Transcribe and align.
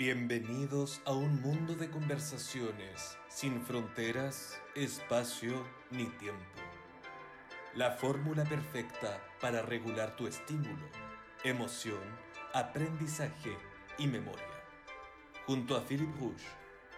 Bienvenidos 0.00 1.02
a 1.04 1.12
un 1.12 1.42
mundo 1.42 1.74
de 1.74 1.90
conversaciones 1.90 3.18
sin 3.28 3.60
fronteras, 3.60 4.58
espacio 4.74 5.52
ni 5.90 6.06
tiempo. 6.06 6.40
La 7.74 7.90
fórmula 7.90 8.44
perfecta 8.44 9.20
para 9.42 9.60
regular 9.60 10.16
tu 10.16 10.26
estímulo, 10.26 10.86
emoción, 11.44 12.00
aprendizaje 12.54 13.54
y 13.98 14.06
memoria. 14.06 14.42
Junto 15.46 15.76
a 15.76 15.82
Philip 15.82 16.18
Rouge 16.18 16.46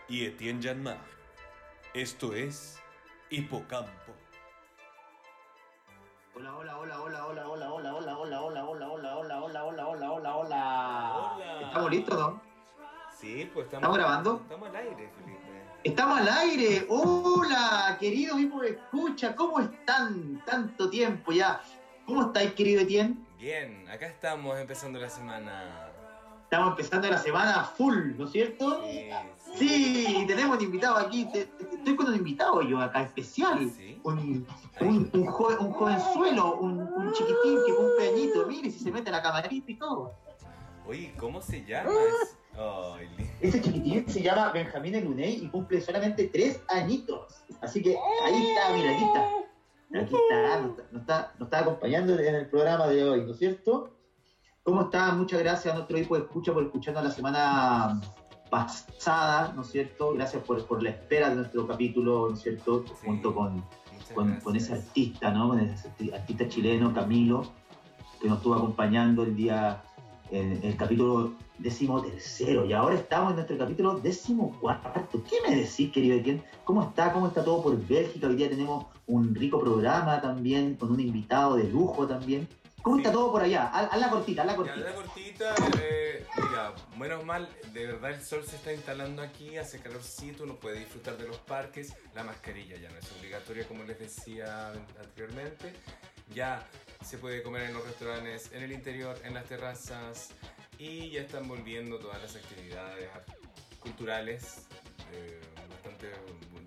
y 0.08 0.24
Etienne 0.24 0.62
Janmar. 0.62 1.00
Esto 1.94 2.36
es 2.36 2.80
Hipocampo. 3.30 4.14
Hola, 6.36 6.56
hola, 6.56 6.78
hola, 6.78 7.02
hola, 7.02 7.26
hola, 7.26 7.48
hola, 7.48 7.72
hola, 7.72 7.94
hola, 7.96 8.16
hola, 8.16 8.40
hola, 8.40 8.64
hola, 8.64 8.86
hola, 8.86 9.16
hola, 9.16 9.64
hola, 9.64 9.64
hola, 9.64 9.88
hola, 9.88 10.12
hola, 10.12 10.36
hola. 10.36 11.66
¿Estamos 11.66 11.90
listos, 11.90 12.16
no? 12.16 12.51
Sí, 13.22 13.48
pues 13.54 13.66
estamos, 13.66 13.82
¿Estamos 13.84 13.96
grabando? 13.98 14.40
Estamos 14.42 14.68
al 14.68 14.76
aire, 14.76 15.10
Felipe. 15.16 15.40
Estamos 15.84 16.18
al 16.20 16.28
aire. 16.28 16.86
Hola, 16.88 17.96
querido 18.00 18.34
mismo 18.36 18.62
escucha, 18.64 19.36
¿cómo 19.36 19.60
están? 19.60 20.42
Tanto 20.44 20.90
tiempo 20.90 21.30
ya. 21.30 21.60
¿Cómo 22.04 22.22
estáis, 22.26 22.52
querido 22.54 22.80
Etienne? 22.82 23.16
Bien, 23.38 23.88
acá 23.88 24.06
estamos 24.08 24.58
empezando 24.58 24.98
la 24.98 25.08
semana. 25.08 25.88
Estamos 26.42 26.70
empezando 26.70 27.08
la 27.08 27.18
semana 27.18 27.64
full, 27.64 28.16
¿no 28.18 28.24
es 28.26 28.32
cierto? 28.32 28.82
Sí, 28.84 29.08
Sí, 29.56 30.24
tenemos 30.26 30.58
un 30.58 30.64
invitado 30.64 30.96
aquí. 30.96 31.24
te- 31.32 31.44
te- 31.46 31.74
Estoy 31.76 31.94
con 31.96 32.08
un 32.08 32.16
invitado 32.16 32.60
yo 32.62 32.80
acá 32.80 33.02
especial. 33.02 33.70
Sí. 33.76 34.00
Un, 34.02 34.46
un, 34.80 35.10
un, 35.12 35.26
joven, 35.26 35.58
un 35.60 35.72
jovenzuelo, 35.72 36.56
un, 36.56 36.80
un 36.80 37.12
chiquitín 37.12 37.58
que 37.66 37.72
cumple 37.74 38.08
añito. 38.08 38.46
Mire 38.48 38.68
si 38.70 38.80
se 38.80 38.90
mete 38.90 39.10
a 39.10 39.12
la 39.12 39.22
camarita 39.22 39.70
y 39.70 39.74
todo. 39.76 40.12
Oye, 40.86 41.14
¿cómo 41.18 41.40
se 41.40 41.64
llama? 41.64 41.90
Es- 41.90 42.36
Li- 43.18 43.30
Ese 43.40 43.60
chiquitín 43.60 44.08
se 44.08 44.22
llama 44.22 44.50
Benjamín 44.52 44.94
Eluney 44.94 45.44
y 45.44 45.48
cumple 45.48 45.80
solamente 45.80 46.28
tres 46.28 46.60
añitos. 46.68 47.42
Así 47.60 47.82
que 47.82 47.96
ahí 48.24 48.46
está, 48.46 48.72
mira, 48.74 48.94
aquí 48.94 49.04
está. 49.04 49.28
Aquí 50.00 50.14
está, 50.14 50.60
nos 50.60 50.70
está, 50.70 50.82
nos 50.92 51.00
está, 51.02 51.32
nos 51.38 51.46
está 51.46 51.58
acompañando 51.60 52.18
en 52.18 52.34
el 52.34 52.46
programa 52.48 52.86
de 52.88 53.04
hoy, 53.04 53.24
¿no 53.24 53.32
es 53.32 53.38
cierto? 53.38 53.90
¿Cómo 54.62 54.82
está? 54.82 55.12
Muchas 55.12 55.40
gracias 55.40 55.72
a 55.72 55.76
nuestro 55.76 55.96
equipo 55.98 56.16
de 56.16 56.22
escucha 56.22 56.52
por 56.52 56.62
escucharnos 56.62 57.04
la 57.04 57.10
semana 57.10 58.00
pasada, 58.48 59.52
¿no 59.54 59.62
es 59.62 59.68
cierto? 59.70 60.12
Gracias 60.14 60.42
por, 60.44 60.64
por 60.66 60.82
la 60.82 60.90
espera 60.90 61.30
de 61.30 61.36
nuestro 61.36 61.66
capítulo, 61.66 62.28
¿no 62.28 62.34
es 62.34 62.42
cierto? 62.42 62.84
Sí. 62.86 62.92
Junto 63.06 63.34
con, 63.34 63.64
con, 64.14 64.36
con 64.40 64.56
ese 64.56 64.74
artista, 64.74 65.30
¿no? 65.30 65.48
Con 65.48 65.60
ese 65.60 65.88
arti- 65.90 66.14
artista 66.14 66.48
chileno, 66.48 66.94
Camilo, 66.94 67.50
que 68.20 68.28
nos 68.28 68.38
estuvo 68.38 68.54
acompañando 68.54 69.24
el 69.24 69.34
día, 69.34 69.82
en 70.30 70.60
el 70.62 70.76
capítulo 70.76 71.32
décimo 71.62 72.02
tercero. 72.02 72.64
Y 72.66 72.72
ahora 72.72 72.96
estamos 72.96 73.30
en 73.30 73.36
nuestro 73.36 73.56
capítulo 73.58 73.98
décimo 73.98 74.58
cuarto. 74.60 75.22
¿Qué 75.24 75.36
me 75.48 75.56
decís, 75.56 75.92
querido 75.92 76.16
Etienne? 76.16 76.42
¿Cómo 76.64 76.82
está? 76.82 77.12
¿Cómo 77.12 77.28
está 77.28 77.44
todo 77.44 77.62
por 77.62 77.76
Bélgica? 77.86 78.26
Hoy 78.26 78.36
día 78.36 78.48
tenemos 78.48 78.86
un 79.06 79.34
rico 79.34 79.60
programa 79.60 80.20
también, 80.20 80.76
con 80.76 80.90
un 80.92 81.00
invitado 81.00 81.56
de 81.56 81.64
lujo 81.64 82.06
también. 82.06 82.48
¿Cómo 82.82 82.96
Sí. 82.96 83.02
está 83.02 83.12
todo 83.12 83.30
por 83.30 83.42
allá? 83.42 83.68
Haz 83.68 83.92
haz 83.92 84.00
la 84.00 84.10
cortita, 84.10 84.42
haz 84.42 84.46
la 84.48 84.56
cortita. 84.56 84.80
la 84.90 84.94
cortita, 84.94 85.54
eh, 85.80 86.26
mira, 86.36 86.74
menos 86.98 87.24
mal, 87.24 87.48
de 87.72 87.86
verdad 87.86 88.10
el 88.10 88.20
sol 88.22 88.42
se 88.44 88.56
está 88.56 88.72
instalando 88.72 89.22
aquí, 89.22 89.56
hace 89.56 89.78
calorcito, 89.78 90.42
uno 90.42 90.56
puede 90.56 90.80
disfrutar 90.80 91.16
de 91.16 91.28
los 91.28 91.36
parques, 91.38 91.94
la 92.16 92.24
mascarilla 92.24 92.76
ya 92.76 92.90
no 92.90 92.98
es 92.98 93.12
obligatoria 93.20 93.68
como 93.68 93.84
les 93.84 94.00
decía 94.00 94.72
anteriormente, 95.00 95.72
ya 96.34 96.66
se 97.04 97.18
puede 97.18 97.44
comer 97.44 97.68
en 97.68 97.74
los 97.74 97.84
restaurantes, 97.84 98.50
en 98.52 98.64
el 98.64 98.72
interior, 98.72 99.16
en 99.22 99.34
las 99.34 99.44
terrazas 99.44 100.30
y 100.82 101.10
ya 101.10 101.20
están 101.20 101.46
volviendo 101.46 101.98
todas 101.98 102.20
las 102.20 102.34
actividades 102.34 103.08
culturales, 103.78 104.66
eh, 105.12 105.40
bastante, 105.70 106.10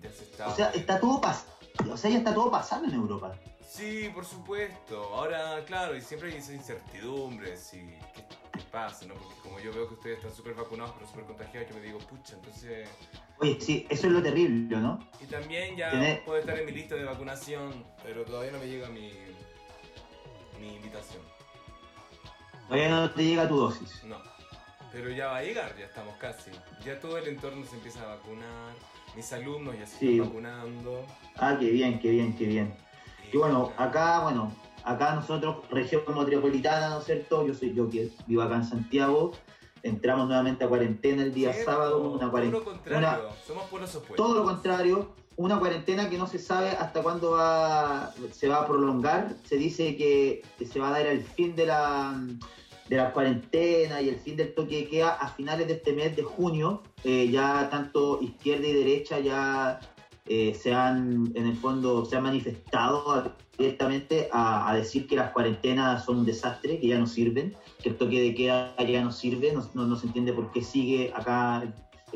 ya 0.02 0.10
se 0.10 0.24
está... 0.24 0.48
O 0.48 0.56
sea, 0.56 0.70
está 0.70 0.98
todo 0.98 1.20
pas 1.20 1.46
o 1.90 1.96
sea, 1.96 2.10
ya 2.10 2.18
está 2.18 2.32
todo 2.32 2.50
pasando 2.50 2.88
en 2.88 2.94
Europa. 2.94 3.36
Sí, 3.68 4.10
por 4.14 4.24
supuesto. 4.24 5.02
Ahora, 5.14 5.62
claro, 5.66 5.94
y 5.94 6.00
siempre 6.00 6.32
hay 6.32 6.38
esa 6.38 6.54
incertidumbre, 6.54 7.58
si 7.58 7.76
qué, 8.14 8.24
qué 8.52 8.60
pasa, 8.72 9.04
¿no? 9.04 9.14
Porque 9.14 9.34
como 9.42 9.60
yo 9.60 9.70
veo 9.72 9.86
que 9.86 9.94
ustedes 9.94 10.16
están 10.16 10.34
súper 10.34 10.54
vacunados, 10.54 10.94
pero 10.94 11.06
súper 11.06 11.24
contagiados, 11.24 11.68
yo 11.68 11.74
me 11.76 11.82
digo, 11.82 11.98
pucha, 11.98 12.36
entonces... 12.36 12.88
Oye, 13.38 13.60
sí, 13.60 13.86
eso 13.90 14.06
es 14.06 14.12
lo 14.14 14.22
terrible, 14.22 14.78
¿no? 14.78 15.06
Y 15.20 15.26
también 15.26 15.76
ya 15.76 15.92
puedo 16.24 16.38
estar 16.38 16.58
en 16.58 16.64
mi 16.64 16.72
lista 16.72 16.94
de 16.94 17.04
vacunación, 17.04 17.84
pero 18.02 18.24
todavía 18.24 18.52
no 18.52 18.58
me 18.58 18.66
llega 18.66 18.88
mi, 18.88 19.12
mi 20.58 20.76
invitación. 20.76 21.35
Todavía 22.68 22.88
no 22.88 23.10
te 23.10 23.24
llega 23.24 23.48
tu 23.48 23.56
dosis. 23.56 24.02
No. 24.04 24.16
Pero 24.92 25.10
ya 25.10 25.26
va 25.28 25.38
a 25.38 25.42
llegar, 25.42 25.76
ya 25.78 25.84
estamos 25.86 26.16
casi. 26.16 26.50
Ya 26.84 26.98
todo 27.00 27.18
el 27.18 27.28
entorno 27.28 27.64
se 27.66 27.76
empieza 27.76 28.02
a 28.02 28.16
vacunar, 28.16 28.74
mis 29.14 29.32
alumnos 29.32 29.78
ya 29.78 29.86
se 29.86 29.98
Sí. 29.98 30.12
están 30.12 30.28
vacunando. 30.28 31.04
Ah, 31.36 31.56
qué 31.58 31.70
bien, 31.70 31.98
qué 32.00 32.10
bien, 32.10 32.36
qué 32.36 32.44
bien. 32.46 32.74
Y 33.32 33.36
bueno, 33.36 33.72
acá, 33.76 34.20
bueno, 34.20 34.52
acá 34.84 35.14
nosotros, 35.14 35.68
región 35.70 36.02
metropolitana, 36.16 36.88
¿no 36.90 36.98
es 37.00 37.04
cierto? 37.04 37.46
Yo 37.46 37.54
soy 37.54 37.74
yo 37.74 37.90
que 37.90 38.10
vivo 38.26 38.42
acá 38.42 38.56
en 38.56 38.64
Santiago. 38.64 39.32
Entramos 39.82 40.26
nuevamente 40.26 40.64
a 40.64 40.68
cuarentena 40.68 41.22
el 41.22 41.34
día 41.34 41.52
sábado, 41.52 41.98
una 41.98 42.12
Todo 42.18 42.24
lo 42.26 42.30
cuarentena. 42.30 42.64
contrario, 42.64 43.28
somos 43.46 43.64
pueblos 43.68 43.94
opuestos. 43.94 44.16
Todo 44.16 44.34
lo 44.34 44.44
contrario, 44.44 45.14
una 45.36 45.58
cuarentena 45.58 46.08
que 46.08 46.18
no 46.18 46.26
se 46.26 46.38
sabe 46.38 46.70
hasta 46.70 47.02
cuándo 47.02 47.32
va, 47.32 48.12
se 48.32 48.48
va 48.48 48.62
a 48.62 48.66
prolongar. 48.66 49.34
Se 49.44 49.56
dice 49.56 49.96
que, 49.96 50.42
se 50.64 50.80
va 50.80 50.88
a 50.88 50.92
dar 50.92 51.06
el 51.06 51.22
fin 51.22 51.54
de 51.54 51.66
la, 51.66 52.18
de 52.88 52.96
la 52.96 53.12
cuarentena 53.12 54.00
y 54.00 54.08
el 54.08 54.16
fin 54.16 54.36
del 54.36 54.54
toque 54.54 54.76
de 54.76 54.88
queda 54.88 55.10
a 55.10 55.28
finales 55.28 55.68
de 55.68 55.74
este 55.74 55.92
mes 55.92 56.16
de 56.16 56.22
junio. 56.22 56.82
Eh, 57.04 57.28
ya 57.30 57.68
tanto 57.70 58.20
izquierda 58.22 58.66
y 58.66 58.72
derecha 58.72 59.18
ya 59.20 59.80
eh, 60.26 60.56
se 60.58 60.72
han, 60.72 61.32
en 61.34 61.46
el 61.46 61.56
fondo, 61.56 62.04
se 62.06 62.16
han 62.16 62.22
manifestado 62.22 63.34
directamente 63.58 64.28
a, 64.32 64.74
decir 64.74 65.06
que 65.06 65.16
las 65.16 65.32
cuarentenas 65.32 66.04
son 66.04 66.18
un 66.18 66.26
desastre, 66.26 66.78
que 66.80 66.88
ya 66.88 66.98
no 66.98 67.06
sirven, 67.06 67.54
que 67.82 67.90
el 67.90 67.96
toque 67.96 68.20
de 68.20 68.34
queda 68.34 68.74
ya 68.78 69.02
no 69.02 69.12
sirve, 69.12 69.52
no, 69.52 69.86
no 69.86 69.96
se 69.96 70.06
entiende 70.06 70.32
por 70.32 70.50
qué 70.52 70.62
sigue 70.62 71.12
acá 71.14 71.62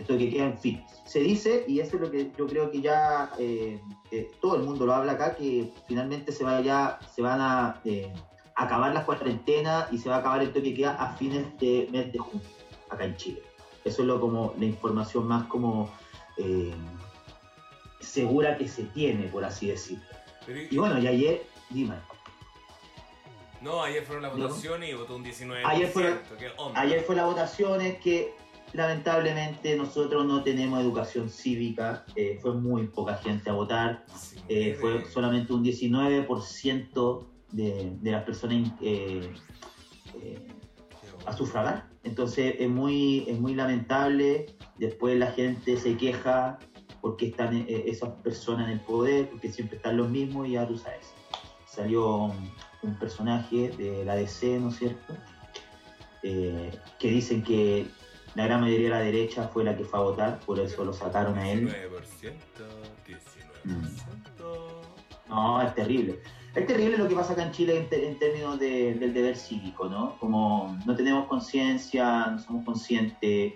toque 0.04 0.24
de 0.26 0.30
queda, 0.30 0.44
en 0.44 0.58
fin. 0.58 0.84
Se 1.04 1.20
dice, 1.20 1.64
y 1.66 1.80
eso 1.80 1.96
es 1.96 2.02
lo 2.02 2.10
que 2.10 2.30
yo 2.36 2.46
creo 2.46 2.70
que 2.70 2.80
ya 2.80 3.32
eh, 3.38 3.80
eh, 4.10 4.30
todo 4.40 4.56
el 4.56 4.62
mundo 4.62 4.86
lo 4.86 4.94
habla 4.94 5.12
acá, 5.12 5.34
que 5.36 5.72
finalmente 5.88 6.32
se, 6.32 6.44
va 6.44 6.60
ya, 6.60 6.98
se 7.14 7.22
van 7.22 7.40
a 7.40 7.80
eh, 7.84 8.12
acabar 8.54 8.92
las 8.94 9.04
cuarentenas 9.04 9.92
y 9.92 9.98
se 9.98 10.08
va 10.08 10.16
a 10.16 10.18
acabar 10.18 10.42
el 10.42 10.48
toque 10.52 10.70
de 10.70 10.74
queda 10.74 10.92
a 10.94 11.14
fines 11.16 11.58
de 11.58 11.88
mes 11.90 12.12
de 12.12 12.18
junio, 12.18 12.46
acá 12.88 13.04
en 13.04 13.16
Chile. 13.16 13.42
Eso 13.84 14.02
es 14.02 14.08
lo 14.08 14.20
como 14.20 14.54
la 14.58 14.66
información 14.66 15.26
más 15.26 15.46
como 15.46 15.90
segura 18.00 18.56
que 18.56 18.66
se 18.68 18.84
tiene, 18.84 19.26
por 19.28 19.44
así 19.44 19.68
decirlo. 19.68 20.04
Y 20.70 20.76
bueno, 20.76 20.98
y 20.98 21.06
ayer, 21.06 21.42
dime, 21.68 21.94
No, 23.60 23.82
ayer 23.82 24.02
fueron 24.04 24.22
las 24.22 24.34
No. 24.34 24.48
votaciones 24.48 24.88
y 24.88 24.94
votó 24.94 25.16
un 25.16 25.22
19%. 25.22 25.66
Ayer 25.66 25.88
fueron- 25.88 26.18
¿Qué 26.38 26.48
onda? 26.56 26.80
ayer 26.80 27.02
fue 27.02 27.14
la 27.14 27.26
votación, 27.26 27.82
es 27.82 27.98
que 28.00 28.34
lamentablemente 28.72 29.76
nosotros 29.76 30.24
no 30.26 30.42
tenemos 30.42 30.80
educación 30.80 31.28
cívica, 31.28 32.04
eh, 32.14 32.38
fue 32.40 32.54
muy 32.54 32.86
poca 32.86 33.16
gente 33.16 33.50
a 33.50 33.52
votar, 33.52 34.04
eh, 34.48 34.76
fue 34.80 35.04
solamente 35.06 35.52
un 35.52 35.64
19% 35.64 37.26
de, 37.52 37.96
de 38.00 38.10
las 38.10 38.24
personas 38.24 38.72
eh, 38.80 39.32
a 41.26 41.32
sufragar. 41.32 41.88
Entonces 42.04 42.54
es 42.58 42.68
muy, 42.68 43.24
es 43.28 43.38
muy 43.38 43.54
lamentable. 43.54 44.46
Después 44.78 45.18
la 45.18 45.32
gente 45.32 45.76
se 45.76 45.96
queja 45.96 46.58
porque 47.00 47.28
están 47.28 47.64
esas 47.68 48.10
personas 48.22 48.66
en 48.66 48.74
el 48.74 48.80
poder, 48.80 49.28
porque 49.30 49.50
siempre 49.50 49.76
están 49.76 49.96
los 49.96 50.08
mismos 50.08 50.48
y 50.48 50.52
ya 50.52 50.66
tú 50.66 50.76
sabes. 50.76 51.12
Salió 51.66 52.24
un, 52.24 52.50
un 52.82 52.98
personaje 52.98 53.70
de 53.70 54.04
la 54.04 54.16
DC, 54.16 54.58
¿no 54.60 54.68
es 54.68 54.76
cierto? 54.76 55.14
Que 56.22 57.10
dicen 57.10 57.42
que 57.42 57.86
la 58.34 58.44
gran 58.46 58.60
mayoría 58.60 58.84
de 58.84 58.94
la 58.94 59.00
derecha 59.00 59.48
fue 59.48 59.64
la 59.64 59.76
que 59.76 59.84
fue 59.84 59.98
a 59.98 60.02
votar, 60.02 60.40
por 60.40 60.58
eso 60.60 60.84
lo 60.84 60.92
sacaron 60.92 61.36
a 61.38 61.50
él. 61.50 61.68
19%, 61.68 62.32
19%. 63.64 64.80
No, 65.28 65.62
es 65.62 65.74
terrible. 65.74 66.20
Es 66.54 66.66
terrible 66.66 66.96
lo 66.98 67.06
que 67.08 67.14
pasa 67.14 67.32
acá 67.34 67.44
en 67.44 67.52
Chile 67.52 67.76
en, 67.78 67.88
te- 67.88 68.06
en 68.08 68.18
términos 68.18 68.58
de- 68.58 68.94
del 68.94 69.14
deber 69.14 69.36
cívico, 69.36 69.88
¿no? 69.88 70.16
Como 70.18 70.76
no 70.84 70.96
tenemos 70.96 71.26
conciencia, 71.28 72.26
no 72.26 72.38
somos 72.40 72.64
conscientes. 72.64 73.54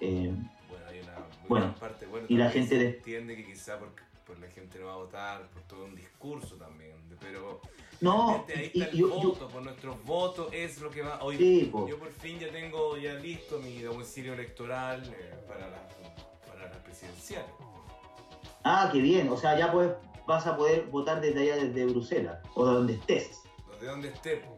eh, 0.00 0.32
Bueno, 0.68 0.84
hay 0.90 1.00
una 1.00 1.12
muy 1.18 1.48
Bueno, 1.48 1.66
gran 1.66 1.78
parte. 1.80 2.06
Bueno, 2.06 2.26
y 2.28 2.36
la 2.36 2.50
gente 2.50 2.78
se 2.78 2.96
entiende 2.98 3.36
que 3.36 3.46
quizá 3.46 3.78
por, 3.78 3.92
por 4.26 4.38
la 4.38 4.48
gente 4.48 4.78
no 4.78 4.86
va 4.86 4.92
a 4.94 4.96
votar, 4.96 5.48
por 5.50 5.62
todo 5.62 5.86
un 5.86 5.94
discurso 5.94 6.56
también. 6.56 7.08
de- 7.08 7.16
Pero 7.16 7.62
no, 8.04 8.44
ahí 8.54 8.70
está 8.74 8.84
el 8.86 8.96
yo- 8.96 9.08
yo- 9.08 9.28
voto, 9.30 9.48
por 9.48 9.62
nuestros 9.62 10.04
votos 10.04 10.48
es 10.52 10.80
lo 10.80 10.90
que 10.90 11.02
va. 11.02 11.22
Hoy, 11.22 11.36
Sí, 11.36 11.70
yo 11.88 11.98
por 11.98 12.10
fin 12.12 12.38
ya 12.38 12.50
tengo 12.50 12.96
ya 12.96 13.14
listo 13.14 13.58
mi 13.58 13.80
domicilio 13.82 14.34
electoral 14.34 15.02
eh, 15.18 15.34
para, 15.48 15.68
las, 15.70 15.80
para 16.46 16.68
las 16.68 16.76
presidenciales. 16.78 17.50
ah, 18.64 18.88
qué 18.92 18.98
bien, 19.00 19.28
o 19.28 19.36
sea, 19.36 19.58
ya 19.58 19.72
pues 19.72 19.90
vas 20.26 20.46
a 20.46 20.56
poder 20.56 20.86
votar 20.86 21.20
desde 21.20 21.40
allá, 21.42 21.56
desde 21.64 21.84
Bruselas, 21.86 22.38
o 22.54 22.64
de 22.66 22.74
donde 22.74 22.92
estés. 22.94 23.42
De 23.80 23.86
donde 23.86 24.08
esté. 24.08 24.36
po. 24.38 24.56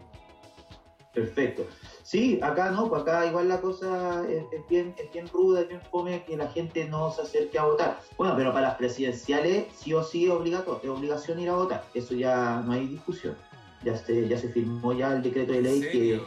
Perfecto. 1.12 1.66
Sí, 2.06 2.38
acá 2.40 2.70
no, 2.70 2.88
pues 2.88 3.02
acá 3.02 3.26
igual 3.26 3.48
la 3.48 3.60
cosa 3.60 4.24
es, 4.30 4.44
bien, 4.68 4.94
es 4.96 5.12
bien 5.12 5.26
ruda, 5.26 5.62
es 5.62 5.68
bien 5.68 5.80
fome 5.90 6.22
que 6.22 6.36
la 6.36 6.46
gente 6.46 6.84
no 6.84 7.10
se 7.10 7.22
acerque 7.22 7.58
a 7.58 7.64
votar. 7.64 7.98
Bueno, 8.16 8.34
pero 8.36 8.52
para 8.52 8.68
las 8.68 8.76
presidenciales 8.76 9.66
sí 9.74 9.92
o 9.92 10.04
sí 10.04 10.26
es 10.26 10.30
obligatorio, 10.30 10.80
es 10.84 10.98
obligación 10.98 11.40
ir 11.40 11.48
a 11.48 11.56
votar, 11.56 11.84
eso 11.94 12.14
ya 12.14 12.62
no 12.64 12.74
hay 12.74 12.86
discusión. 12.86 13.36
Ya 13.82 13.96
se, 13.96 14.28
ya 14.28 14.38
se 14.38 14.50
firmó 14.50 14.92
ya 14.92 15.14
el 15.14 15.22
decreto 15.22 15.52
de 15.52 15.62
ley 15.62 15.80
que... 15.80 16.22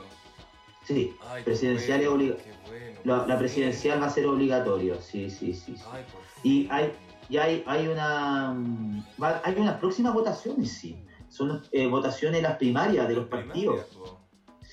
Sí, 0.83 1.15
presidencial 1.45 2.01
es 2.01 2.07
obligatorio. 2.09 2.53
la, 3.05 3.39
presidencial 3.39 4.01
va 4.01 4.07
a 4.07 4.09
ser 4.09 4.25
obligatorio, 4.25 4.99
sí, 4.99 5.29
sí, 5.29 5.53
sí. 5.53 5.75
y 6.43 6.67
hay, 6.69 6.91
ya 7.29 7.43
hay, 7.43 7.63
hay 7.65 7.87
una 7.87 8.53
hay 9.43 9.55
unas 9.55 9.77
próximas 9.77 10.13
votaciones, 10.13 10.73
sí. 10.73 11.01
Son 11.29 11.63
eh, 11.71 11.87
votaciones 11.87 12.41
las 12.41 12.57
primarias 12.57 13.07
de 13.07 13.15
los 13.15 13.27
partidos. 13.27 13.85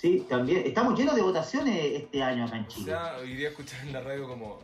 Sí, 0.06 0.24
también. 0.28 0.62
Estamos 0.64 0.96
llenos 0.96 1.16
de 1.16 1.22
votaciones 1.22 1.84
este 1.94 2.22
año 2.22 2.44
acá 2.44 2.58
en 2.58 2.68
Chile. 2.68 2.94
O 2.94 2.96
sea, 2.96 3.16
hoy 3.20 3.34
día 3.34 3.48
escuchar 3.48 3.80
en 3.84 3.92
la 3.92 4.00
radio 4.02 4.28
como 4.28 4.60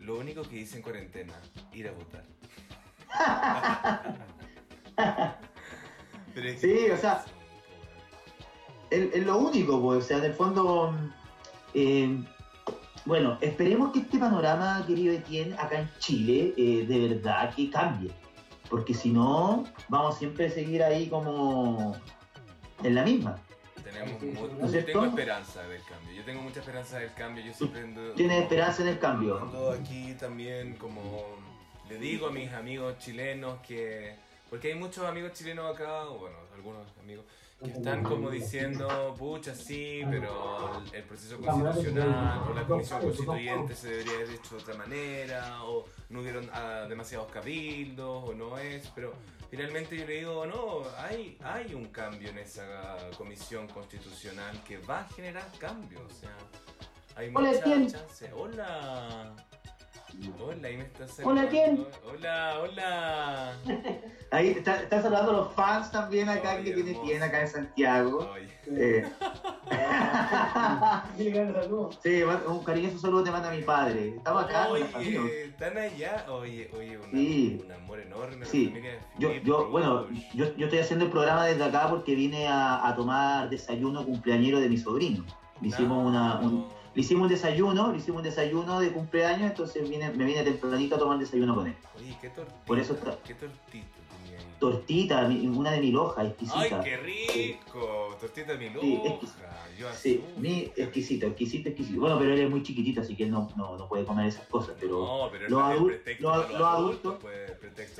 lo 0.00 0.18
único 0.18 0.42
que 0.42 0.56
dice 0.56 0.78
en 0.78 0.82
cuarentena, 0.82 1.34
ir 1.72 1.86
a 1.86 1.92
votar. 1.92 2.24
sí, 6.60 6.90
o 6.90 6.96
sea, 6.96 7.24
es, 8.90 9.24
lo 9.24 9.38
único, 9.38 9.80
pues, 9.80 10.02
o 10.02 10.06
sea, 10.08 10.18
en 10.18 10.24
el 10.24 10.34
fondo, 10.34 10.92
eh, 11.72 12.18
bueno, 13.04 13.38
esperemos 13.40 13.92
que 13.92 14.00
este 14.00 14.18
panorama, 14.18 14.82
querido 14.84 15.14
Etienne, 15.14 15.54
acá 15.60 15.78
en 15.78 15.90
Chile, 16.00 16.54
eh, 16.56 16.84
de 16.88 17.08
verdad 17.08 17.54
que 17.54 17.70
cambie, 17.70 18.10
porque 18.68 18.94
si 18.94 19.10
no, 19.10 19.62
vamos 19.88 20.18
siempre 20.18 20.46
a 20.46 20.50
seguir 20.50 20.82
ahí 20.82 21.06
como 21.06 21.94
en 22.82 22.96
la 22.96 23.04
misma. 23.04 23.38
¿No 23.92 24.70
yo 24.70 24.84
tengo 24.84 25.04
esperanza 25.04 25.62
del 25.62 25.82
cambio. 25.82 26.12
Yo 26.14 26.24
tengo 26.24 26.42
mucha 26.42 26.60
esperanza 26.60 26.98
del 26.98 27.12
cambio. 27.14 27.44
Yo 27.44 27.52
siempre 27.52 27.82
¿Tienes 28.16 28.42
esperanza 28.42 28.82
en 28.82 28.88
el 28.88 28.98
cambio? 28.98 29.38
Ando 29.38 29.70
aquí 29.70 30.14
también 30.18 30.74
como 30.76 31.36
le 31.88 31.98
digo 31.98 32.28
a 32.28 32.30
mis 32.30 32.50
amigos 32.52 32.98
chilenos 32.98 33.60
que 33.66 34.16
porque 34.54 34.72
hay 34.72 34.78
muchos 34.78 35.04
amigos 35.04 35.32
chilenos 35.32 35.74
acá, 35.74 36.04
o 36.04 36.18
bueno, 36.18 36.36
algunos 36.54 36.86
amigos 37.00 37.24
que 37.62 37.70
están 37.70 38.04
como 38.04 38.30
diciendo, 38.30 39.14
pucha, 39.18 39.54
sí, 39.54 40.02
pero 40.08 40.82
el, 40.92 41.02
proceso 41.02 41.38
constitucional 41.38 42.42
o 42.48 42.54
la 42.54 42.62
comisión 42.64 43.00
constituyente 43.00 43.74
se 43.74 43.88
debería 43.88 44.14
haber 44.14 44.30
hecho 44.30 44.56
de 44.56 44.62
otra 44.62 44.74
manera, 44.74 45.64
o 45.64 45.86
no 46.10 46.20
hubieron 46.20 46.48
ah, 46.52 46.86
demasiados 46.88 47.32
cabildos, 47.32 48.28
o 48.28 48.32
no 48.32 48.56
es, 48.58 48.86
pero 48.94 49.14
finalmente 49.50 49.96
yo 49.96 50.06
le 50.06 50.18
digo, 50.18 50.46
no, 50.46 50.82
hay, 50.98 51.38
hay 51.42 51.74
un 51.74 51.86
cambio 51.86 52.30
en 52.30 52.38
esa 52.38 52.96
comisión 53.16 53.68
constitucional 53.68 54.62
que 54.64 54.78
va 54.78 55.00
a 55.00 55.08
generar 55.08 55.50
cambios, 55.58 56.02
o 56.02 56.14
sea, 56.14 56.36
hay 57.16 57.30
mucha 57.30 57.62
chance. 57.62 58.32
Hola. 58.32 59.34
Hola, 60.40 60.68
ahí 60.68 60.76
me 60.76 60.84
estás 60.84 61.20
Hola, 61.24 61.48
¿quién? 61.48 61.86
Hola, 62.06 62.60
hola. 62.62 63.56
Ahí 64.30 64.48
están 64.48 64.82
está 64.82 65.00
saludando 65.02 65.32
los 65.32 65.52
fans 65.54 65.92
también 65.92 66.28
acá 66.28 66.60
que 66.62 66.72
tiene 66.72 66.98
bien 67.04 67.22
acá 67.22 67.42
en 67.42 67.48
Santiago. 67.48 68.28
Eh. 68.66 69.04
sí, 72.02 72.22
un 72.46 72.64
cariñoso 72.64 72.98
saludo 72.98 73.24
te 73.24 73.30
manda 73.30 73.50
mi 73.50 73.62
padre. 73.62 74.16
Estamos 74.16 74.44
acá 74.44 74.68
oye, 74.70 75.44
¿Están 75.44 75.78
allá? 75.78 76.26
Oye, 76.28 76.68
oye, 76.76 76.98
sí. 77.12 77.60
un 77.64 77.70
amor 77.70 78.00
enorme. 78.00 78.44
Sí. 78.46 78.74
Yo, 79.18 79.32
yo, 79.44 79.70
bueno, 79.70 80.08
yo, 80.32 80.52
yo, 80.56 80.66
estoy 80.66 80.80
haciendo 80.80 81.04
el 81.04 81.12
programa 81.12 81.46
desde 81.46 81.64
acá 81.64 81.88
porque 81.88 82.16
vine 82.16 82.48
a, 82.48 82.88
a 82.88 82.96
tomar 82.96 83.48
desayuno 83.50 84.04
cumpleañero 84.04 84.58
de 84.58 84.68
mi 84.68 84.78
sobrino. 84.78 85.24
Hicimos 85.62 86.06
una, 86.08 86.40
un, 86.40 86.68
le 86.94 87.00
hicimos 87.00 87.24
un 87.24 87.28
desayuno, 87.28 87.92
le 87.92 87.98
hicimos 87.98 88.18
un 88.18 88.24
desayuno 88.24 88.80
de 88.80 88.92
cumpleaños, 88.92 89.50
entonces 89.50 89.88
vine, 89.88 90.10
me 90.12 90.24
vine 90.24 90.42
tempranito 90.42 90.94
a 90.94 90.98
tomar 90.98 91.18
desayuno 91.18 91.54
con 91.54 91.66
él. 91.66 91.76
Oye, 91.96 92.16
¿qué 92.20 92.30
tortita? 92.30 92.64
Por 92.64 92.78
eso 92.78 92.94
está... 92.94 93.18
¿Qué 93.24 93.34
tortita 94.58 95.26
una 95.26 95.72
de 95.72 95.80
mil 95.80 95.96
hojas, 95.96 96.26
exquisita. 96.26 96.80
¡Ay, 96.80 96.84
qué 96.84 96.96
rico! 96.96 98.16
Tortita 98.20 98.52
de 98.54 98.70
mil 98.70 98.78
hojas. 98.78 99.34
Sí, 99.96 100.24
mi 100.38 100.72
exquisito, 100.76 101.26
exquisito, 101.26 101.68
exquisito. 101.68 102.00
Bueno, 102.00 102.18
pero 102.18 102.32
él 102.32 102.40
es 102.40 102.50
muy 102.50 102.62
chiquitito, 102.62 103.00
así 103.00 103.14
que 103.16 103.24
él 103.24 103.30
no, 103.30 103.50
no, 103.56 103.76
no 103.76 103.88
puede 103.88 104.04
comer 104.04 104.28
esas 104.28 104.46
cosas. 104.46 104.76
Pero, 104.80 105.00
no, 105.00 105.28
pero 105.30 105.48
los, 105.48 105.62
adul 105.62 106.00
los, 106.20 106.50
los, 106.52 106.62
adultos, 106.62 107.16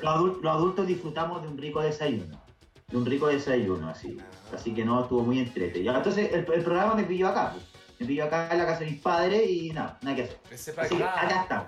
los, 0.02 0.52
adultos 0.52 0.86
disfrutamos 0.86 1.42
de 1.42 1.48
un 1.48 1.58
rico 1.58 1.82
desayuno. 1.82 2.40
De 2.88 2.96
un 2.96 3.04
rico 3.04 3.26
desayuno, 3.26 3.88
así. 3.88 4.16
Ah. 4.20 4.54
Así 4.54 4.72
que 4.72 4.84
no, 4.84 5.02
estuvo 5.02 5.22
muy 5.22 5.40
entretenido. 5.40 5.94
Entonces, 5.96 6.32
el, 6.32 6.46
el 6.50 6.62
programa 6.62 6.94
me 6.94 7.04
pilló 7.04 7.28
acá. 7.28 7.52
Pues. 7.52 7.73
Me 8.00 8.22
acá 8.22 8.48
en 8.50 8.58
la 8.58 8.66
casa 8.66 8.80
de 8.80 8.90
mis 8.90 9.00
padres 9.00 9.48
y 9.48 9.70
nada, 9.70 9.98
nada 10.02 10.16
que 10.16 10.22
hacer. 10.22 10.80
Así 10.80 10.96
que 10.96 11.04
acá 11.04 11.42
estamos. 11.42 11.66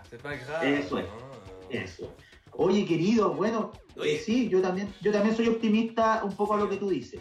Eso 0.62 0.98
es. 0.98 1.06
Ah. 1.06 1.36
Eso. 1.70 2.12
Oye, 2.58 2.86
querido, 2.86 3.34
bueno, 3.34 3.72
eh, 4.02 4.20
sí, 4.24 4.48
yo 4.48 4.62
también, 4.62 4.92
yo 5.02 5.12
también 5.12 5.36
soy 5.36 5.48
optimista 5.48 6.22
un 6.24 6.32
poco 6.32 6.54
a 6.54 6.56
lo 6.56 6.68
que 6.68 6.76
tú 6.76 6.88
dices. 6.88 7.20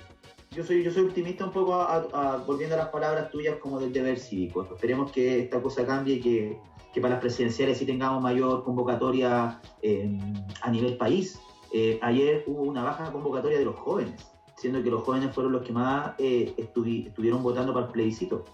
Yo 0.52 0.64
soy, 0.64 0.84
yo 0.84 0.92
soy 0.92 1.04
optimista 1.04 1.44
un 1.44 1.52
poco 1.52 1.74
a, 1.76 2.38
volviendo 2.48 2.76
a 2.76 2.78
las 2.80 2.88
palabras 2.88 3.30
tuyas 3.32 3.58
como 3.58 3.80
del 3.80 3.92
deber 3.92 4.18
cívico. 4.18 4.64
Esperemos 4.64 5.12
que 5.12 5.42
esta 5.42 5.62
cosa 5.62 5.86
cambie 5.86 6.16
y 6.16 6.22
que, 6.22 6.60
que 6.94 7.02
para 7.02 7.16
las 7.16 7.22
presidenciales 7.22 7.78
sí 7.78 7.86
tengamos 7.86 8.22
mayor 8.22 8.64
convocatoria 8.64 9.60
eh, 9.82 10.18
a 10.62 10.72
nivel 10.72 10.96
país. 10.96 11.38
Eh, 11.74 12.00
ayer 12.02 12.46
hubo 12.48 12.62
una 12.62 12.84
baja 12.84 13.12
convocatoria 13.12 13.60
de 13.60 13.66
los 13.66 13.76
jóvenes, 13.76 14.32
siendo 14.56 14.82
que 14.82 14.90
los 14.90 15.04
jóvenes 15.04 15.36
fueron 15.36 15.52
los 15.52 15.64
que 15.64 15.74
más 15.74 16.14
estuvieron 16.18 17.44
votando 17.44 17.74
para 17.74 17.88
el 17.88 17.92
plebiscito. 17.92 18.46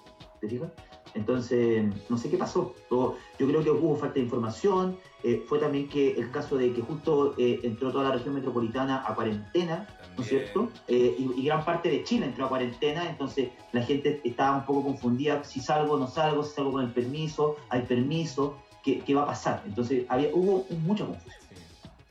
¿Te 0.41 0.49
fijas? 0.49 0.69
Entonces, 1.13 1.85
no 2.09 2.17
sé 2.17 2.29
qué 2.29 2.37
pasó. 2.37 2.73
yo 2.89 3.17
creo 3.37 3.63
que 3.63 3.69
hubo 3.69 3.95
falta 3.95 4.15
de 4.15 4.21
información. 4.21 4.97
Eh, 5.23 5.43
fue 5.47 5.59
también 5.59 5.87
que 5.87 6.13
el 6.13 6.31
caso 6.31 6.57
de 6.57 6.73
que 6.73 6.81
justo 6.81 7.35
eh, 7.37 7.59
entró 7.63 7.91
toda 7.91 8.05
la 8.05 8.11
región 8.11 8.33
metropolitana 8.33 9.03
a 9.05 9.13
cuarentena, 9.13 9.87
¿no 10.17 10.23
es 10.23 10.29
cierto? 10.29 10.69
Eh, 10.87 11.15
y, 11.17 11.45
gran 11.45 11.63
parte 11.63 11.89
de 11.89 12.03
Chile 12.03 12.25
entró 12.25 12.45
a 12.45 12.49
cuarentena, 12.49 13.07
entonces 13.07 13.49
la 13.71 13.83
gente 13.83 14.19
estaba 14.23 14.57
un 14.57 14.65
poco 14.65 14.83
confundida, 14.83 15.43
si 15.43 15.59
salgo 15.59 15.93
o 15.93 15.99
no 15.99 16.07
salgo, 16.07 16.43
si 16.43 16.55
salgo 16.55 16.71
con 16.71 16.85
el 16.85 16.91
permiso, 16.91 17.57
hay 17.69 17.83
permiso, 17.83 18.57
¿qué, 18.83 19.03
va 19.13 19.23
a 19.23 19.27
pasar? 19.27 19.61
Entonces 19.65 20.05
había, 20.09 20.29
hubo 20.33 20.65
mucha 20.79 21.05
confusión. 21.05 21.35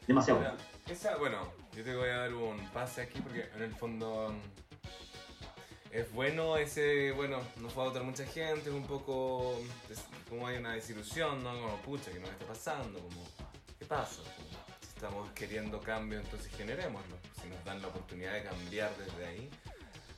Demasiado. 0.07 0.41
bueno, 1.19 1.39
yo 1.75 1.83
te 1.83 1.97
voy 1.97 2.09
a 2.09 2.19
dar 2.19 2.35
un 2.35 2.59
pase 2.73 3.03
aquí 3.03 3.21
porque 3.21 3.49
en 3.57 3.63
el 3.63 3.73
fondo 3.75 4.33
es 5.93 6.13
bueno 6.13 6.57
ese, 6.57 7.13
bueno, 7.13 7.39
no 7.61 7.69
fue 7.69 7.83
a 7.83 7.87
votar 7.89 8.05
mucha 8.05 8.25
gente, 8.25 8.71
es 8.71 8.75
un 8.75 8.87
poco, 8.87 9.61
como 10.29 10.47
hay 10.47 10.59
una 10.59 10.75
desilusión, 10.75 11.43
¿no? 11.43 11.53
Como, 11.53 11.77
pucha, 11.79 12.13
¿qué 12.13 12.21
nos 12.21 12.31
está 12.31 12.47
pasando? 12.47 13.01
Como, 13.01 13.27
¿qué 13.79 13.85
pasa? 13.85 14.23
si 14.81 14.89
estamos 14.89 15.31
queriendo 15.33 15.81
cambio, 15.81 16.21
entonces 16.21 16.53
generémoslo, 16.57 17.17
si 17.43 17.49
nos 17.49 17.65
dan 17.65 17.83
la 17.83 17.89
oportunidad 17.89 18.35
de 18.35 18.45
cambiar 18.45 18.91
desde 18.97 19.27
ahí. 19.27 19.51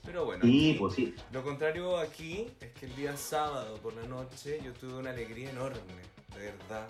Pero 0.04 0.24
bueno, 0.24 0.40
pues 0.78 0.94
sí. 0.94 1.14
lo 1.30 1.44
contrario 1.44 1.96
aquí 1.96 2.50
es 2.60 2.72
que 2.72 2.86
el 2.86 2.96
día 2.96 3.16
sábado 3.16 3.76
por 3.76 3.94
la 3.94 4.02
noche 4.02 4.60
yo 4.62 4.72
tuve 4.72 4.94
una 4.94 5.10
alegría 5.10 5.50
enorme, 5.50 6.02
de 6.34 6.50
verdad. 6.50 6.88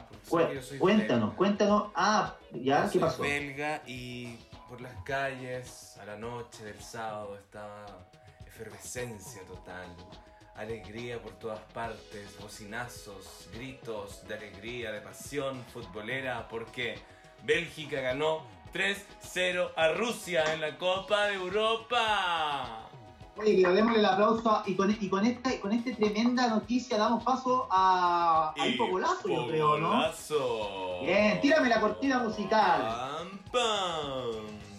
cuéntanos, 0.79 1.35
cuéntanos. 1.35 1.91
Ah, 1.95 2.35
ya, 2.53 2.89
¿qué 2.91 2.99
pasó? 2.99 3.23
belga 3.23 3.83
y 3.87 4.39
por 4.67 4.81
las 4.81 4.95
calles 5.05 5.99
a 5.99 6.07
la 6.07 6.17
noche 6.17 6.65
del 6.65 6.81
sábado 6.81 7.37
estaba 7.37 7.85
efervescencia 8.55 9.43
total, 9.47 9.87
alegría 10.57 11.21
por 11.21 11.33
todas 11.33 11.61
partes, 11.73 12.37
bocinazos, 12.41 13.49
gritos 13.55 14.27
de 14.29 14.35
alegría, 14.35 14.93
de 14.93 15.01
pasión 15.01 15.65
futbolera, 15.73 16.47
porque 16.49 16.99
Bélgica 17.45 18.01
ganó 18.01 18.43
3-0 18.75 19.71
a 19.75 19.89
Rusia 19.93 20.45
en 20.53 20.61
la 20.61 20.77
Copa 20.77 21.27
de 21.27 21.35
Europa. 21.35 22.89
Oye, 23.37 23.63
que 23.63 23.69
démosle 23.69 24.01
el 24.01 24.05
aplauso 24.05 24.63
y 24.67 24.75
con, 24.75 24.91
y 24.91 25.09
con 25.09 25.25
esta 25.25 25.59
con 25.59 25.73
esta 25.73 25.97
tremenda 25.97 26.49
noticia 26.49 26.99
damos 26.99 27.25
paso 27.25 27.67
a, 27.71 28.53
a 28.55 28.69
Hipo 28.69 28.87
Golazo, 28.89 29.27
yo 29.27 29.49
creo, 29.49 29.79
¿no? 29.79 30.03
Bien, 31.01 31.41
tírame 31.41 31.71
la 31.71 31.81
cortina 31.81 32.19
musical. 32.19 33.31
pam. 33.51 34.72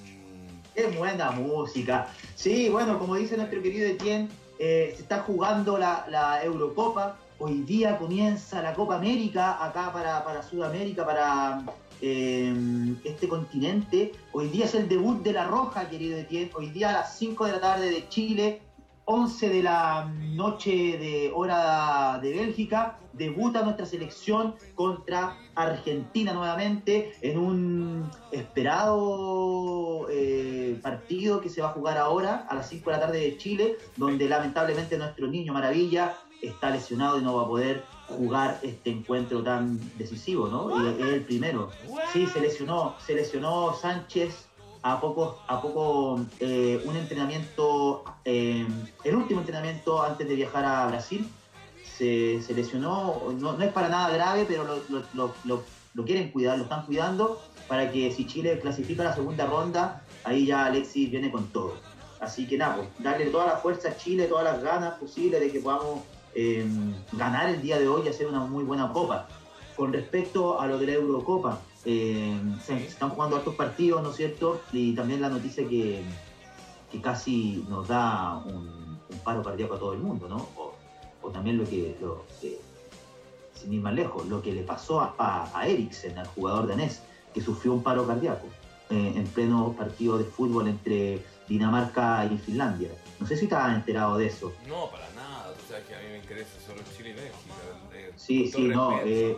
Es 0.75 0.97
buena 0.97 1.31
música. 1.31 2.07
Sí, 2.35 2.69
bueno, 2.69 2.97
como 2.97 3.15
dice 3.15 3.37
nuestro 3.37 3.61
querido 3.61 3.87
Etienne, 3.87 4.29
eh, 4.57 4.93
se 4.95 5.03
está 5.03 5.19
jugando 5.19 5.77
la, 5.77 6.39
Eurocopa. 6.43 7.17
Hoy 7.39 7.61
día 7.61 7.97
comienza 7.97 8.61
la 8.61 8.73
Copa 8.73 8.95
América 8.95 9.63
acá 9.63 9.91
para, 9.91 10.41
Sudamérica, 10.43 11.05
para 11.05 11.63
eh, 12.01 12.53
este 13.03 13.27
continente. 13.27 14.13
Hoy 14.31 14.47
día 14.47 14.65
es 14.65 14.73
el 14.73 14.87
debut 14.87 15.21
de 15.21 15.33
La 15.33 15.45
Roja, 15.45 15.89
querido 15.89 16.17
Etienne. 16.17 16.51
Hoy 16.55 16.69
día 16.69 16.89
a 16.89 16.93
las 16.93 17.17
5 17.17 17.45
de 17.45 17.51
la 17.51 17.61
tarde 17.61 17.89
de 17.91 18.07
Chile 18.09 18.61
11 19.05 19.49
de 19.49 19.63
la 19.63 20.11
noche 20.33 20.97
de 20.97 21.31
hora 21.33 22.19
de 22.21 22.31
Bélgica, 22.31 22.99
debuta 23.11 23.61
nuestra 23.61 23.85
selección 23.85 24.55
contra 24.75 25.37
Argentina 25.55 26.33
nuevamente 26.33 27.13
en 27.21 27.37
un 27.37 28.11
esperado 28.31 30.07
eh, 30.09 30.79
partido 30.81 31.41
que 31.41 31.49
se 31.49 31.61
va 31.61 31.69
a 31.69 31.71
jugar 31.73 31.97
ahora 31.97 32.47
a 32.49 32.55
las 32.55 32.69
5 32.69 32.89
de 32.89 32.95
la 32.95 33.01
tarde 33.01 33.19
de 33.19 33.37
Chile, 33.37 33.77
donde 33.97 34.27
lamentablemente 34.29 34.97
nuestro 34.97 35.27
niño 35.27 35.53
maravilla 35.53 36.15
está 36.41 36.69
lesionado 36.69 37.19
y 37.19 37.23
no 37.23 37.35
va 37.35 37.43
a 37.43 37.47
poder 37.47 37.83
jugar 38.07 38.59
este 38.63 38.89
encuentro 38.89 39.43
tan 39.43 39.79
decisivo, 39.97 40.47
¿no? 40.47 40.83
Y 40.83 41.01
es 41.01 41.07
el 41.07 41.21
primero. 41.21 41.69
Sí, 42.11 42.27
se 42.27 42.41
lesionó, 42.41 42.95
se 43.05 43.15
lesionó 43.15 43.73
Sánchez 43.73 44.47
a 44.83 44.99
poco, 44.99 45.39
a 45.47 45.61
poco 45.61 46.19
eh, 46.39 46.81
un 46.85 46.95
entrenamiento, 46.97 47.62
antes 50.01 50.27
de 50.27 50.35
viajar 50.35 50.65
a 50.65 50.87
Brasil, 50.87 51.29
se, 51.97 52.41
lesionó, 52.55 53.21
no, 53.39 53.61
es 53.61 53.71
para 53.71 53.89
nada 53.89 54.09
grave, 54.13 54.45
pero 54.47 54.65
lo, 55.13 56.05
quieren 56.05 56.31
cuidar, 56.31 56.57
lo 56.57 56.63
están 56.63 56.85
cuidando 56.85 57.41
para 57.67 57.91
que 57.91 58.11
si 58.11 58.25
Chile 58.25 58.59
clasifica 58.59 59.03
la 59.03 59.15
segunda 59.15 59.45
ronda, 59.45 60.03
ahí 60.23 60.47
ya 60.47 60.65
Alexis 60.65 61.11
viene 61.11 61.31
con 61.31 61.47
todo. 61.47 61.75
Así 62.19 62.47
que 62.47 62.57
nada, 62.57 62.77
pues, 62.77 62.89
darle 62.99 63.27
toda 63.27 63.45
la 63.45 63.57
fuerza 63.57 63.89
a 63.89 63.97
Chile, 63.97 64.25
todas 64.25 64.43
las 64.43 64.61
ganas 64.63 64.93
posibles 64.95 65.39
de 65.39 65.51
que 65.51 65.59
podamos 65.59 66.01
eh, 66.35 66.65
ganar 67.13 67.49
el 67.49 67.61
día 67.61 67.77
de 67.79 67.87
hoy 67.87 68.03
y 68.05 68.09
hacer 68.09 68.27
una 68.27 68.39
muy 68.39 68.63
buena 68.63 68.91
copa. 68.91 69.27
Con 69.75 69.91
respecto 69.91 70.59
a 70.59 70.67
lo 70.67 70.77
de 70.77 70.87
la 70.87 70.93
Eurocopa, 70.93 71.59
eh, 71.85 72.39
se 72.63 72.75
están 72.85 73.09
jugando 73.09 73.35
altos 73.35 73.55
partidos, 73.55 74.01
¿no 74.03 74.11
es 74.11 74.15
cierto? 74.15 74.61
Y 74.71 74.93
también 74.93 75.21
la 75.21 75.29
noticia 75.29 75.67
que, 75.67 76.03
que 76.91 77.01
casi 77.01 77.65
nos 77.67 77.87
da 77.87 78.37
un, 78.45 78.82
un, 79.13 79.19
paro 79.19 79.43
cardíaco 79.43 79.75
a 79.75 79.79
todo 79.79 79.93
el 79.93 79.99
mundo, 79.99 80.27
¿no? 80.27 80.47
O, 80.57 80.73
o 81.21 81.29
también 81.29 81.57
lo 81.57 81.65
que, 81.65 81.95
lo 82.01 82.23
sin 83.53 83.73
ir 83.73 83.81
más 83.81 83.93
lejos, 83.93 84.27
lo 84.27 84.41
que 84.41 84.51
le 84.51 84.63
pasó 84.63 84.99
a, 84.99 85.15
a, 85.17 85.59
a 85.59 85.67
Eriksen, 85.67 86.17
al 86.17 86.27
jugador 86.27 86.67
danés, 86.67 87.01
que 87.33 87.41
sufrió 87.41 87.73
un 87.73 87.83
paro 87.83 88.05
cardíaco 88.05 88.47
eh, 88.89 89.13
en 89.15 89.25
pleno 89.27 89.73
partido 89.77 90.17
de 90.17 90.25
fútbol 90.25 90.67
entre 90.67 91.23
Dinamarca 91.47 92.25
y 92.25 92.37
Finlandia. 92.37 92.89
No 93.19 93.25
sé 93.25 93.37
si 93.37 93.45
estabas 93.45 93.75
enterado 93.75 94.17
de 94.17 94.27
eso. 94.27 94.53
No, 94.67 94.89
para 94.91 95.09
nada. 95.15 95.53
Tú 95.53 95.63
sabes 95.69 95.85
que 95.85 95.95
a 95.95 95.99
mí 95.99 96.05
me 96.11 96.17
interesa 96.17 96.51
solo 96.65 96.81
Chile 96.95 97.15
y. 97.15 97.95
Eh, 97.95 98.11
sí, 98.15 98.51
sí, 98.53 98.67
no. 98.67 98.99
Eh, 99.03 99.37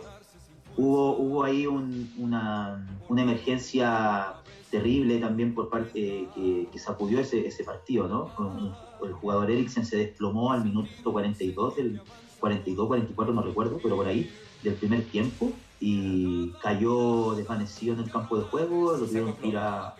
hubo, 0.76 1.16
hubo 1.16 1.44
ahí 1.44 1.66
un, 1.66 2.12
una, 2.18 2.86
una, 3.08 3.22
emergencia 3.22 4.34
terrible 4.70 5.18
también 5.18 5.54
por 5.54 5.68
parte 5.68 6.28
que, 6.34 6.68
que 6.70 6.78
sacudió 6.78 7.20
ese, 7.20 7.46
ese 7.46 7.64
partido, 7.64 8.08
¿no? 8.08 8.76
El 9.04 9.12
jugador 9.12 9.50
Eriksen 9.50 9.84
se 9.84 9.96
desplomó 9.96 10.52
al 10.52 10.64
minuto 10.64 11.12
42, 11.12 11.76
del 11.76 12.00
42, 12.40 12.86
44, 12.86 13.34
no 13.34 13.42
recuerdo, 13.42 13.78
pero 13.82 13.96
por 13.96 14.06
ahí, 14.06 14.30
del 14.62 14.74
primer 14.74 15.04
tiempo, 15.04 15.52
y 15.80 16.50
cayó 16.62 17.34
desvanecido 17.34 17.94
en 17.94 18.00
el 18.00 18.10
campo 18.10 18.38
de 18.38 18.44
juego, 18.44 18.96
lo 18.96 19.06
tuvieron 19.06 19.34
que 19.34 19.48
ir 19.48 19.58
a, 19.58 19.94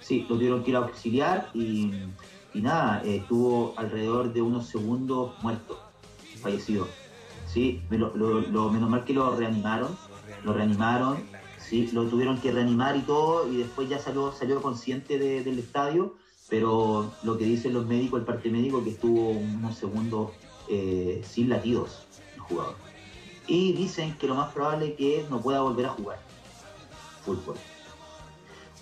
sí, 0.00 0.26
lo 0.28 0.36
tuvieron 0.36 0.62
que 0.62 0.70
ir 0.70 0.76
a 0.76 0.80
auxiliar 0.80 1.48
y, 1.54 1.90
y 2.54 2.60
nada, 2.60 3.02
eh, 3.04 3.16
estuvo 3.16 3.74
alrededor 3.76 4.32
de 4.32 4.42
unos 4.42 4.66
segundos 4.66 5.32
muerto, 5.42 5.78
fallecido. 6.40 6.86
Sí, 7.46 7.82
lo, 7.90 8.14
lo, 8.14 8.40
lo, 8.40 8.70
menos 8.70 8.90
mal 8.90 9.04
que 9.04 9.14
lo 9.14 9.34
reanimaron, 9.34 9.96
lo 10.44 10.52
reanimaron, 10.52 11.18
sí, 11.68 11.88
lo 11.92 12.04
tuvieron 12.04 12.40
que 12.40 12.52
reanimar 12.52 12.96
y 12.96 13.02
todo, 13.02 13.52
y 13.52 13.58
después 13.58 13.88
ya 13.88 13.98
salió, 13.98 14.32
salió 14.32 14.62
consciente 14.62 15.18
de, 15.18 15.42
del 15.42 15.58
estadio, 15.58 16.14
pero 16.48 17.12
lo 17.22 17.36
que 17.36 17.44
dicen 17.44 17.74
los 17.74 17.86
médicos, 17.86 18.20
el 18.20 18.26
parte 18.26 18.50
médico, 18.50 18.82
que 18.84 18.90
estuvo 18.90 19.30
unos 19.30 19.76
segundos 19.76 20.30
eh, 20.68 21.22
sin 21.24 21.48
latidos 21.48 22.06
el 22.34 22.40
jugador. 22.40 22.74
Y 23.48 23.72
dicen 23.72 24.16
que 24.18 24.26
lo 24.26 24.34
más 24.34 24.52
probable 24.52 24.88
es 24.88 24.94
que 24.96 25.26
no 25.30 25.40
pueda 25.40 25.60
volver 25.60 25.86
a 25.86 25.90
jugar 25.90 26.18
fútbol. 27.24 27.56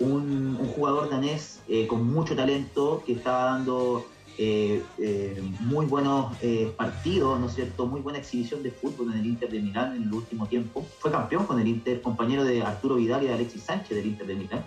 Un, 0.00 0.56
un 0.60 0.68
jugador 0.68 1.08
danés 1.08 1.60
eh, 1.68 1.86
con 1.86 2.06
mucho 2.12 2.34
talento 2.34 3.02
que 3.06 3.12
estaba 3.12 3.44
dando 3.44 4.04
eh, 4.38 4.82
eh, 4.98 5.42
muy 5.60 5.86
buenos 5.86 6.36
eh, 6.42 6.72
partidos, 6.76 7.38
¿no 7.38 7.46
es 7.46 7.54
cierto? 7.54 7.86
Muy 7.86 8.00
buena 8.00 8.18
exhibición 8.18 8.62
de 8.62 8.70
fútbol 8.70 9.12
en 9.12 9.20
el 9.20 9.26
Inter 9.26 9.50
de 9.50 9.60
Milán 9.60 9.96
en 9.96 10.04
el 10.04 10.12
último 10.12 10.46
tiempo. 10.46 10.86
Fue 10.98 11.10
campeón 11.10 11.46
con 11.46 11.60
el 11.60 11.68
Inter, 11.68 12.00
compañero 12.02 12.44
de 12.44 12.62
Arturo 12.62 12.96
Vidal 12.96 13.22
y 13.22 13.26
de 13.26 13.34
Alexis 13.34 13.62
Sánchez 13.62 13.96
del 13.96 14.06
Inter 14.06 14.26
de 14.26 14.34
Milán. 14.34 14.64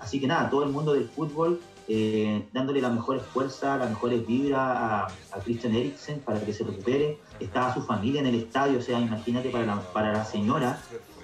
Así 0.00 0.20
que 0.20 0.26
nada, 0.26 0.48
todo 0.48 0.62
el 0.62 0.70
mundo 0.70 0.94
del 0.94 1.08
fútbol 1.08 1.60
eh, 1.90 2.46
dándole 2.52 2.82
las 2.82 2.92
mejores 2.92 3.22
fuerzas, 3.22 3.78
las 3.78 3.88
mejores 3.88 4.26
vibras 4.26 4.60
a, 4.60 5.06
a, 5.06 5.40
Christian 5.42 5.74
Eriksen 5.74 6.20
para 6.20 6.38
que 6.40 6.52
se 6.52 6.62
recupere. 6.62 7.18
Estaba 7.40 7.72
su 7.72 7.80
familia 7.80 8.20
en 8.20 8.26
el 8.26 8.34
estadio, 8.34 8.78
o 8.78 8.82
sea, 8.82 9.00
imagínate 9.00 9.48
para 9.48 9.64
la, 9.64 9.80
para 9.92 10.12
la 10.12 10.24
señora, 10.24 10.78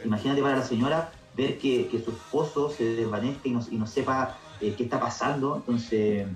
imagínate 0.05 0.41
para 0.41 0.57
la 0.57 0.65
señora 0.65 1.13
ver 1.37 1.59
que, 1.59 1.87
que 1.89 2.03
su 2.03 2.13
esposo 2.13 2.71
se 2.71 2.95
desvanezca 2.95 3.47
y 3.47 3.51
no, 3.51 3.61
y 3.71 3.77
no 3.77 3.87
sepa 3.87 4.39
eh, 4.63 4.75
qué 4.75 4.85
está 4.85 4.99
pasando. 4.99 5.57
Entonces, 5.57 6.27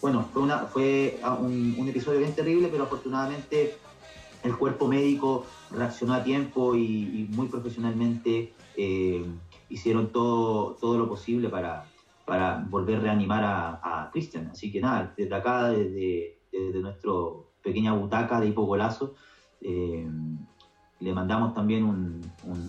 bueno, 0.00 0.28
fue, 0.32 0.42
una, 0.42 0.58
fue 0.66 1.20
un, 1.40 1.74
un, 1.78 1.88
episodio 1.88 2.20
bien 2.20 2.34
terrible, 2.34 2.68
pero 2.68 2.84
afortunadamente 2.84 3.76
el 4.44 4.56
cuerpo 4.56 4.86
médico 4.86 5.44
reaccionó 5.70 6.14
a 6.14 6.22
tiempo 6.22 6.74
y, 6.76 7.28
muy 7.30 7.48
profesionalmente 7.48 8.54
eh, 8.76 9.24
hicieron 9.68 10.12
todo, 10.12 10.76
todo 10.80 10.98
lo 10.98 11.08
posible 11.08 11.48
para, 11.48 11.86
para 12.24 12.64
volver 12.68 12.96
a 12.96 13.00
reanimar 13.00 13.42
a, 13.44 14.10
Cristian. 14.12 14.48
Así 14.50 14.72
que 14.72 14.80
nada, 14.80 15.12
desde 15.16 15.34
acá, 15.34 15.68
desde, 15.68 16.38
desde 16.50 16.80
nuestro 16.80 17.50
pequeña 17.62 17.92
butaca 17.92 18.40
de 18.40 18.48
hipogolazo, 18.48 19.14
eh, 19.60 20.08
le 21.00 21.12
mandamos 21.12 21.52
también 21.54 21.84
un, 21.84 22.22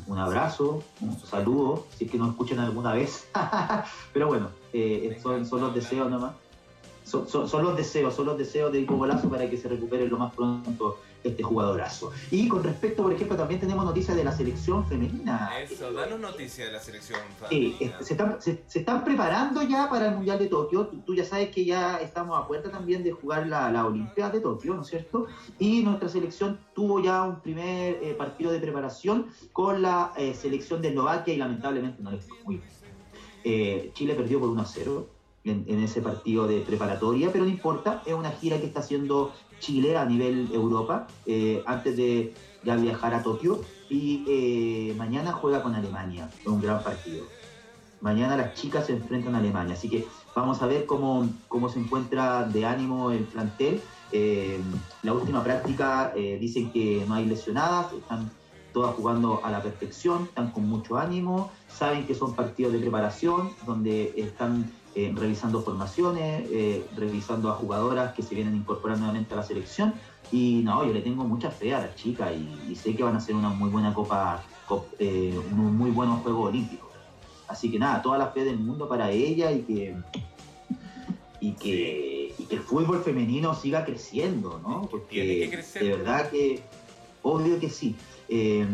un, 0.05 0.17
abrazo, 0.17 0.83
un 0.99 1.17
saludo, 1.17 1.87
si 1.95 2.05
es 2.05 2.11
que 2.11 2.17
nos 2.17 2.31
escuchan 2.31 2.59
alguna 2.59 2.93
vez. 2.93 3.29
Pero 4.13 4.27
bueno, 4.27 4.49
eh, 4.73 5.17
son 5.21 5.61
los 5.61 5.73
deseos 5.73 6.11
nomás 6.11 6.33
son, 7.09 7.27
son, 7.27 7.49
son, 7.49 7.63
los 7.63 7.75
deseos, 7.75 8.13
son 8.13 8.27
los 8.27 8.37
deseos 8.37 8.71
de 8.71 8.81
Hipogolazo 8.81 9.29
para 9.29 9.49
que 9.49 9.57
se 9.57 9.67
recupere 9.67 10.07
lo 10.07 10.17
más 10.17 10.33
pronto 10.33 10.99
este 11.23 11.43
jugadorazo. 11.43 12.11
Y 12.31 12.47
con 12.47 12.63
respecto, 12.63 13.03
por 13.03 13.11
ejemplo, 13.11 13.35
también 13.35 13.59
tenemos 13.59 13.83
noticias 13.83 14.15
de 14.15 14.23
la 14.23 14.31
selección 14.31 14.85
femenina. 14.85 15.51
Eso, 15.59 15.91
danos 15.91 16.19
noticias 16.19 16.67
de 16.67 16.73
la 16.73 16.79
selección 16.79 17.19
femenina. 17.39 18.01
Se, 18.01 18.13
están, 18.13 18.41
se, 18.41 18.63
se, 18.67 18.79
están 18.79 19.03
preparando 19.03 19.61
ya 19.63 19.89
para 19.89 20.09
el 20.09 20.15
Mundial 20.15 20.39
de 20.39 20.47
Tokio. 20.47 20.87
Tú, 20.87 20.99
tú, 20.99 21.15
ya 21.15 21.25
sabes 21.25 21.49
que 21.49 21.65
ya 21.65 21.97
estamos 21.97 22.39
a 22.39 22.47
puerta 22.47 22.71
también 22.71 23.03
de 23.03 23.11
jugar 23.11 23.47
la, 23.47 23.69
la 23.71 23.85
Olimpiada 23.85 24.31
de 24.31 24.39
Tokio, 24.39 24.75
¿no 24.75 24.81
es 24.81 24.87
cierto? 24.87 25.27
Y 25.57 25.81
nuestra 25.83 26.07
selección 26.07 26.59
tuvo 26.73 27.01
ya 27.01 27.23
un 27.23 27.41
primer 27.41 28.01
eh, 28.01 28.15
partido 28.17 28.51
de 28.51 28.59
preparación 28.59 29.27
con 29.51 29.81
la 29.81 30.13
eh, 30.15 30.33
selección 30.33 30.81
de 30.81 30.89
Eslovaquia 30.89 31.33
y 31.33 31.37
lamentablemente 31.37 32.01
no 32.01 32.11
les 32.11 32.23
fue 32.23 32.37
muy 32.45 32.57
bien. 32.57 32.69
Eh, 33.43 33.91
Chile 33.93 34.15
perdió 34.15 34.39
por 34.39 34.49
1 34.49 34.61
a 34.61 34.65
0 34.65 35.18
en, 35.43 35.83
ese 35.83 36.01
partido 36.01 36.47
de 36.47 36.61
preparatoria, 36.61 37.31
pero 37.31 37.45
no 37.45 37.49
importa, 37.49 38.03
es 38.05 38.13
una 38.13 38.31
gira 38.31 38.59
que 38.59 38.65
está 38.65 38.81
haciendo 38.81 39.31
Chile 39.59 39.97
a 39.97 40.05
nivel 40.05 40.49
Europa 40.53 41.07
eh, 41.25 41.63
antes 41.65 41.97
de 41.97 42.33
ya 42.63 42.75
viajar 42.75 43.13
a 43.13 43.23
Tokio 43.23 43.61
y 43.89 44.23
eh, 44.27 44.93
mañana 44.97 45.31
juega 45.31 45.63
con 45.63 45.75
Alemania, 45.75 46.29
un 46.45 46.61
gran 46.61 46.83
partido. 46.83 47.25
Mañana 48.01 48.37
las 48.37 48.53
chicas 48.53 48.85
se 48.85 48.93
enfrentan 48.93 49.35
a 49.35 49.39
Alemania, 49.39 49.73
así 49.73 49.89
que 49.89 50.07
vamos 50.35 50.61
a 50.61 50.67
ver 50.67 50.85
cómo, 50.85 51.27
cómo 51.47 51.69
se 51.69 51.79
encuentra 51.79 52.43
de 52.43 52.65
ánimo 52.65 53.11
el 53.11 53.23
plantel. 53.23 53.81
Eh, 54.11 54.59
la 55.03 55.13
última 55.13 55.43
práctica 55.43 56.13
dicen 56.15 56.71
que 56.71 57.03
no 57.07 57.15
hay 57.15 57.25
lesionadas, 57.25 57.91
están 57.93 58.31
todas 58.73 58.95
jugando 58.95 59.41
a 59.43 59.51
la 59.51 59.61
perfección, 59.61 60.23
están 60.23 60.51
con 60.51 60.67
mucho 60.67 60.97
ánimo, 60.97 61.51
saben 61.67 62.05
que 62.05 62.15
son 62.15 62.35
partidos 62.35 62.73
de 62.73 62.79
preparación, 62.79 63.51
donde 63.65 64.13
están 64.15 64.71
eh, 64.99 65.13
revisando 65.15 65.61
formaciones, 65.61 66.43
eh, 66.51 66.85
revisando 66.97 67.49
a 67.49 67.53
jugadoras 67.53 68.13
que 68.13 68.21
se 68.21 68.35
vienen 68.35 68.53
a 68.53 68.57
incorporar 68.57 68.97
nuevamente 68.97 69.33
a 69.33 69.37
la 69.37 69.43
selección. 69.43 69.93
Y 70.29 70.61
no, 70.65 70.85
yo 70.85 70.91
le 70.91 70.99
tengo 70.99 71.23
mucha 71.23 71.51
fe 71.51 71.73
a 71.73 71.79
las 71.79 71.95
chicas 71.95 72.33
y, 72.33 72.71
y 72.71 72.75
sé 72.75 72.93
que 72.95 73.03
van 73.03 73.15
a 73.15 73.19
hacer 73.19 73.33
una 73.33 73.47
muy 73.47 73.69
buena 73.69 73.93
copa, 73.93 74.43
cop, 74.67 74.87
eh, 74.99 75.39
un 75.51 75.77
muy 75.77 75.91
buenos 75.91 76.21
Juegos 76.21 76.49
Olímpicos. 76.49 76.89
Así 77.47 77.71
que 77.71 77.79
nada, 77.79 78.01
toda 78.01 78.17
la 78.17 78.27
fe 78.27 78.43
del 78.43 78.57
mundo 78.57 78.89
para 78.89 79.09
ella 79.09 79.53
y 79.53 79.61
que, 79.61 79.95
y 81.39 81.53
que, 81.53 82.35
y 82.37 82.43
que 82.43 82.55
el 82.55 82.61
fútbol 82.61 83.01
femenino 83.01 83.55
siga 83.55 83.85
creciendo, 83.85 84.59
¿no? 84.61 84.81
Porque 84.91 85.49
crecer, 85.49 85.81
de 85.83 85.89
verdad 85.95 86.29
que, 86.29 86.61
obvio 87.23 87.57
que 87.57 87.69
sí. 87.69 87.95
Eh, 88.27 88.67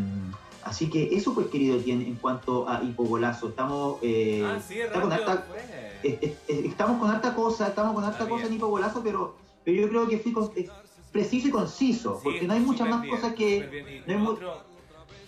Así 0.66 0.90
que 0.90 1.16
eso 1.16 1.36
pues 1.36 1.46
querido 1.48 1.80
en 1.86 2.16
cuanto 2.16 2.68
a 2.68 2.84
hipogolazo. 2.84 3.50
Estamos, 3.50 3.98
ah, 3.98 4.60
sí, 4.68 4.80
está 4.80 5.00
con 5.00 5.14
harta, 5.14 5.46
eh, 6.04 6.38
eh, 6.48 6.64
estamos 6.66 7.00
con 7.00 7.10
harta 7.10 7.34
cosa, 7.34 7.68
estamos 7.68 7.94
con 7.94 8.04
harta 8.04 8.28
cosa 8.28 8.48
en 8.48 8.54
hipogolazo, 8.54 9.02
pero, 9.04 9.36
pero 9.64 9.82
yo 9.82 9.90
creo 9.90 10.08
que 10.08 10.20
fui 10.20 10.34
con, 10.34 10.52
eh, 10.56 10.68
preciso 11.12 11.48
y 11.48 11.52
conciso, 11.52 12.16
sí, 12.16 12.22
porque 12.24 12.48
no 12.48 12.54
hay 12.54 12.60
muchas 12.60 12.90
más 12.90 13.02
bien, 13.02 13.16
cosas 13.16 13.34
que... 13.36 14.04
No 14.06 14.14
hay 14.14 14.28
otro, 14.28 14.64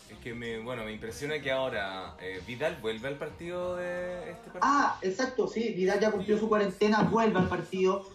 es 0.10 0.18
que 0.20 0.34
me, 0.34 0.60
bueno, 0.60 0.84
me 0.84 0.92
impresiona 0.92 1.40
que 1.40 1.52
ahora 1.52 2.18
eh, 2.20 2.42
Vidal 2.46 2.78
vuelve 2.82 3.08
al 3.08 3.16
partido 3.16 3.78
de 3.78 4.32
este 4.32 4.50
partido. 4.52 4.60
Ah, 4.62 5.00
exacto, 5.02 5.48
sí, 5.48 5.74
Vidal 5.74 6.00
ya 6.00 6.12
cumplió 6.12 6.38
su 6.38 6.50
cuarentena, 6.50 7.04
vuelve 7.04 7.40
al 7.40 7.48
partido. 7.48 8.06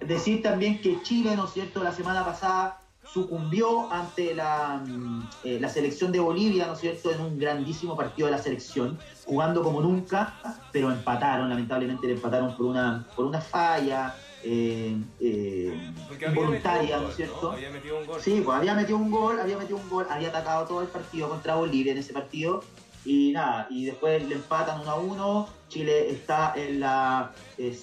decir 0.00 0.42
también 0.42 0.80
que 0.82 1.00
Chile, 1.02 1.34
¿no 1.36 1.46
es 1.46 1.52
cierto?, 1.52 1.82
la 1.82 1.92
semana 1.92 2.24
pasada 2.24 2.81
sucumbió 3.12 3.92
ante 3.92 4.34
la, 4.34 4.82
mm, 4.86 5.28
eh, 5.44 5.58
la 5.60 5.68
selección 5.68 6.12
de 6.12 6.20
Bolivia, 6.20 6.66
¿no 6.66 6.72
es 6.72 6.80
cierto?, 6.80 7.10
en 7.10 7.20
un 7.20 7.38
grandísimo 7.38 7.94
partido 7.94 8.26
de 8.26 8.32
la 8.32 8.42
selección, 8.42 8.98
jugando 9.26 9.62
como 9.62 9.82
nunca, 9.82 10.34
pero 10.72 10.90
empataron, 10.90 11.50
lamentablemente 11.50 12.06
le 12.06 12.14
empataron 12.14 12.56
por 12.56 12.66
una, 12.66 13.06
por 13.14 13.26
una 13.26 13.40
falla, 13.40 14.14
eh, 14.42 14.96
eh, 15.20 15.92
voluntaria, 16.34 16.98
¿no 16.98 17.10
es 17.10 17.16
cierto? 17.16 17.52
Había 17.52 17.70
metido 17.70 17.98
un 17.98 18.06
gol. 18.06 18.20
Sí, 18.20 18.40
pues 18.44 18.56
había 18.56 18.74
metido 18.74 18.98
un 18.98 19.10
gol, 19.10 19.38
había 19.38 19.58
metido 19.58 19.76
un 19.76 19.88
gol, 19.88 20.06
había 20.08 20.28
atacado 20.28 20.66
todo 20.66 20.80
el 20.80 20.88
partido 20.88 21.28
contra 21.28 21.54
Bolivia 21.54 21.92
en 21.92 21.98
ese 21.98 22.12
partido 22.12 22.64
y 23.04 23.32
nada, 23.32 23.66
y 23.70 23.86
después 23.86 24.22
le 24.28 24.36
empatan 24.36 24.80
1 24.80 24.90
a 24.90 24.94
1. 24.96 25.48
Chile 25.68 26.10
está 26.10 26.52
en 26.54 26.80
la 26.80 27.32
eh, 27.56 27.76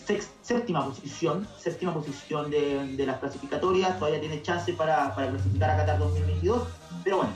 séptima 0.44 0.86
posición, 0.86 1.48
séptima 1.58 1.94
posición 1.94 2.52
de, 2.52 2.86
de, 2.96 3.06
las 3.06 3.20
clasificatorias, 3.20 3.98
todavía 3.98 4.20
tiene 4.20 4.42
chance 4.44 4.72
para, 4.74 5.16
para 5.16 5.32
clasificar 5.32 5.72
a 5.72 5.78
Qatar 5.78 5.98
2022, 5.98 6.68
pero 7.04 7.18
bueno, 7.18 7.34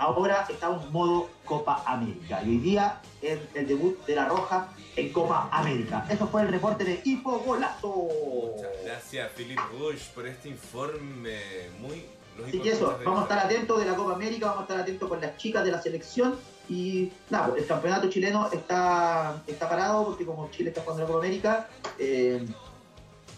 ahora 0.00 0.46
estamos 0.48 0.90
modo 0.90 1.28
Copa 1.44 1.82
América. 1.86 2.42
Y 2.42 2.48
hoy 2.48 2.58
día 2.58 3.00
es 3.20 3.38
el 3.54 3.66
debut 3.66 4.02
de 4.06 4.16
La 4.16 4.24
Roja 4.24 4.68
en 4.96 5.12
Copa 5.12 5.50
América. 5.52 6.06
Eso 6.08 6.26
fue 6.26 6.42
el 6.42 6.48
reporte 6.48 6.84
de 6.84 7.00
Hipo 7.04 7.38
Golazo. 7.40 8.08
Muchas 8.56 8.70
gracias, 8.84 9.30
Philip 9.36 9.60
Bush, 9.78 10.08
por 10.14 10.26
este 10.26 10.48
informe 10.48 11.38
muy 11.78 12.06
Así 12.46 12.60
que 12.60 12.72
eso, 12.72 12.98
vamos 13.04 13.20
a 13.20 13.22
estar 13.22 13.38
atentos 13.38 13.78
de 13.78 13.86
la 13.86 13.94
Copa 13.94 14.14
América, 14.14 14.46
vamos 14.46 14.60
a 14.60 14.64
estar 14.64 14.80
atentos 14.80 15.08
con 15.08 15.20
las 15.20 15.36
chicas 15.36 15.64
de 15.64 15.70
la 15.70 15.80
selección 15.80 16.36
y 16.68 17.10
nada, 17.30 17.52
el 17.56 17.66
campeonato 17.66 18.08
chileno 18.08 18.48
está, 18.52 19.42
está 19.46 19.68
parado 19.68 20.06
porque 20.06 20.24
como 20.24 20.50
Chile 20.50 20.70
está 20.70 20.82
jugando 20.82 21.02
la 21.02 21.06
Copa 21.08 21.18
América, 21.18 21.68
eh, 21.98 22.46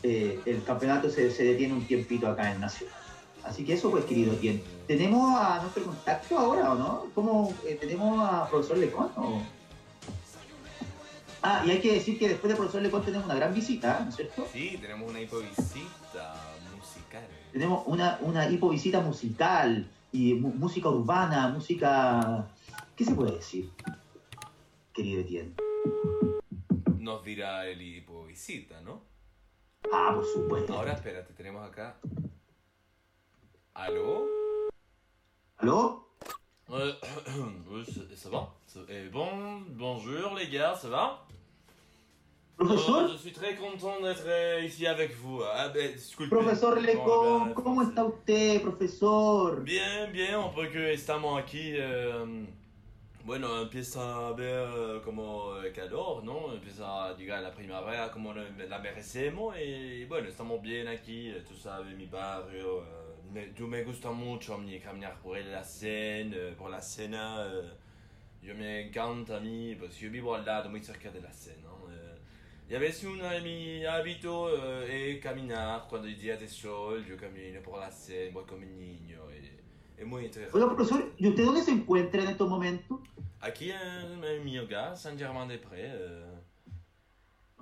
eh, 0.03 0.41
el 0.45 0.63
campeonato 0.65 1.09
se, 1.09 1.31
se, 1.31 1.45
detiene 1.45 1.75
un 1.75 1.87
tiempito 1.87 2.27
acá 2.27 2.53
en 2.53 2.61
Nacional. 2.61 2.95
Así 3.45 3.65
que 3.65 3.75
eso 3.75 3.91
pues 3.91 4.05
querido 4.05 4.35
Tien. 4.35 4.63
¿Tenemos 4.87 5.35
a 5.35 5.61
nuestro 5.63 5.85
contacto 5.85 6.39
ahora 6.39 6.73
o 6.73 6.75
no? 6.75 7.07
¿Cómo 7.15 7.55
eh, 7.67 7.77
tenemos 7.81 8.23
a 8.23 8.49
profesor 8.49 8.79
Lecón? 8.79 9.11
O? 9.17 9.43
Ah, 11.43 11.63
y 11.67 11.71
hay 11.71 11.81
que 11.81 11.95
decir 11.95 12.19
que 12.19 12.29
después 12.29 12.51
de 12.53 12.57
profesor 12.57 12.83
Lecón 12.83 13.05
tenemos 13.05 13.25
una 13.25 13.35
gran 13.35 13.53
visita, 13.53 14.01
¿no 14.05 14.11
es 14.11 14.17
cierto? 14.17 14.47
Sí, 14.53 14.79
tenemos 14.81 15.11
una 15.11 15.21
hipovisita. 15.21 16.52
Tenemos 17.53 17.85
una, 17.87 18.19
una 18.23 18.49
hipovisita 18.49 19.01
musical 19.01 19.87
y 20.11 20.35
música 20.35 20.89
urbana, 20.89 21.49
música 21.49 22.49
¿Qué 22.97 23.05
se 23.05 23.15
puede 23.15 23.33
decir, 23.33 23.71
querido 24.93 25.23
Etienne? 25.23 25.55
Nos 26.99 27.25
dirá 27.25 27.67
el 27.67 27.81
hipo 27.81 28.27
visita, 28.27 28.81
¿no? 28.83 29.03
Ah, 29.93 30.13
por 30.15 30.25
supuesto. 30.25 30.75
Ahora 30.75 30.93
espérate, 30.93 31.33
tenemos 31.33 31.69
acá. 31.69 31.97
¿Aló? 33.75 34.27
¿Aló? 35.59 36.09
Ça 36.69 38.31
va 38.31 38.55
euh, 38.77 39.11
Bon, 39.11 39.63
bonjour 39.71 40.35
les 40.35 40.49
gars, 40.49 40.75
ça 40.75 40.89
va 40.89 41.27
Profesor, 42.57 43.05
Oh, 43.05 43.09
je 43.09 43.17
suis 43.17 43.33
très 43.33 43.55
content 43.57 44.01
d'être 44.01 44.25
euh, 44.27 44.63
ici 44.65 44.87
avec 44.87 45.15
vous. 45.17 45.43
Ah, 45.43 45.69
ben, 45.69 45.93
disculpe. 45.93 46.31
profesor 46.31 46.81
Lecón, 46.81 47.05
Bon, 47.05 47.55
¿cómo 47.55 47.83
está 47.83 48.05
usted, 48.05 48.61
profesor? 48.63 49.63
Bien, 49.65 50.11
bien, 50.13 50.37
un 50.37 50.53
poco 50.55 50.79
estamos 50.79 51.41
aquí. 51.41 51.73
eh, 51.75 52.47
bueno, 53.25 53.61
empieza 53.63 54.01
a 54.03 54.29
haber 54.29 54.69
eh, 54.69 55.01
como 55.05 55.59
eh, 55.63 55.73
calor, 55.73 56.25
¿no? 56.25 56.53
Empieza 56.55 57.07
a 57.11 57.17
llegar 57.17 57.43
la 57.43 57.55
primavera 57.55 58.11
como 58.11 58.33
la 58.35 58.79
merecemos 58.81 59.57
y 59.59 60.05
bueno, 60.07 60.29
estamos 60.29 60.61
bien 60.63 60.89
aquí, 60.89 61.29
eh, 61.31 61.43
tú 61.49 61.55
sabes, 61.57 61.97
mi 61.97 62.07
barrio. 62.07 62.83
eh, 62.83 62.87
me, 63.33 63.47
tú 63.49 63.67
me 63.69 63.85
gusta 63.85 64.11
mucho 64.11 64.55
a 64.55 64.59
mí 64.59 64.79
caminar 64.81 65.19
por 65.23 65.39
la 65.39 65.63
Seine, 65.65 66.37
eh, 66.51 66.55
por 66.59 66.71
la 66.71 66.81
Sena. 66.83 67.47
eh, 67.47 67.71
yo 68.43 68.55
me 68.57 68.87
encanta 68.89 69.37
a 69.37 69.41
mí, 69.41 69.75
pues 69.77 69.97
yo 69.99 70.11
vivo 70.11 70.35
al 70.35 70.45
lado, 70.45 70.69
muy 70.71 70.83
cerca 70.83 71.11
de 71.11 71.21
la 71.21 71.33
Seine, 71.33 71.63
¿no? 71.63 71.82
Y 72.69 72.75
a 72.75 72.79
veces 72.79 73.05
uno 73.05 73.29
de 73.29 73.41
mis 73.43 73.87
hábitos 73.87 74.53
eh, 74.59 75.13
es 75.13 75.23
caminar 75.23 75.87
cuando 75.89 76.09
hay 76.09 76.15
días 76.15 76.41
de 76.41 76.49
sol, 76.49 77.05
yo 77.05 77.17
camino 77.17 77.61
por 77.63 77.79
la 77.81 77.91
voy 78.33 78.45
con 78.45 78.61
mi 78.61 78.67
niño 78.67 79.21
y 79.31 80.01
es 80.01 80.07
muy 80.07 80.25
interesante. 80.25 80.59
Oiga, 80.59 80.75
profesor, 80.75 81.13
¿y 81.17 81.29
usted 81.29 81.45
dónde 81.45 81.63
se 81.63 81.73
encuentra 81.73 82.23
en 82.23 82.29
estos 82.29 82.49
momentos? 82.49 83.01
Aquí 83.41 83.71
en, 83.71 84.25
en 84.25 84.45
mi 84.45 84.59
hogar, 84.59 84.97
Saint-Germain-des-Prés. 84.97 85.93
eh. 85.95 86.25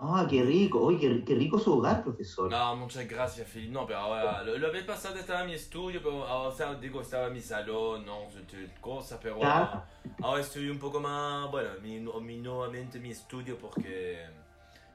Ah, 0.02 0.26
qué 0.30 0.42
rico, 0.42 0.80
oye, 0.80 0.98
qué, 0.98 1.24
qué 1.24 1.34
rico 1.34 1.58
su 1.58 1.74
hogar, 1.74 2.02
profesor. 2.02 2.50
No, 2.50 2.74
muchas 2.76 3.06
gracias, 3.06 3.46
Philippe. 3.46 3.72
No, 3.72 3.86
pero 3.86 3.98
ahora, 3.98 4.42
lo, 4.42 4.56
la 4.56 4.70
vez 4.70 4.84
pasada 4.84 5.20
estaba 5.20 5.42
en 5.42 5.48
mi 5.48 5.54
estudio, 5.54 6.00
pero 6.02 6.26
ahora, 6.26 6.48
o 6.48 6.56
sea, 6.56 6.74
digo, 6.76 7.02
estaba 7.02 7.26
en 7.26 7.34
mi 7.34 7.40
salón, 7.40 8.06
no, 8.06 8.22
este, 8.28 8.72
cosas, 8.80 9.18
pero 9.22 9.34
ahora, 9.34 9.86
ahora 10.22 10.40
estoy 10.40 10.70
un 10.70 10.78
poco 10.78 11.00
más, 11.00 11.50
bueno, 11.50 11.70
mi, 11.82 12.00
mi, 12.22 12.38
nuevamente 12.38 12.98
mi 12.98 13.10
estudio 13.10 13.58
porque 13.58 14.24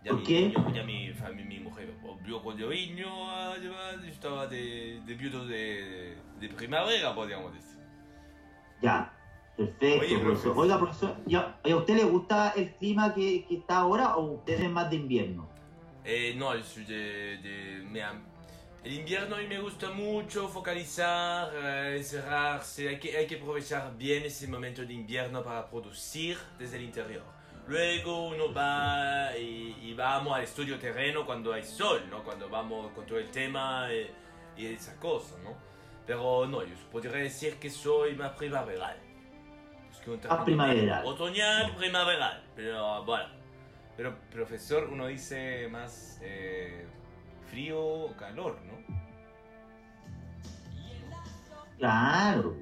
ya 0.06 0.12
¿Por 0.12 0.20
mi, 0.20 0.26
qué? 0.26 0.42
niño- 0.50 0.74
ya 0.74 0.84
mi, 0.84 1.12
mi 1.46 1.60
mujer 1.60 1.92
volvió 2.02 2.42
cuando 2.42 2.70
niño, 2.70 3.58
yo 3.58 3.74
estaba 4.08 4.46
de, 4.46 5.02
de 5.04 5.14
viudo 5.16 5.46
de, 5.48 6.16
de 6.40 6.50
primavera, 6.50 7.14
podríamos 7.16 7.54
decir. 7.54 7.80
Ya, 8.84 9.12
perfecto, 9.58 9.86
Oye, 10.06 10.20
profesor. 10.20 10.24
profesor. 10.24 10.58
Oiga, 10.58 10.80
profesor, 10.80 11.16
¿ya- 11.26 11.60
¿y 11.64 11.72
a 11.72 11.78
usted 11.78 11.96
le 11.96 12.04
gusta 12.04 12.54
el 12.56 12.72
clima 12.76 13.14
que, 13.16 13.46
que 13.48 13.56
está 13.58 13.78
ahora 13.78 14.16
o 14.16 14.34
usted 14.34 14.62
es 14.62 14.70
más 14.70 14.90
de 14.92 14.98
invierno? 14.98 15.50
Eh, 16.04 16.36
no, 16.38 16.56
yo 16.56 16.64
soy 16.64 16.86
de... 16.86 17.38
de 17.40 17.84
me 17.90 18.02
el 18.84 18.94
invierno 18.94 19.36
a 19.36 19.40
mí 19.40 19.48
me 19.48 19.60
gusta 19.60 19.90
mucho 19.90 20.48
focalizar, 20.48 21.52
eh, 21.56 21.96
encerrarse, 21.98 22.88
hay 22.88 23.00
que, 23.00 23.18
hay 23.18 23.26
que 23.26 23.38
aprovechar 23.38 23.98
bien 23.98 24.22
ese 24.22 24.48
momento 24.48 24.86
de 24.86 24.94
invierno 24.94 25.44
para 25.44 25.68
producir 25.68 26.38
desde 26.60 26.78
el 26.78 26.84
interior. 26.84 27.24
Luego 27.68 28.28
uno 28.28 28.54
va 28.54 29.36
y, 29.38 29.76
y 29.82 29.94
vamos 29.96 30.36
al 30.36 30.44
estudio 30.44 30.78
terreno 30.78 31.26
cuando 31.26 31.52
hay 31.54 31.64
sol, 31.64 32.04
¿no? 32.10 32.24
Cuando 32.24 32.48
vamos 32.48 32.92
con 32.94 33.06
todo 33.06 33.18
el 33.18 33.30
tema 33.32 33.88
eh, 33.92 34.12
y, 34.56 34.68
esa 34.68 34.96
cosa, 35.00 35.36
¿no? 35.44 35.56
Pero 36.06 36.46
no, 36.46 36.64
yo 36.64 36.76
podría 36.92 37.12
decir 37.12 37.58
que 37.58 37.70
soy 37.70 38.16
más 38.16 38.32
primaveral. 38.34 38.98
Es 39.92 39.98
que 39.98 40.12
un 40.12 40.20
término 40.20 40.46
primaveral. 40.46 41.06
Otoñal, 41.06 41.76
primaveral, 41.76 42.44
pero 42.56 43.04
bueno. 43.04 43.30
Pero, 43.98 44.16
profesor, 44.30 44.90
uno 44.92 45.08
dice 45.08 45.68
más 45.70 46.20
eh, 46.22 46.86
frío 47.50 47.82
o 47.82 48.16
calor, 48.16 48.60
¿no? 48.64 48.96
Claro. 51.78 52.56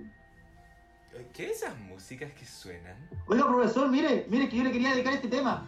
¿Qué 1.34 1.52
esas 1.52 1.78
músicas 1.80 2.32
que 2.34 2.46
suenan? 2.46 2.96
Oiga, 3.28 3.46
profesor, 3.48 3.90
mire, 3.90 4.26
mire 4.30 4.50
que 4.50 4.58
yo 4.58 4.64
le 4.64 4.72
quería 4.72 4.92
dedicar 4.92 5.14
este 5.14 5.28
tema. 5.28 5.68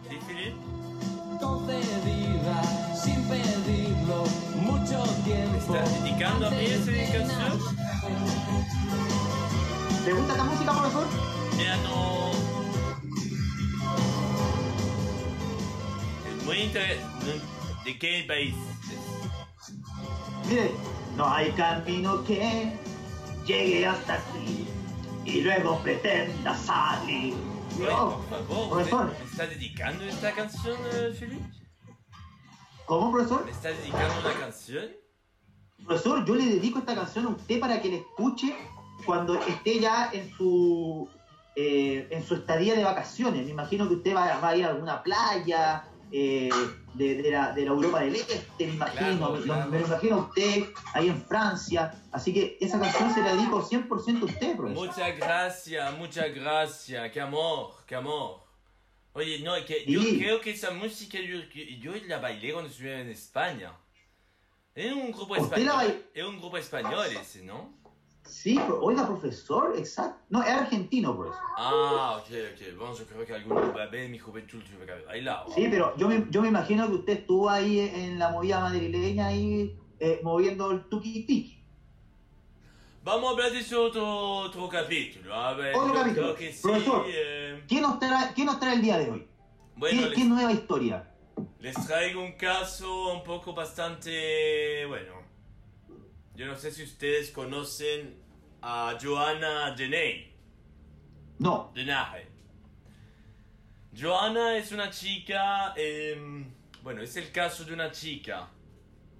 Concedida 1.40 2.62
sin 2.94 3.22
pedirlo 3.24 4.24
mucho 4.56 5.04
¿Me 5.04 5.22
tiempo. 5.24 5.56
estás 5.56 6.02
dedicando 6.02 6.46
a 6.48 6.50
mí 6.50 6.64
esa 6.64 6.92
canción? 7.12 7.60
¿Le 10.04 10.12
gusta 10.12 10.32
esta 10.32 10.44
música, 10.44 10.72
profesor? 10.72 11.06
Mira, 11.56 11.76
no. 11.78 12.30
Es 16.28 16.44
muy 16.44 16.56
interesante. 16.58 17.40
¿De 17.84 17.98
qué 17.98 18.24
país? 18.26 18.54
es? 18.54 20.48
Mire, 20.48 20.70
no 21.16 21.28
hay 21.28 21.50
camino 21.52 22.24
que 22.24 22.72
llegue 23.46 23.86
hasta 23.86 24.14
aquí 24.14 24.66
y 25.26 25.40
luego 25.42 25.78
pretenda 25.80 26.54
salir. 26.54 27.34
No, 27.78 28.20
por 28.30 28.84
favor. 28.86 29.14
¿me 29.18 29.24
está 29.24 29.46
dedicando 29.46 30.04
esta 30.04 30.32
canción, 30.32 30.76
eh, 30.92 31.14
Philippe? 31.18 31.44
¿Cómo, 32.86 33.12
profesor? 33.12 33.44
¿Me 33.44 33.50
está 33.50 33.68
dedicando 33.68 34.14
una 34.20 34.40
canción? 34.40 34.86
Profesor, 35.84 36.24
yo 36.24 36.34
le 36.36 36.46
dedico 36.46 36.78
esta 36.78 36.94
canción 36.94 37.26
a 37.26 37.28
usted 37.30 37.60
para 37.60 37.82
que 37.82 37.88
la 37.90 37.96
escuche 37.96 38.56
cuando 39.04 39.34
esté 39.40 39.80
ya 39.80 40.10
en 40.12 40.30
su 40.32 41.08
eh, 41.56 42.06
en 42.10 42.24
su 42.24 42.36
estadía 42.36 42.74
de 42.74 42.84
vacaciones. 42.84 43.44
Me 43.44 43.50
imagino 43.50 43.88
que 43.88 43.94
usted 43.94 44.14
va, 44.14 44.38
va 44.38 44.48
a 44.48 44.56
ir 44.56 44.64
a 44.64 44.68
alguna 44.68 45.02
playa 45.02 45.84
eh, 46.12 46.48
de, 46.96 47.22
de 47.22 47.30
la, 47.30 47.52
de 47.52 47.62
la 47.62 47.70
Europa 47.70 48.00
del 48.00 48.16
Este, 48.16 48.66
me 48.66 48.72
imagino. 48.74 49.16
Claro, 49.18 49.32
me, 49.34 49.42
claro. 49.44 49.70
me 49.70 49.78
lo 49.80 49.86
imagino 49.86 50.16
a 50.16 50.18
usted 50.20 50.64
ahí 50.94 51.08
en 51.08 51.22
Francia. 51.24 51.94
Así 52.12 52.32
que 52.32 52.56
esa 52.60 52.80
canción 52.80 53.12
se 53.14 53.20
la 53.20 53.34
dedico 53.34 53.62
100% 53.62 54.22
a 54.22 54.24
usted, 54.24 54.56
profesor. 54.56 54.86
Muchas 54.86 55.16
gracias, 55.16 55.98
muchas 55.98 56.34
gracias. 56.34 57.12
Qué 57.12 57.20
amor, 57.20 57.74
qué 57.86 57.94
amor. 57.96 58.40
Oye, 59.12 59.38
no, 59.40 59.52
que 59.64 59.84
yo 59.86 60.02
Sí. 60.02 60.18
creo 60.18 60.40
que 60.40 60.50
esa 60.50 60.70
música 60.72 61.18
yo, 61.20 61.38
yo 61.80 61.92
la 62.06 62.18
bailé 62.18 62.52
cuando 62.52 62.70
estuve 62.70 63.00
en 63.00 63.08
España. 63.10 63.72
Es 64.74 64.92
un 64.92 65.10
grupo 65.10 65.34
¿Usted 65.40 65.56
la 65.64 65.72
español. 65.84 66.04
Es 66.12 66.24
un 66.24 66.38
grupo 66.38 66.58
español 66.58 67.06
ese, 67.18 67.42
¿no? 67.42 67.75
Sí, 68.26 68.58
pro- 68.58 68.80
oiga, 68.82 69.06
profesor, 69.06 69.74
exacto. 69.76 70.24
No, 70.30 70.42
es 70.42 70.48
argentino, 70.50 71.16
profesor. 71.16 71.42
Ah, 71.56 72.18
ok, 72.20 72.26
ok. 72.52 72.76
Bueno, 72.78 72.94
yo 72.96 73.06
creo 73.06 73.26
que 73.26 73.34
algún 73.34 73.54
vez 73.90 74.04
en 74.06 74.10
mi 74.12 74.18
juventud 74.18 74.62
que 74.84 74.92
haber 74.92 75.04
bailado. 75.06 75.50
Sí, 75.52 75.66
pero 75.70 75.96
yo 75.96 76.08
me, 76.08 76.26
yo 76.30 76.42
me 76.42 76.48
imagino 76.48 76.86
que 76.88 76.94
usted 76.94 77.12
estuvo 77.14 77.48
ahí 77.48 77.78
en 77.80 78.18
la 78.18 78.30
movida 78.30 78.60
madrileña 78.60 79.26
ahí 79.28 79.78
eh, 80.00 80.20
moviendo 80.22 80.70
el 80.72 80.88
tuki-tiki. 80.88 81.54
Vamos 83.02 83.28
a 83.28 83.32
hablar 83.34 83.52
de 83.52 83.60
eso 83.60 83.84
otro, 83.84 84.04
otro 84.08 84.68
capítulo. 84.68 85.32
A 85.32 85.54
ver, 85.54 85.74
Otro 85.76 85.94
capítulo. 85.94 86.34
que 86.34 86.52
sí. 86.52 86.62
Profesor. 86.62 87.04
eh, 87.08 87.62
¿Qué 87.68 87.80
nos 87.80 87.98
trae, 88.00 88.34
qué 88.34 88.44
nos 88.44 88.58
trae 88.58 88.74
el 88.74 88.82
día 88.82 88.98
de 88.98 89.10
hoy? 89.10 89.28
bueno, 89.76 90.00
¿Qué, 90.02 90.06
les, 90.08 90.18
qué 90.18 90.24
nueva 90.24 90.52
historia? 90.52 91.12
les 91.60 91.74
traigo 91.86 92.20
un 92.22 92.32
caso 92.32 93.12
un 93.12 93.22
poco 93.22 93.54
bastante. 93.54 94.84
Bueno. 94.86 95.25
Yo 96.36 96.44
no 96.46 96.54
sé 96.54 96.70
si 96.70 96.82
ustedes 96.82 97.30
conocen 97.30 98.14
a 98.60 98.98
Joanna 99.02 99.74
Deney. 99.74 100.34
No. 101.38 101.72
Deney. 101.74 102.26
Joanna 103.98 104.56
es 104.58 104.70
una 104.70 104.90
chica. 104.90 105.72
em, 105.76 106.44
bueno, 106.82 107.00
es 107.00 107.16
el 107.16 107.32
caso 107.32 107.64
de 107.64 107.72
una 107.72 107.90
chica 107.90 108.48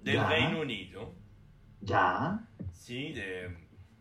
del 0.03 0.15
Ya. 0.15 0.29
Reino 0.29 0.61
Unido. 0.61 1.13
Ya. 1.81 2.39
Sí, 2.71 3.13
de, 3.13 3.49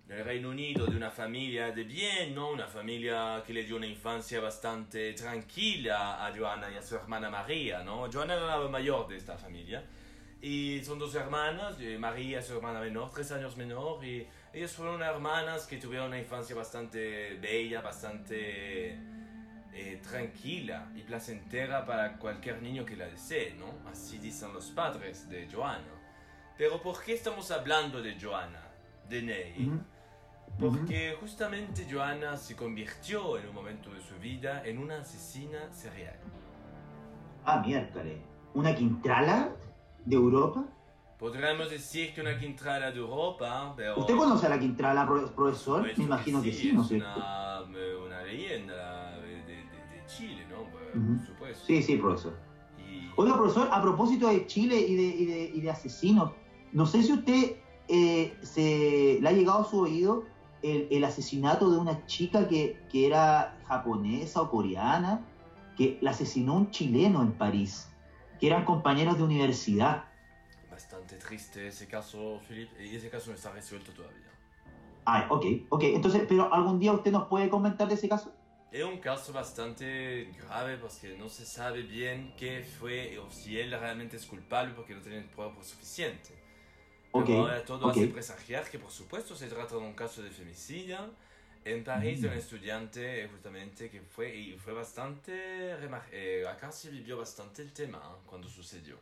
del 0.06 0.22
Reino 0.24 0.50
Unido, 0.50 0.86
de 0.86 0.96
una 0.96 1.10
familia 1.10 1.72
de 1.72 1.84
bien, 1.84 2.34
¿no? 2.34 2.50
Una 2.50 2.66
familia 2.66 3.42
que 3.46 3.54
le 3.54 3.64
dio 3.64 3.76
una 3.76 3.86
infancia 3.86 4.40
bastante 4.40 5.14
tranquila 5.14 6.24
a 6.26 6.36
Joana 6.36 6.70
y 6.70 6.76
a 6.76 6.82
su 6.82 6.96
hermana 6.96 7.30
María, 7.30 7.82
¿no? 7.82 8.10
Joana 8.12 8.34
era 8.34 8.58
la 8.58 8.68
mayor 8.68 9.08
de 9.08 9.16
esta 9.16 9.38
familia. 9.38 9.82
Y 10.48 10.80
son 10.84 11.00
dos 11.00 11.12
hermanas, 11.16 11.76
María, 11.98 12.40
su 12.40 12.54
hermana 12.54 12.78
menor, 12.78 13.10
tres 13.10 13.32
años 13.32 13.56
menor, 13.56 14.04
y 14.04 14.28
ellas 14.52 14.70
fueron 14.70 15.02
hermanas 15.02 15.66
que 15.66 15.76
tuvieron 15.76 16.06
una 16.06 16.20
infancia 16.20 16.54
bastante 16.54 17.36
bella, 17.42 17.80
bastante 17.80 18.96
eh, 19.72 20.00
tranquila 20.08 20.88
y 20.94 21.02
placentera 21.02 21.84
para 21.84 22.16
cualquier 22.16 22.62
niño 22.62 22.86
que 22.86 22.94
la 22.94 23.06
desee, 23.06 23.56
¿no? 23.58 23.90
Así 23.90 24.18
dicen 24.18 24.52
los 24.52 24.66
padres 24.66 25.28
de 25.28 25.48
Joana. 25.52 25.82
Pero 26.56 26.80
¿por 26.80 27.02
qué 27.02 27.14
estamos 27.14 27.50
hablando 27.50 28.00
de 28.00 28.16
Joana? 28.16 28.62
De 29.08 29.22
Ney. 29.22 29.72
Porque 30.60 31.16
justamente 31.18 31.88
Joana 31.90 32.36
se 32.36 32.54
convirtió 32.54 33.36
en 33.36 33.48
un 33.48 33.54
momento 33.56 33.92
de 33.92 34.00
su 34.00 34.14
vida 34.20 34.64
en 34.64 34.78
una 34.78 35.00
asesina 35.00 35.72
serial. 35.72 36.20
Ah, 37.44 37.60
miércoles. 37.66 38.20
¿Una 38.54 38.72
quintrala 38.76 39.50
de 40.06 40.16
Europa? 40.16 40.64
Podríamos 41.18 41.70
decir 41.70 42.14
que 42.14 42.20
una 42.20 42.38
quintrala 42.38 42.90
de 42.90 42.98
Europa, 42.98 43.72
pero... 43.76 43.98
¿Usted 43.98 44.16
conoce 44.16 44.46
a 44.46 44.50
la 44.50 44.58
quintrala, 44.58 45.06
pro- 45.06 45.34
profesor? 45.34 45.82
Pues 45.82 45.98
Me 45.98 46.04
imagino 46.04 46.42
que 46.42 46.52
sí, 46.52 46.68
es 46.68 46.74
¿no 46.74 46.84
sé? 46.84 46.96
una, 46.96 47.62
una 48.06 48.22
leyenda 48.22 49.18
de, 49.20 49.28
de- 49.42 49.44
de 49.46 50.06
Chile, 50.06 50.46
¿no? 50.50 50.64
Pues, 50.70 50.94
Ujú. 50.94 51.16
Por 51.18 51.26
supuesto. 51.26 51.64
Sí, 51.66 51.82
sí, 51.82 51.96
profesor. 51.96 52.34
Y- 52.78 53.10
Oiga, 53.16 53.34
profesor, 53.36 53.68
a 53.72 53.80
propósito 53.82 54.28
de 54.28 54.46
Chile 54.46 54.76
y 54.78 54.94
de, 54.94 55.02
y 55.02 55.26
de, 55.26 55.50
y 55.54 55.60
de 55.62 55.70
asesinos, 55.70 56.32
no 56.72 56.84
sé 56.86 57.02
si 57.02 57.12
usted 57.12 57.56
eh, 57.88 58.36
se 58.42 59.18
le 59.22 59.28
ha 59.28 59.32
llegado 59.32 59.60
a 59.60 59.64
su 59.64 59.78
oído 59.80 60.24
el, 60.62 60.86
el 60.90 61.02
asesinato 61.04 61.70
de 61.70 61.78
una 61.78 62.04
chica 62.06 62.46
que, 62.46 62.82
que 62.90 63.06
era 63.06 63.56
japonesa 63.66 64.42
o 64.42 64.50
coreana, 64.50 65.24
que 65.78 65.98
la 66.02 66.10
asesinó 66.10 66.54
un 66.56 66.70
chileno 66.70 67.22
en 67.22 67.32
París, 67.32 67.88
que 68.38 68.46
eran 68.46 68.64
compañeros 68.64 69.16
de 69.18 69.24
universidad. 69.24 70.04
Bastante 70.70 71.16
triste 71.16 71.68
ese 71.68 71.86
caso, 71.88 72.40
Philip, 72.46 72.70
y 72.80 72.96
ese 72.96 73.08
caso 73.08 73.30
no 73.30 73.36
está 73.36 73.50
resuelto 73.52 73.92
todavía. 73.92 74.30
Ah, 75.04 75.26
ok, 75.30 75.44
ok. 75.70 75.82
Entonces, 75.84 76.22
pero 76.28 76.52
algún 76.52 76.78
día 76.80 76.92
usted 76.92 77.12
nos 77.12 77.28
puede 77.28 77.48
comentar 77.48 77.88
de 77.88 77.94
ese 77.94 78.08
caso. 78.08 78.32
Es 78.70 78.84
un 78.84 78.98
caso 78.98 79.32
bastante 79.32 80.32
grave 80.38 80.76
porque 80.76 81.16
no 81.16 81.28
se 81.28 81.46
sabe 81.46 81.82
bien 81.82 82.34
qué 82.36 82.62
fue 82.64 83.18
o 83.18 83.30
si 83.30 83.58
él 83.58 83.70
realmente 83.70 84.16
es 84.16 84.26
culpable 84.26 84.74
porque 84.74 84.94
no 84.94 85.00
tienen 85.00 85.28
pruebas 85.28 85.66
suficientes. 85.66 86.32
Pero 87.14 87.22
Ok, 87.22 87.30
ahora 87.30 87.64
todo 87.64 87.86
ok. 87.86 87.92
hace 87.92 88.08
presagiar 88.08 88.68
que 88.68 88.78
por 88.78 88.90
supuesto 88.90 89.34
se 89.34 89.46
trata 89.48 89.76
de 89.76 89.80
un 89.80 89.94
caso 89.94 90.22
de 90.22 90.30
femicidio 90.30 90.98
en 91.66 91.82
París 91.84 92.20
de 92.22 92.28
un 92.28 92.34
Mm. 92.34 92.38
estudiante 92.38 93.28
justamente 93.28 93.90
que 93.90 94.00
fue 94.00 94.34
y 94.34 94.56
fue 94.56 94.72
bastante 94.72 95.32
eh, 96.12 96.46
acá 96.48 96.70
se 96.70 96.90
vivió 96.90 97.18
bastante 97.18 97.62
el 97.62 97.72
tema 97.72 97.98
¿eh? 97.98 98.22
cuando 98.26 98.48
sucedió. 98.48 98.96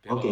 Pero 0.00 0.14
Ok. 0.14 0.24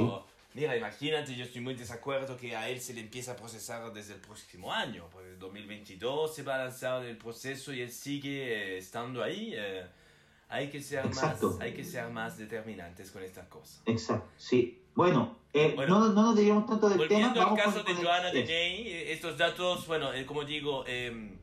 mira, 0.55 0.77
imagínate, 0.77 1.35
yo 1.37 1.44
estoy 1.44 1.61
muy 1.61 1.75
desacuerdo 1.75 2.37
que 2.37 2.57
a 2.57 2.68
él 2.70 2.81
se 2.81 2.94
le 2.94 3.01
empieza 3.03 3.33
a 3.33 3.37
procesar 3.37 3.92
desde 3.92 4.14
el 4.14 4.20
próximo 4.20 4.72
año, 4.72 5.09
porque 5.12 5.29
en 5.31 5.38
2022 5.38 6.35
se 6.35 6.42
va 6.42 6.55
a 6.55 6.59
lanzar 6.64 7.05
el 7.05 7.18
proceso 7.18 7.72
y 7.72 7.83
él 7.83 7.90
sigue 7.92 8.75
eh, 8.75 8.79
estando 8.79 9.22
ahí. 9.22 9.53
eh, 9.57 9.85
hay 10.49 10.70
que 10.70 10.81
ser 10.81 11.05
Exacto. 11.05 11.51
más, 11.51 11.61
hay 11.61 11.75
que 11.75 11.85
ser 11.85 12.09
más 12.09 12.38
determinantes 12.38 13.11
con 13.11 13.22
esta 13.22 13.49
cosa. 13.49 13.83
Exacto, 13.85 14.31
sí. 14.38 14.86
Bueno, 14.96 15.38
eh, 15.52 15.72
Bueno, 15.76 16.00
no, 16.00 16.09
no 16.09 16.22
nos 16.22 16.35
desviamos 16.37 16.66
tanto 16.66 16.88
del 16.88 17.06
tema. 17.06 17.28
Volviendo 17.28 17.48
al 17.50 17.56
caso 17.56 17.82
de 17.85 17.92
el- 17.92 17.98
Joana. 17.98 18.30
Deney, 18.32 18.88
eh, 18.88 19.12
estos 19.12 19.38
datos, 19.38 19.87
bueno, 19.87 20.12
eh, 20.12 20.26
como 20.26 20.44
digo, 20.44 20.85
eh, 20.87 21.38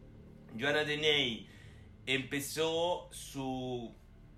Joana 0.59 0.83
Deney 0.83 1.47
empezó 2.05 3.07
su 3.11 3.93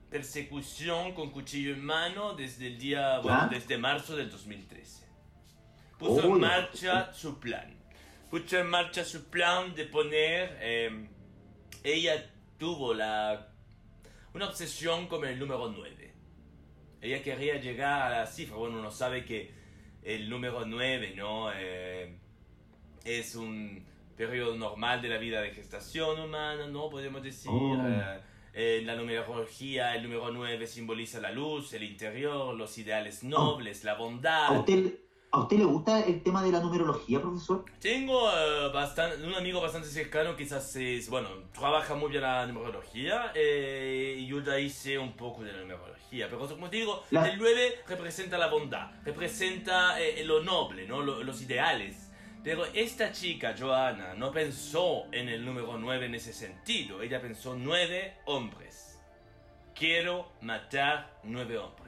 persecución 0.09 1.13
con 1.13 1.31
cuchillo 1.31 1.73
en 1.73 1.83
mano 1.83 2.35
desde 2.35 2.67
el 2.67 2.77
día, 2.77 3.19
bueno, 3.19 3.47
desde 3.49 3.77
marzo 3.77 4.15
del 4.15 4.29
2013. 4.29 5.05
Puso 5.97 6.23
en 6.25 6.31
Uy, 6.33 6.39
marcha 6.41 7.11
su 7.13 7.39
plan. 7.39 7.73
Puso 8.29 8.57
en 8.59 8.67
marcha 8.69 9.03
su 9.03 9.25
plan 9.29 9.73
de 9.75 9.85
poner, 9.85 10.57
eh, 10.61 11.09
ella 11.83 12.29
tuvo 12.57 12.93
la, 12.93 13.47
una 14.33 14.47
obsesión 14.49 15.07
con 15.07 15.25
el 15.25 15.39
número 15.39 15.69
9. 15.69 16.13
Ella 17.05 17.21
quería 17.21 17.59
llegar 17.59 18.11
a 18.11 18.19
la 18.19 18.25
cifra. 18.25 18.57
Bueno, 18.57 18.79
uno 18.79 18.89
sabe 18.89 19.23
que 19.23 19.51
el 20.03 20.29
número 20.29 20.65
9, 20.65 21.13
¿no? 21.15 21.51
Eh, 21.53 22.17
es 23.03 23.35
un 23.35 23.85
periodo 24.17 24.55
normal 24.55 25.01
de 25.01 25.09
la 25.09 25.17
vida 25.17 25.41
de 25.41 25.51
gestación 25.51 26.19
humana, 26.19 26.67
¿no? 26.67 26.89
Podemos 26.89 27.21
decir. 27.21 27.51
Oh. 27.53 27.77
Eh, 27.87 28.79
en 28.79 28.87
la 28.87 28.95
numerología, 28.95 29.95
el 29.95 30.03
número 30.03 30.31
9 30.31 30.65
simboliza 30.65 31.19
la 31.19 31.31
luz, 31.31 31.73
el 31.73 31.83
interior, 31.83 32.55
los 32.55 32.77
ideales 32.77 33.23
nobles, 33.23 33.83
la 33.83 33.91
¿A 33.91 33.95
bondad. 33.95 34.65
¿A 35.35 35.39
usted 35.39 35.57
le 35.57 35.65
gusta 35.65 35.99
el 35.99 36.23
tema 36.23 36.41
de 36.41 36.49
la 36.49 36.61
numerología, 36.61 37.19
profesor? 37.19 37.65
Tengo 37.81 38.29
eh, 38.31 38.69
bastan- 38.73 39.21
un 39.21 39.33
amigo 39.35 39.59
bastante 39.59 39.89
cercano 39.89 40.33
quizás 40.37 40.73
es, 40.77 41.09
bueno, 41.09 41.27
trabaja 41.53 41.93
muy 41.93 42.09
bien 42.09 42.21
la 42.21 42.45
numerología 42.47 43.33
eh, 43.35 44.15
y 44.17 44.27
yo 44.27 44.39
ya 44.41 44.57
hice 44.57 44.97
un 44.97 45.11
poco 45.11 45.43
de 45.43 45.51
la 45.51 45.59
numerología. 45.59 46.27
Pero 46.29 46.39
como 46.47 46.69
te 46.69 46.77
digo, 46.77 47.03
La- 47.11 47.27
el 47.27 47.37
9 47.37 47.79
representa 47.85 48.37
la 48.37 48.47
bondad, 48.47 48.91
representa 49.03 49.99
eh, 49.99 50.23
lo 50.23 50.41
noble, 50.41 50.87
¿no? 50.87 51.01
Lo- 51.01 51.21
los 51.21 51.41
ideales. 51.41 52.13
Pero 52.41 52.63
esta 52.73 53.11
chica, 53.11 53.55
Joana, 53.59 54.13
no 54.13 54.31
pensó 54.31 55.03
en 55.11 55.27
el 55.27 55.43
número 55.43 55.77
9 55.77 56.05
en 56.05 56.15
ese 56.15 56.31
sentido. 56.31 57.01
Ella 57.01 57.19
pensó 57.19 57.55
nueve 57.57 58.19
hombres. 58.25 59.01
Quiero 59.73 60.31
matar 60.39 61.19
nueve 61.23 61.57
hombres. 61.57 61.84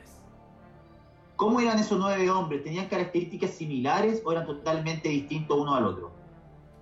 ¿Cómo 1.37 1.61
eran 1.61 1.79
esos 1.79 1.97
nueve 1.97 2.29
hombres? 2.29 2.63
¿Tenían 2.63 2.87
características 2.87 3.51
similares 3.51 4.21
o 4.25 4.31
eran 4.33 4.45
totalmente 4.45 5.07
distintos 5.07 5.57
uno 5.57 5.73
al 5.73 5.85
otro? 5.85 6.17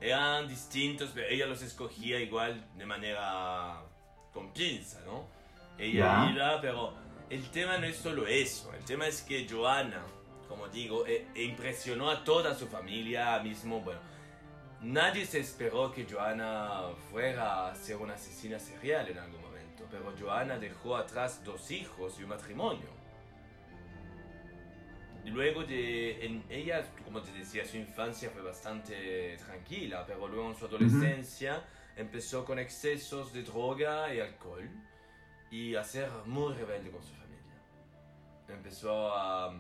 eran 0.06 0.48
distintos, 0.48 1.12
pero 1.14 1.28
ella 1.28 1.48
los 1.48 1.62
escogía 1.62 2.20
igual 2.20 2.64
de 2.78 2.86
manera 2.86 3.82
con 4.32 4.52
pinza, 4.52 5.02
¿no? 5.06 5.26
Ella 5.78 6.30
iba, 6.32 6.62
pero 6.62 6.94
el 7.30 7.50
tema 7.50 7.78
no 7.78 7.86
es 7.86 7.98
solo 7.98 8.28
eso, 8.28 8.72
el 8.74 8.86
tema 8.86 9.08
es 9.08 9.22
que 9.22 9.48
Joana, 9.50 10.04
como 10.48 10.68
digo, 10.68 11.06
eh, 11.08 11.28
eh, 11.34 11.44
impresionó 11.44 12.10
a 12.10 12.24
toda 12.24 12.54
su 12.54 12.68
familia 12.68 13.40
mismo, 13.40 13.82
bueno, 13.82 14.00
nadie 14.82 15.26
se 15.26 15.40
esperó 15.40 15.92
que 15.92 16.06
Joana 16.10 16.82
fuera 17.12 17.70
a 17.70 17.76
ser 17.76 17.98
una 17.98 18.14
asesina 18.14 18.60
serial 18.60 19.10
en 19.10 19.18
algún 19.18 19.42
momento, 19.42 19.86
pero 19.90 20.14
Joana 20.20 20.58
dejó 20.60 20.96
atrás 20.96 21.44
dos 21.44 21.72
hijos 21.72 22.20
y 22.20 22.24
un 22.24 22.30
matrimonio. 22.30 22.95
Luego 25.26 25.64
de 25.64 26.26
en 26.26 26.44
ella, 26.50 26.86
como 27.04 27.22
te 27.22 27.32
decía, 27.32 27.66
su 27.66 27.78
infancia 27.78 28.30
fue 28.30 28.42
bastante 28.42 29.38
tranquila, 29.38 30.06
pero 30.06 30.28
luego 30.28 30.52
en 30.52 30.56
su 30.56 30.66
adolescencia 30.66 31.64
empezó 31.96 32.46
con 32.46 32.60
excesos 32.60 33.34
de 33.34 33.44
droga 33.44 34.14
y 34.14 34.20
alcohol 34.20 34.70
y 35.50 35.76
a 35.76 35.84
ser 35.84 36.10
muy 36.26 36.54
rebelde 36.54 36.92
con 36.92 37.02
su 37.02 37.14
familia. 37.14 37.36
Empezó 38.48 39.16
a, 39.16 39.54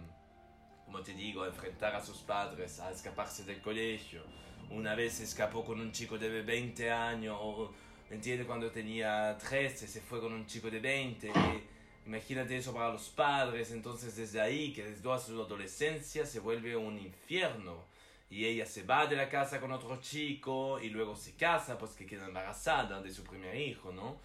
como 0.85 1.01
te 1.01 1.13
digo, 1.13 1.43
a 1.43 1.47
enfrentar 1.47 1.95
a 1.95 2.01
sus 2.01 2.19
padres, 2.19 2.79
a 2.79 2.91
escaparse 2.91 3.43
del 3.43 3.61
colegio. 3.61 4.23
Una 4.69 4.93
vez 4.93 5.19
escapó 5.19 5.65
con 5.65 5.81
un 5.81 5.91
chico 5.91 6.17
de 6.17 6.41
20 6.41 6.91
años, 6.91 7.37
o, 7.39 7.73
¿entiendes? 8.09 8.45
Cuando 8.45 8.69
tenía 8.69 9.35
13 9.37 9.87
se 9.87 10.01
fue 10.01 10.21
con 10.21 10.31
un 10.31 10.45
chico 10.45 10.69
de 10.69 10.79
20. 10.79 11.27
y 11.27 11.74
Imagínate 12.05 12.55
eso 12.57 12.73
para 12.73 12.91
los 12.91 13.09
padres, 13.09 13.71
entonces 13.71 14.15
desde 14.15 14.39
ahí, 14.39 14.73
que 14.73 14.83
desde 14.83 15.01
toda 15.01 15.17
su 15.19 15.41
adolescencia 15.41 16.25
se 16.25 16.39
vuelve 16.39 16.75
un 16.75 16.99
infierno. 16.99 17.83
Y 18.29 18.45
ella 18.45 18.65
se 18.65 18.83
va 18.83 19.05
de 19.05 19.15
la 19.15 19.29
casa 19.29 19.59
con 19.59 19.71
otro 19.71 19.97
chico 20.01 20.79
y 20.79 20.89
luego 20.89 21.15
se 21.15 21.35
casa 21.35 21.77
pues 21.77 21.91
que 21.91 22.05
queda 22.05 22.25
embarazada 22.27 23.01
de 23.01 23.11
su 23.13 23.23
primer 23.23 23.55
hijo, 23.55 23.91
¿no? 23.91 24.17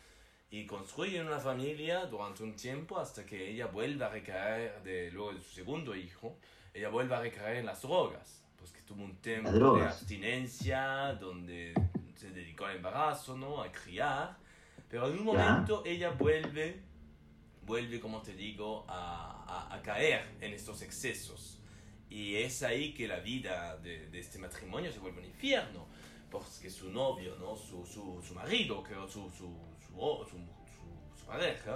Y 0.51 0.66
construye 0.66 1.21
una 1.21 1.38
familia 1.38 2.07
durante 2.07 2.43
un 2.43 2.55
tiempo 2.57 2.99
hasta 2.99 3.25
que 3.25 3.51
ella 3.51 3.66
vuelve 3.66 4.05
a 4.05 4.09
recaer 4.09 4.83
de, 4.83 5.11
luego 5.11 5.33
de 5.35 5.40
su 5.40 5.51
segundo 5.51 5.95
hijo 5.95 6.37
ella 6.73 6.88
vuelve 6.88 7.14
a 7.14 7.21
recaer 7.21 7.57
en 7.59 7.66
las 7.66 7.83
drogas, 7.83 8.43
pues 8.57 8.71
que 8.71 8.81
tuvo 8.83 9.03
un 9.05 9.16
tiempo 9.16 9.51
de 9.51 9.83
abstinencia 9.85 11.14
donde 11.21 11.75
se 12.14 12.31
dedicó 12.31 12.66
al 12.66 12.77
embarazo, 12.77 13.37
¿no? 13.37 13.62
A 13.62 13.71
criar, 13.73 14.37
pero 14.88 15.09
en 15.09 15.19
un 15.19 15.19
Ya. 15.19 15.33
momento 15.33 15.83
ella 15.85 16.11
vuelve, 16.11 16.81
vuelve, 17.71 18.01
como 18.01 18.21
te 18.21 18.35
digo, 18.47 18.85
a, 18.89 19.01
a- 19.55 19.75
a 19.77 19.83
caer 19.83 20.23
en 20.41 20.53
estos 20.61 20.83
excesos. 20.83 21.41
Y 22.09 22.23
es 22.47 22.63
ahí 22.69 22.93
que 22.97 23.07
la 23.07 23.21
vida 23.21 23.77
de, 23.87 23.95
de 24.13 24.19
este 24.19 24.39
matrimonio 24.47 24.91
se 24.93 24.99
vuelve 24.99 25.21
un 25.21 25.27
infierno, 25.27 25.87
porque 26.35 26.69
su 26.71 26.91
novio, 26.91 27.37
¿no? 27.43 27.51
su, 27.57 27.87
su, 27.87 28.05
su 28.27 28.35
marido, 28.35 28.83
creo, 28.83 29.07
su, 29.09 29.23
su, 29.39 29.49
su, 29.89 31.25
pareja, 31.27 31.75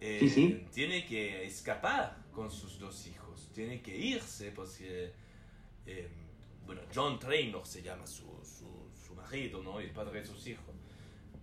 eh, 0.00 0.18
Sí, 0.20 0.28
sí. 0.30 0.66
tiene 0.72 1.04
que 1.06 1.44
escapar 1.46 2.16
con 2.36 2.50
sus 2.50 2.78
dos 2.80 3.06
hijos, 3.06 3.48
tiene 3.54 3.80
que 3.80 3.96
irse 3.96 4.50
porque, 4.50 5.12
eh, 5.86 6.08
bueno, 6.66 6.80
John 6.92 7.18
Trainor 7.20 7.64
se 7.64 7.80
llama 7.82 8.06
su, 8.06 8.24
su, 8.44 8.68
su 9.06 9.14
marido, 9.14 9.62
¿no? 9.62 9.78
El 9.78 9.90
padre 9.90 10.20
de 10.20 10.26
sus 10.26 10.44
hijos. 10.48 10.71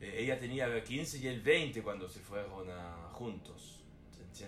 Eh, 0.01 0.15
ella 0.23 0.38
tenía 0.39 0.83
15 0.83 1.17
y 1.17 1.27
él 1.27 1.41
20 1.41 1.81
cuando 1.83 2.07
se 2.07 2.19
fueron 2.19 2.69
a- 2.69 3.09
juntos. 3.13 3.83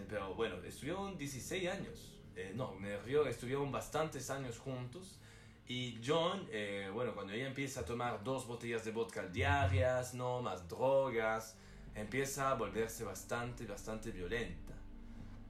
Pero 0.08 0.34
bueno, 0.36 0.56
estuvieron 0.64 1.18
16 1.18 1.70
años. 1.70 2.14
Eh, 2.36 2.54
no, 2.56 2.74
me 2.76 2.96
refiero, 2.96 3.28
estuvieron 3.28 3.72
bastantes 3.72 4.30
años 4.30 4.58
juntos. 4.58 5.20
Y 5.68 6.00
John, 6.06 6.48
eh, 6.52 6.90
bueno, 6.94 7.14
cuando 7.14 7.34
ella 7.34 7.48
empieza 7.48 7.82
a 7.82 7.86
tomar 7.86 8.24
dos 8.24 8.48
botellas 8.48 8.86
de 8.86 8.92
vodka 8.92 9.24
diarias, 9.28 10.14
no 10.14 10.42
más 10.42 10.68
drogas, 10.68 11.56
empieza 11.96 12.52
a 12.52 12.54
volverse 12.56 13.04
bastante, 13.04 13.66
bastante 13.66 14.12
violenta. 14.12 14.74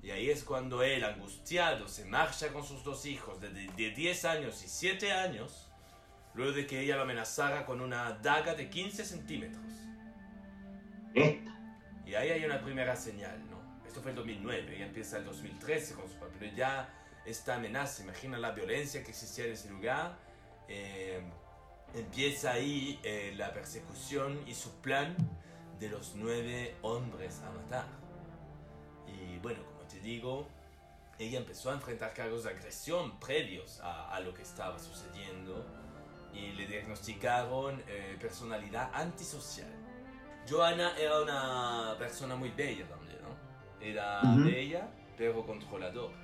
Y 0.04 0.10
ahí 0.10 0.30
es 0.32 0.44
cuando 0.44 0.82
él, 0.82 1.04
angustiado, 1.04 1.88
se 1.88 2.06
marcha 2.06 2.52
con 2.52 2.64
sus 2.66 2.84
dos 2.84 3.06
hijos 3.06 3.40
de, 3.40 3.50
de 3.52 3.92
10 3.92 4.26
años 4.26 4.64
y 4.64 4.68
7 4.68 5.12
años, 5.12 5.70
luego 6.34 6.54
de 6.54 6.66
que 6.66 6.82
ella 6.82 6.96
lo 6.96 7.04
amenazara 7.04 7.66
con 7.66 7.82
una 7.82 8.14
daga 8.14 8.56
de 8.56 8.70
15 8.70 9.06
centímetros. 9.06 9.64
Esta. 11.14 11.52
Y 12.06 12.16
ahí 12.16 12.30
hay 12.30 12.46
una 12.46 12.62
primera 12.62 12.96
señal, 12.96 13.40
¿no? 13.50 13.62
Esto 13.88 14.02
fue 14.02 14.12
el 14.12 14.18
2009, 14.18 14.78
y 14.78 14.82
empieza 14.82 15.18
el 15.18 15.26
2013 15.26 15.96
con 15.96 16.08
su 16.10 16.16
padre, 16.16 16.36
pero 16.40 16.56
ya 16.56 16.90
esta 17.26 17.56
amenaza, 17.56 18.04
imagina 18.04 18.38
la 18.38 18.52
violencia 18.52 19.04
que 19.04 19.12
existía 19.12 19.46
en 19.46 19.52
ese 19.52 19.70
lugar, 19.70 20.18
eh, 20.68 21.22
empieza 21.94 22.54
ahí 22.54 23.00
eh, 23.04 23.34
la 23.36 23.54
persecución 23.54 24.42
y 24.48 24.56
su 24.56 24.72
plan 24.82 25.16
de 25.80 25.90
los 25.90 26.16
nueve 26.16 26.76
hombres 26.82 27.42
a 27.42 27.52
matar. 27.52 27.86
Y 29.08 29.38
bueno, 29.40 29.64
como 29.66 29.82
te 29.88 30.00
digo, 30.00 30.48
ella 31.20 31.40
empezó 31.40 31.70
a 31.72 31.74
enfrentar 31.74 32.14
cargos 32.14 32.46
de 32.46 32.52
agresión 32.52 33.20
previos 33.20 33.80
a, 33.82 34.16
a 34.16 34.20
lo 34.22 34.34
que 34.34 34.44
estaba 34.44 34.80
sucediendo 34.80 35.66
y 36.34 36.54
le 36.54 36.66
diagnosticaron 36.66 37.84
eh, 37.88 38.18
personalidad 38.20 38.90
antisocial. 38.94 39.70
Joana 40.50 40.98
era 40.98 41.22
una 41.22 41.96
persona 41.98 42.36
muy 42.36 42.50
bella 42.50 42.88
también, 42.88 43.18
¿no? 43.22 43.86
Era 43.86 44.22
Ujú. 44.24 44.44
bella, 44.46 44.90
pero 45.18 45.46
controladora. 45.46 46.16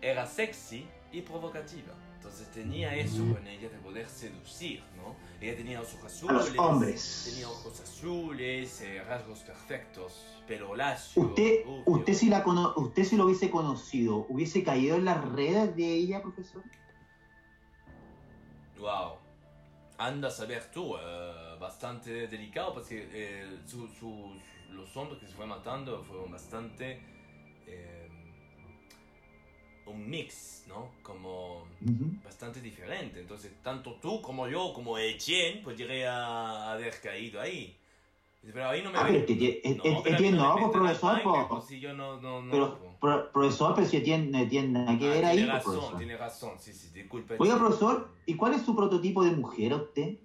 Era 0.00 0.26
sexy 0.26 0.86
y 1.12 1.20
provocativa. 1.22 1.92
Entonces 2.16 2.48
tenía 2.52 2.94
eso 2.94 3.18
con 3.34 3.44
ella 3.48 3.68
de 3.68 3.78
poder 3.78 4.06
seducir, 4.08 4.80
¿no? 4.96 5.16
Ella 5.40 5.56
tenía 5.56 5.80
ojos 5.80 5.98
A 6.02 6.06
azules. 6.06 6.54
los 6.54 6.58
hombres. 6.58 7.26
Tenía 7.28 7.48
ojos 7.48 7.80
azules, 7.80 8.80
eh, 8.80 9.02
rasgos 9.02 9.40
perfectos, 9.40 10.24
pelo 10.46 10.74
lacio. 10.76 11.20
Usted, 11.22 11.64
usted 11.84 12.14
si 12.14 12.28
la 12.28 12.44
cono- 12.44 12.74
usted 12.76 13.02
si 13.04 13.16
lo 13.16 13.24
hubiese 13.26 13.50
conocido, 13.50 14.24
¿hubiese 14.28 14.62
caído 14.62 14.96
en 14.96 15.04
las 15.04 15.20
redes 15.32 15.74
de 15.74 15.84
ella, 15.94 16.22
profesor? 16.22 16.62
Wow. 18.78 19.16
Anda 19.98 20.28
a 20.28 20.30
saber 20.30 20.70
tú, 20.72 20.96
eh, 20.96 21.56
bastante 21.60 22.26
delicado 22.26 22.74
porque 22.74 23.08
eh, 23.12 23.58
su- 23.66 23.88
su- 23.88 24.34
los 24.70 24.96
hombres 24.96 25.20
que 25.20 25.26
se 25.26 25.34
fue 25.34 25.46
matando 25.46 26.02
fueron 26.04 26.30
bastante 26.32 27.00
eh, 27.66 28.08
un 29.86 30.08
mix, 30.08 30.64
¿no? 30.68 30.90
Como 31.02 31.62
Ujú. 31.82 32.10
bastante 32.24 32.60
diferente. 32.60 33.20
Entonces, 33.20 33.52
tanto 33.62 33.94
tú 34.00 34.20
como 34.22 34.48
yo, 34.48 34.72
como 34.72 34.96
Etienne, 34.98 35.60
podría 35.62 36.72
haber 36.72 37.00
caído 37.00 37.40
ahí. 37.40 37.76
Pero 38.42 38.68
ahí 38.68 38.82
no 38.82 38.90
me 38.90 38.98
Ah, 38.98 39.04
pero 39.06 39.18
Etienne 39.18 40.36
no, 40.36 40.56
pues, 40.56 40.70
profesor, 40.72 41.20
pues, 41.48 41.64
si 41.64 41.78
yo 41.78 41.92
no, 41.94 42.20
no, 42.20 42.42
no, 42.42 42.50
Pero, 42.50 42.78
pro- 43.00 43.30
profesor, 43.32 43.74
pero 43.74 43.86
si 43.86 44.00
tiene, 44.00 44.46
tiene 44.46 44.98
que 44.98 45.06
Ah, 45.06 45.10
ver 45.14 45.24
ahí, 45.24 45.36
tiene 45.38 45.52
razón, 45.52 45.72
profesor. 45.74 45.98
tiene 45.98 46.16
razón, 46.16 46.50
sí, 46.58 46.72
sí, 46.72 46.90
disculpe. 46.92 47.36
Oiga, 47.38 47.56
profesor, 47.56 48.10
¿y 48.26 48.34
cuál 48.34 48.54
es 48.54 48.62
su 48.62 48.74
prototipo 48.74 49.22
de 49.24 49.30
mujer 49.30 49.72
a 49.74 49.76
usted? 49.76 50.18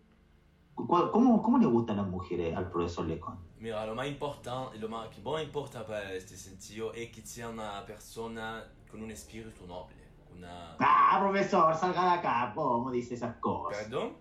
¿Cuál- 0.73 1.11
¿Cómo, 1.11 1.41
cómo 1.43 1.57
le 1.59 1.67
gustan 1.67 1.97
las 1.97 2.07
mujeres 2.07 2.55
al 2.57 2.71
profesor 2.71 3.05
Lecon? 3.05 3.37
Mira, 3.59 3.85
lo 3.85 3.93
más 3.95 4.07
importante, 4.07 4.77
lo 4.79 4.89
más 4.89 5.09
que 5.09 5.21
más 5.21 5.43
importa 5.43 5.85
para 5.85 6.11
este 6.13 6.35
sentido 6.37 6.93
es 6.93 7.11
que 7.11 7.23
sea 7.25 7.49
una 7.49 7.85
persona 7.85 8.63
con 8.89 9.01
un 9.03 9.11
espíritu 9.11 9.65
noble. 9.67 9.95
Una... 10.35 10.75
Ah, 10.79 11.17
profesor, 11.21 11.73
salga 11.75 12.03
de 12.03 12.09
acá, 12.19 12.51
¿cómo 12.55 12.91
dice 12.91 13.13
esas 13.15 13.37
cosas? 13.37 13.83
¿Perdón? 13.83 14.13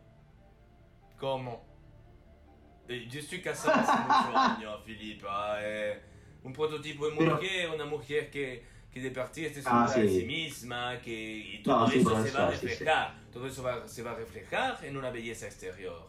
¿Cómo? 1.18 1.65
Yo 2.88 3.20
estoy 3.20 3.40
casado 3.40 3.74
hace 3.80 3.98
muchos 4.02 4.34
años, 4.34 4.80
Filipa. 4.84 5.56
eh, 5.60 6.00
un 6.44 6.52
prototipo 6.52 7.08
de 7.08 7.14
mujer, 7.14 7.70
una 7.74 7.84
mujer 7.84 8.30
que, 8.30 8.62
que 8.92 9.00
de 9.00 9.10
partir 9.10 9.46
esté 9.46 9.60
Ah, 9.66 9.86
segura 9.88 10.04
de 10.06 10.08
sí. 10.08 10.20
sí 10.20 10.26
misma, 10.26 11.00
que 11.02 11.36
y 11.54 11.62
todo 11.62 11.80
No, 11.80 11.90
sí, 11.90 11.98
eso 11.98 12.22
se 12.24 12.30
va 12.30 12.48
a 12.48 12.52
sí, 12.52 12.58
sí. 12.60 12.66
reflejar. 12.68 13.14
Todo 13.32 13.46
eso 13.48 13.62
va- 13.62 13.88
se 13.88 14.02
va 14.02 14.12
a 14.12 14.14
reflejar 14.14 14.78
en 14.84 14.96
una 14.96 15.10
belleza 15.10 15.46
exterior. 15.46 16.08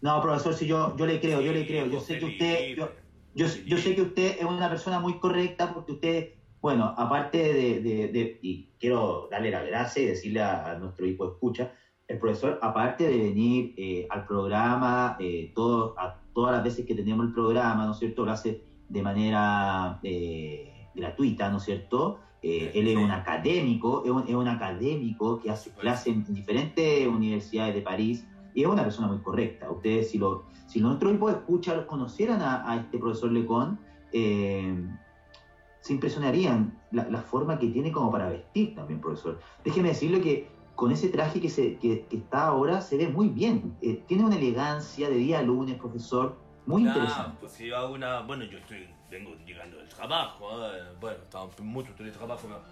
No, 0.00 0.20
profesor, 0.22 0.54
si 0.54 0.66
yo, 0.66 0.96
yo 0.96 1.06
le 1.06 1.20
creo, 1.20 1.40
yo 1.42 1.52
le 1.52 1.62
Sí, 1.62 1.66
creo. 1.68 1.86
Yo 1.86 2.00
sé 2.00 2.18
que 2.18 2.24
usted, 2.24 2.74
yo, 2.76 2.90
yo, 3.34 3.46
yo 3.66 3.76
sé 3.78 3.94
que 3.94 4.02
usted 4.02 4.36
es 4.38 4.44
una 4.44 4.68
persona 4.70 5.00
muy 5.00 5.18
correcta 5.18 5.72
porque 5.74 5.92
usted, 5.92 6.34
bueno, 6.60 6.94
aparte 6.96 7.38
de, 7.38 7.80
de- 7.80 8.08
de- 8.08 8.38
y 8.42 8.70
quiero 8.80 9.28
darle 9.30 9.50
la 9.50 9.62
gracia 9.62 10.02
y 10.02 10.06
decirle 10.06 10.40
a, 10.40 10.70
a 10.72 10.78
nuestro 10.78 11.06
hijo 11.06 11.30
escucha, 11.30 11.72
el 12.06 12.18
profesor, 12.18 12.58
aparte 12.60 13.08
de 13.08 13.16
venir 13.16 13.74
eh, 13.76 14.06
al 14.10 14.26
programa, 14.26 15.16
eh, 15.18 15.52
todo, 15.54 15.94
a 15.98 16.20
todas 16.34 16.52
las 16.52 16.64
veces 16.64 16.84
que 16.84 16.94
tenemos 16.94 17.26
el 17.26 17.32
programa, 17.32 17.86
¿no 17.86 17.92
es 17.92 17.98
cierto? 17.98 18.24
Lo 18.24 18.32
hace 18.32 18.62
de 18.88 19.02
manera 19.02 20.00
eh, 20.02 20.88
gratuita, 20.94 21.48
¿no 21.50 21.56
es 21.56 21.64
cierto? 21.64 22.18
Eh, 22.42 22.72
él 22.74 22.88
es 22.88 22.96
un 22.96 23.10
académico, 23.10 24.02
es 24.04 24.10
un, 24.10 24.24
es 24.28 24.34
un 24.34 24.48
académico 24.48 25.40
que 25.40 25.50
hace 25.50 25.70
clases 25.70 26.08
en 26.08 26.34
diferentes 26.34 27.08
universidades 27.08 27.74
de 27.74 27.80
París 27.80 28.26
y 28.54 28.62
es 28.62 28.68
una 28.68 28.82
persona 28.82 29.08
muy 29.08 29.20
correcta. 29.20 29.70
Ustedes, 29.70 30.10
si, 30.10 30.18
lo, 30.18 30.44
si 30.66 30.80
nuestro 30.80 31.08
equipo 31.08 31.28
de 31.28 31.36
escucha 31.36 31.86
conocieran 31.86 32.42
a, 32.42 32.70
a 32.70 32.76
este 32.76 32.98
profesor 32.98 33.32
Lecon, 33.32 33.78
se 34.12 35.92
impresionarían 35.92 36.78
la, 36.92 37.08
la 37.08 37.20
forma 37.22 37.58
que 37.58 37.66
tiene 37.68 37.90
como 37.90 38.12
para 38.12 38.28
vestir 38.28 38.74
también, 38.74 39.00
profesor. 39.00 39.40
Déjeme 39.64 39.88
decirle 39.88 40.20
que 40.20 40.53
con 40.74 40.90
ese 40.92 41.08
traje 41.08 41.40
que, 41.40 41.48
se, 41.48 41.76
que, 41.78 42.06
que 42.06 42.16
está 42.16 42.46
ahora 42.48 42.80
se 42.80 42.96
ve 42.96 43.08
muy 43.08 43.28
bien. 43.28 43.76
Eh, 43.80 44.02
tiene 44.06 44.24
una 44.24 44.36
elegancia 44.36 45.08
de 45.08 45.16
día 45.16 45.38
a 45.38 45.42
lunes, 45.42 45.78
profesor, 45.78 46.36
muy 46.66 46.82
Claro, 46.82 47.00
interesante. 47.00 47.36
pues 47.40 47.52
si 47.52 47.70
hago 47.72 47.94
una. 47.94 48.20
Bueno, 48.22 48.44
yo 48.44 48.58
estoy, 48.58 48.88
vengo 49.10 49.34
llegando 49.46 49.76
del 49.78 49.88
trabajo, 49.88 50.48
¿eh? 50.66 50.82
bueno, 51.00 51.18
estaba 51.22 51.48
mucho 51.62 51.92
teletrabajo, 51.94 52.40
pero 52.48 52.62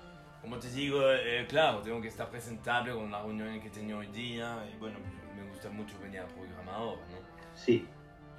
como 0.41 0.59
te 0.59 0.71
digo, 0.71 0.99
eh, 1.13 1.47
claro, 1.49 1.81
tengo 1.83 2.01
que 2.01 2.09
estar 2.09 2.29
presentable 2.29 2.93
con 2.93 3.11
la 3.11 3.23
reunión 3.23 3.61
que 3.61 3.71
tengo 3.71 3.99
hoy 3.99 4.09
día 4.09 4.59
y 4.75 4.77
bueno, 4.79 4.99
me 5.37 5.49
gusta 5.49 5.69
mucho 5.71 5.95
venir 6.01 6.21
al 6.21 6.27
programa 6.29 6.75
ahora, 6.75 7.03
¿no? 7.11 7.19
Sí. 7.55 7.87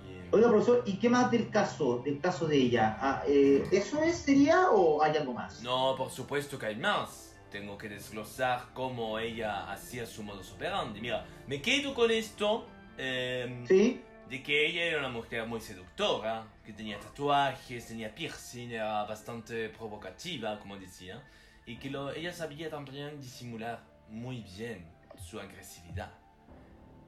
Y- 0.06 0.36
Oiga, 0.36 0.50
profesor, 0.50 0.84
¿y 0.86 0.98
qué 0.98 1.08
más 1.10 1.32
del 1.32 1.50
caso, 1.50 2.00
del 2.04 2.20
caso 2.20 2.46
de 2.48 2.58
ella? 2.58 2.98
Ah, 3.00 3.24
eh, 3.26 3.64
¿Eso 3.72 4.02
es, 4.02 4.18
sería 4.18 4.70
o 4.72 5.02
hay 5.02 5.16
algo 5.16 5.32
más? 5.34 5.62
No, 5.64 5.96
por 5.96 6.10
supuesto 6.10 6.60
que 6.60 6.66
hay 6.66 6.76
más. 6.76 7.23
Tengo 7.54 7.78
que 7.78 7.88
desglosar 7.88 8.70
cómo 8.74 9.20
ella 9.20 9.72
hacía 9.72 10.08
su 10.08 10.24
modus 10.24 10.52
operandi. 10.54 11.00
Mira, 11.00 11.24
me 11.46 11.62
quedo 11.62 11.94
con 11.94 12.10
esto 12.10 12.66
eh, 12.98 13.64
Sí. 13.68 14.02
de 14.28 14.42
que 14.42 14.66
ella 14.66 14.84
era 14.86 14.98
una 14.98 15.10
mujer 15.10 15.46
muy 15.46 15.62
seductora, 15.62 16.48
que 16.66 16.74
tenía 16.74 17.00
tatuajes, 17.00 17.88
tenía 17.88 18.14
piercing, 18.16 18.72
era 18.72 19.04
bastante 19.04 19.70
provocativa, 19.70 20.58
como 20.60 20.78
decía, 20.78 21.22
y 21.68 21.78
que 21.78 21.92
lo- 21.92 22.12
ella 22.12 22.34
sabía 22.34 22.72
también 22.72 23.22
disimular 23.22 23.84
muy 24.10 24.42
bien 24.58 24.88
su 25.24 25.40
agresividad. 25.40 26.12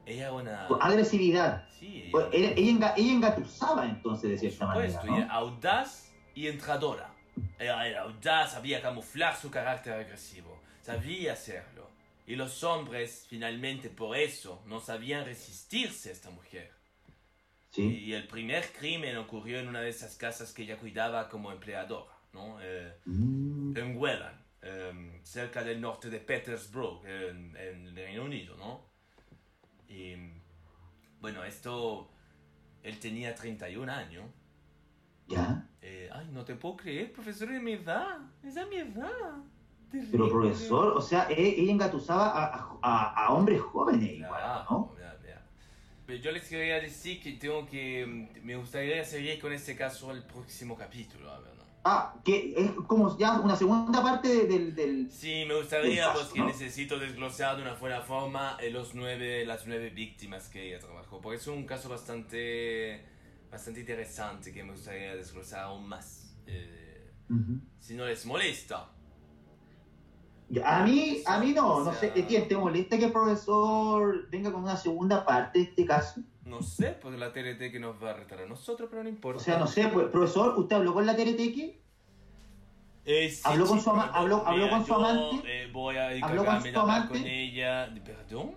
Ella 0.05 0.31
una... 0.31 0.67
Agresividad. 0.79 1.67
Sí, 1.79 2.03
ella- 2.03 2.11
Pues, 2.11 2.25
Ella, 2.33 2.51
ella, 2.55 2.93
ella 2.95 3.11
engatusaba 3.13 3.85
entonces 3.85 4.29
de 4.29 4.37
cierta 4.37 4.67
supuesto, 4.67 4.97
manera. 4.99 5.17
y 5.17 5.19
¿no? 5.21 5.25
era 5.25 5.33
audaz 5.33 6.13
y 6.35 6.47
entradora. 6.47 7.14
Era, 7.59 7.87
era 7.87 8.01
audaz, 8.01 8.51
sabía 8.53 8.81
camuflar 8.81 9.35
su 9.35 9.49
carácter 9.49 9.93
agresivo, 9.93 10.61
sabía 10.81 11.33
hacerlo. 11.33 11.89
Y 12.27 12.35
los 12.35 12.63
hombres, 12.63 13.25
finalmente, 13.29 13.89
por 13.89 14.17
eso, 14.17 14.63
no 14.65 14.79
sabían 14.79 15.25
resistirse 15.25 16.09
a 16.09 16.11
esta 16.13 16.29
mujer. 16.31 16.71
Sí. 17.69 17.83
Y 17.83 18.13
el 18.13 18.27
primer 18.27 18.71
crimen 18.71 19.17
ocurrió 19.17 19.59
en 19.59 19.67
una 19.67 19.81
de 19.81 19.89
esas 19.89 20.15
casas 20.15 20.51
que 20.53 20.63
ella 20.63 20.77
cuidaba 20.77 21.29
como 21.29 21.51
empleadora, 21.51 22.11
¿no? 22.33 22.57
Eh, 22.61 22.93
Mm. 23.05 23.77
en 23.77 23.97
Welland. 23.97 24.43
em, 24.67 25.23
cerca 25.23 25.63
del 25.63 25.79
norte 25.79 26.09
de 26.09 26.19
Petersburg, 26.19 27.05
en, 27.05 27.55
en 27.55 27.87
el 27.89 27.95
Reino 27.95 28.23
Unido, 28.23 28.55
¿no? 28.57 28.83
Y 29.87 30.15
bueno, 31.19 31.43
esto, 31.43 32.09
él 32.81 32.99
tenía 32.99 33.35
31 33.35 33.87
años. 33.89 34.25
¿Ya? 35.27 35.67
Eh, 35.81 36.09
ay, 36.13 36.27
no 36.31 36.43
te 36.45 36.55
puedo 36.55 36.77
creer, 36.77 37.11
profesor, 37.11 37.51
es 37.51 37.61
mi 37.61 37.73
edad, 37.73 38.17
es 38.43 38.57
a 38.57 38.65
mi 38.65 38.77
edad. 38.77 39.11
Pero 39.91 40.01
Terrible. 40.07 40.29
profesor, 40.29 40.93
o 40.97 41.01
sea, 41.01 41.27
e- 41.29 41.61
ella 41.61 41.71
engatusaba 41.71 42.27
a, 42.27 42.77
a- 42.81 43.25
a 43.27 43.33
hombres 43.33 43.61
jóvenes 43.61 44.11
igual, 44.13 44.65
¿no? 44.69 44.91
mira, 44.95 45.17
mira. 45.23 45.41
Pero 46.05 46.19
yo 46.19 46.31
les 46.31 46.47
quería 46.49 46.79
decir 46.81 47.21
que 47.21 47.33
tengo 47.33 47.65
que, 47.65 48.05
mm, 48.05 48.45
me 48.45 48.55
gustaría 48.57 49.03
seguir 49.05 49.39
con 49.39 49.53
este 49.53 49.75
caso 49.75 50.11
el 50.11 50.23
próximo 50.23 50.75
capítulo, 50.75 51.31
a 51.31 51.39
ver, 51.39 51.55
¿no? 51.55 51.63
Ah, 51.87 52.15
que 52.25 52.53
es 52.57 52.71
como 52.87 53.15
ya 53.17 53.39
una 53.39 53.55
segunda 53.55 54.01
parte 54.01 54.27
de- 54.27 54.47
del... 54.47 54.75
del... 54.75 55.09
Sí, 55.11 55.45
me 55.47 55.55
gustaría, 55.55 56.07
Un 56.07 56.13
pues 56.13 56.23
caso, 56.25 56.33
que 56.33 56.39
¿no? 56.41 56.47
necesito 56.47 56.99
desglosar 56.99 57.55
de 57.57 57.61
una 57.61 57.75
buena 57.75 58.01
forma 58.01 58.57
eh, 58.59 58.71
los 58.71 58.95
nueve, 58.95 59.45
las 59.45 59.65
nueve 59.67 59.91
víctimas 59.91 60.49
que 60.49 60.67
ella 60.67 60.79
trabajó, 60.79 61.21
porque 61.21 61.37
es 61.37 61.47
un 61.47 61.65
caso 61.65 61.87
bastante, 61.87 63.05
bastante 63.51 63.79
interesante 63.81 64.51
que 64.53 64.63
me 64.63 64.71
gustaría 64.71 65.15
desglosar 65.15 65.61
aún 65.65 65.87
más. 65.87 66.35
Eh, 66.47 67.11
Ujú. 67.29 67.59
si 67.79 67.95
no 67.95 68.05
les 68.05 68.25
molesta. 68.25 68.89
A 70.63 70.83
mí, 70.83 71.23
a 71.25 71.39
mí 71.39 71.53
no, 71.53 71.83
no 71.83 71.91
sé, 71.93 72.11
Etienne, 72.15 72.45
¿te 72.45 72.55
molesta 72.55 72.97
que 72.99 73.05
el 73.05 73.11
profesor 73.11 74.29
venga 74.29 74.51
con 74.51 74.61
una 74.63 74.77
segunda 74.77 75.25
parte 75.25 75.57
de 75.59 75.65
este 75.65 75.85
caso? 75.85 76.21
No 76.43 76.61
sé, 76.61 76.91
pues 76.91 77.17
la 77.17 77.33
TRT 77.33 77.71
que 77.71 77.79
nos 77.79 78.01
va 78.01 78.11
a 78.11 78.13
retar 78.13 78.39
a 78.41 78.45
nosotros, 78.45 78.87
pero 78.91 79.01
no 79.01 79.09
importa. 79.09 79.41
O 79.41 79.43
sea, 79.43 79.57
no 79.57 79.65
sé, 79.65 79.87
pues, 79.87 80.07
profesor, 80.09 80.53
¿usted 80.59 80.75
habló 80.75 80.93
con 80.93 81.05
la 81.07 81.15
TRTQ? 81.15 81.81
Eh, 83.07 83.29
sí, 83.31 83.41
¿Habló 83.43 83.65
con 83.65 83.81
su 83.81 83.89
ama- 83.89 84.11
habló- 84.13 84.43
habló 84.45 84.65
mira, 84.65 84.77
con 84.77 84.85
su 84.85 84.93
amante? 84.93 85.63
eh, 85.63 85.71
voy 85.71 85.97
a 85.97 86.09
¿Habló 86.25 86.45
con 86.45 86.61
su 86.61 86.79
amante? 86.79 87.07
con 87.19 87.27
ella. 87.27 87.91
¿Perdón? 88.03 88.55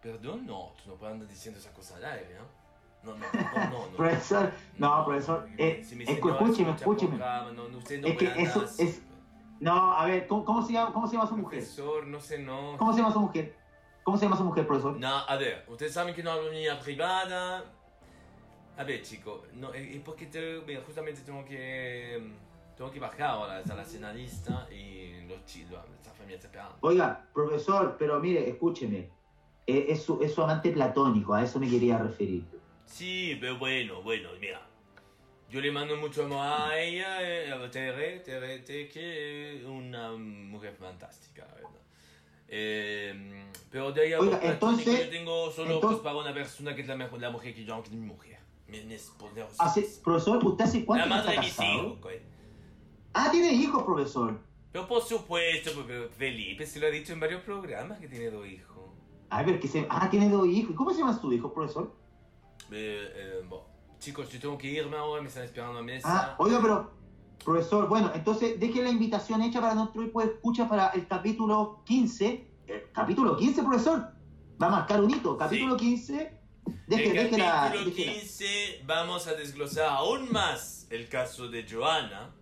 ¿Perdón? 0.00 0.46
No, 0.46 0.72
tú 0.82 0.90
no 0.90 0.96
puedes 0.96 1.14
andar 1.14 1.28
diciendo 1.28 1.58
esas 1.58 1.72
cosas 1.72 1.96
al 1.96 2.04
aire, 2.04 2.36
¿no? 2.38 2.63
No, 3.04 3.12
no, 3.16 3.18
no, 3.42 3.70
no. 3.70 3.86
no. 3.90 3.96
Profesor, 3.96 4.52
no, 4.78 5.04
profesor, 5.04 5.48
eh, 5.58 5.82
Si 5.84 5.94
mi 5.96 6.04
escu- 6.04 6.14
señora 6.14 6.34
escúcheme, 6.40 6.70
escúcheme. 6.72 7.14
usted 7.76 8.00
no 8.00 8.06
Es 8.08 8.16
que 8.16 8.32
eso 8.42 8.64
es- 8.78 9.02
No, 9.60 9.92
a 9.94 10.04
ver, 10.06 10.26
¿cómo, 10.26 10.44
cómo 10.44 10.62
se, 10.66 10.72
llama, 10.72 10.92
¿cómo 10.92 11.06
se 11.06 11.16
llama 11.16 11.28
su 11.28 11.36
mujer? 11.36 11.60
Profesor, 11.60 12.06
no 12.06 12.20
sé, 12.20 12.38
no. 12.38 12.76
¿Cómo 12.78 12.92
se 12.92 12.98
llama 13.00 13.12
su 13.12 13.20
mujer? 13.20 13.54
¿Cómo 14.02 14.16
se 14.18 14.24
llama 14.26 14.36
su 14.36 14.44
mujer, 14.44 14.66
profesor? 14.66 14.96
No, 14.98 15.18
a 15.18 15.36
ver, 15.36 15.64
ustedes 15.68 15.92
saben 15.92 16.14
que 16.14 16.22
no 16.22 16.30
hablo 16.32 16.50
ni 16.52 16.66
a 16.68 16.78
privada. 16.80 17.64
A 18.76 18.82
ver, 18.84 19.02
chico, 19.02 19.44
no, 19.54 19.72
es 19.72 19.94
es 19.96 20.02
porque 20.02 20.26
te- 20.26 20.60
mira, 20.66 20.82
justamente 20.84 21.20
tengo 21.22 21.44
que. 21.44 22.32
Tengo 22.76 22.90
que 22.90 22.98
bajar 22.98 23.22
ahora 23.22 23.62
a 23.70 23.74
la 23.74 23.84
cenarista 23.84 24.66
y 24.68 25.24
los 25.28 25.44
chicos, 25.46 25.78
esta 25.94 26.10
familia 26.10 26.34
está 26.36 26.48
esperando. 26.48 26.76
Oiga, 26.80 27.24
profesor, 27.32 27.94
pero 27.96 28.18
mire, 28.18 28.50
escúcheme. 28.50 29.08
Eh, 29.66 29.86
Es 29.90 30.02
su, 30.02 30.20
es 30.20 30.34
su 30.34 30.42
amante 30.42 30.72
platónico, 30.72 31.32
a 31.34 31.42
eso 31.44 31.60
me 31.60 31.70
quería 31.70 31.96
referir. 31.98 32.44
Sí, 32.86 33.36
pero 33.40 33.58
bueno, 33.58 34.02
bueno, 34.02 34.30
mira. 34.40 34.60
Yo 35.50 35.60
le 35.60 35.70
mando 35.70 35.96
mucho 35.96 36.24
amor 36.24 36.38
a 36.40 36.78
ella, 36.80 37.22
eh, 37.22 37.52
a 37.52 37.70
Tere, 37.70 38.20
Tere, 38.20 38.58
Tere, 38.60 38.88
que 38.88 39.56
es 39.58 39.64
una 39.64 40.12
mujer 40.12 40.74
fantástica, 40.78 41.46
la 41.46 41.54
verdad. 41.54 41.70
Eh, 42.48 43.44
pero 43.70 43.92
de 43.92 44.02
ahí 44.02 44.12
a 44.12 44.20
Oiga, 44.20 44.40
entonces- 44.42 45.04
yo 45.04 45.10
tengo 45.10 45.50
solo 45.50 45.74
entonces- 45.74 46.00
pues, 46.00 46.04
para 46.12 46.16
una 46.16 46.34
persona 46.34 46.74
que 46.74 46.82
es 46.82 46.88
la, 46.88 46.96
mejor, 46.96 47.20
la 47.20 47.30
mujer 47.30 47.54
que 47.54 47.64
yo, 47.64 47.80
que 47.82 47.88
es 47.88 47.94
mi 47.94 48.06
mujer. 48.06 48.38
Mi, 48.66 48.80
mi 48.82 48.94
esposa. 48.94 49.46
Hace, 49.58 49.86
profesor, 50.02 50.44
¿usted 50.44 50.64
hace 50.64 50.80
la 50.80 50.86
cuánto 50.86 51.04
que 51.04 51.10
madre 51.10 51.32
de 51.32 51.38
mis 51.40 51.60
hijos, 51.60 52.00
güey. 52.00 52.20
Ah, 53.12 53.28
tiene 53.30 53.52
hijos, 53.52 53.82
profesor. 53.84 54.40
Pero 54.72 54.88
por 54.88 55.02
supuesto, 55.02 55.70
pues, 55.84 56.10
Felipe 56.16 56.66
se 56.66 56.80
lo 56.80 56.86
ha 56.88 56.90
dicho 56.90 57.12
en 57.12 57.20
varios 57.20 57.42
programas 57.42 58.00
que 58.00 58.08
tiene 58.08 58.30
dos 58.30 58.46
hijos. 58.46 58.74
A 59.30 59.42
ver, 59.42 59.60
que 59.60 59.68
se... 59.68 59.86
Ah, 59.88 60.08
tiene 60.10 60.28
dos 60.28 60.46
hijos. 60.48 60.72
¿Y 60.72 60.74
¿Cómo 60.74 60.92
se 60.92 60.98
llama 60.98 61.18
su 61.18 61.32
hijo, 61.32 61.52
profesor? 61.52 61.94
Eh, 62.70 63.42
bueno, 63.48 63.66
chicos, 63.98 64.28
yo 64.30 64.40
tengo 64.40 64.58
que 64.58 64.68
irme 64.68 64.96
ahora, 64.96 65.22
me 65.22 65.28
están 65.28 65.44
esperando 65.44 65.78
a 65.78 65.82
mesa. 65.82 66.08
Ah, 66.10 66.34
oiga, 66.38 66.60
pero... 66.60 67.04
Profesor, 67.44 67.88
bueno, 67.88 68.10
entonces 68.14 68.58
deje 68.58 68.82
la 68.82 68.88
invitación 68.88 69.42
hecha 69.42 69.60
para 69.60 69.74
nuestro 69.74 70.02
de 70.02 70.24
escucha 70.32 70.66
para 70.66 70.88
el 70.90 71.06
capítulo 71.06 71.82
15. 71.84 72.50
Eh, 72.66 72.90
capítulo 72.94 73.36
15, 73.36 73.62
profesor. 73.62 74.14
Va 74.62 74.66
a 74.68 74.70
marcar 74.70 75.02
un 75.02 75.10
hito. 75.10 75.36
Capítulo 75.36 75.76
15. 75.76 76.40
Deje, 76.86 77.06
en 77.08 77.12
deje 77.12 77.38
la... 77.38 77.70
capítulo 77.70 77.90
la- 77.90 77.94
15 78.14 78.82
vamos 78.86 79.26
a 79.26 79.34
desglosar 79.34 79.88
aún 79.88 80.32
más 80.32 80.86
el 80.90 81.08
caso 81.10 81.48
de 81.48 81.66
Joana 81.70 82.34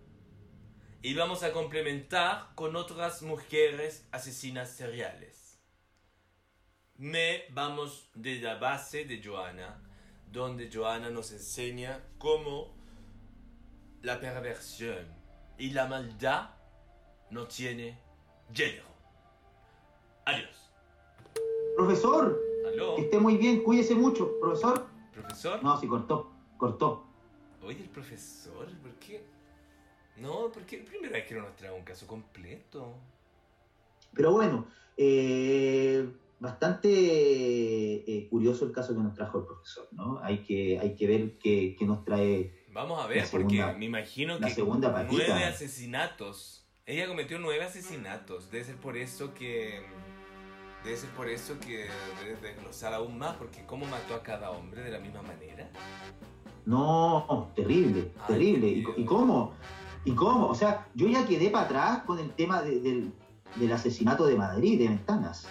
y 1.01 1.13
vamos 1.15 1.43
a 1.43 1.51
complementar 1.51 2.51
con 2.55 2.77
otras 2.77 3.21
mujeres 3.23 4.07
asesinas 4.13 4.71
seriales. 4.71 5.59
Me 6.95 7.41
vamos 7.49 8.09
de 8.13 8.39
la 8.39 8.55
base 8.55 9.03
de 9.03 9.21
Joana, 9.21 9.81
donde 10.33 10.67
Joana 10.73 11.11
nos 11.11 11.31
enseña 11.31 12.01
cómo 12.17 12.73
la 14.01 14.19
perversión 14.19 15.05
y 15.59 15.69
la 15.69 15.85
maldad 15.85 16.49
no 17.29 17.45
tiene 17.47 17.99
género. 18.51 18.87
Adiós. 20.25 20.71
Profesor, 21.77 22.41
¿Aló? 22.67 22.95
que 22.95 23.03
esté 23.03 23.19
muy 23.19 23.37
bien. 23.37 23.63
Cuídese 23.63 23.93
mucho. 23.93 24.39
Profesor. 24.39 24.87
¿Profesor? 25.13 25.63
No, 25.63 25.79
sí, 25.79 25.87
cortó. 25.87 26.31
Cortó. 26.57 27.05
Oye, 27.63 27.83
el 27.83 27.89
profesor, 27.89 28.67
¿por 28.81 28.91
qué? 28.93 29.23
No, 30.17 30.51
porque 30.51 30.79
primera 30.79 31.13
vez 31.13 31.27
que 31.27 31.35
no 31.35 31.43
nos 31.43 31.55
trae 31.55 31.71
un 31.71 31.83
caso 31.83 32.07
completo. 32.07 32.95
Pero 34.15 34.31
bueno, 34.31 34.65
eh, 34.97 36.07
bastante 36.43 36.89
eh, 36.91 38.27
curioso 38.29 38.65
el 38.65 38.71
caso 38.71 38.93
que 38.93 39.01
nos 39.01 39.13
trajo 39.13 39.39
el 39.39 39.45
profesor, 39.45 39.87
¿no? 39.93 40.19
Hay 40.21 40.43
que, 40.43 40.77
hay 40.79 40.93
que 40.95 41.07
ver 41.07 41.37
qué, 41.39 41.75
qué 41.79 41.85
nos 41.85 42.03
trae. 42.03 42.65
Vamos 42.71 43.03
a 43.03 43.07
ver, 43.07 43.25
segunda- 43.25 43.65
porque 43.67 43.79
me 43.79 43.85
imagino 43.85 44.37
que 44.39 44.49
segunda 44.49 44.89
nueve 45.09 45.45
asesinatos. 45.45 46.67
Ella 46.85 47.07
cometió 47.07 47.39
nueve 47.39 47.63
asesinatos. 47.63 48.51
Debe 48.51 48.65
ser 48.65 48.75
por 48.75 48.97
eso 48.97 49.33
que. 49.33 49.81
Debe 50.83 50.97
ser 50.97 51.09
por 51.11 51.29
eso 51.29 51.57
que 51.61 51.85
debe 52.21 52.35
desglosar 52.41 52.93
aún 52.93 53.17
más, 53.17 53.37
porque 53.37 53.65
¿cómo 53.65 53.85
mató 53.85 54.15
a 54.15 54.21
cada 54.21 54.51
hombre 54.51 54.81
de 54.83 54.91
la 54.91 54.99
misma 54.99 55.21
manera? 55.21 55.71
No, 56.65 57.51
terrible, 57.55 58.11
Ay, 58.19 58.27
terrible. 58.27 58.67
¿Y, 58.97 59.05
cómo? 59.05 59.53
¿Y 60.03 60.11
cómo? 60.13 60.47
O 60.47 60.55
sea, 60.55 60.87
yo 60.93 61.07
ya 61.07 61.25
quedé 61.25 61.49
para 61.49 61.65
atrás 61.65 62.03
con 62.05 62.19
el 62.19 62.31
tema 62.31 62.61
de- 62.61 62.81
del, 62.81 63.13
del 63.55 63.71
asesinato 63.71 64.25
de 64.25 64.35
Madrid, 64.35 64.77
de 64.77 64.89
Ventanas. 64.89 65.47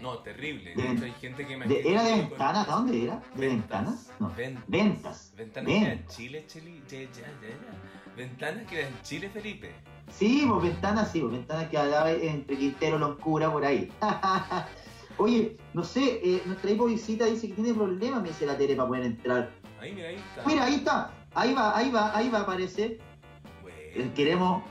No, 0.00 0.18
terrible. 0.18 0.74
De- 0.74 0.82
De 0.82 0.92
hecho, 0.92 1.04
hay 1.04 1.12
gente 1.12 1.42
que 1.42 1.48
De- 1.48 1.54
imagina. 1.54 1.80
¿Era 1.90 2.02
de 2.04 2.12
Ventanas? 2.22 2.66
¿De 2.66 2.72
dónde 2.72 3.04
era? 3.04 3.22
¿De 3.34 3.46
Ventanas? 3.48 4.10
No. 4.20 4.32
Ventas. 4.36 4.64
Ventas. 4.68 5.32
Ventanas 5.36 5.66
Ven. 5.72 5.80
que 5.80 5.84
era 5.86 5.94
en 5.94 6.06
Chile, 6.06 6.44
Chile. 6.46 6.80
ya, 6.88 6.98
ya, 7.00 7.06
ya. 7.08 8.14
Ventanas 8.16 8.66
que 8.66 8.78
era 8.80 8.88
en 8.88 9.02
Chile, 9.02 9.28
Felipe. 9.30 9.72
Sí, 10.12 10.44
pues 10.48 10.62
Ventanas, 10.62 11.10
sí, 11.12 11.20
pues 11.20 11.32
Ventanas 11.32 11.68
que 11.68 11.78
hablaba 11.78 12.10
entre 12.12 12.56
Quintero, 12.56 12.98
Loncura, 12.98 13.50
por 13.52 13.64
ahí. 13.64 13.90
Oye, 15.18 15.56
no 15.74 15.82
sé, 15.82 16.20
eh, 16.22 16.42
nuestra 16.46 16.70
hipo 16.70 16.86
visita 16.86 17.24
dice 17.26 17.48
que 17.48 17.54
tiene 17.54 17.74
problemas, 17.74 18.22
me 18.22 18.28
dice 18.28 18.46
la 18.46 18.56
tele 18.56 18.76
para 18.76 18.88
poder 18.88 19.04
entrar. 19.04 19.50
Ahí, 19.80 19.92
mira, 19.92 20.08
ahí 20.08 20.14
está. 20.16 20.42
Mira, 20.46 20.64
ahí 20.64 20.74
está, 20.76 21.10
ahí 21.34 21.54
va, 21.54 21.76
ahí 21.76 21.90
va, 21.90 22.16
ahí 22.16 22.28
va, 22.30 22.46
parece. 22.46 22.84
Eh, 22.84 23.00
Bueno, 23.96 24.14
Queremos 24.14 24.62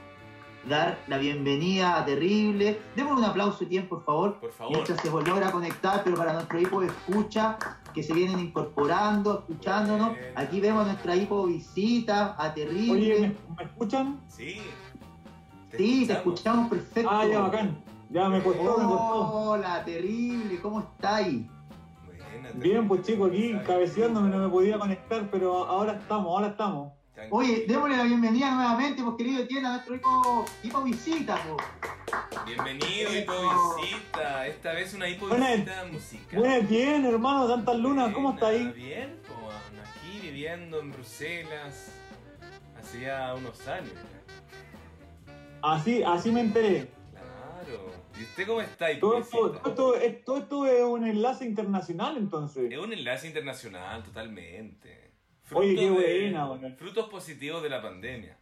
dar 0.67 0.99
la 1.07 1.17
bienvenida 1.17 1.97
a 1.97 2.05
Terrible. 2.05 2.79
Démosle 2.95 3.19
un 3.19 3.25
aplauso, 3.25 3.65
Tien, 3.65 3.87
por 3.87 4.03
favor. 4.03 4.39
por 4.39 4.51
favor. 4.51 4.73
Mientras 4.73 4.99
se 5.01 5.09
logra 5.09 5.51
conectar, 5.51 6.03
pero 6.03 6.17
para 6.17 6.33
nuestro 6.33 6.59
hipo 6.59 6.81
de 6.81 6.87
escucha, 6.87 7.57
que 7.93 8.03
se 8.03 8.13
vienen 8.13 8.39
incorporando, 8.39 9.39
escuchándonos. 9.39 10.11
Aquí 10.35 10.59
vemos 10.59 10.83
a 10.83 10.87
nuestra 10.87 11.15
hipo 11.15 11.45
visita, 11.45 12.35
a 12.37 12.53
Terrible. 12.53 12.91
Oye, 12.91 13.19
¿me, 13.19 13.55
me 13.55 13.63
escuchan? 13.63 14.19
Sí. 14.27 14.61
sí, 15.75 16.05
te 16.05 16.13
escuchamos 16.13 16.69
perfecto. 16.69 17.09
Ah, 17.11 17.25
ya, 17.25 17.39
bacán. 17.41 17.83
Ya 18.09 18.29
me 18.29 18.41
costó, 18.41 18.77
me 18.77 18.85
costó. 18.85 19.49
Hola, 19.49 19.83
Terrible, 19.85 20.59
¿cómo 20.61 20.79
estáis? 20.79 21.45
Bien, 22.53 22.87
pues 22.87 23.01
chico, 23.01 23.25
aquí 23.25 23.53
cabeceándome 23.65 24.29
no 24.29 24.37
me 24.37 24.49
podía 24.49 24.79
conectar, 24.79 25.29
pero 25.29 25.65
ahora 25.65 25.93
estamos, 25.93 26.27
ahora 26.27 26.47
estamos. 26.47 26.93
Tranquilo. 27.17 27.35
Oye, 27.39 27.65
démosle 27.67 27.97
la 27.97 28.03
bienvenida 28.03 28.51
nuevamente, 28.53 29.01
pues 29.01 29.15
querido 29.17 29.41
Etienne, 29.41 29.67
a 29.67 29.71
nuestro 29.71 29.95
hipo, 29.95 30.45
hipo 30.61 30.83
visita, 30.83 31.41
pues. 31.47 32.45
Bienvenido, 32.45 33.11
hipovisita. 33.17 34.45
Esta 34.45 34.73
vez 34.73 34.93
una 34.93 35.09
hipovisita 35.09 35.85
musical. 35.91 36.39
Buenas, 36.39 36.69
bien, 36.69 37.05
hermano, 37.05 37.47
tantas 37.47 37.75
lunas, 37.75 38.13
¿cómo 38.13 38.33
está 38.33 38.49
ahí? 38.49 38.67
Bien, 38.71 39.19
pues, 39.23 39.55
aquí 39.81 40.19
viviendo 40.21 40.79
en 40.79 40.91
Bruselas 40.91 41.91
hacía 42.79 43.33
unos 43.33 43.67
años. 43.67 43.93
Así, 45.63 46.03
así 46.03 46.29
me 46.31 46.41
enteré. 46.41 46.91
Claro. 47.13 47.91
¿Y 48.19 48.21
usted 48.25 48.45
cómo 48.45 48.61
está, 48.61 48.99
Todo 48.99 49.17
esto, 49.17 49.37
hipovisita? 49.37 49.73
todo, 49.73 49.95
esto, 49.95 50.05
es- 50.07 50.23
todo 50.23 50.37
esto 50.37 50.65
es 50.67 50.83
un 50.83 51.07
enlace 51.07 51.45
internacional, 51.45 52.15
entonces. 52.17 52.71
Es 52.71 52.77
un 52.77 52.93
enlace 52.93 53.25
internacional, 53.25 54.03
totalmente. 54.03 55.06
Oye, 55.53 55.75
qué 55.75 55.89
de- 55.89 55.89
buena, 55.91 56.47
bueno. 56.47 56.75
Frutos 56.77 57.09
positivos 57.09 57.63
de 57.63 57.69
la 57.69 57.81
pandemia. 57.81 58.37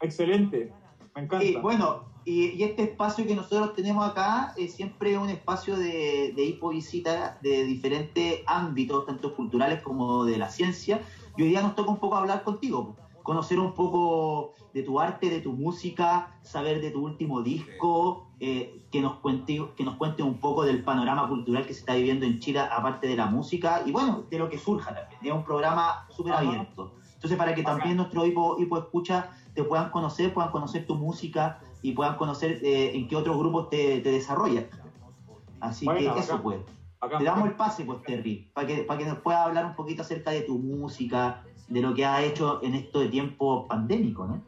Excelente. 0.00 0.72
Me 1.14 1.22
encanta. 1.22 1.44
Sí, 1.44 1.56
bueno, 1.56 2.04
y, 2.24 2.50
y 2.50 2.62
este 2.62 2.84
espacio 2.84 3.26
que 3.26 3.34
nosotros 3.34 3.74
tenemos 3.74 4.08
acá 4.08 4.54
es 4.56 4.74
siempre 4.74 5.16
un 5.18 5.28
espacio 5.28 5.76
de, 5.76 6.32
de 6.34 6.44
hipovisita 6.44 7.38
de 7.42 7.64
diferentes 7.64 8.40
ámbitos, 8.46 9.06
tanto 9.06 9.34
culturales 9.34 9.82
como 9.82 10.24
de 10.24 10.38
la 10.38 10.48
ciencia. 10.48 11.00
Y 11.36 11.42
hoy 11.42 11.48
día 11.50 11.62
nos 11.62 11.74
toca 11.74 11.90
un 11.90 11.98
poco 12.00 12.16
hablar 12.16 12.42
contigo, 12.42 12.96
conocer 13.22 13.58
un 13.58 13.74
poco 13.74 14.54
de 14.72 14.82
tu 14.82 14.98
arte, 15.00 15.28
de 15.30 15.40
tu 15.40 15.52
música, 15.52 16.38
saber 16.42 16.80
de 16.80 16.90
tu 16.90 17.04
último 17.04 17.42
disco, 17.42 18.31
eh, 18.44 18.82
que, 18.90 19.00
nos 19.00 19.18
cuente, 19.18 19.64
que 19.76 19.84
nos 19.84 19.94
cuente 19.94 20.24
un 20.24 20.40
poco 20.40 20.64
del 20.64 20.82
panorama 20.82 21.28
cultural 21.28 21.64
que 21.64 21.74
se 21.74 21.78
está 21.78 21.94
viviendo 21.94 22.26
en 22.26 22.40
Chile, 22.40 22.58
aparte 22.58 23.06
de 23.06 23.14
la 23.14 23.26
música, 23.26 23.84
y 23.86 23.92
bueno, 23.92 24.24
de 24.28 24.36
lo 24.36 24.50
que 24.50 24.58
surja 24.58 24.92
también. 24.92 25.20
Es 25.22 25.32
un 25.32 25.44
programa 25.44 26.08
súper 26.10 26.32
abierto. 26.32 26.92
Entonces, 27.14 27.38
para 27.38 27.54
que 27.54 27.62
también 27.62 27.98
nuestro 27.98 28.26
hipo, 28.26 28.56
hipo 28.58 28.78
escucha 28.78 29.30
te 29.54 29.62
puedan 29.62 29.90
conocer, 29.90 30.34
puedan 30.34 30.50
conocer 30.50 30.84
tu 30.88 30.96
música 30.96 31.60
y 31.82 31.92
puedan 31.92 32.16
conocer 32.16 32.58
eh, 32.64 32.90
en 32.96 33.06
qué 33.06 33.14
otros 33.14 33.38
grupos 33.38 33.70
te, 33.70 34.00
te 34.00 34.10
desarrollas. 34.10 34.64
Así 35.60 35.84
Bueno, 35.84 36.00
que 36.00 36.08
bacán. 36.08 36.22
eso 36.24 36.42
pues. 36.42 36.58
Acá, 37.00 37.18
Te 37.18 37.24
damos 37.24 37.46
el 37.46 37.54
pase, 37.54 37.84
pues, 37.84 38.02
Terry, 38.02 38.50
para 38.52 38.66
que, 38.66 38.78
para 38.78 38.98
que 38.98 39.06
nos 39.06 39.18
puedas 39.18 39.46
hablar 39.46 39.66
un 39.66 39.76
poquito 39.76 40.02
acerca 40.02 40.32
de 40.32 40.40
tu 40.40 40.58
música, 40.58 41.44
de 41.68 41.80
lo 41.80 41.94
que 41.94 42.04
has 42.04 42.24
hecho 42.24 42.58
en 42.64 42.74
esto 42.74 42.98
de 42.98 43.08
tiempo 43.08 43.68
pandémico, 43.68 44.26
¿no? 44.26 44.42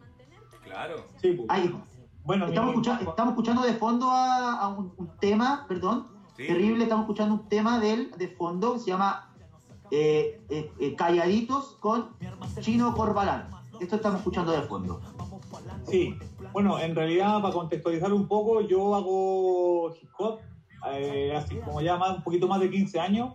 Claro. 0.64 1.06
Sí, 1.22 1.30
pues. 1.30 1.46
Ay, 1.48 1.72
bueno, 2.24 2.46
estamos, 2.46 2.74
mi- 2.74 2.80
escucha- 2.82 3.00
estamos 3.08 3.32
escuchando 3.32 3.62
de 3.62 3.74
fondo 3.74 4.10
a, 4.10 4.52
a 4.60 4.68
un, 4.68 4.92
un 4.96 5.08
tema, 5.20 5.64
perdón, 5.68 6.06
Sí. 6.36 6.46
terrible, 6.48 6.82
estamos 6.84 7.04
escuchando 7.04 7.34
un 7.34 7.48
tema 7.48 7.78
de 7.78 7.92
él 7.92 8.10
de 8.18 8.26
fondo 8.28 8.72
que 8.74 8.80
se 8.80 8.86
llama 8.86 9.30
eh, 9.92 10.40
eh, 10.48 10.68
eh, 10.80 10.96
Calladitos 10.96 11.76
con 11.78 12.08
Chino 12.60 12.92
Corbalán. 12.94 13.50
Esto 13.80 13.96
estamos 13.96 14.18
escuchando 14.18 14.50
de 14.50 14.62
fondo. 14.62 15.00
Sí, 15.84 16.14
bueno, 16.52 16.78
en 16.80 16.94
realidad 16.96 17.40
para 17.40 17.54
contextualizar 17.54 18.12
un 18.12 18.26
poco, 18.26 18.60
yo 18.62 18.94
hago 18.96 19.94
hip 19.94 20.08
hop, 20.18 20.38
eh, 20.92 21.34
así 21.36 21.56
como 21.56 21.80
ya 21.80 21.96
más, 21.96 22.16
un 22.16 22.22
poquito 22.24 22.48
más 22.48 22.58
de 22.60 22.70
15 22.70 22.98
años. 22.98 23.34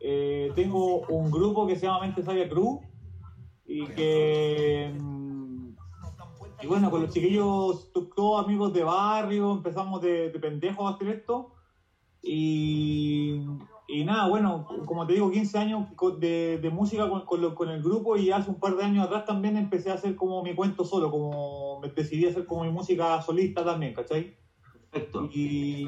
Eh, 0.00 0.52
tengo 0.54 1.00
un 1.08 1.30
grupo 1.30 1.66
que 1.66 1.76
se 1.76 1.86
llama 1.86 2.00
Mente 2.00 2.22
Sabia 2.22 2.46
Crew 2.48 2.80
y 3.66 3.86
que, 3.86 4.92
y 6.64 6.66
bueno, 6.66 6.90
con 6.90 7.02
los 7.02 7.10
chiquillos, 7.12 7.92
to- 7.92 8.08
todos 8.16 8.42
amigos 8.44 8.72
de 8.72 8.82
barrio, 8.84 9.52
empezamos 9.52 10.00
de, 10.00 10.30
de 10.30 10.38
pendejos 10.40 10.90
a 10.90 10.94
hacer 10.94 11.08
esto. 11.08 11.52
Y, 12.22 13.34
y 13.86 14.04
nada, 14.04 14.28
bueno, 14.28 14.66
como 14.86 15.06
te 15.06 15.12
digo, 15.12 15.30
15 15.30 15.58
años 15.58 15.84
de, 16.18 16.58
de 16.58 16.70
música 16.70 17.08
con, 17.08 17.24
con 17.26 17.40
lo- 17.42 17.54
con 17.54 17.68
el 17.68 17.82
grupo 17.82 18.16
y 18.16 18.30
hace 18.30 18.50
un 18.50 18.58
par 18.58 18.76
de 18.76 18.84
años 18.84 19.04
atrás 19.04 19.24
también 19.26 19.56
empecé 19.58 19.90
a 19.90 19.94
hacer 19.94 20.14
como 20.16 20.42
mi 20.42 20.54
cuento 20.54 20.84
solo, 20.84 21.10
como 21.10 21.80
me 21.80 21.88
decidí 21.90 22.24
a 22.26 22.30
hacer 22.30 22.46
como 22.46 22.64
mi 22.64 22.70
música 22.70 23.20
solista 23.20 23.62
también, 23.64 23.92
¿cachai? 23.92 24.34
Perfecto. 24.90 25.28
Y, 25.30 25.84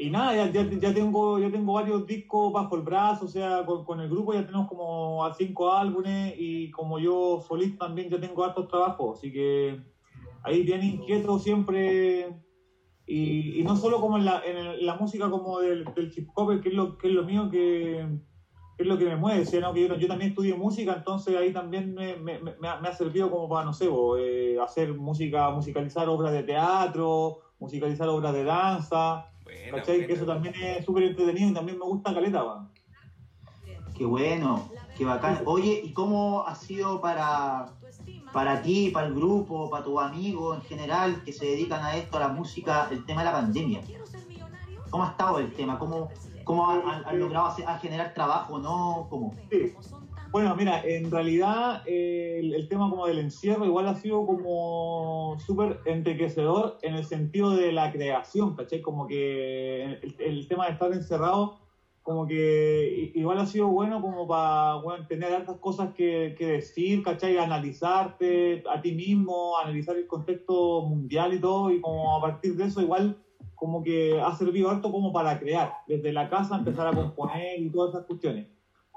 y 0.00 0.10
nada, 0.10 0.50
ya, 0.50 0.50
ya, 0.50 0.94
tengo, 0.94 1.38
ya 1.38 1.50
tengo 1.50 1.74
varios 1.74 2.06
discos 2.06 2.52
bajo 2.52 2.76
el 2.76 2.82
brazo, 2.82 3.26
o 3.26 3.28
sea, 3.28 3.64
con, 3.66 3.84
con 3.84 4.00
el 4.00 4.08
grupo 4.08 4.32
ya 4.32 4.46
tenemos 4.46 4.68
como 4.68 5.24
a 5.24 5.34
cinco 5.34 5.72
álbumes 5.72 6.34
y 6.38 6.70
como 6.70 6.98
yo 6.98 7.44
solista 7.46 7.86
también 7.86 8.08
ya 8.08 8.18
tengo 8.18 8.42
hartos 8.42 8.68
trabajos, 8.68 9.18
así 9.18 9.30
que 9.30 9.80
ahí 10.42 10.62
bien 10.62 10.82
inquieto 10.82 11.38
siempre. 11.38 12.34
Y, 13.06 13.60
y 13.60 13.64
no 13.64 13.74
solo 13.76 14.00
como 14.00 14.18
en 14.18 14.24
la, 14.24 14.40
en 14.44 14.86
la 14.86 14.94
música 14.94 15.28
como 15.28 15.58
del, 15.58 15.84
del 15.94 16.12
hip 16.14 16.28
hop, 16.34 16.60
que 16.60 16.68
es 16.68 16.74
lo, 16.74 16.96
que 16.96 17.08
es 17.08 17.14
lo 17.14 17.24
mío 17.24 17.50
que, 17.50 18.06
es 18.78 18.86
lo 18.86 18.96
que 18.96 19.04
me 19.04 19.16
mueve, 19.16 19.44
sino 19.44 19.74
que 19.74 19.88
yo, 19.88 20.08
también 20.08 20.30
estudié 20.30 20.54
música, 20.54 20.94
entonces 20.94 21.36
ahí 21.36 21.52
también 21.52 21.92
me, 21.92 22.16
me, 22.16 22.38
me, 22.40 22.68
ha, 22.68 22.92
servido 22.92 23.30
como 23.30 23.48
para, 23.48 23.66
no 23.66 23.72
sé, 23.74 23.88
eh, 24.20 24.56
hacer 24.62 24.94
música, 24.94 25.50
musicalizar 25.50 26.08
obras 26.08 26.32
de 26.32 26.44
teatro, 26.44 27.40
musicalizar 27.58 28.08
obras 28.08 28.32
de 28.32 28.44
danza, 28.44 29.29
Buena, 29.50 29.78
¿cachai? 29.78 30.06
Que 30.06 30.12
eso 30.12 30.26
también 30.26 30.54
es 30.54 30.84
súper 30.84 31.02
entretenido 31.04 31.50
y 31.50 31.54
también 31.54 31.78
me 31.78 31.84
gusta 31.84 32.14
caleta, 32.14 32.44
weón. 32.44 32.68
Qué 33.96 34.04
bueno, 34.04 34.68
qué 34.96 35.04
bacán. 35.04 35.42
Oye, 35.44 35.80
¿y 35.84 35.92
cómo 35.92 36.44
ha 36.46 36.54
sido 36.54 37.00
para, 37.00 37.66
para 38.32 38.62
ti, 38.62 38.90
para 38.90 39.08
el 39.08 39.14
grupo, 39.14 39.68
para 39.68 39.84
tus 39.84 40.00
amigos 40.00 40.56
en 40.56 40.62
general 40.62 41.22
que 41.24 41.32
se 41.32 41.44
dedican 41.46 41.82
a 41.84 41.96
esto, 41.96 42.16
a 42.16 42.20
la 42.20 42.28
música, 42.28 42.88
el 42.90 43.04
tema 43.04 43.20
de 43.22 43.26
la 43.26 43.32
pandemia? 43.32 43.80
¿Cómo 44.88 45.04
ha 45.04 45.08
estado 45.10 45.38
el 45.38 45.52
tema? 45.54 45.78
¿Cómo, 45.78 46.08
cómo 46.44 46.70
han, 46.70 46.80
han- 46.88 47.04
han 47.06 47.18
logrado 47.18 47.46
hacer- 47.46 47.66
a 47.68 47.78
generar 47.78 48.14
trabajo? 48.14 48.58
¿No? 48.58 49.06
¿Cómo? 49.10 49.34
Sí. 49.50 49.74
Bueno, 50.30 50.54
mira, 50.54 50.80
en 50.84 51.10
realidad 51.10 51.82
eh, 51.86 52.38
el, 52.38 52.54
el 52.54 52.68
tema 52.68 52.88
como 52.88 53.04
del 53.04 53.18
encierro 53.18 53.66
igual 53.66 53.88
ha 53.88 53.96
sido 53.96 54.24
como 54.24 55.36
súper 55.44 55.80
enriquecedor 55.84 56.78
en 56.82 56.94
el 56.94 57.04
sentido 57.04 57.50
de 57.50 57.72
la 57.72 57.90
creación, 57.90 58.54
¿cachai? 58.54 58.80
Como 58.80 59.08
que 59.08 59.82
el, 59.82 60.14
el 60.20 60.46
tema 60.46 60.66
de 60.66 60.72
estar 60.72 60.92
encerrado, 60.92 61.56
como 62.02 62.28
que 62.28 63.10
igual 63.12 63.40
ha 63.40 63.46
sido 63.46 63.66
bueno 63.66 64.00
como 64.00 64.28
para 64.28 64.76
bueno, 64.76 65.04
tener 65.08 65.32
hartas 65.32 65.58
cosas 65.58 65.92
que, 65.94 66.36
que 66.38 66.46
decir, 66.46 67.02
¿cachai? 67.02 67.36
Analizarte 67.36 68.62
a 68.72 68.80
ti 68.80 68.92
mismo, 68.92 69.58
analizar 69.58 69.96
el 69.96 70.06
contexto 70.06 70.82
mundial 70.82 71.34
y 71.34 71.40
todo, 71.40 71.72
y 71.72 71.80
como 71.80 72.16
a 72.16 72.20
partir 72.20 72.54
de 72.54 72.66
eso 72.66 72.80
igual 72.80 73.18
como 73.56 73.82
que 73.82 74.20
ha 74.20 74.32
servido 74.36 74.70
harto 74.70 74.92
como 74.92 75.12
para 75.12 75.40
crear, 75.40 75.72
desde 75.88 76.12
la 76.12 76.28
casa 76.28 76.56
empezar 76.56 76.86
a 76.86 76.92
componer 76.92 77.60
y 77.60 77.68
todas 77.68 77.90
esas 77.94 78.06
cuestiones. 78.06 78.46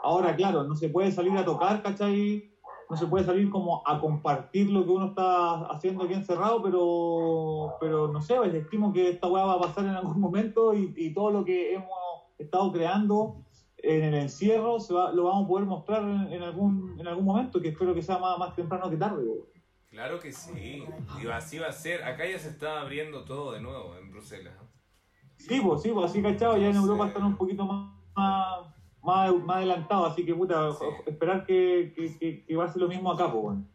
Ahora, 0.03 0.35
claro, 0.35 0.63
no 0.65 0.75
se 0.75 0.89
puede 0.89 1.11
salir 1.11 1.35
a 1.37 1.45
tocar, 1.45 1.81
¿cachai? 1.81 2.51
No 2.89 2.97
se 2.97 3.07
puede 3.07 3.25
salir 3.25 3.49
como 3.49 3.81
a 3.87 3.99
compartir 3.99 4.69
lo 4.69 4.83
que 4.85 4.91
uno 4.91 5.07
está 5.07 5.65
haciendo 5.67 6.03
aquí 6.03 6.13
encerrado, 6.13 6.61
pero, 6.61 7.75
pero 7.79 8.09
no 8.09 8.21
sé, 8.21 8.35
pues, 8.35 8.53
estimo 8.53 8.91
que 8.91 9.09
esta 9.09 9.27
weá 9.27 9.45
va 9.45 9.53
a 9.53 9.61
pasar 9.61 9.85
en 9.85 9.95
algún 9.95 10.19
momento 10.19 10.73
y, 10.73 10.93
y 10.97 11.13
todo 11.13 11.31
lo 11.31 11.45
que 11.45 11.73
hemos 11.73 11.89
estado 12.37 12.71
creando 12.71 13.45
en 13.77 14.03
el 14.03 14.13
encierro 14.15 14.79
se 14.79 14.93
va, 14.93 15.11
lo 15.11 15.23
vamos 15.23 15.45
a 15.45 15.47
poder 15.47 15.65
mostrar 15.65 16.03
en, 16.03 16.33
en 16.33 16.43
algún, 16.43 16.99
en 16.99 17.07
algún 17.07 17.25
momento, 17.25 17.59
que 17.61 17.69
espero 17.69 17.93
que 17.93 18.01
sea 18.01 18.17
más, 18.17 18.37
más 18.37 18.55
temprano 18.55 18.89
que 18.89 18.97
tarde. 18.97 19.23
weón. 19.23 19.53
Claro 19.93 20.19
que 20.19 20.31
sí. 20.31 20.83
Y 21.21 21.27
así 21.27 21.59
va 21.59 21.67
a 21.67 21.71
ser. 21.71 22.03
Acá 22.03 22.27
ya 22.27 22.39
se 22.39 22.49
está 22.49 22.81
abriendo 22.81 23.23
todo 23.25 23.51
de 23.51 23.61
nuevo 23.61 23.95
en 23.95 24.11
Bruselas. 24.11 24.55
Sí, 25.37 25.61
pues, 25.61 25.83
sí, 25.83 25.91
pues 25.91 26.09
así 26.09 26.21
cachado, 26.21 26.57
ya 26.57 26.69
en. 26.69 26.75
Europa 26.75 27.07
están 27.07 27.25
un 27.25 27.37
poquito 27.37 27.63
más, 27.65 27.93
más, 28.15 28.72
más, 29.03 29.33
más 29.43 29.57
adelantados, 29.57 30.11
así 30.11 30.25
que 30.25 30.33
puta, 30.33 30.71
Sí. 30.71 30.85
esperar 31.07 31.45
que, 31.45 31.93
que, 31.95 32.17
que, 32.17 32.45
que 32.45 32.55
va 32.55 32.65
a 32.65 32.69
ser 32.71 32.81
lo 32.81 32.87
mismo 32.87 33.11
acá, 33.11 33.31
pues, 33.31 33.43
bueno. 33.43 33.65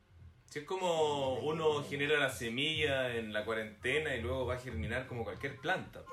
Es 0.54 0.64
como 0.64 1.34
uno 1.40 1.82
genera 1.88 2.18
la 2.18 2.30
semilla 2.30 3.14
en 3.14 3.32
la 3.34 3.44
cuarentena 3.44 4.14
y 4.16 4.22
luego 4.22 4.46
va 4.46 4.54
a 4.54 4.58
germinar 4.58 5.06
como 5.06 5.22
cualquier 5.22 5.56
planta. 5.60 6.00
po. 6.04 6.12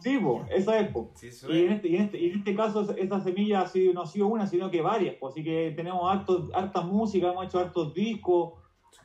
Sí, 0.00 0.18
pues, 0.18 0.50
esa 0.50 0.80
es. 0.80 0.90
Sí, 1.14 1.28
eso 1.28 1.52
Y 1.52 1.60
en 1.60 1.68
es. 1.70 1.76
este, 1.76 1.88
y 1.88 1.96
en 1.96 2.02
este, 2.02 2.18
y 2.20 2.30
en 2.30 2.38
este 2.40 2.54
caso, 2.56 2.82
esa- 2.96 3.20
semilla 3.22 3.60
ha 3.62 3.68
sido, 3.68 3.94
no 3.94 4.02
ha 4.02 4.06
sido 4.06 4.26
una, 4.26 4.46
sino 4.46 4.70
que 4.70 4.82
varias. 4.82 5.16
Así 5.22 5.42
que 5.44 5.72
tenemos 5.76 6.02
hartos, 6.12 6.50
harta 6.52 6.80
música, 6.82 7.30
hemos 7.30 7.46
hecho 7.46 7.60
hartos 7.60 7.94
discos. 7.94 8.54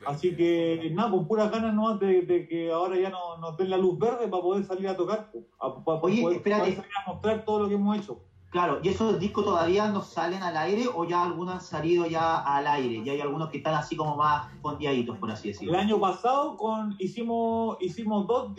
Así 0.04 0.30
bien. 0.30 0.80
que, 0.80 0.90
nada, 0.94 1.10
con 1.10 1.26
puras 1.28 1.50
ganas 1.50 1.72
nomás 1.74 2.00
de, 2.00 2.22
de 2.22 2.48
que 2.48 2.70
ahora 2.72 2.96
ya 2.98 3.10
no- 3.10 3.38
nos 3.38 3.56
den 3.56 3.70
la 3.70 3.76
luz 3.76 3.98
verde 3.98 4.28
para 4.28 4.42
poder 4.42 4.64
salir 4.64 4.88
a 4.88 4.96
tocar. 4.96 5.30
pues, 5.30 5.44
a- 5.60 5.84
para 5.84 6.00
Oye, 6.00 6.22
poder, 6.22 6.36
espérate. 6.38 6.62
poder 6.62 6.76
salir 6.76 6.90
a 7.06 7.12
mostrar 7.12 7.44
todo 7.44 7.62
lo 7.62 7.68
que 7.68 7.74
hemos 7.76 7.96
hecho. 7.98 8.24
Claro, 8.50 8.80
¿y 8.82 8.88
esos 8.88 9.16
discos 9.20 9.44
todavía 9.44 9.86
no 9.92 10.02
salen 10.02 10.42
al 10.42 10.56
aire 10.56 10.86
o 10.92 11.04
ya 11.04 11.22
algunos 11.22 11.54
han 11.54 11.60
salido 11.60 12.04
ya 12.06 12.36
al 12.38 12.66
aire? 12.66 13.00
Ya 13.04 13.12
hay 13.12 13.20
algunos 13.20 13.48
que 13.48 13.58
están 13.58 13.74
así 13.74 13.94
como 13.94 14.16
más 14.16 14.48
fondeaditos, 14.60 15.18
por 15.18 15.30
así 15.30 15.48
El 15.48 15.52
decirlo. 15.54 15.78
año 15.78 16.00
pasado 16.00 16.56
con, 16.56 16.96
hicimos, 16.98 17.76
hicimos 17.80 18.26
dos, 18.26 18.52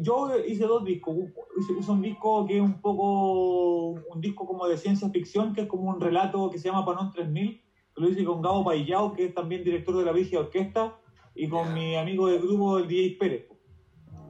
yo 0.00 0.28
hice 0.46 0.64
dos 0.64 0.84
discos. 0.84 1.16
Hice, 1.58 1.90
un 1.90 2.02
disco 2.02 2.46
que 2.46 2.56
es 2.58 2.62
un 2.62 2.80
poco, 2.80 3.88
un 3.90 4.20
disco 4.20 4.46
como 4.46 4.66
de 4.68 4.76
ciencia 4.76 5.08
ficción, 5.10 5.52
que 5.52 5.62
es 5.62 5.66
como 5.66 5.90
un 5.90 6.00
relato 6.00 6.48
que 6.48 6.58
se 6.58 6.68
llama 6.68 6.84
Panón 6.84 7.10
3000, 7.10 7.60
que 7.96 8.00
lo 8.00 8.08
hice 8.08 8.24
con 8.24 8.42
Gabo 8.42 8.62
Paillao, 8.62 9.12
que 9.12 9.24
es 9.26 9.34
también 9.34 9.64
director 9.64 9.96
de 9.96 10.04
la 10.04 10.12
Vigia 10.12 10.38
Orquesta, 10.38 10.94
y 11.34 11.48
con 11.48 11.66
Ya. 11.66 11.74
mi 11.74 11.96
amigo 11.96 12.28
del 12.28 12.40
grupo, 12.40 12.78
el 12.78 12.86
DJ 12.86 13.16
Pérez. 13.18 13.51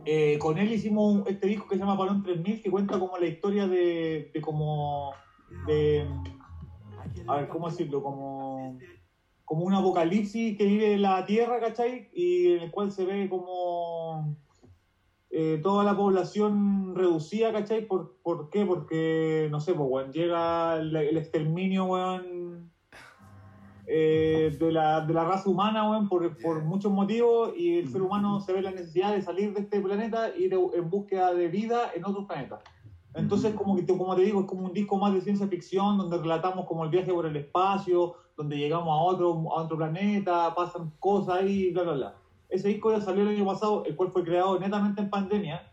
Eh, 0.05 0.39
con 0.39 0.59
él 0.59 0.73
hicimos 0.73 1.27
este 1.27 1.47
disco 1.47 1.69
que 1.69 1.77
se 1.77 1.81
llama 1.81 1.97
Panón 1.97 2.23
3000, 2.23 2.63
que 2.63 2.71
cuenta 2.71 2.99
como 2.99 3.19
la 3.19 3.27
historia 3.27 3.69
de, 3.69 4.31
de 4.33 4.41
como, 4.41 5.13
de, 5.67 6.07
a 7.29 7.37
ver, 7.37 7.49
¿cómo 7.49 7.71
decirlo? 7.71 8.03
Como 8.03 8.79
como 9.53 9.67
un 9.67 9.75
apocalipsis 9.75 10.57
que 10.57 10.65
vive 10.65 10.97
la 10.97 11.27
Tierra, 11.27 11.61
¿cachai? 11.61 12.09
Y 12.15 12.55
en 12.55 12.61
el 12.63 12.71
cual 12.71 12.91
se 12.91 13.05
ve 13.05 13.29
como 13.29 14.35
eh, 15.29 15.61
toda 15.63 15.85
la 15.85 15.95
población 15.95 16.95
reducida, 16.95 17.53
¿cachai? 17.53 17.87
¿Por, 17.87 18.17
por 18.23 18.49
qué? 18.49 18.65
Porque, 18.65 19.49
no 19.51 19.61
sé, 19.61 19.75
pues, 19.75 20.11
llega 20.11 20.79
el, 20.79 20.97
el 20.97 21.19
exterminio, 21.19 21.85
weón, 21.85 22.72
eh, 23.87 24.57
de, 24.59 24.73
la, 24.73 25.01
de 25.01 25.13
la 25.15 25.25
raza 25.25 25.49
humana, 25.51 25.89
weón, 25.91 26.09
por, 26.09 26.37
por 26.39 26.63
muchos 26.63 26.93
motivos, 26.93 27.53
y 27.57 27.79
el 27.79 27.89
ser 27.89 28.03
humano 28.03 28.41
se 28.41 28.53
ve 28.53 28.63
la 28.63 28.71
necesidad 28.71 29.13
de 29.13 29.23
salir 29.23 29.53
de 29.55 29.61
este 29.63 29.81
planeta 29.81 30.31
y 30.37 30.45
ir 30.45 30.55
en 30.75 30.89
búsqueda 30.91 31.33
de 31.35 31.49
vida 31.49 31.91
en 31.95 32.05
otros 32.05 32.27
planetas. 32.27 32.61
Entonces, 33.15 33.55
como, 33.55 33.77
que, 33.77 33.83
te- 33.83 33.97
como 33.97 34.15
te 34.17 34.23
digo, 34.23 34.41
es 34.41 34.47
como 34.47 34.65
un 34.67 34.73
disco 34.73 34.97
más 34.97 35.13
de 35.13 35.21
ciencia 35.21 35.47
ficción, 35.47 35.99
donde 35.99 36.17
relatamos 36.19 36.65
como 36.67 36.85
el 36.85 36.91
viaje 36.91 37.13
por 37.13 37.27
el 37.27 37.37
espacio, 37.37 38.15
donde 38.37 38.57
llegamos 38.57 38.89
a 38.89 39.03
otro, 39.03 39.33
a 39.55 39.63
otro 39.65 39.77
planeta, 39.77 40.55
pasan 40.55 40.93
cosas 40.99 41.41
ahí, 41.43 41.71
bla, 41.73 41.83
bla, 41.83 41.93
bla. 41.93 42.15
ese 42.49 42.69
disco 42.69 42.91
ya 42.91 43.01
salió 43.03 43.23
el 43.23 43.29
año 43.37 43.45
pasado, 43.45 43.85
el 43.85 43.97
cual 43.97 44.11
fue 44.11 44.25
creado 44.25 44.59
netamente 44.59 45.03
en 45.03 45.11
pandemia. 45.11 45.69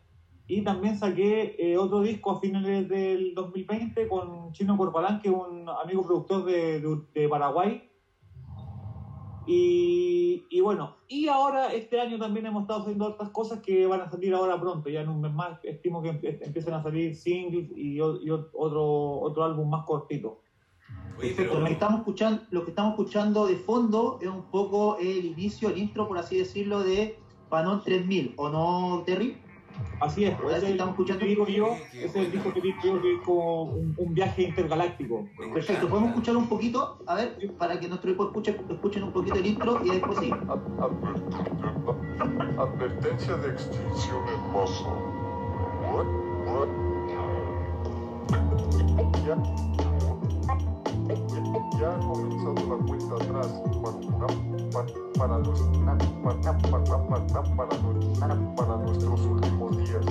Y 0.48 0.64
también 0.64 0.98
saqué 0.98 1.56
eh, 1.60 1.78
otro 1.78 2.02
disco 2.02 2.32
a 2.32 2.40
finales 2.42 2.90
del 2.90 3.34
2020 3.36 4.08
con 4.08 4.52
Chino 4.52 4.76
Corpalán, 4.76 5.22
que 5.22 5.30
es 5.30 5.36
un 5.36 5.70
amigo 5.70 6.04
productor 6.06 6.44
de, 6.44 6.82
de- 6.82 7.02
de 7.14 7.30
Paraguay. 7.30 7.84
Y, 9.52 10.46
y 10.52 10.62
bueno, 10.62 10.96
y 11.08 11.28
ahora 11.28 11.74
este 11.74 12.00
año 12.00 12.20
también 12.20 12.46
hemos 12.46 12.62
estado 12.62 12.82
haciendo 12.82 13.08
otras 13.08 13.30
cosas 13.32 13.62
que 13.62 13.88
van 13.88 14.02
a 14.02 14.10
salir 14.12 14.32
ahora 14.36 14.62
pronto, 14.62 14.90
ya 14.90 15.02
en 15.02 15.10
un 15.10 15.22
mes 15.22 15.34
más 15.34 15.58
estimo 15.64 16.04
que 16.04 16.12
empie- 16.12 16.38
empiecen 16.42 16.74
a 16.76 16.84
salir 16.84 17.16
singles 17.16 17.68
y, 17.76 17.96
y 17.96 18.00
otro, 18.00 19.20
otro 19.22 19.44
álbum 19.44 19.68
más 19.70 19.86
cortito. 19.86 20.42
Oye, 21.18 21.30
Perfecto, 21.30 21.44
pero 21.54 21.60
lo 21.62 21.66
que, 21.66 21.74
estamos 21.74 22.00
escuchando, 22.02 22.42
lo 22.52 22.64
que 22.64 22.70
estamos 22.70 22.92
escuchando 22.92 23.48
de 23.48 23.56
fondo 23.56 24.20
es 24.22 24.28
un 24.30 24.44
poco 24.52 24.98
el 25.00 25.26
inicio, 25.26 25.70
el 25.70 25.80
intro, 25.80 26.08
por 26.08 26.20
así 26.20 26.38
decirlo, 26.38 26.82
de 26.84 27.18
Panon 27.50 27.82
3000, 27.84 28.36
¿o 28.38 28.50
no, 28.50 29.02
Terry? 29.04 29.36
Así 30.00 30.24
es, 30.24 30.36
Pues 30.40 30.58
ese 30.58 30.72
estamos 30.72 30.94
escuchando- 30.94 31.20
que 31.20 31.26
digo 31.28 31.46
yo, 31.48 31.78
ese 31.94 32.06
es 32.06 32.16
el 32.16 32.32
disco 32.32 32.54
que 32.54 32.62
digo 32.62 32.78
yo 32.84 33.02
que 33.02 33.16
es 33.16 33.22
como 33.26 33.64
un, 33.64 33.94
un 33.98 34.14
viaje 34.14 34.44
intergaláctico. 34.44 35.28
Perfecto, 35.54 35.90
podemos 35.90 36.10
escuchar 36.12 36.38
un 36.38 36.48
poquito, 36.48 37.00
a 37.06 37.16
ver, 37.16 37.38
para 37.58 37.80
que 37.80 37.88
nuestro 37.90 38.10
equipo 38.12 38.26
escuche, 38.28 38.56
escuchen 38.70 39.04
un 39.04 39.12
poquito 39.12 39.36
el 39.36 39.46
intro 39.46 39.82
y 39.84 39.90
después 39.90 40.20
sí. 40.20 40.32
Ad- 40.32 40.60
adver- 40.80 42.60
Advertencia 42.60 43.36
de 43.38 43.50
extinción 43.50 44.24
en 44.28 44.54
masa. 44.54 44.90
Ya, 51.80 51.96
ha 51.96 52.00
comenzado 52.00 52.54
la 52.68 52.78
cuenta 52.86 53.16
atrás 53.16 53.62
para, 53.82 54.00
para, 54.08 55.38
para, 57.56 57.70
para, 58.20 58.56
para 58.56 58.78
nuestros 58.78 59.26
últimos 59.26 59.78
días. 59.78 60.06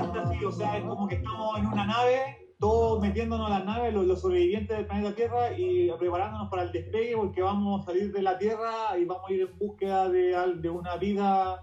Parte 0.00 0.18
así, 0.18 0.44
o 0.44 0.52
sea, 0.52 0.78
es 0.78 0.84
como 0.84 1.06
que 1.08 1.16
estamos 1.16 1.58
en 1.58 1.66
una 1.66 1.86
nave, 1.86 2.48
todos 2.58 3.00
metiéndonos 3.00 3.50
a 3.50 3.58
la 3.58 3.64
nave, 3.64 3.92
los, 3.92 4.06
los 4.06 4.20
sobrevivientes 4.20 4.76
del 4.76 4.86
planeta 4.86 5.14
Tierra 5.14 5.52
y 5.56 5.90
preparándonos 5.98 6.48
para 6.48 6.62
el 6.62 6.72
despegue 6.72 7.16
porque 7.16 7.42
vamos 7.42 7.82
a 7.82 7.86
salir 7.86 8.12
de 8.12 8.22
la 8.22 8.38
Tierra 8.38 8.98
y 8.98 9.04
vamos 9.04 9.24
a 9.28 9.32
ir 9.32 9.42
en 9.42 9.58
búsqueda 9.58 10.08
de, 10.08 10.34
de 10.56 10.70
una 10.70 10.96
vida 10.96 11.62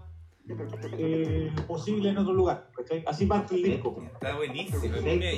eh, 0.98 1.50
posible 1.66 2.10
en 2.10 2.18
otro 2.18 2.32
lugar. 2.32 2.70
¿cachai? 2.76 3.04
Así 3.06 3.26
parte 3.26 3.54
el 3.54 3.62
disco. 3.62 3.96
Está 4.14 4.36
buenísimo, 4.36 4.82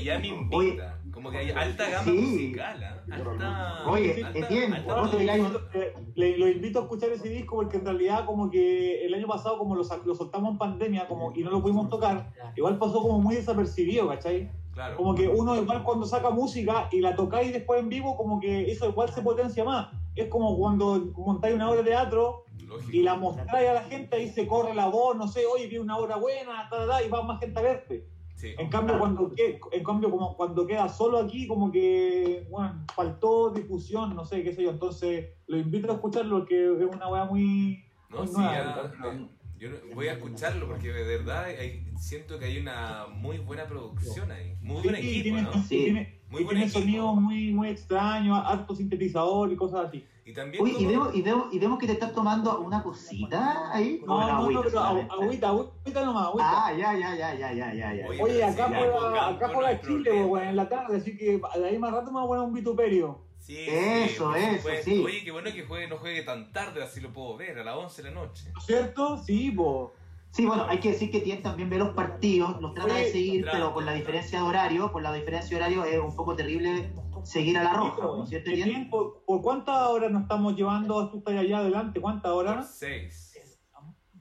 ya 0.03 0.19
me 0.19 0.29
invita. 0.29 0.57
Oye. 0.57 0.79
Como 1.13 1.31
que 1.31 1.39
hay 1.39 1.51
alta 1.51 1.91
gama 1.91 2.05
Sí. 2.05 2.11
musical, 2.13 2.83
¿ah? 2.85 3.03
alta. 3.13 3.91
Oye, 3.91 4.25
alta- 4.25 4.29
alta- 4.39 5.11
te 5.11 5.17
digáis 5.19 5.43
un- 5.45 5.57
Eh, 5.75 5.95
le, 6.15 6.39
lo 6.39 6.49
invito 6.49 6.79
a 6.79 6.83
escuchar 6.83 7.11
ese 7.11 7.29
disco 7.29 7.57
porque 7.57 7.77
en 7.79 7.85
realidad 7.85 8.25
como 8.27 8.51
que 8.51 9.05
el 9.05 9.13
año 9.15 9.27
pasado 9.27 9.59
como 9.59 9.75
lo, 9.75 9.83
lo 10.05 10.15
soltamos 10.15 10.53
en 10.53 10.59
pandemia 10.59 11.07
como, 11.09 11.33
y 11.35 11.43
no 11.43 11.51
lo 11.51 11.61
pudimos 11.63 11.89
tocar, 11.89 12.33
igual 12.57 12.79
pasó 12.79 13.03
como 13.03 13.19
muy 13.21 13.35
desapercibido, 13.35 14.09
¿cachai? 14.09 14.51
Claro. 14.73 14.97
Como 14.97 15.15
que 15.15 15.27
uno 15.29 15.57
igual 15.57 15.83
cuando 15.83 16.07
saca 16.07 16.31
música 16.31 16.89
y 16.93 17.01
la 17.01 17.17
tocáis 17.17 17.53
después 17.53 17.81
en 17.81 17.89
vivo, 17.89 18.17
como 18.17 18.41
que 18.41 18.71
eso 18.71 18.89
igual 18.89 19.09
se 19.11 19.21
potencia 19.21 19.65
más. 19.65 19.89
Es 20.23 20.29
como 20.29 20.57
cuando 20.59 21.13
montáis 21.17 21.55
una 21.55 21.71
obra 21.71 21.83
de 21.83 21.91
teatro 21.91 22.45
Lógico. 22.67 22.91
y 22.93 23.03
la 23.03 23.15
mostráis 23.17 23.69
a 23.69 23.75
la 23.75 23.83
gente 23.85 24.23
y 24.23 24.29
se 24.29 24.47
corre 24.47 24.75
la 24.75 24.89
voz, 24.89 25.17
no 25.17 25.27
sé, 25.29 25.47
oye, 25.47 25.67
vi 25.67 25.79
una 25.79 25.97
obra 25.97 26.17
buena, 26.17 26.69
ta, 26.71 26.79
ta, 26.79 26.87
ta, 26.87 27.03
y 27.03 27.09
va 27.09 27.23
más 27.23 27.41
gente 27.41 27.59
a 27.59 27.63
verte. 27.63 28.07
Sí. 28.37 28.55
En 28.59 28.69
cambio, 28.71 28.99
cuando, 28.99 29.33
que- 29.35 29.61
en 29.73 29.85
cambio 29.85 30.11
como 30.11 30.35
cuando 30.37 30.67
queda 30.67 30.89
solo 30.89 31.19
aquí, 31.19 31.47
como 31.47 31.71
que, 31.71 32.47
bueno, 32.51 32.87
faltó 32.95 33.51
difusión, 33.51 34.15
no 34.17 34.25
sé, 34.25 34.43
qué 34.43 34.53
sé 34.55 34.63
yo. 34.63 34.71
Entonces, 34.71 35.29
lo 35.47 35.59
invito 35.59 35.91
a 35.91 35.97
escucharlo 35.97 36.39
porque 36.39 36.65
es 36.65 36.95
una 36.95 37.09
weá 37.09 37.25
muy... 37.27 37.85
No, 38.09 38.19
muy 38.19 38.27
sí, 38.29 38.33
nueva. 38.39 38.93
ya, 39.03 39.09
eh, 39.11 39.29
yo 39.59 39.69
voy 39.95 40.09
a 40.09 40.13
escucharlo 40.15 40.67
porque 40.69 40.89
de 40.91 41.19
verdad 41.19 41.45
hay- 41.45 41.85
siento 41.99 42.39
que 42.39 42.47
hay 42.47 42.59
una 42.59 43.07
muy 43.13 43.39
buena 43.39 43.67
producción 43.67 44.33
ahí. 44.33 44.55
Muy 44.63 44.81
buen 44.83 44.97
Sí, 44.97 45.21
equipo, 45.21 45.23
tiene, 45.23 45.43
¿no? 45.43 45.53
Sí. 45.53 45.69
tiene, 45.85 46.20
Muy 46.31 46.47
tiene 46.47 46.69
sonidos 46.69 47.17
muy, 47.17 47.53
muy 47.53 47.69
extraños, 47.71 48.41
harto 48.47 48.75
sintetizador 48.75 49.53
y 49.53 49.57
cosas 49.57 49.89
así. 49.89 50.07
Y 50.25 50.33
también 50.33 50.63
Uy, 50.63 50.77
y 50.79 50.87
vemos, 50.87 51.13
y, 51.13 51.23
vemos, 51.23 51.53
y 51.53 51.59
vemos 51.59 51.79
que 51.79 51.87
te 51.87 51.95
estás 51.95 52.15
tomando 52.15 52.61
una 52.61 52.85
cosita 52.85 53.73
ahí. 53.73 54.01
No, 54.07 54.15
¿O 54.15 54.17
una 54.17 54.27
no, 54.27 54.33
no, 54.33 54.39
agüita 54.43 54.63
pero 54.63 54.81
agüita, 54.81 55.49
agüita 55.49 56.05
nomás, 56.05 56.27
agüita. 56.29 56.67
Ah, 56.67 56.73
ya, 56.73 56.97
ya, 56.97 57.17
ya, 57.17 57.35
ya, 57.35 57.53
ya, 57.53 57.75
ya, 57.75 57.95
ya. 57.95 58.07
Oye, 58.07 58.23
Oye, 58.23 58.45
acá 58.45 58.69
la 58.69 58.79
juega, 58.79 59.29
acá 59.29 59.49
no 59.49 59.55
juega 59.55 59.81
Chile, 59.81 60.25
weón, 60.25 60.47
en 60.47 60.57
la 60.57 60.69
tarde, 60.69 60.99
así 60.99 61.17
que 61.17 61.41
de 61.57 61.69
ahí 61.69 61.79
más 61.79 61.93
rato 61.93 62.13
me 62.13 62.21
voy 62.21 62.25
a 62.25 62.29
poner 62.29 62.45
un 62.45 62.55
vituperio. 62.55 63.19
Sí, 63.41 63.57
Eso, 63.59 64.27
por 64.27 64.37
eso, 64.37 64.69
sí. 64.85 65.03
Oye, 65.05 65.25
qué 65.25 65.33
bueno 65.33 65.53
que 65.53 65.65
juegue, 65.65 65.89
no 65.89 65.97
juegue 65.97 66.23
tan 66.23 66.53
tarde, 66.53 66.81
así 66.81 67.01
lo 67.01 67.13
puedo 67.13 67.37
ver, 67.37 67.59
a 67.59 67.65
las 67.65 67.75
11 67.75 68.03
de 68.03 68.09
la 68.11 68.15
noche. 68.15 68.45
¿No 68.55 68.61
cierto? 68.61 69.19
Sí, 69.19 69.51
po. 69.51 69.93
Sí, 70.33 70.47
bueno, 70.47 70.65
hay 70.69 70.79
que 70.79 70.91
decir 70.93 71.11
que 71.11 71.21
Tien 71.21 71.43
también 71.43 71.69
ve 71.69 71.77
los 71.77 71.91
partidos, 71.91 72.61
los 72.63 72.73
trata 72.73 72.95
de 72.95 73.11
seguir, 73.11 73.47
pero 73.51 73.75
con 73.75 73.85
la 73.85 73.93
diferencia 73.95 74.39
de 74.41 74.45
horario, 74.45 74.93
con 74.93 75.03
la 75.03 75.13
diferencia 75.13 75.57
de 75.59 75.63
horario 75.63 75.85
es 75.85 75.99
un 75.99 76.15
poco 76.15 76.37
terrible 76.37 76.93
seguir 77.25 77.59
a 77.59 77.65
la 77.65 77.73
roja, 77.75 78.03
¿no 78.03 78.23
es 78.25 78.31
cierto, 78.31 78.51
Tien? 78.53 78.89
¿Por, 78.91 79.25
por 79.25 79.43
cuántas 79.43 79.89
horas 79.89 80.11
nos 80.13 80.23
estamos 80.23 80.55
llevando? 80.55 81.11
Tú 81.11 81.19
estás 81.19 81.35
allá 81.35 81.59
adelante, 81.59 82.01
¿cuántas 82.01 82.31
Por 82.33 82.47
horas? 82.47 82.77
6. 82.79 83.27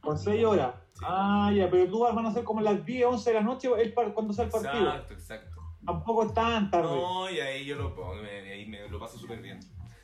Por 0.01 0.17
seis 0.17 0.43
horas. 0.45 0.75
Sí. 0.93 1.05
Ah, 1.07 1.51
ya, 1.55 1.69
pero 1.69 1.89
tú 1.91 1.99
van 1.99 2.25
a 2.25 2.31
ser 2.33 2.43
como 2.43 2.61
las 2.61 2.85
10, 2.85 3.05
11 3.05 3.29
de 3.29 3.33
la 3.35 3.41
noche 3.41 3.69
el 3.77 3.93
par- 3.93 4.13
cuando 4.13 4.33
sea 4.33 4.45
el 4.45 4.51
partido. 4.51 4.87
Exacto, 4.89 5.13
exacto. 5.13 5.61
Tampoco 5.85 6.25
es 6.25 6.33
tan 6.33 6.71
tarde. 6.71 6.89
No, 6.89 7.29
y 7.29 7.39
ahí 7.39 7.65
yo 7.65 7.75
lo 7.75 7.93
pongo, 7.93 8.15
me- 8.15 8.51
ahí 8.51 8.65
me 8.65 8.87
lo 8.89 8.99
paso 8.99 9.17
súper 9.17 9.41
bien. 9.41 9.59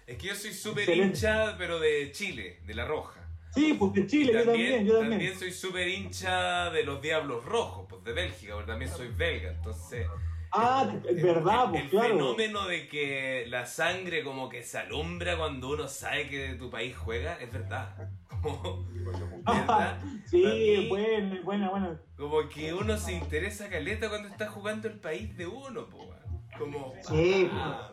Es 0.05 0.17
que 0.17 0.27
yo 0.27 0.35
soy 0.35 0.53
súper 0.53 0.87
hincha, 0.89 1.55
pero 1.57 1.79
de 1.79 2.11
Chile, 2.11 2.59
de 2.65 2.75
La 2.75 2.85
Roja. 2.85 3.24
Sí, 3.55 3.73
pues 3.79 3.93
de 3.93 4.05
Chile, 4.05 4.33
yo 4.33 4.43
también, 4.43 4.85
yo 4.85 4.99
también. 4.99 5.39
soy 5.39 5.51
súper 5.51 5.87
hincha 5.87 6.69
de 6.71 6.83
los 6.83 7.01
Diablos 7.01 7.45
Rojos, 7.45 7.85
pues 7.89 8.03
de 8.03 8.11
Bélgica, 8.11 8.53
porque 8.53 8.71
también 8.71 8.91
soy 8.91 9.07
belga, 9.07 9.51
entonces... 9.51 10.05
Ah, 10.51 10.93
es 11.07 11.23
verdad, 11.23 11.65
el, 11.65 11.69
pues 11.71 11.83
el 11.83 11.89
claro. 11.89 12.07
fenómeno 12.09 12.67
de 12.67 12.87
que 12.87 13.45
la 13.47 13.65
sangre 13.65 14.23
como 14.23 14.49
que 14.49 14.61
se 14.61 14.77
alumbra 14.77 15.37
cuando 15.37 15.69
uno 15.69 15.87
sabe 15.87 16.27
que 16.27 16.55
tu 16.55 16.69
país 16.69 16.95
juega, 16.95 17.35
es 17.41 17.51
verdad. 17.51 18.09
Como, 18.41 18.85
¿verdad? 19.43 19.97
Sí, 20.25 20.43
mí, 20.43 20.87
bueno, 20.87 21.37
bueno, 21.43 21.71
bueno. 21.71 21.99
Como 22.15 22.47
que 22.47 22.73
uno 22.73 22.97
se 22.97 23.13
interesa 23.13 23.69
caleta 23.69 24.07
cuando 24.07 24.27
está 24.27 24.47
jugando 24.47 24.87
el 24.87 24.99
país 24.99 25.35
de 25.35 25.47
uno, 25.47 25.87
po, 25.87 26.03
weón. 26.03 26.41
Como... 26.57 26.93
Sí, 27.01 27.49
ah, 27.51 27.91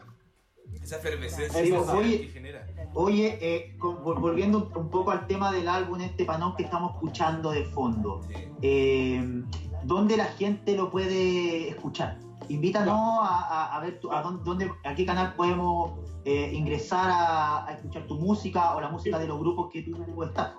esa 0.81 0.97
efervescencia 0.97 1.61
oye. 1.95 2.21
que 2.23 2.29
genera. 2.29 2.67
Oye, 2.95 3.39
eh, 3.41 3.77
con- 3.79 3.97
vol- 4.05 4.21
volviendo 4.21 4.71
un 4.75 4.91
poco 4.91 5.11
al 5.11 5.27
tema 5.27 5.51
del 5.53 5.69
álbum, 5.69 6.01
este 6.01 6.25
panón 6.25 6.55
que 6.57 6.65
estamos 6.65 6.93
escuchando 6.95 7.51
de 7.51 7.65
fondo, 7.67 8.21
Sí. 8.29 8.35
eh, 8.63 9.43
¿dónde 9.85 10.17
la 10.17 10.27
gente 10.27 10.77
lo 10.77 10.91
puede 10.91 11.69
escuchar? 11.69 12.19
Invítanos 12.49 12.95
a, 13.23 13.47
a- 13.73 13.77
a 13.77 13.81
ver 13.81 14.01
tu- 14.01 14.13
a, 14.13 14.21
dónde, 14.23 14.43
dónde- 14.45 14.71
a 14.85 14.95
qué 14.95 15.07
canal 15.07 15.35
podemos 15.35 15.93
eh, 16.25 16.53
ingresar 16.55 17.11
a, 17.11 17.67
a 17.67 17.73
escuchar 17.73 18.07
tu 18.07 18.15
música 18.17 18.77
o 18.77 18.81
la 18.81 18.89
música 18.89 19.19
de 19.19 19.27
los 19.27 19.39
grupos 19.41 19.71
que 19.73 19.83
tú 19.83 20.23
estás. 20.23 20.53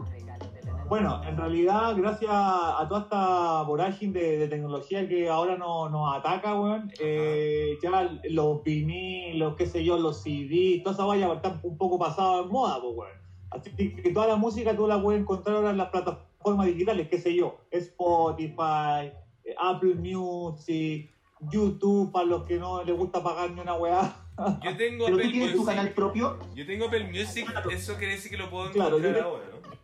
Bueno, 0.89 1.21
en 1.27 1.37
realidad, 1.37 1.95
gracias 1.95 2.31
a 2.31 2.85
toda 2.87 3.01
esta 3.01 3.61
vorágine 3.63 4.19
de, 4.19 4.37
de 4.37 4.47
tecnología 4.47 5.07
que 5.07 5.27
ahora 5.29 5.57
no- 5.57 5.89
nos 5.89 6.15
ataca, 6.15 6.59
weón, 6.59 6.91
eh, 6.99 7.77
ya 7.81 8.09
los 8.29 8.63
vinilos, 8.63 9.55
qué 9.55 9.65
sé 9.65 9.83
yo, 9.83 9.97
los 9.97 10.21
CD, 10.21 10.81
toda 10.83 10.93
esa 10.95 11.05
vaya 11.05 11.33
está 11.33 11.59
un 11.63 11.77
poco 11.77 11.97
pasada 11.97 12.41
en 12.43 12.49
moda, 12.49 12.79
pues, 12.81 12.93
weón. 12.95 13.23
Así 13.51 13.71
que 13.95 14.11
toda 14.11 14.27
la 14.27 14.35
música 14.35 14.75
tú 14.75 14.87
la 14.87 15.01
puedes 15.01 15.21
encontrar 15.21 15.55
ahora 15.57 15.71
en 15.71 15.77
las 15.77 15.89
plataformas 15.89 16.65
digitales, 16.67 17.07
qué 17.09 17.17
sé 17.19 17.35
yo, 17.35 17.57
Spotify, 17.71 19.11
eh, 19.45 19.55
Apple 19.59 19.95
Music, 19.95 21.09
YouTube, 21.51 22.11
para 22.11 22.25
los 22.25 22.43
que 22.43 22.57
no 22.57 22.83
les 22.83 22.95
gusta 22.95 23.23
pagar 23.23 23.51
ni 23.51 23.61
una 23.61 23.75
weá. 23.75 24.15
Yo 24.63 24.75
tengo 24.77 25.05
Pero 25.05 25.17
tú 25.17 25.21
Apple 25.21 25.31
tienes 25.31 25.55
tu 25.55 25.65
canal 25.65 25.89
propio. 25.93 26.37
Yo 26.55 26.65
tengo 26.65 26.85
Apple 26.85 27.05
Music, 27.11 27.47
eso 27.71 27.95
quiere 27.97 28.13
decir 28.13 28.31
que 28.31 28.37
lo 28.37 28.49
puedo 28.49 28.65
encontrar 28.69 29.23
ahora, 29.23 29.43
¿no? 29.51 29.82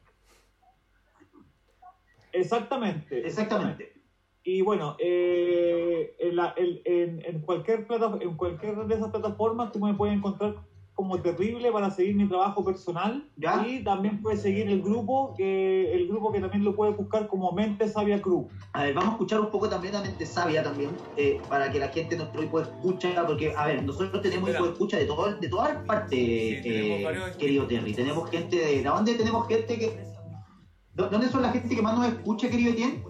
Exactamente. 2.31 3.25
Exactamente. 3.25 3.93
Y 4.43 4.61
bueno, 4.61 4.95
eh, 4.99 6.15
en, 6.19 6.35
la- 6.35 6.53
en- 6.57 7.23
en 7.25 7.41
cualquier 7.41 7.85
plata, 7.87 8.17
en 8.21 8.35
cualquier 8.35 8.75
de 8.87 8.95
esas 8.95 9.11
plataformas 9.11 9.71
tú 9.71 9.79
me 9.79 9.93
puedes 9.93 10.15
encontrar 10.15 10.55
como 10.93 11.21
terrible 11.21 11.71
para 11.71 11.89
seguir 11.91 12.13
mi 12.15 12.27
trabajo 12.27 12.61
personal 12.65 13.25
¿Ya? 13.37 13.65
y 13.65 13.81
también 13.85 14.21
puede 14.21 14.35
seguir 14.35 14.67
el 14.67 14.81
grupo, 14.81 15.33
que 15.37 15.93
el 15.93 16.09
grupo 16.09 16.29
que 16.29 16.41
también 16.41 16.65
lo 16.65 16.75
puede 16.75 16.91
buscar 16.91 17.27
como 17.27 17.53
Mente 17.53 17.87
Sabia 17.87 18.21
Cruz. 18.21 18.47
A 18.73 18.83
ver, 18.83 18.93
vamos 18.93 19.11
a 19.11 19.13
escuchar 19.13 19.39
un 19.39 19.49
poco 19.49 19.69
también 19.69 19.95
a 19.95 20.01
Mente 20.01 20.25
Sabia 20.25 20.61
también, 20.61 20.97
eh, 21.15 21.37
para 21.47 21.71
que 21.71 21.79
la 21.79 21.87
gente 21.87 22.17
nuestro 22.17 22.43
hijo 22.43 22.59
escucha, 22.59 23.25
porque, 23.25 23.53
a 23.55 23.67
ver, 23.67 23.83
nosotros 23.83 24.21
tenemos 24.21 24.49
Espera. 24.49 24.65
hijo 24.65 24.73
escucha 24.73 24.97
de, 24.97 25.05
todo, 25.05 25.33
de 25.35 25.47
todas 25.47 25.85
partes, 25.85 26.19
Sí, 26.19 26.59
eh, 26.65 27.37
querido 27.37 27.65
Terry. 27.65 27.93
Tenemos 27.93 28.29
gente 28.29 28.57
de... 28.57 28.75
¿De 28.79 28.83
dónde 28.83 29.13
tenemos 29.15 29.47
gente 29.47 29.79
que... 29.79 30.08
¿Dó- 30.93 31.09
¿Dónde 31.09 31.29
son 31.29 31.41
la 31.41 31.51
gente 31.51 31.75
que 31.75 31.81
más 31.81 31.97
nos 31.97 32.07
escucha, 32.07 32.49
querido 32.49 32.71
Etienne? 32.71 33.03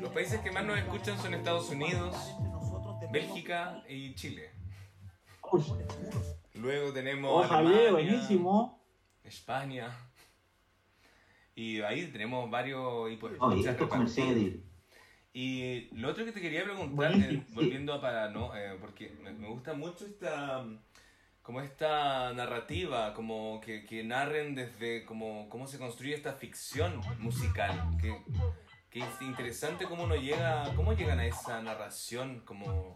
Los 0.00 0.10
países 0.10 0.40
que 0.40 0.50
más 0.50 0.64
nos 0.64 0.78
escuchan 0.78 1.18
son 1.18 1.34
Estados 1.34 1.70
Unidos, 1.70 2.16
Bélgica 3.10 3.82
y 3.88 4.14
Chile. 4.14 4.50
Uy, 5.50 5.62
Luego 6.54 6.92
tenemos 6.92 7.30
oh, 7.32 7.48
Javier, 7.48 7.88
Alemania, 7.88 7.92
buenísimo. 7.92 8.80
España. 9.24 9.90
Y 11.54 11.80
ahí 11.80 12.06
tenemos 12.08 12.48
varios 12.50 13.08
de... 13.08 14.62
Y 15.32 15.88
lo 15.96 16.08
otro 16.10 16.24
que 16.24 16.32
te 16.32 16.40
quería 16.40 16.64
preguntar, 16.64 17.12
eh, 17.14 17.44
volviendo 17.54 17.92
a 17.92 18.00
para, 18.00 18.30
¿no? 18.30 18.54
Eh, 18.56 18.76
porque 18.80 19.10
me, 19.22 19.32
me 19.32 19.48
gusta 19.48 19.72
mucho 19.74 20.04
esta 20.06 20.64
como 21.48 21.62
esta 21.62 22.30
narrativa, 22.34 23.14
como 23.14 23.58
que, 23.62 23.82
que 23.86 24.04
narren 24.04 24.54
desde 24.54 25.06
como 25.06 25.48
cómo 25.48 25.66
se 25.66 25.78
construye 25.78 26.14
esta 26.14 26.34
ficción 26.34 27.00
musical, 27.20 27.70
que, 27.98 28.14
que 28.90 28.98
es 28.98 29.22
interesante 29.22 29.86
cómo 29.86 30.04
uno 30.04 30.14
llega, 30.14 30.70
cómo 30.76 30.92
llegan 30.92 31.20
a 31.20 31.24
esa 31.26 31.62
narración, 31.62 32.42
como, 32.44 32.94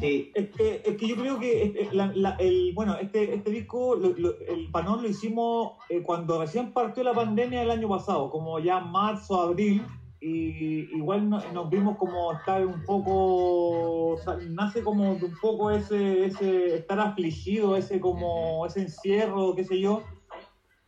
Sí, 0.00 0.30
Es 0.34 0.50
que, 0.50 0.82
es 0.84 0.96
que 0.98 1.08
yo 1.08 1.16
creo 1.16 1.40
que 1.40 1.62
eh, 1.62 1.88
la- 1.92 2.12
la- 2.14 2.36
el, 2.38 2.72
bueno, 2.74 2.98
este, 2.98 3.34
este 3.36 3.50
disco, 3.50 3.94
lo- 3.96 4.12
lo- 4.18 4.38
el 4.40 4.70
panón 4.70 5.00
lo 5.00 5.08
hicimos 5.08 5.72
eh, 5.88 6.02
cuando 6.02 6.38
recién 6.42 6.72
partió 6.74 7.02
la 7.02 7.14
pandemia 7.14 7.62
el 7.62 7.70
año 7.70 7.88
pasado, 7.88 8.28
como 8.30 8.58
ya 8.58 8.80
marzo, 8.80 9.40
abril, 9.40 9.82
y 10.22 10.96
igual 10.96 11.28
no- 11.28 11.52
nos 11.52 11.68
vimos 11.68 11.96
como 11.96 12.32
estar 12.32 12.64
un 12.64 12.84
poco, 12.84 14.12
o 14.12 14.16
sea, 14.18 14.36
nace 14.48 14.82
como 14.82 15.16
de 15.16 15.24
un 15.26 15.34
poco 15.40 15.70
ese, 15.70 16.26
ese 16.26 16.76
estar 16.76 17.00
afligido, 17.00 17.76
ese 17.76 17.98
como, 18.00 18.64
ese 18.66 18.82
encierro, 18.82 19.54
qué 19.56 19.64
sé 19.64 19.80
yo, 19.80 20.02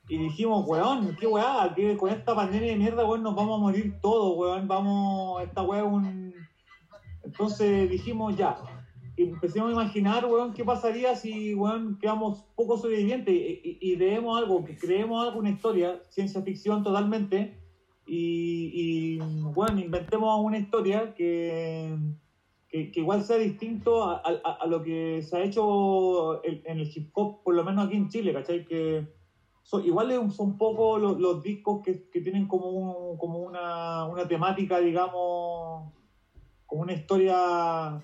y 0.08 0.18
dijimos, 0.18 0.64
weón, 0.68 1.16
qué 1.18 1.26
weá, 1.26 1.72
que 1.74 1.96
con 1.96 2.10
esta 2.10 2.34
pandemia 2.34 2.70
de 2.70 2.76
mierda, 2.76 3.04
weón, 3.04 3.22
nos 3.22 3.34
vamos 3.34 3.58
a 3.58 3.62
morir 3.62 3.94
todos, 4.00 4.36
weón, 4.36 4.68
vamos, 4.68 5.42
esta 5.42 5.62
weá 5.62 5.80
es 5.80 5.86
un... 5.86 6.34
Entonces 7.24 7.90
dijimos, 7.90 8.36
ya, 8.36 8.56
y 9.16 9.22
empecemos 9.24 9.70
a 9.70 9.72
imaginar, 9.72 10.26
weón, 10.26 10.52
qué 10.52 10.64
pasaría 10.64 11.14
si, 11.16 11.54
weón, 11.54 11.98
quedamos 11.98 12.44
pocos 12.54 12.82
sobrevivientes. 12.82 13.34
Y, 13.34 13.78
y, 13.80 13.92
y 13.92 13.96
leemos 13.96 14.36
algo, 14.38 14.64
que 14.64 14.76
creemos 14.76 15.24
algo, 15.26 15.38
una 15.40 15.50
historia, 15.50 16.00
ciencia 16.10 16.42
ficción 16.42 16.82
totalmente, 16.82 17.63
y, 18.06 19.18
bueno, 19.18 19.80
inventemos 19.80 20.40
una 20.42 20.58
historia 20.58 21.14
que, 21.14 21.96
que, 22.68 22.90
igual 22.94 23.22
sea 23.22 23.36
distinto 23.38 24.02
a, 24.04 24.20
lo 24.66 24.82
que 24.82 25.22
se 25.22 25.36
ha 25.36 25.42
hecho 25.42 26.44
en, 26.44 26.78
el 26.78 26.90
hip 26.94 27.08
hop, 27.14 27.42
por 27.42 27.54
lo 27.54 27.64
menos 27.64 27.86
aquí 27.86 27.96
en 27.96 28.08
Chile, 28.08 28.32
¿cachai? 28.32 28.64
Que 28.64 29.06
igual 29.84 30.30
son 30.30 30.56
pocos 30.56 31.00
los, 31.00 31.18
los 31.18 31.42
discos 31.42 31.80
que, 31.82 32.02
que 32.10 32.20
tienen 32.20 32.46
como, 32.46 32.68
un- 32.70 33.16
como 33.16 33.38
una, 33.38 34.04
una 34.04 34.26
temática, 34.26 34.78
digamos, 34.80 35.90
como 36.66 36.82
una 36.82 36.92
historia 36.92 38.02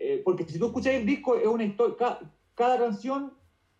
eh, 0.00 0.22
porque 0.24 0.44
si 0.44 0.58
tú 0.58 0.66
escuchas 0.66 0.94
el 0.94 1.04
disco, 1.04 1.34
es 1.36 1.46
una 1.46 1.64
historia. 1.64 1.96
ca- 1.96 2.18
cada 2.54 2.78
canción 2.78 3.32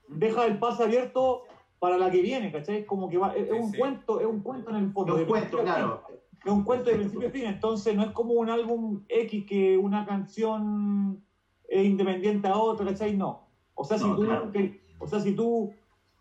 deja 0.08 0.46
el 0.46 0.58
pase 0.58 0.82
abierto 0.82 1.42
para 1.78 1.96
la 1.96 2.10
que 2.10 2.20
viene, 2.20 2.50
¿cachai? 2.50 2.78
Es 2.78 2.84
como 2.84 3.08
que 3.08 3.18
va, 3.18 3.34
es, 3.34 3.46
es 3.46 3.52
un 3.52 3.66
Sí, 3.66 3.72
sí. 3.72 3.78
cuento, 3.78 4.20
es 4.20 4.26
un 4.26 4.40
cuento 4.40 4.70
en 4.70 4.76
el 4.76 4.90
fondo. 4.90 5.14
un 5.14 5.20
de 5.20 5.26
cuento, 5.26 5.58
claro. 5.58 6.02
fin. 6.06 6.16
Es 6.44 6.52
un 6.52 6.62
cuento 6.62 6.90
de 6.90 6.96
principio 6.96 7.28
a 7.28 7.30
fin, 7.30 7.44
entonces 7.46 7.94
no 7.96 8.02
es 8.04 8.10
como 8.12 8.34
un 8.34 8.48
álbum 8.48 9.00
X 9.08 9.44
que 9.46 9.76
una 9.76 10.04
canción 10.04 11.20
es 11.68 11.84
independiente 11.84 12.48
a 12.48 12.56
otra, 12.56 12.86
¿cachai? 12.86 13.14
No. 13.16 13.40
O 13.74 13.84
sea, 13.84 13.98
si 13.98 14.04
No, 14.08 14.16
tú, 14.16 14.24
claro. 14.24 14.50
que- 14.52 14.80
o 14.98 15.06
sea, 15.06 15.20
si 15.20 15.32
tú, 15.34 15.70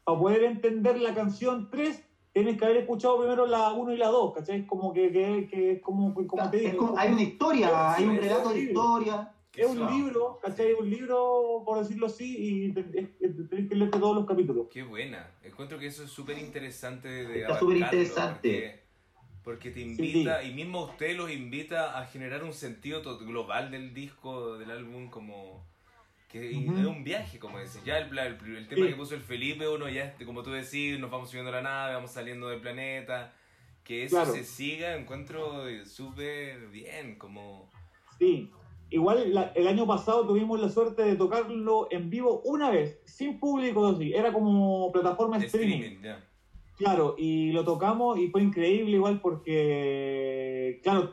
para 0.03 0.20
poder 0.20 0.43
entender 0.43 0.99
la 0.99 1.14
canción 1.14 1.68
3, 1.72 2.03
tienes 2.34 2.58
que 2.58 2.66
haber 2.66 2.78
escuchado 2.78 3.18
primero 3.20 3.45
la 3.45 3.72
1 3.74 3.93
y 3.93 3.97
la 3.97 4.08
2, 4.08 4.34
¿cachai? 4.34 4.62
Es 4.62 4.68
como 4.68 4.91
que, 4.93 5.12
que, 5.12 5.47
que 5.49 5.72
es 5.74 5.82
como, 5.82 6.14
como 6.14 6.49
te 6.49 6.58
Es 6.66 6.72
digo. 6.72 6.88
como- 6.88 6.97
hay 6.97 7.12
una 7.12 7.22
historia, 7.24 7.93
hay 7.93 8.05
un 8.05 8.14
Sí, 8.16 8.20
relato 8.20 8.49
de 8.49 8.55
sí. 8.55 8.62
historia. 8.68 9.32
Es 9.58 9.66
un 9.68 9.80
libro, 9.91 10.39
¿cachai? 10.41 10.74
Un 10.74 10.89
libro, 10.89 11.64
por 11.66 11.80
decirlo 11.80 12.05
así, 12.08 12.36
y 12.68 12.72
te- 12.74 12.82
es- 12.82 13.10
es- 13.20 13.49
tenés 13.49 13.68
que 13.70 13.76
leerte 13.76 13.97
todos 13.99 14.16
los 14.16 14.26
capítulos. 14.26 14.68
Qué 14.72 14.84
buena. 14.84 15.30
Encuentro 15.43 15.80
que 15.80 15.88
eso 15.88 16.03
es 16.03 16.12
súper 16.12 16.38
interesante 16.38 17.08
de 17.08 17.41
Está 17.41 17.60
súper 17.60 17.78
interesante. 17.78 18.84
Porque, 19.43 19.70
porque 19.70 19.72
te 19.72 19.80
invita, 19.82 20.43
y 20.43 20.53
mismo 20.53 20.84
usted 20.86 21.16
los 21.18 21.32
invita 21.32 21.99
a 21.99 22.05
generar 22.05 22.43
un 22.43 22.53
sentido 22.53 23.01
global 23.20 23.72
del 23.72 23.93
disco, 23.93 24.58
del 24.58 24.70
álbum, 24.72 25.10
como 25.10 25.66
que 26.30 26.51
Ujú. 26.55 26.78
es 26.80 26.86
un 26.86 27.03
viaje, 27.03 27.39
como 27.39 27.58
decís. 27.58 27.82
Ya 27.86 27.97
el, 27.99 28.16
el, 28.18 28.55
el 28.58 28.68
tema 28.68 28.86
Sí. 28.86 28.91
que 28.91 28.95
puso 28.97 29.16
el 29.16 29.22
Felipe, 29.22 29.68
uno 29.68 29.88
ya, 29.89 30.03
este, 30.05 30.26
como 30.26 30.43
tú 30.43 30.51
decís, 30.51 30.99
nos 30.99 31.10
vamos 31.10 31.30
subiendo 31.30 31.49
a 31.51 31.55
la 31.55 31.62
nave, 31.62 31.93
vamos 31.95 32.12
saliendo 32.12 32.49
del 32.49 32.60
planeta. 32.62 33.34
Que 33.84 34.03
eso 34.03 34.18
Claro. 34.18 34.34
se 34.34 34.43
siga, 34.43 34.95
encuentro 34.97 35.68
eh, 35.70 35.86
súper 35.86 36.68
bien, 36.68 37.16
como... 37.16 37.70
Sí. 38.20 38.51
Igual 38.89 39.33
la- 39.33 39.51
el 39.53 39.67
año 39.67 39.85
pasado 39.85 40.25
tuvimos 40.25 40.59
la 40.59 40.69
suerte 40.69 41.01
de 41.03 41.15
tocarlo 41.15 41.85
en 41.89 42.09
vivo 42.09 42.39
una 42.43 42.69
vez, 42.69 42.97
sin 43.05 43.38
público, 43.38 43.85
así. 43.85 44.11
Era 44.13 44.31
como 44.31 44.89
plataforma 44.91 45.38
de 45.38 45.45
streaming. 45.45 45.79
Claro, 46.77 47.13
y 47.17 47.51
lo 47.51 47.63
tocamos 47.63 48.17
y 48.19 48.27
fue 48.27 48.41
increíble 48.43 48.95
igual 48.97 49.17
porque, 49.19 50.77
claro, 50.81 51.09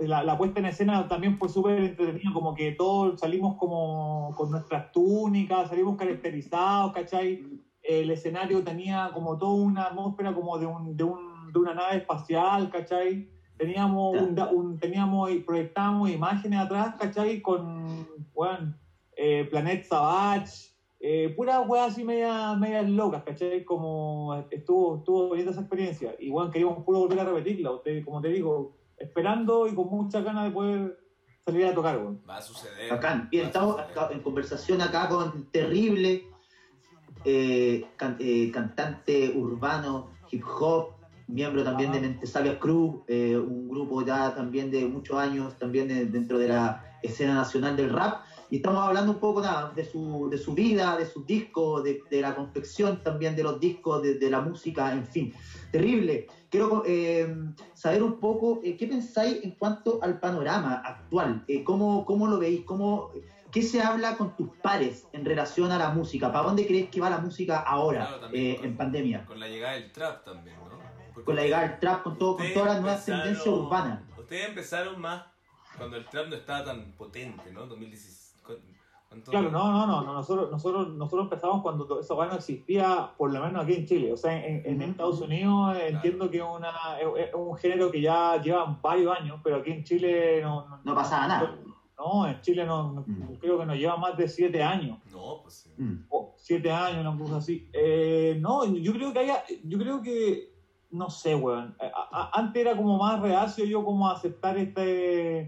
la, 0.00 0.24
la 0.24 0.36
puesta 0.36 0.58
en 0.58 0.66
escena 0.66 1.06
también 1.06 1.36
fue 1.36 1.48
súper 1.48 1.78
entretenida, 1.84 2.30
como 2.32 2.52
que 2.52 2.72
todos 2.72 3.14
salimos 3.16 3.54
como 3.54 4.30
con 4.36 4.50
nuestras 4.50 4.82
túnicas, 4.90 5.68
salimos 5.68 5.94
caracterizados, 5.94 6.90
¿cachai? 6.90 7.38
El 7.80 8.10
escenario 8.10 8.62
tenía 8.62 9.10
como 9.12 9.36
toda 9.36 9.52
una 9.54 9.86
atmósfera 9.86 10.32
como 10.32 10.58
de, 10.58 10.66
un, 10.66 10.96
de, 10.96 11.04
un, 11.04 11.52
de 11.52 11.58
una 11.60 11.74
nave 11.74 11.96
espacial, 11.96 12.68
¿cachai? 12.68 13.22
Teníamos, 13.56 14.16
un, 14.52 14.78
teníamos 14.78 15.30
y 15.30 15.38
proyectábamos 15.40 16.10
imágenes 16.10 16.58
atrás, 16.60 16.94
¿cachai? 16.98 17.40
Con, 17.40 18.06
bueno, 18.34 18.74
eh, 19.16 19.46
Planet 19.50 19.84
Savage, 19.84 20.72
eh, 20.98 21.32
puras 21.36 21.66
weas 21.68 21.92
así 21.92 22.02
medias 22.02 22.58
medias 22.58 22.88
locas, 22.88 23.22
¿cachai? 23.22 23.62
Como 23.64 24.34
estuvo, 24.50 24.96
estuvo 24.98 25.28
bonita 25.28 25.50
esa 25.50 25.60
experiencia. 25.60 26.14
Y 26.18 26.30
bueno, 26.30 26.50
queríamos 26.50 26.82
puro 26.84 27.00
volver 27.00 27.20
a 27.20 27.24
repetirla, 27.24 27.70
usted, 27.70 28.04
como 28.04 28.20
te 28.20 28.28
digo, 28.28 28.76
esperando 28.98 29.66
y 29.68 29.74
con 29.74 29.88
muchas 29.88 30.24
ganas 30.24 30.44
de 30.44 30.50
poder 30.50 30.98
salir 31.44 31.66
a 31.66 31.74
tocar, 31.74 31.98
weón. 31.98 32.22
Va 32.28 32.38
a 32.38 32.42
suceder. 32.42 32.90
Bacán. 32.90 33.28
A 33.32 33.36
estamos 33.36 33.76
en 34.10 34.20
conversación 34.20 34.80
acá 34.80 35.08
con 35.08 35.44
Terrible, 35.52 36.24
eh, 37.24 37.86
can- 37.96 38.16
eh, 38.18 38.50
cantante 38.52 39.30
urbano, 39.36 40.10
hip 40.30 40.42
hop, 40.60 40.93
miembro 41.26 41.64
también 41.64 41.90
de 41.92 42.00
Mente 42.00 42.26
Sabia 42.26 42.58
Crew, 42.58 43.02
eh, 43.06 43.36
un 43.36 43.68
grupo 43.68 44.02
ya 44.02 44.34
también 44.34 44.70
de 44.70 44.86
muchos 44.86 45.16
años, 45.16 45.56
también 45.58 45.88
de- 45.88 46.06
dentro 46.06 46.38
de 46.38 46.48
la 46.48 46.82
escena 47.02 47.34
nacional 47.34 47.76
del 47.76 47.90
rap. 47.90 48.22
Y 48.50 48.56
estamos 48.56 48.80
hablando 48.86 49.12
un 49.12 49.18
poco 49.18 49.40
nada, 49.40 49.72
de, 49.74 49.84
su, 49.84 50.28
de 50.30 50.38
su 50.38 50.54
vida, 50.54 50.96
de 50.96 51.06
sus 51.06 51.26
discos, 51.26 51.82
de, 51.82 51.98
de 52.10 52.20
la 52.20 52.34
confección 52.34 53.02
también 53.02 53.34
de 53.34 53.42
los 53.42 53.58
discos, 53.58 54.02
de, 54.02 54.18
de 54.18 54.30
la 54.30 54.40
música, 54.40 54.92
en 54.92 55.04
fin. 55.04 55.32
Terrible. 55.70 56.26
Quiero 56.50 56.82
eh, 56.86 57.26
saber 57.74 58.02
un 58.02 58.18
poco 58.18 58.60
eh, 58.62 58.76
qué 58.76 58.86
pensáis 58.86 59.42
en 59.42 59.52
cuanto 59.52 59.98
al 60.02 60.18
panorama 60.20 60.74
actual. 60.84 61.42
Eh, 61.48 61.64
¿cómo, 61.64 62.04
¿Cómo 62.04 62.28
lo 62.28 62.38
veis? 62.38 62.64
¿Cómo, 62.64 63.08
¿Qué 63.50 63.62
se 63.62 63.80
habla 63.82 64.16
con 64.16 64.34
tus 64.36 64.48
pares 64.62 65.06
en 65.12 65.24
relación 65.24 65.70
a 65.72 65.78
la 65.78 65.88
música? 65.90 66.30
¿Para 66.32 66.46
dónde 66.46 66.66
crees 66.66 66.90
que 66.90 67.00
va 67.00 67.10
la 67.10 67.18
música 67.18 67.58
ahora, 67.58 68.06
Claro, 68.18 68.34
eh, 68.34 68.56
con- 68.56 68.64
en 68.66 68.76
pandemia? 68.76 69.24
Con 69.26 69.40
la 69.40 69.48
llegada 69.48 69.74
del 69.74 69.90
trap 69.92 70.24
también, 70.24 70.56
¿no? 70.56 70.83
Con 71.24 71.36
la 71.36 71.42
llegada 71.42 71.68
del 71.68 71.78
trap, 71.78 72.02
con, 72.02 72.18
todo, 72.18 72.32
con 72.36 72.46
ustedes 72.46 72.54
todas 72.54 72.68
las 72.74 72.80
nuevas 72.82 73.08
empezaron- 73.08 73.22
tendencias 73.22 73.54
urbanas. 73.54 74.00
Ustedes 74.18 74.48
empezaron 74.48 75.00
más 75.00 75.22
cuando 75.76 75.96
el 75.96 76.04
trap 76.06 76.28
no 76.28 76.36
estaba 76.36 76.64
tan 76.64 76.92
potente, 76.92 77.52
¿no? 77.52 77.66
2016. 77.66 78.36
¿cu- 78.44 78.52
cuánto- 79.08 79.30
Claro, 79.30 79.50
no, 79.50 79.70
no, 79.72 79.86
no, 79.86 80.02
no, 80.02 80.12
nosotros, 80.14 80.50
nosotros, 80.50 80.88
nosotros 80.88 81.24
empezamos 81.26 81.62
cuando 81.62 82.00
esa 82.00 82.14
weá 82.14 82.28
no 82.28 82.34
existía, 82.34 83.10
por 83.16 83.32
lo 83.32 83.40
menos 83.44 83.62
aquí 83.64 83.74
en 83.74 83.86
Chile. 83.86 84.12
O 84.12 84.16
sea, 84.16 84.44
en. 84.44 84.82
Estados 84.82 85.20
Unidos 85.20 85.76
eh, 85.76 85.88
entiendo 85.88 86.30
que 86.30 86.38
es, 86.38 86.42
una, 86.44 86.70
es, 87.00 87.28
es 87.28 87.34
un 87.34 87.56
género 87.56 87.90
que 87.90 88.00
ya 88.00 88.40
lleva 88.42 88.64
varios 88.82 89.16
años, 89.16 89.40
pero 89.44 89.56
aquí 89.56 89.70
en 89.72 89.84
Chile 89.84 90.40
no... 90.42 90.80
No 90.82 90.94
pasaba 90.94 91.28
nada. 91.28 91.56
No, 91.96 92.26
en 92.26 92.40
Chile 92.40 92.66
no, 92.66 92.92
no- 92.92 93.04
Mm. 93.06 93.36
creo 93.38 93.56
que 93.58 93.66
nos 93.66 93.76
lleva 93.76 93.96
más 93.96 94.16
de 94.16 94.26
siete 94.28 94.60
años. 94.62 94.98
No, 95.12 95.40
pues 95.42 95.54
sí. 95.54 95.70
Mm. 95.78 96.06
o 96.10 96.34
siete 96.36 96.70
años, 96.72 97.06
una 97.06 97.16
cosa 97.16 97.36
así. 97.36 97.68
Eh, 97.72 98.36
no, 98.40 98.64
yo 98.64 98.92
creo 98.92 99.12
que 99.12 99.20
haya, 99.20 99.44
yo 99.62 99.78
creo 99.78 100.02
que, 100.02 100.53
no 100.94 101.08
sé, 101.10 101.34
weón. 101.34 101.74
Antes 102.32 102.60
era 102.60 102.76
como 102.76 102.96
más 102.96 103.18
reacio 103.20 103.64
yo 103.64 103.82
como 103.82 104.08
aceptar 104.08 104.56
este, 104.56 105.40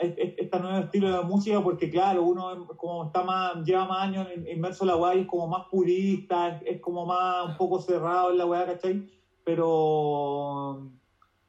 es- 0.00 0.12
es- 0.16 0.32
este 0.36 0.58
nuevo 0.58 0.78
estilo 0.78 1.14
de 1.14 1.22
música 1.22 1.60
porque 1.60 1.88
claro, 1.88 2.22
uno 2.24 2.66
como 2.76 3.04
está 3.04 3.22
más, 3.22 3.56
lleva 3.64 3.84
más 3.84 4.02
años 4.04 4.26
in- 4.34 4.46
inmerso 4.46 4.84
en 4.84 4.88
la 4.88 4.96
weá 4.96 5.14
y 5.14 5.20
es 5.20 5.26
como 5.26 5.46
más 5.46 5.62
purista, 5.68 6.48
es, 6.60 6.78
como 6.80 7.04
más 7.04 7.46
un 7.46 7.54
poco 7.56 7.78
cerrado 7.78 8.30
en 8.30 8.38
la 8.38 8.46
weá, 8.46 8.64
¿cachai? 8.66 9.00
Pero 9.44 10.76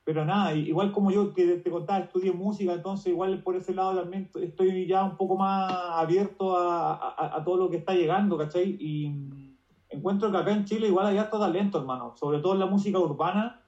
pero 0.03 0.23
nada, 0.23 0.53
igual 0.53 0.89
como 0.89 1.11
yo 1.11 1.33
que 1.33 1.57
te 1.57 1.69
contaba, 1.69 1.99
estudié 1.99 2.31
música, 2.31 2.73
entonces 2.73 3.07
igual 3.07 3.41
por 3.41 3.57
ese 3.57 3.73
lado 3.73 3.93
también 3.93 4.25
estoy 4.35 4.87
ya 4.87 5.03
un 5.03 5.13
poco 5.13 5.35
más 5.35 5.69
abierto 5.71 6.55
a, 6.55 6.91
a- 6.93 7.41
todo 7.43 7.57
lo 7.57 7.69
que 7.69 7.75
está 7.75 7.93
llegando, 7.93 8.37
¿cachai? 8.37 8.73
Encuentro 9.97 10.31
que 10.31 10.37
acá 10.37 10.51
en 10.51 10.65
Chile 10.65 10.87
igual 10.87 11.07
hay 11.07 11.17
harto 11.17 11.39
talento, 11.39 11.79
hermano, 11.79 12.15
sobre 12.15 12.39
todo 12.39 12.53
en 12.53 12.59
la 12.59 12.65
música 12.65 12.99
urbana, 12.99 13.61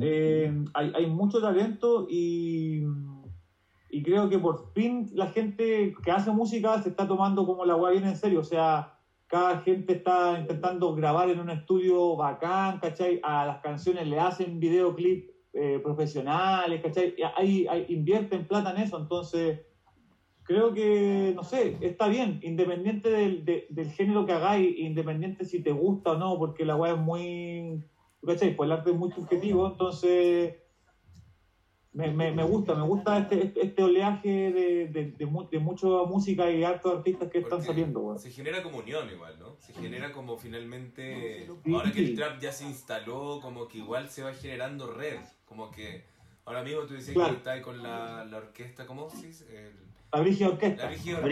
eh, 0.00 0.52
hay, 0.74 0.92
hay 0.94 1.06
mucho 1.06 1.40
talento 1.40 2.06
y, 2.08 2.84
y 3.90 4.02
creo 4.02 4.28
que 4.28 4.38
por 4.38 4.72
fin 4.72 5.10
la 5.14 5.26
gente 5.28 5.94
que 6.04 6.10
hace 6.10 6.30
música 6.30 6.80
se 6.82 6.90
está 6.90 7.08
tomando 7.08 7.44
como 7.46 7.64
la 7.64 7.76
weá 7.76 7.92
bien 7.92 8.04
en 8.04 8.16
serio, 8.16 8.40
o 8.40 8.44
sea, 8.44 8.96
cada 9.26 9.60
gente 9.60 9.94
está 9.94 10.38
intentando 10.38 10.94
grabar 10.94 11.30
en 11.30 11.40
un 11.40 11.50
estudio 11.50 12.16
bacán, 12.16 12.80
¿cachai? 12.80 13.20
A 13.22 13.46
las 13.46 13.60
canciones 13.60 14.06
le 14.08 14.18
hacen 14.18 14.58
videoclip 14.58 15.30
eh, 15.52 15.80
profesionales, 15.82 16.82
¿cachai? 16.82 17.14
Hay, 17.36 17.66
hay, 17.68 17.86
invierten 17.88 18.46
plata 18.46 18.72
en 18.72 18.82
eso, 18.82 18.98
entonces 18.98 19.60
creo 20.50 20.74
que, 20.74 21.32
no 21.36 21.44
sé, 21.44 21.76
está 21.80 22.08
bien, 22.08 22.40
independiente 22.42 23.08
del, 23.08 23.44
de- 23.44 23.66
del 23.70 23.92
género 23.92 24.26
que 24.26 24.32
hagáis, 24.32 24.76
independiente 24.80 25.44
si 25.44 25.62
te 25.62 25.70
gusta 25.70 26.10
o 26.12 26.18
no, 26.18 26.36
porque 26.38 26.64
la 26.64 26.74
weá 26.74 26.94
es 26.94 26.98
muy, 26.98 27.84
¿cachai? 28.26 28.56
Pues 28.56 28.66
el 28.66 28.72
arte 28.72 28.90
es 28.90 28.96
muy 28.96 29.12
subjetivo, 29.12 29.68
entonces 29.68 30.56
me, 31.92 32.10
me, 32.10 32.32
me 32.32 32.42
gusta, 32.42 32.74
me 32.74 32.82
gusta 32.82 33.18
este, 33.18 33.44
este, 33.46 33.64
este 33.64 33.82
oleaje 33.84 34.28
de, 34.28 34.88
de, 34.88 35.04
de, 35.12 35.46
de 35.52 35.58
mucha 35.60 35.86
música 36.08 36.50
y 36.50 36.64
hartos 36.64 36.98
artistas 36.98 37.30
que 37.30 37.38
están 37.38 37.62
saliendo, 37.62 38.00
weón. 38.00 38.18
Se 38.18 38.32
genera 38.32 38.60
como 38.60 38.78
unión 38.78 39.08
igual, 39.08 39.38
¿no? 39.38 39.54
Se 39.60 39.72
genera 39.72 40.10
como 40.10 40.36
finalmente, 40.36 41.46
Sí. 41.64 41.72
ahora 41.74 41.92
que 41.92 42.00
el 42.00 42.16
trap 42.16 42.40
ya 42.40 42.50
se 42.50 42.64
instaló, 42.66 43.38
como 43.40 43.68
que 43.68 43.78
igual 43.78 44.08
se 44.08 44.24
va 44.24 44.32
generando 44.32 44.92
red, 44.92 45.18
como 45.44 45.70
que 45.70 46.02
ahora 46.44 46.64
mismo 46.64 46.82
tú 46.82 46.94
decías 46.94 47.14
Claro. 47.14 47.30
que 47.34 47.36
estás 47.38 47.60
con 47.60 47.80
la, 47.84 48.24
la 48.24 48.38
orquesta, 48.38 48.84
¿cómo? 48.84 49.06
El- 49.48 49.89
La 50.12 50.20
Brígida 50.20 50.48
Orquesta. 50.48 50.84
la 50.84 50.90
Orquesta, 50.90 51.20
por 51.20 51.30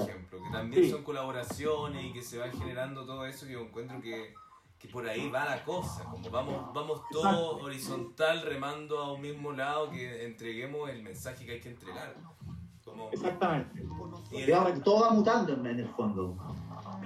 ejemplo, 0.00 0.38
que 0.42 0.50
también 0.50 0.84
Sí. 0.84 0.90
son 0.90 1.02
colaboraciones 1.04 2.04
y 2.04 2.12
que 2.12 2.22
se 2.22 2.38
va 2.38 2.48
generando 2.50 3.04
todo 3.06 3.24
eso, 3.26 3.46
yo 3.46 3.60
encuentro 3.60 4.00
que, 4.00 4.34
que 4.78 4.88
por 4.88 5.08
ahí 5.08 5.28
va 5.30 5.44
la 5.44 5.64
cosa, 5.64 6.04
como 6.04 6.28
vamos, 6.30 6.72
vamos 6.74 7.02
todos 7.10 7.24
Exacto. 7.26 7.56
horizontal 7.64 8.42
remando 8.42 8.98
a 8.98 9.12
un 9.12 9.20
mismo 9.20 9.52
lado, 9.52 9.90
que 9.90 10.24
entreguemos 10.24 10.90
el 10.90 11.02
mensaje 11.02 11.44
que 11.46 11.52
hay 11.52 11.60
que 11.60 11.68
entregar. 11.70 12.14
Como, 12.84 13.10
Exactamente. 13.10 13.84
y 14.32 14.80
todo 14.80 15.02
va 15.02 15.10
mutando 15.10 15.52
en, 15.52 15.66
en 15.66 15.80
el 15.80 15.88
fondo. 15.90 16.34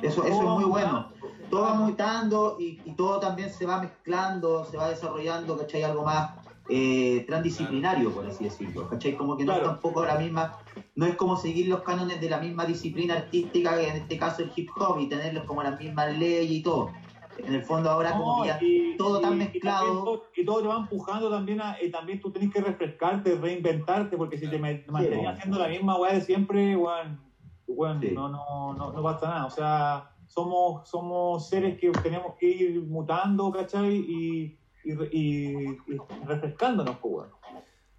Eso, 0.00 0.24
eso 0.24 0.38
es 0.38 0.48
muy 0.48 0.64
bueno. 0.64 1.10
Todo 1.50 1.62
va 1.62 1.74
mutando 1.74 2.56
y, 2.58 2.80
y 2.84 2.92
todo 2.92 3.18
también 3.20 3.50
se 3.52 3.66
va 3.66 3.80
mezclando, 3.82 4.64
se 4.64 4.76
va 4.76 4.88
desarrollando, 4.88 5.58
¿cachai? 5.58 5.82
Algo 5.82 6.04
más 6.04 6.30
eh, 6.68 7.24
transdisciplinario, 7.26 8.10
por 8.12 8.26
así 8.26 8.44
decirlo, 8.44 8.88
¿cachai? 8.88 9.16
Como 9.16 9.36
que 9.36 9.44
no 9.44 9.52
Claro. 9.52 9.64
es 9.66 9.70
tampoco 9.72 10.04
la 10.04 10.16
misma, 10.16 10.58
no 10.94 11.06
es 11.06 11.16
como 11.16 11.36
seguir 11.36 11.68
los 11.68 11.82
cánones 11.82 12.20
de 12.20 12.30
la 12.30 12.38
misma 12.38 12.64
disciplina 12.64 13.14
artística, 13.14 13.76
que 13.76 13.88
en 13.88 13.96
este 13.96 14.16
caso 14.18 14.42
el 14.42 14.52
hip 14.54 14.70
hop, 14.76 15.00
y 15.00 15.08
tenerlos 15.08 15.44
como 15.44 15.62
las 15.62 15.78
mismas 15.78 16.16
leyes 16.16 16.50
y 16.50 16.62
todo. 16.62 16.92
En 17.38 17.54
el 17.54 17.62
fondo 17.64 17.90
ahora 17.90 18.12
como 18.12 18.36
No, 18.38 18.42
que 18.42 18.48
ya 18.48 18.58
y- 18.62 18.96
todo 18.96 19.20
tan 19.20 19.32
y- 19.32 19.34
y 19.34 19.38
mezclado. 19.38 20.22
Y 20.36 20.44
todo 20.44 20.62
te 20.62 20.68
va 20.68 20.76
empujando 20.76 21.30
también 21.30 21.60
a, 21.60 21.76
y 21.82 21.90
también 21.90 22.20
tú 22.20 22.30
tenés 22.30 22.52
que 22.52 22.60
refrescarte, 22.60 23.34
reinventarte, 23.36 24.16
porque 24.16 24.38
si 24.38 24.48
te 24.48 24.58
mantenías 24.58 24.92
bueno. 25.08 25.30
haciendo 25.30 25.58
la 25.58 25.68
misma 25.68 25.98
weá 25.98 26.12
de 26.12 26.20
siempre, 26.20 26.76
weón, 26.76 27.20
weón, 27.66 28.00
Sí. 28.00 28.10
no, 28.12 28.28
no, 28.28 28.74
no, 28.74 28.92
no 28.92 29.02
pasa 29.02 29.28
nada. 29.28 29.46
O 29.46 29.50
sea, 29.50 30.10
somos, 30.26 30.88
somos 30.88 31.48
seres 31.48 31.78
que 31.78 31.90
tenemos 31.90 32.34
que 32.38 32.46
ir 32.48 32.82
mutando, 32.82 33.50
¿cachai? 33.50 33.96
Y, 33.96 34.58
y, 34.85 34.93
y- 35.16 35.78
y 35.89 35.99
refrescándonos, 36.26 36.97
pues. 36.99 37.28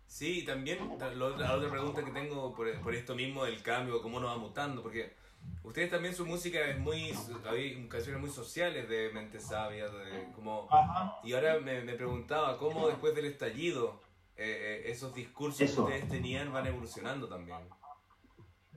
Sí, 0.08 0.40
y 0.40 0.46
también 0.46 0.78
la, 1.00 1.56
otra 1.56 1.70
pregunta 1.72 2.04
que 2.06 2.12
tengo 2.12 2.54
por, 2.54 2.80
por 2.82 2.94
esto 2.94 3.16
mismo 3.16 3.46
del 3.46 3.62
cambio, 3.64 4.02
cómo 4.02 4.20
nos 4.20 4.30
va 4.32 4.38
mutando, 4.38 4.84
porque 4.84 5.14
ustedes 5.64 5.90
también 5.90 6.14
su 6.14 6.26
música 6.26 6.60
es 6.68 6.78
muy, 6.78 7.12
hay 7.50 7.88
canciones 7.88 8.22
muy 8.22 8.30
sociales 8.30 8.88
de 8.88 9.10
Mente 9.12 9.40
Sabia, 9.40 9.90
de 9.90 10.32
como, 10.36 10.68
Ajá. 10.72 11.16
y 11.24 11.34
ahora 11.34 11.60
me, 11.60 11.82
me 11.82 11.94
preguntaba 11.94 12.58
cómo 12.60 12.88
después 12.90 13.16
del 13.16 13.26
estallido 13.26 14.02
eh, 14.38 14.82
eh, 14.86 14.92
esos 14.92 15.16
discursos 15.16 15.62
Eso. 15.62 15.88
que 15.88 15.94
ustedes 15.94 16.10
tenían 16.12 16.54
van 16.54 16.68
evolucionando 16.68 17.28
también. 17.28 17.58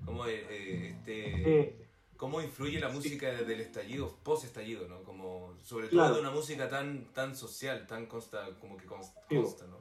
Cómo, 0.07 0.27
eh, 0.27 0.89
este, 0.89 1.86
cómo 2.17 2.41
influye 2.41 2.81
la 2.81 2.89
música 2.89 3.27
del 3.31 3.61
estallido, 3.61 4.11
post-estallido, 4.23 4.89
¿no? 4.89 5.03
Como, 5.03 5.53
sobre 5.62 5.89
todo 5.89 6.01
Claro. 6.01 6.14
de 6.17 6.21
una 6.21 6.31
música 6.31 6.69
tan, 6.69 7.05
tan 7.12 7.35
social, 7.37 7.87
tan 7.87 8.07
consta, 8.07 8.41
como 8.61 8.77
que 8.77 8.87
consta, 8.87 9.21
Sí. 9.29 9.37
consta, 9.37 9.67
¿no? 9.67 9.77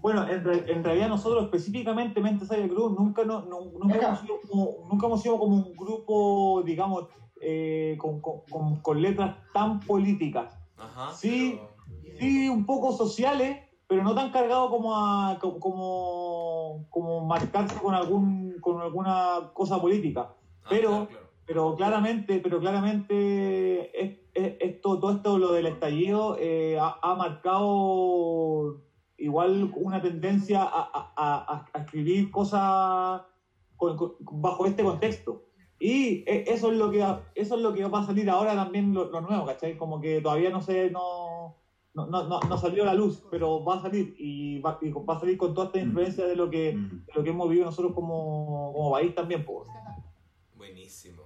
Bueno, 0.00 0.28
en, 0.28 0.42
re- 0.44 0.72
en 0.72 0.82
realidad 0.82 1.08
nosotros 1.08 1.44
específicamente 1.44 2.20
Mente 2.20 2.44
Sabia 2.46 2.68
Cruz 2.68 2.92
nunca, 2.98 3.24
no, 3.24 3.42
no- 3.42 3.60
nunca, 3.78 3.98
hemos 4.08 4.20
sido 4.20 4.40
como, 4.48 4.88
nunca 4.90 5.06
hemos 5.06 5.22
sido 5.22 5.38
como 5.38 5.56
un 5.56 5.76
grupo, 5.76 6.62
digamos, 6.64 7.06
eh, 7.40 7.96
con, 7.98 8.20
con- 8.20 8.40
con- 8.50 8.76
con 8.80 9.00
letras 9.02 9.36
tan 9.52 9.80
políticas. 9.80 10.56
Ajá. 10.76 11.14
Sí. 11.14 11.58
pero- 11.60 11.72
Sí, 12.18 12.48
un 12.48 12.66
poco 12.66 12.92
sociales, 12.92 13.58
pero 13.86 14.02
no 14.02 14.14
tan 14.14 14.30
cargados 14.32 14.70
como 14.70 14.94
a 14.96 15.38
como, 15.40 15.58
como, 15.60 16.86
como 16.90 17.24
marcarse 17.26 17.76
con 17.80 17.94
algún 17.94 18.58
con 18.60 18.80
alguna 18.80 19.50
cosa 19.54 19.80
política. 19.80 20.34
Ah, 20.62 20.66
Pero- 20.68 20.88
claro, 20.90 21.08
claro. 21.08 21.26
Pero 21.46 21.74
claramente, 21.74 22.40
pero 22.40 22.60
claramente 22.60 23.90
es- 24.00 24.12
es- 24.34 24.56
esto, 24.60 24.98
todo 24.98 25.12
esto 25.12 25.38
lo 25.38 25.52
del 25.52 25.66
estallido 25.66 26.36
eh, 26.38 26.78
ha, 26.78 26.96
ha 27.02 27.14
marcado 27.14 28.80
igual 29.18 29.70
una 29.74 30.00
tendencia 30.00 30.62
a, 30.62 30.80
a- 30.92 31.12
a- 31.16 31.64
a 31.72 31.78
escribir 31.80 32.30
cosas 32.30 33.22
con- 33.76 33.96
con- 33.96 34.14
bajo 34.40 34.66
este 34.66 34.82
contexto. 34.84 35.42
Y 35.78 36.22
e- 36.30 36.44
eso 36.46 36.70
es 36.70 36.78
lo 36.78 36.90
que 36.92 37.00
eso 37.34 37.54
es 37.56 37.60
lo 37.60 37.72
que 37.74 37.84
va 37.86 38.00
a 38.00 38.06
salir 38.06 38.30
ahora 38.30 38.54
también 38.54 38.94
lo, 38.94 39.10
lo 39.10 39.20
nuevo, 39.20 39.44
¿cachai? 39.46 39.76
Como 39.76 40.00
que 40.00 40.20
todavía 40.20 40.50
no 40.50 40.60
sé, 40.62 40.90
no, 40.90 41.56
no, 41.94 42.06
no, 42.06 42.28
no- 42.28 42.40
no 42.48 42.56
salió 42.56 42.84
a 42.84 42.86
la 42.86 42.94
luz, 42.94 43.24
pero 43.32 43.64
va 43.64 43.74
a 43.76 43.82
salir 43.82 44.14
y 44.16 44.60
va, 44.60 44.78
y 44.80 44.90
va 44.90 45.14
a 45.16 45.20
salir 45.20 45.36
con 45.36 45.52
toda 45.54 45.66
esta 45.66 45.78
Mm. 45.78 45.82
influencia 45.88 46.24
de 46.26 46.36
lo 46.36 46.48
que, 46.48 46.72
Mm. 46.74 47.04
de 47.06 47.12
lo 47.14 47.22
que 47.24 47.30
hemos 47.30 47.48
vivido 47.48 47.66
nosotros 47.66 47.92
como, 47.94 48.72
como 48.72 48.92
país 48.92 49.12
también, 49.14 49.44
pues. 49.44 49.68
Buenísimo. 50.56 51.22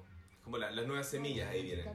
Como 0.46 0.58
la- 0.58 0.70
las 0.70 0.86
nuevas 0.86 1.08
semillas 1.08 1.50
ahí 1.50 1.64
vienen. 1.64 1.86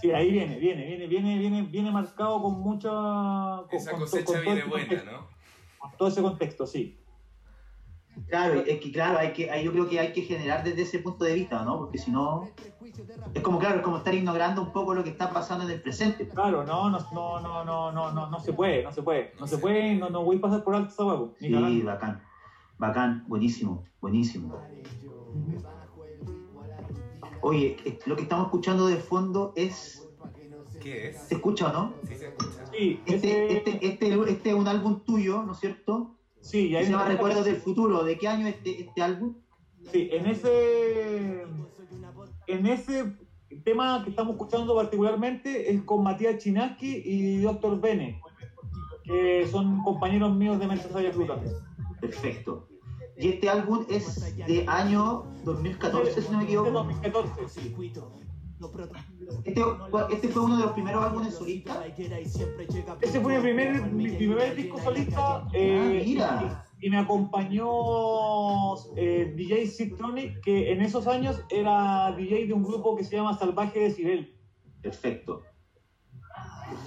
Sí, 0.00 0.12
ahí 0.12 0.30
viene, 0.30 0.60
viene, 0.60 0.86
viene, 0.86 1.06
viene, 1.08 1.38
viene, 1.38 1.62
viene 1.62 1.90
marcado 1.90 2.40
con 2.40 2.60
mucha. 2.60 2.88
Con, 2.88 3.68
Esa 3.72 3.90
cosecha 3.96 4.24
con 4.26 4.40
viene 4.42 4.62
buena, 4.62 4.86
contexto, 4.86 5.10
¿no? 5.10 5.26
con 5.78 5.90
todo 5.98 6.08
ese 6.08 6.22
contexto, 6.22 6.66
sí. 6.68 7.00
Claro, 8.28 8.60
es 8.64 8.78
que 8.78 8.92
claro, 8.92 9.18
hay 9.18 9.32
que, 9.32 9.50
yo 9.64 9.72
creo 9.72 9.88
que 9.88 9.98
hay 9.98 10.12
que 10.12 10.22
generar 10.22 10.62
desde 10.62 10.82
ese 10.82 11.00
punto 11.00 11.24
de 11.24 11.34
vista, 11.34 11.64
¿no? 11.64 11.78
Porque 11.78 11.98
si 11.98 12.12
no, 12.12 12.48
es 13.34 13.42
como 13.42 13.58
claro, 13.58 13.76
es 13.78 13.82
como 13.82 13.96
estar 13.96 14.14
ignorando 14.14 14.62
un 14.62 14.72
poco 14.72 14.94
lo 14.94 15.02
que 15.02 15.10
está 15.10 15.32
pasando 15.32 15.64
en 15.64 15.72
el 15.72 15.82
presente. 15.82 16.28
Claro, 16.28 16.64
no, 16.64 16.90
no, 16.90 16.98
no, 17.12 17.40
no, 17.40 17.64
no, 17.64 17.90
no, 17.90 18.12
no, 18.12 18.30
no 18.30 18.38
se 18.40 18.52
puede, 18.52 18.84
no 18.84 18.92
se 18.92 19.02
puede, 19.02 19.32
no 19.40 19.48
se 19.48 19.58
puede, 19.58 19.96
no, 19.96 20.10
no 20.10 20.22
voy 20.22 20.36
a 20.36 20.40
pasar 20.40 20.62
por 20.62 20.76
alto 20.76 20.92
esa 20.92 21.04
huevo. 21.04 21.34
Sí, 21.40 21.82
bacán, 21.82 22.22
bacán, 22.78 23.24
buenísimo, 23.26 23.84
buenísimo. 24.00 24.56
Oye, 27.40 27.76
eh, 27.84 27.98
lo 28.06 28.16
que 28.16 28.22
estamos 28.22 28.46
escuchando 28.46 28.86
de 28.86 28.96
fondo 28.96 29.52
es, 29.56 30.08
¿Qué 30.80 31.08
es? 31.08 31.16
¿se 31.28 31.34
escucha 31.36 31.68
o 31.68 31.72
no? 31.72 31.94
¿Sí 32.08 32.16
se 32.16 32.28
escucha? 32.28 32.64
Sí, 32.72 33.00
Este, 33.06 33.46
ese- 33.46 33.56
este, 33.56 33.86
este, 33.86 34.30
este 34.32 34.50
es 34.50 34.54
un 34.54 34.68
álbum 34.68 35.00
tuyo, 35.04 35.42
¿no 35.42 35.52
es 35.52 35.58
cierto? 35.58 36.14
sí, 36.40 36.68
y 36.68 36.76
ahí 36.76 36.84
se 36.84 36.92
llama 36.92 37.04
Recuerdos 37.06 37.44
del 37.44 37.56
Futuro. 37.56 38.04
¿De 38.04 38.16
qué 38.18 38.28
año 38.28 38.46
este, 38.46 38.82
este 38.82 39.02
álbum? 39.02 39.34
Sí, 39.92 40.08
en 40.12 40.26
ese, 40.26 41.42
en 42.46 42.66
ese 42.66 43.16
tema 43.64 44.02
que 44.04 44.10
estamos 44.10 44.32
escuchando 44.34 44.74
particularmente 44.74 45.70
es 45.72 45.82
con 45.82 46.02
Matías 46.04 46.38
Chinaski 46.38 47.02
y 47.04 47.38
Dr. 47.38 47.80
Bene, 47.80 48.20
que 49.04 49.46
son 49.50 49.82
compañeros 49.82 50.34
míos 50.36 50.58
de 50.60 50.66
Cruz 51.12 51.26
también. 51.26 51.54
Perfecto. 52.00 52.68
Y 53.18 53.28
este 53.30 53.48
álbum 53.48 53.84
es 53.90 54.36
de 54.46 54.64
año 54.68 55.24
2014, 55.44 56.22
si 56.22 56.30
no 56.30 56.38
me 56.38 56.44
De 56.44 56.50
equivoco. 56.50 56.70
2014, 56.70 57.48
sí. 57.48 57.74
Este, 59.44 59.62
este 60.10 60.28
fue 60.28 60.42
uno 60.42 60.56
de 60.56 60.62
los 60.64 60.72
primeros 60.72 61.04
álbumes 61.04 61.34
solistas. 61.34 61.78
Ese 63.00 63.20
fue 63.20 63.36
mi 63.36 63.42
primer, 63.42 63.92
mi, 63.92 64.10
primer 64.10 64.56
disco 64.56 64.78
solista 64.80 65.46
eh, 65.52 66.00
Ah, 66.00 66.02
mira. 66.04 66.66
y, 66.80 66.86
y 66.86 66.90
me 66.90 66.98
acompañó 66.98 68.74
eh, 68.96 69.32
DJ 69.36 69.66
Citronic, 69.68 70.40
que 70.42 70.72
en 70.72 70.82
esos 70.82 71.06
años 71.06 71.40
era 71.50 72.12
DJ 72.16 72.46
de 72.48 72.52
un 72.52 72.64
grupo 72.64 72.96
que 72.96 73.04
se 73.04 73.16
llama 73.16 73.36
Salvaje 73.38 73.78
Decibel. 73.80 74.34
Perfecto. 74.82 75.42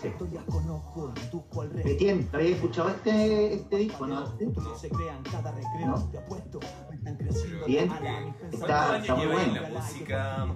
Esto 0.03 0.27
ya 0.32 0.43
conozco, 0.45 1.13
induzco 1.23 1.61
al 1.61 1.71
rey. 1.71 1.93
Etienne, 1.93 2.27
¿habías 2.34 2.51
escuchado 2.51 2.89
este, 2.89 3.53
este 3.53 3.75
disco, 3.77 4.07
no? 4.07 4.21
No 4.39 4.75
se 4.75 4.89
crean 4.89 5.21
cada 5.23 5.51
recreo, 5.51 5.88
¿No? 5.88 6.09
te 6.09 6.17
apuesto. 6.17 6.59
Me 6.89 6.95
están 6.95 7.17
creciendo 7.17 7.65
Bien. 7.65 7.88
la 7.89 7.95
ala, 7.97 8.19
mis 8.21 8.36
¿Cuántos 8.36 8.59
Está- 8.61 8.93
años 8.93 9.01
está 9.01 9.15
muy 9.15 9.25
lleva 9.25 9.39
ahí 9.41 9.49
bueno. 9.49 9.61
la 9.61 9.79
música? 9.79 10.47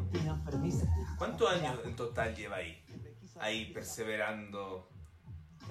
¿Cuántos 1.18 1.52
años 1.52 1.80
en 1.86 1.96
total 1.96 2.36
lleva 2.36 2.56
ahí? 2.58 2.78
Ahí 3.40 3.72
perseverando 3.74 4.88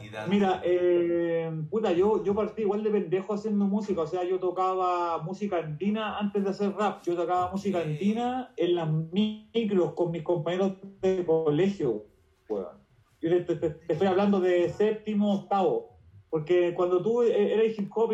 y 0.02 0.08
dando. 0.08 0.30
Mira, 0.30 0.60
eh, 0.64 1.50
puta, 1.70 1.92
yo, 1.92 2.22
yo 2.24 2.34
partí 2.34 2.62
igual 2.62 2.82
de 2.82 2.90
pendejo 2.90 3.34
haciendo 3.34 3.64
música, 3.64 4.02
o 4.02 4.06
sea, 4.06 4.24
yo 4.24 4.38
tocaba 4.40 5.18
música 5.22 5.58
andina 5.58 6.18
antes 6.18 6.44
de 6.44 6.50
hacer 6.50 6.74
rap, 6.74 7.02
yo 7.04 7.14
tocaba 7.16 7.50
música 7.52 7.82
Sí. 7.82 7.90
andina 7.90 8.52
en 8.56 8.74
las 8.74 8.88
micros 8.90 9.92
con 9.94 10.10
mis 10.10 10.22
compañeros 10.22 10.72
de 11.00 11.24
colegio, 11.24 12.04
weón. 12.48 12.83
Yo 13.24 13.42
te, 13.42 13.56
te- 13.56 13.74
estoy 13.88 14.06
hablando 14.06 14.38
de 14.38 14.68
séptimo, 14.68 15.32
octavo, 15.32 15.96
porque 16.28 16.74
cuando 16.74 17.00
tú 17.00 17.22
eh, 17.22 17.54
eres 17.54 17.78
hip 17.78 17.90
hop, 17.94 18.12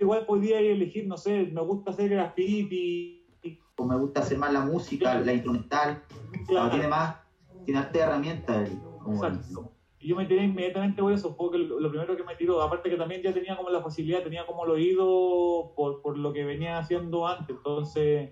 igual 0.00 0.24
podías 0.24 0.62
elegir, 0.62 1.06
no 1.06 1.18
sé, 1.18 1.44
me 1.52 1.60
gusta 1.60 1.90
hacer 1.90 2.08
graffiti, 2.08 3.26
O 3.76 3.84
me 3.84 3.98
gusta 3.98 4.20
hacer 4.20 4.38
más 4.38 4.50
la 4.50 4.62
música, 4.62 5.20
la 5.20 5.34
instrumental. 5.34 6.02
Cuando 6.08 6.44
claro. 6.46 6.70
tiene 6.70 6.88
más, 6.88 7.16
tiene 7.66 7.80
arte 7.80 7.98
de 7.98 8.04
herramientas. 8.04 8.70
Exacto. 9.06 9.70
Y 9.98 10.08
yo 10.08 10.16
me 10.16 10.24
tiré 10.24 10.44
inmediatamente 10.44 11.02
por 11.02 11.12
eso, 11.12 11.34
fue 11.34 11.58
lo 11.58 11.90
primero 11.90 12.16
que 12.16 12.24
me 12.24 12.34
tiró, 12.34 12.62
aparte 12.62 12.88
que 12.88 12.96
también 12.96 13.20
ya 13.20 13.34
tenía 13.34 13.54
como 13.54 13.68
la 13.68 13.82
facilidad, 13.82 14.22
tenía 14.22 14.46
como 14.46 14.64
el 14.64 14.70
oído 14.70 15.72
por, 15.76 16.00
por 16.00 16.16
lo 16.16 16.32
que 16.32 16.44
venía 16.44 16.78
haciendo 16.78 17.26
antes, 17.26 17.54
entonces, 17.54 18.30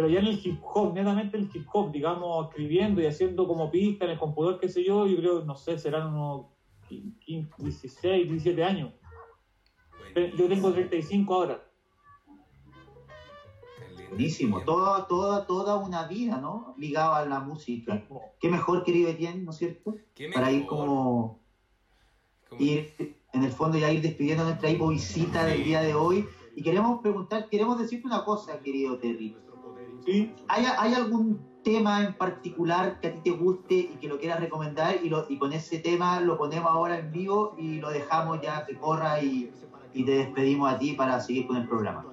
pero 0.00 0.08
ya 0.10 0.20
en 0.20 0.28
el 0.28 0.40
hip 0.42 0.62
hop, 0.62 0.94
netamente 0.94 1.36
el 1.36 1.50
hip 1.52 1.68
hop, 1.74 1.92
digamos, 1.92 2.48
escribiendo 2.48 3.02
y 3.02 3.06
haciendo 3.06 3.46
como 3.46 3.70
pista 3.70 4.06
en 4.06 4.12
el 4.12 4.18
computador, 4.18 4.58
qué 4.58 4.66
sé 4.66 4.82
yo, 4.82 5.06
yo 5.06 5.18
creo, 5.18 5.44
no 5.44 5.54
sé, 5.54 5.76
serán 5.76 6.14
unos 6.14 6.46
15, 6.88 7.50
16, 7.58 8.26
17 8.30 8.64
años. 8.64 8.94
Yo 10.38 10.48
tengo 10.48 10.72
35 10.72 11.34
ahora. 11.34 11.70
Buenísimo, 14.08 14.62
toda, 14.62 15.06
toda, 15.06 15.46
toda 15.46 15.76
una 15.76 16.08
vida, 16.08 16.38
¿no? 16.40 16.74
Ligada 16.78 17.18
a 17.18 17.26
la 17.26 17.40
música. 17.40 18.02
Qué 18.40 18.48
mejor, 18.48 18.84
querido 18.84 19.10
Etienne, 19.10 19.42
¿no 19.42 19.50
es 19.50 19.58
cierto? 19.58 19.96
¿Qué 20.14 20.30
Para 20.30 20.50
ir 20.50 20.64
como, 20.64 21.42
Como- 22.48 22.62
ir, 22.62 22.90
en 23.34 23.44
el 23.44 23.52
fondo 23.52 23.76
ya 23.76 23.92
ir 23.92 24.00
despidiendo 24.00 24.44
nuestra 24.44 24.70
visita 24.70 25.44
del 25.44 25.62
día 25.62 25.82
de 25.82 25.94
hoy. 25.94 26.26
Y 26.56 26.62
queremos 26.62 27.02
preguntar, 27.02 27.50
queremos 27.50 27.78
decirte 27.78 28.06
una 28.06 28.24
cosa, 28.24 28.60
querido 28.60 28.98
Terry. 28.98 29.36
¿Sí? 30.04 30.32
¿Hay, 30.48 30.64
hay 30.78 30.94
algún 30.94 31.40
tema 31.62 32.02
en 32.04 32.14
particular 32.14 32.98
que 33.00 33.08
a 33.08 33.12
ti 33.12 33.20
te 33.22 33.30
guste 33.30 33.74
y 33.74 33.96
que 34.00 34.08
lo 34.08 34.18
quieras 34.18 34.40
recomendar? 34.40 34.96
Y, 35.02 35.08
lo- 35.08 35.26
y 35.28 35.38
con 35.38 35.52
ese 35.52 35.78
tema 35.78 36.20
lo 36.20 36.36
ponemos 36.38 36.70
ahora 36.70 36.98
en 36.98 37.10
vivo 37.12 37.54
y 37.58 37.80
lo 37.80 37.90
dejamos 37.90 38.40
ya 38.40 38.64
que 38.66 38.76
corra 38.76 39.22
y, 39.22 39.50
y 39.92 40.04
te 40.04 40.12
despedimos 40.12 40.72
a 40.72 40.78
ti 40.78 40.92
para 40.94 41.20
seguir 41.20 41.46
con 41.46 41.56
el 41.56 41.68
programa. 41.68 42.06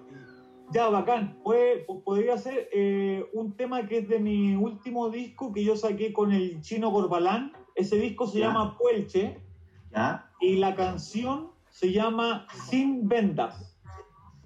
Ya, 0.72 0.90
bacán. 0.90 1.38
Pues, 1.46 1.86
po- 1.86 2.04
podría 2.04 2.38
ser 2.38 2.68
eh, 2.74 3.26
un 3.34 3.56
tema 3.56 3.88
que 3.88 4.00
es 4.00 4.10
de 4.10 4.20
mi 4.20 4.54
último 4.56 5.10
disco 5.10 5.54
que 5.54 5.64
yo 5.64 5.78
saqué 5.78 6.12
con 6.12 6.34
el 6.34 6.60
chino 6.62 6.92
Corbalán. 6.92 7.54
Ese 7.76 7.96
disco 7.98 8.28
se 8.28 8.40
Ya. 8.40 8.48
llama 8.48 8.78
Puelche 8.78 9.40
¿Ya? 9.96 10.30
y 10.42 10.58
la 10.58 10.76
canción 10.76 11.52
se 11.70 11.94
llama 11.94 12.48
Sin 12.70 13.08
Vendas. 13.08 13.78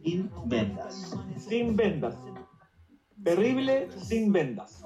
Sin 0.04 0.30
vendas. 0.46 1.16
Sin 1.38 1.76
Vendas. 1.76 2.16
Terrible 3.24 3.90
sin 3.92 4.32
vendas. 4.32 4.84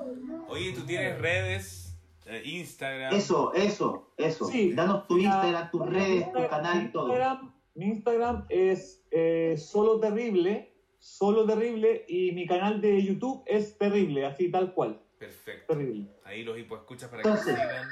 Oye, 0.48 0.74
¿tú 0.74 0.82
tienes 0.86 1.20
redes? 1.20 1.98
Eh, 2.26 2.42
Instagram. 2.44 3.14
Eso, 3.14 3.54
eso, 3.54 4.14
eso. 4.18 4.46
Sí. 4.48 4.74
Danos 4.74 5.08
tu 5.08 5.20
Ya. 5.20 5.26
Instagram, 5.30 5.72
tus 5.72 5.86
redes, 5.90 6.32
tu 6.34 6.48
canal 6.50 6.86
y 6.86 6.92
todo. 6.92 7.08
Instagram- 7.14 7.54
mi 7.76 7.86
Instagram 7.88 8.46
es 8.50 9.06
eh, 9.12 9.56
solo 9.58 10.00
terrible, 10.00 10.74
solo 10.98 11.46
terrible 11.46 12.04
y 12.08 12.32
mi 12.32 12.48
canal 12.48 12.82
de 12.82 13.02
YouTube 13.04 13.44
es 13.46 13.78
terrible, 13.78 14.26
así 14.26 14.50
tal 14.50 14.74
cual. 14.74 15.02
Perfecto. 15.20 15.74
Terrible. 15.74 16.08
Ahí 16.24 16.44
los 16.44 16.58
hipoescuchas 16.58 17.10
para 17.10 17.22
que 17.24 17.30
Entonces. 17.30 17.56
sigan. 17.56 17.88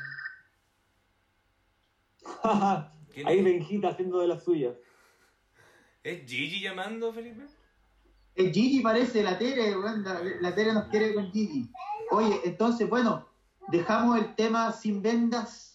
¿Quién 3.13 3.27
Ahí? 3.27 3.41
Benjita 3.43 3.89
haciendo 3.89 4.19
de 4.19 4.27
las 4.27 4.43
suyas. 4.43 4.73
¿Es 6.03 6.29
Gigi 6.29 6.61
llamando, 6.61 7.13
Felipe? 7.13 7.43
El 8.35 8.51
Gigi 8.51 8.81
parece, 8.81 9.23
la 9.23 9.37
Tere, 9.37 9.75
la, 9.75 10.21
la 10.41 10.55
Tere 10.55 10.73
nos 10.73 10.85
quiere 10.85 11.13
con 11.13 11.31
Gigi. 11.31 11.69
Oye, 12.11 12.41
entonces, 12.43 12.89
bueno, 12.89 13.27
dejamos 13.69 14.17
el 14.19 14.35
tema 14.35 14.71
sin 14.71 15.01
vendas 15.01 15.72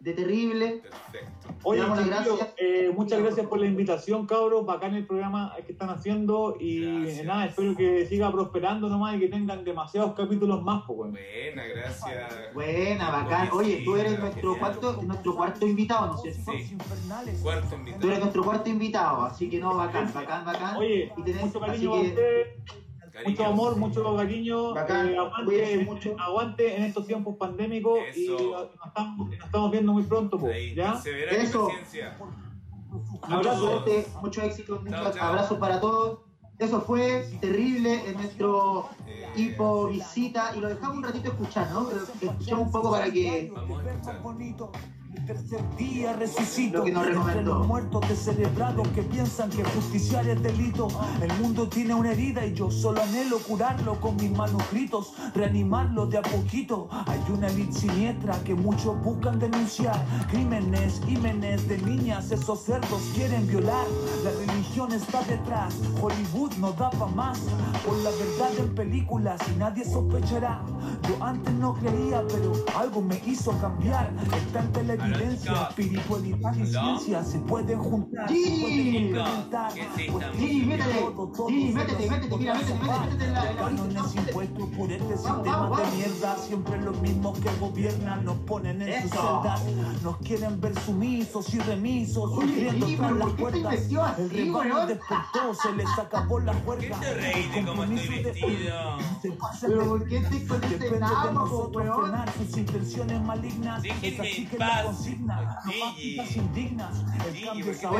de 0.00 0.14
terrible. 0.14 0.82
Perfecto. 0.82 1.30
Oye, 1.62 1.82
gracias. 2.06 2.54
eh, 2.56 2.90
muchas 2.96 3.20
gracias 3.22 3.46
por 3.46 3.60
la 3.60 3.66
invitación, 3.66 4.26
cabros. 4.26 4.64
Bacán 4.64 4.94
el 4.94 5.06
programa 5.06 5.54
que 5.66 5.72
están 5.72 5.90
haciendo. 5.90 6.56
Y 6.58 6.80
Gracias. 6.80 7.18
eh, 7.18 7.24
nada, 7.24 7.44
espero 7.46 7.76
que 7.76 8.06
siga 8.06 8.32
prosperando 8.32 8.88
nomás 8.88 9.16
y 9.16 9.20
que 9.20 9.28
tengan 9.28 9.62
demasiados 9.62 10.14
capítulos 10.14 10.62
más, 10.62 10.84
pues. 10.86 11.10
Buena, 11.12 11.64
gracias. 11.66 12.54
Buena, 12.54 13.10
bacán. 13.10 13.50
Oye, 13.52 13.82
tú 13.84 13.94
eres 13.96 14.18
nuestro 14.18 14.58
cuarto, 14.58 15.02
nuestro 15.02 15.36
cuarto 15.36 15.66
invitado, 15.66 16.06
¿no 16.06 16.14
es 16.16 16.22
cierto? 16.22 16.52
Sí. 16.52 16.76
Cuarto 17.42 17.68
Tú 17.68 17.76
eres 17.76 17.78
invitado. 17.78 18.18
nuestro 18.20 18.42
cuarto 18.44 18.70
invitado, 18.70 19.22
así 19.22 19.50
que 19.50 19.58
no, 19.58 19.76
bacán, 19.76 20.10
bacán, 20.14 20.46
bacán. 20.46 20.76
Oye, 20.78 21.12
y 21.14 21.22
tenés, 21.22 21.44
mucho 21.44 21.62
así 21.62 21.86
cariño 21.86 21.94
a 21.94 22.00
que, 22.02 22.56
mucho 23.26 23.44
amor, 23.46 23.76
mucho 23.76 24.16
cariño. 24.16 24.74
Bacán, 24.74 25.08
eh, 25.10 25.16
cuídense 25.44 25.72
aguante, 25.74 25.84
mucho. 25.84 26.16
aguante 26.20 26.76
en 26.76 26.82
estos 26.84 27.06
tiempos 27.06 27.36
pandémicos 27.36 27.98
y 28.16 28.28
nos 28.28 28.68
estamos, 28.86 29.28
nos 29.28 29.44
estamos 29.44 29.70
viendo 29.70 29.92
muy 29.92 30.02
pronto, 30.04 30.38
Ahí, 30.46 30.74
¿ya? 30.74 31.00
Eso. 31.30 31.70
mucha 32.90 33.36
Abrazo. 33.36 33.60
suerte, 33.60 34.06
mucho 34.20 34.42
éxito, 34.42 34.80
muchos 34.84 35.16
abrazos 35.16 35.58
para 35.58 35.80
todos. 35.80 36.20
Eso 36.58 36.82
fue 36.82 37.24
terrible 37.40 38.06
en 38.06 38.14
nuestro 38.14 38.90
Eh, 39.06 39.26
hipo 39.34 39.86
visita 39.88 40.52
y 40.54 40.60
lo 40.60 40.68
dejamos 40.68 40.98
un 40.98 41.04
ratito 41.04 41.30
escuchar, 41.30 41.70
¿no? 41.72 41.86
Pero 41.88 42.02
Escuchemos 42.02 42.66
un 42.66 42.70
poco 42.72 42.90
para 42.90 43.10
que 43.10 43.50
Vamos 43.54 43.82
a 43.86 43.90
escuchar. 43.92 44.20
El 45.12 45.26
tercer 45.26 45.76
día 45.76 46.12
resucito 46.12 46.78
Lo 46.78 46.84
que 46.84 46.92
nos 46.92 47.06
entre 47.06 47.42
los 47.42 47.66
muertos 47.66 48.08
descerebrados 48.08 48.86
que 48.88 49.02
piensan 49.02 49.50
que 49.50 49.64
justiciar 49.64 50.28
es 50.28 50.40
delito. 50.40 50.86
El 51.20 51.32
mundo 51.40 51.68
tiene 51.68 51.94
una 51.94 52.12
herida 52.12 52.46
y 52.46 52.54
yo 52.54 52.70
solo 52.70 53.02
anhelo 53.02 53.38
curarlo 53.38 54.00
con 54.00 54.14
mis 54.16 54.30
manuscritos, 54.30 55.14
reanimarlo 55.34 56.06
de 56.06 56.18
a 56.18 56.22
poquito. 56.22 56.88
Hay 57.06 57.20
una 57.32 57.48
elite 57.48 57.72
siniestra 57.72 58.38
que 58.44 58.54
muchos 58.54 59.02
buscan 59.02 59.40
denunciar. 59.40 60.00
Crímenes, 60.30 61.00
ímenes 61.08 61.66
de 61.66 61.78
niñas, 61.78 62.30
esos 62.30 62.62
cerdos 62.62 63.02
quieren 63.14 63.48
violar. 63.48 63.86
La 64.22 64.30
religión 64.30 64.92
está 64.92 65.22
detrás, 65.24 65.74
Hollywood 66.00 66.52
no 66.58 66.72
da 66.72 66.90
pa' 66.90 67.08
más. 67.08 67.40
Por 67.84 67.96
la 67.98 68.10
verdad 68.10 68.50
en 68.58 68.74
películas 68.76 69.40
y 69.52 69.58
nadie 69.58 69.84
sospechará. 69.84 70.62
Yo 71.08 71.24
antes 71.24 71.52
no 71.54 71.74
creía, 71.74 72.22
pero 72.28 72.52
algo 72.78 73.02
me 73.02 73.20
hizo 73.26 73.50
cambiar. 73.60 74.12
Está 74.36 74.60
en 74.60 74.72
televidencia, 75.00 75.68
espiritualidad 75.68 76.54
y 76.56 76.66
ciencia 76.66 77.24
se 77.24 77.38
pueden 77.40 77.78
juntar. 77.78 78.28
se 78.28 80.04
pueden 80.10 80.32
Gigi, 80.38 80.64
métete, 80.66 81.02
métete, 81.72 82.10
métete, 82.10 82.36
mira, 82.36 82.54
métete, 82.54 82.74
métete, 82.74 83.00
métete 83.00 83.24
en 83.24 83.32
la- 83.32 83.50
en 83.50 83.56
la 83.56 83.62
Cánones 83.62 84.02
orilla, 84.04 84.20
impuestos 84.28 84.68
por 84.76 84.92
este 84.92 85.04
Vamos, 85.04 85.20
sistema 85.20 85.56
vamos, 85.56 85.76
de 85.78 85.82
vamos. 85.84 85.96
mierda. 85.96 86.36
Siempre 86.36 86.80
los 86.82 87.00
mismos 87.00 87.38
que 87.38 87.50
gobiernan 87.60 88.24
nos 88.24 88.36
ponen 88.38 88.82
en 88.82 89.02
sus 89.02 89.12
Eso. 89.12 89.42
celdas. 89.42 90.02
Nos 90.02 90.16
quieren 90.18 90.60
ver 90.60 90.78
sumisos 90.80 91.54
y 91.54 91.58
remisos, 91.60 92.34
sufriendo 92.34 92.86
tras 92.86 93.12
las 93.12 93.18
¿por 93.20 93.36
qué 93.36 93.44
te 93.44 93.60
puertas. 93.60 94.18
El 94.18 94.30
rebaño 94.30 94.86
despertó, 94.86 95.54
se 95.62 95.72
les 95.74 95.98
acabó 95.98 96.40
la 96.40 96.52
¿Qué 96.52 96.60
juerga. 96.60 97.00
te 97.00 97.14
reís 97.14 97.54
de 97.54 97.64
cómo 97.64 97.84
estoy 97.84 98.22
vestido? 98.22 98.98
Se 99.22 99.32
pasa 99.32 99.66
Pero 99.66 99.80
de- 99.80 99.86
¿por 99.88 100.08
qué 100.08 100.20
te 100.20 100.46
con 100.46 100.64
ese 100.64 100.78
Depende 100.80 101.06
de 101.26 101.32
nosotros 101.34 101.98
frenar 102.00 102.32
sus 102.32 102.56
intenciones 102.58 103.20
malignas. 103.22 103.82
Déjenme 103.82 104.30
en 104.36 104.48
paz. 104.58 104.89
Indignas. 106.36 107.04
Nuestra 107.04 107.90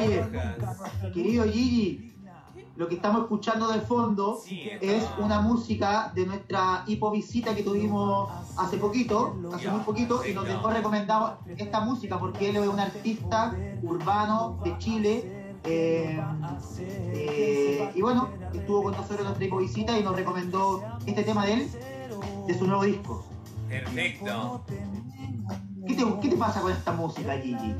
Querido 1.13 1.45
Gigi, 1.45 2.15
lo 2.77 2.89
que 2.89 2.95
estamos 2.95 3.23
escuchando 3.23 3.69
de 3.69 3.81
fondo 3.81 4.41
Sí, 4.43 4.63
es 4.81 5.05
una 5.19 5.41
música 5.41 6.13
de 6.15 6.27
nuestra 6.27 6.85
hipovisita 6.87 7.55
que 7.55 7.63
tuvimos 7.63 8.31
hace 8.57 8.79
poquito, 8.79 9.37
hace 9.53 9.71
muy 9.71 9.81
poquito, 9.81 10.27
y 10.27 10.33
nos 10.33 10.47
dejó 10.47 10.71
recomendado 10.71 11.39
esta 11.57 11.81
música 11.81 12.19
porque 12.19 12.51
él 12.51 12.57
es 12.57 12.67
un 12.67 12.81
artista 12.81 13.55
urbano 13.83 14.59
de 14.65 14.79
Chile. 14.79 15.55
eh, 15.65 16.19
eh, 17.13 17.93
y 17.95 18.01
bueno, 18.01 18.31
estuvo 18.55 18.85
con 18.85 18.93
nosotros 18.93 19.19
en 19.19 19.25
nuestra 19.27 19.45
hipovisita 19.45 19.99
y 19.99 20.03
nos 20.03 20.17
recomendó 20.17 20.83
este 21.05 21.23
tema 21.23 21.45
de 21.45 21.53
él, 21.53 21.71
de 22.47 22.59
su 22.59 22.67
nuevo 22.67 22.85
disco. 22.85 23.27
Perfecto. 23.69 24.63
¿Qué 25.87 25.95
te, 25.95 26.05
qué 26.23 26.29
te 26.29 26.37
pasa 26.37 26.61
con 26.61 26.73
esta 26.73 26.93
música, 26.93 27.33
Gigi? 27.39 27.75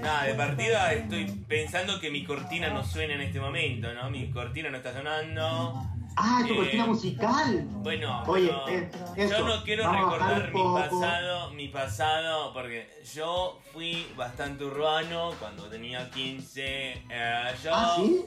Nada, 0.00 0.24
de 0.24 0.34
partida 0.34 0.92
estoy 0.92 1.26
pensando 1.48 2.00
que 2.00 2.10
mi 2.10 2.24
cortina 2.24 2.70
no 2.70 2.84
suena 2.84 3.14
en 3.14 3.20
este 3.22 3.40
momento, 3.40 3.92
¿no? 3.92 4.10
Mi 4.10 4.30
cortina 4.30 4.70
no 4.70 4.78
está 4.78 4.92
sonando. 4.92 5.82
Ah, 6.16 6.42
tu 6.46 6.54
Eh, 6.54 6.56
cortina 6.56 6.86
musical. 6.86 7.64
Bueno, 7.82 8.22
Oye, 8.26 8.50
eh, 8.68 8.90
eso, 9.16 9.38
yo 9.38 9.48
no 9.48 9.64
quiero 9.64 9.90
recordar 9.90 10.52
mi 10.52 10.62
pasado, 10.62 11.50
mi 11.50 11.68
pasado, 11.68 12.52
porque 12.52 12.88
yo 13.12 13.58
fui 13.72 14.06
bastante 14.16 14.64
urbano 14.64 15.32
cuando 15.40 15.64
tenía 15.64 16.08
15. 16.10 16.92
eh, 17.10 17.54
yo, 17.62 17.70
Ah, 17.74 17.94
¿sí? 17.96 18.24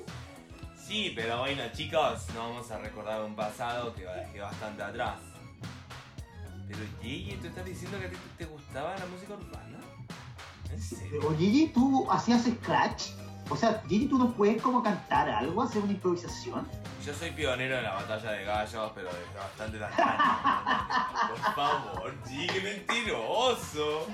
Sí, 0.76 1.14
pero 1.16 1.40
bueno, 1.40 1.64
chicos, 1.74 2.28
no 2.34 2.50
vamos 2.50 2.70
a 2.72 2.78
recordar 2.78 3.22
un 3.22 3.36
pasado 3.36 3.94
que 3.94 4.06
va 4.06 4.24
que 4.32 4.40
bastante 4.40 4.84
atrás. 4.84 5.20
Pero 6.68 6.80
Gigi, 7.02 7.38
¿tú 7.38 7.48
estás 7.48 7.66
diciendo 7.66 8.00
que 8.00 8.06
a 8.08 8.10
ti 8.10 8.18
te 8.38 8.46
gustaba 8.46 8.98
la 8.98 9.06
música 9.06 9.34
urbana? 9.34 9.80
¿En 10.72 10.82
serio? 10.82 11.20
Pero 11.22 11.38
Gigi, 11.38 11.68
¿tú 11.70 12.12
hacías 12.12 12.44
scratch? 12.44 13.12
O 13.50 13.56
sea, 13.56 13.82
Gigi, 13.88 14.08
¿tú 14.08 14.18
no 14.18 14.34
puedes 14.34 14.62
como 14.62 14.84
cantar 14.84 15.30
algo, 15.30 15.64
hacer 15.64 15.82
una 15.82 15.94
improvisación? 15.94 16.68
Yo 17.06 17.14
soy 17.14 17.32
pionero 17.32 17.78
en 17.78 17.84
la 17.84 17.94
batalla 17.94 18.32
de 18.32 18.44
gallos, 18.44 18.92
pero 18.94 19.08
desde 19.08 19.40
bastante 19.40 19.82
años. 19.82 21.30
Por 21.30 21.54
favor, 21.54 22.14
Gigi, 22.28 22.48
qué 22.48 22.62
mentiroso. 22.62 24.08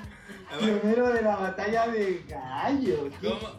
Pionero 0.60 1.10
de 1.10 1.22
la 1.24 1.36
batalla 1.36 1.88
de 1.88 2.24
gallos. 2.28 3.12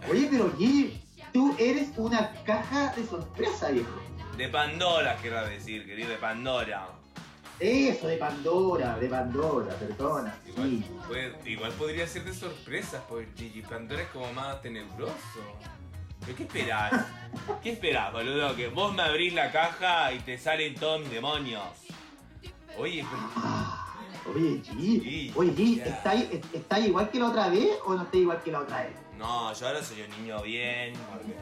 Oye, 0.08 0.28
pero 0.30 0.52
Gigi, 0.56 1.02
tú 1.32 1.56
eres 1.58 1.90
una 1.96 2.32
caja 2.44 2.94
de 2.94 3.04
sorpresa, 3.04 3.70
viejo. 3.70 4.00
De 4.36 4.48
Pandora, 4.48 5.16
quiero 5.20 5.44
decir, 5.48 5.84
querido, 5.84 6.10
de 6.10 6.18
Pandora. 6.18 6.88
Eso, 7.60 8.08
de 8.08 8.16
Pandora, 8.16 8.98
de 8.98 9.08
Pandora, 9.08 9.74
perdona. 9.76 10.36
Igual, 10.46 10.70
Sí. 10.70 10.86
puede- 11.06 11.38
igual 11.50 11.72
podría 11.72 12.06
ser 12.06 12.24
de 12.24 12.34
sorpresas, 12.34 13.02
porque 13.08 13.28
Gigi 13.36 13.62
Pandora 13.62 14.02
es 14.02 14.08
como 14.08 14.32
más 14.32 14.60
tenebroso. 14.60 15.14
¿Pero 16.20 16.36
qué 16.36 16.42
esperás? 16.44 17.06
¿Qué 17.62 17.72
esperás, 17.72 18.12
boludo? 18.12 18.56
Que 18.56 18.68
vos 18.68 18.94
me 18.94 19.02
abrís 19.02 19.34
la 19.34 19.52
caja 19.52 20.12
y 20.12 20.18
te 20.20 20.38
salen 20.38 20.74
todos 20.74 21.00
mis 21.00 21.10
demonios. 21.10 21.62
Oye, 22.76 23.04
pero 23.08 23.22
Ah, 23.36 23.80
Oye, 24.34 24.62
Gigi, 24.64 25.32
oye, 25.36 25.52
Gigi, 25.54 25.76
ya. 25.76 25.84
¿está, 25.84 26.10
ahí- 26.12 26.40
¿está 26.54 26.80
igual 26.80 27.10
que 27.10 27.18
la 27.18 27.28
otra 27.28 27.48
vez 27.50 27.68
o 27.84 27.94
no 27.94 28.04
está 28.04 28.16
igual 28.16 28.42
que 28.42 28.50
la 28.52 28.60
otra 28.60 28.82
vez? 28.84 28.96
No, 29.18 29.52
yo 29.52 29.66
ahora 29.66 29.82
soy 29.82 30.00
un 30.00 30.10
niño 30.10 30.40
bien, 30.42 30.94
porque... 31.12 31.34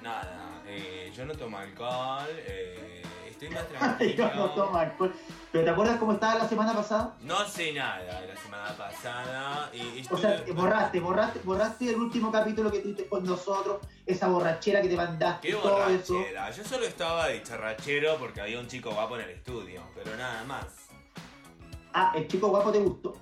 Nada, 0.00 0.62
eh, 0.66 1.12
yo 1.14 1.26
no 1.26 1.34
tomo 1.34 1.58
alcohol, 1.58 2.28
eh, 2.46 3.01
estoy 3.46 3.50
más 3.50 3.68
Yo 3.72 3.78
tranquilo. 3.78 4.30
no 4.34 4.50
tomo 4.50 4.78
alcohol. 4.78 5.14
¿Pero 5.50 5.64
te 5.64 5.70
acuerdas 5.70 5.96
cómo 5.98 6.12
estaba 6.12 6.34
la 6.36 6.48
semana 6.48 6.72
pasada? 6.74 7.14
No 7.22 7.44
sé 7.46 7.72
nada 7.72 8.20
de 8.20 8.28
la 8.28 8.36
semana 8.36 8.68
pasada 8.76 9.70
y 9.72 9.80
O 9.80 10.00
estuve- 10.00 10.20
sea, 10.20 10.44
borraste, 10.54 11.00
borraste, 11.00 11.38
borraste 11.44 11.90
el 11.90 11.96
último 11.96 12.32
capítulo 12.32 12.70
que 12.70 12.78
tuviste 12.78 13.06
con 13.06 13.24
nosotros, 13.24 13.78
esa 14.06 14.28
borrachera 14.28 14.80
que 14.80 14.88
te 14.88 14.96
mandaste, 14.96 15.48
Qué 15.48 15.54
todo 15.54 15.86
eso. 15.88 16.14
borrachera. 16.14 16.50
Yo 16.50 16.64
solo 16.64 16.86
estaba 16.86 17.28
de 17.28 17.42
charrachero 17.42 18.16
porque 18.18 18.40
había 18.40 18.58
un 18.60 18.66
chico 18.68 18.90
guapo 18.92 19.16
en 19.16 19.22
el 19.22 19.30
estudio, 19.30 19.82
pero 19.94 20.16
nada 20.16 20.42
más. 20.44 20.64
Ah, 21.94 22.12
el 22.16 22.26
chico 22.26 22.48
guapo 22.48 22.72
te 22.72 22.78
gustó. 22.78 23.14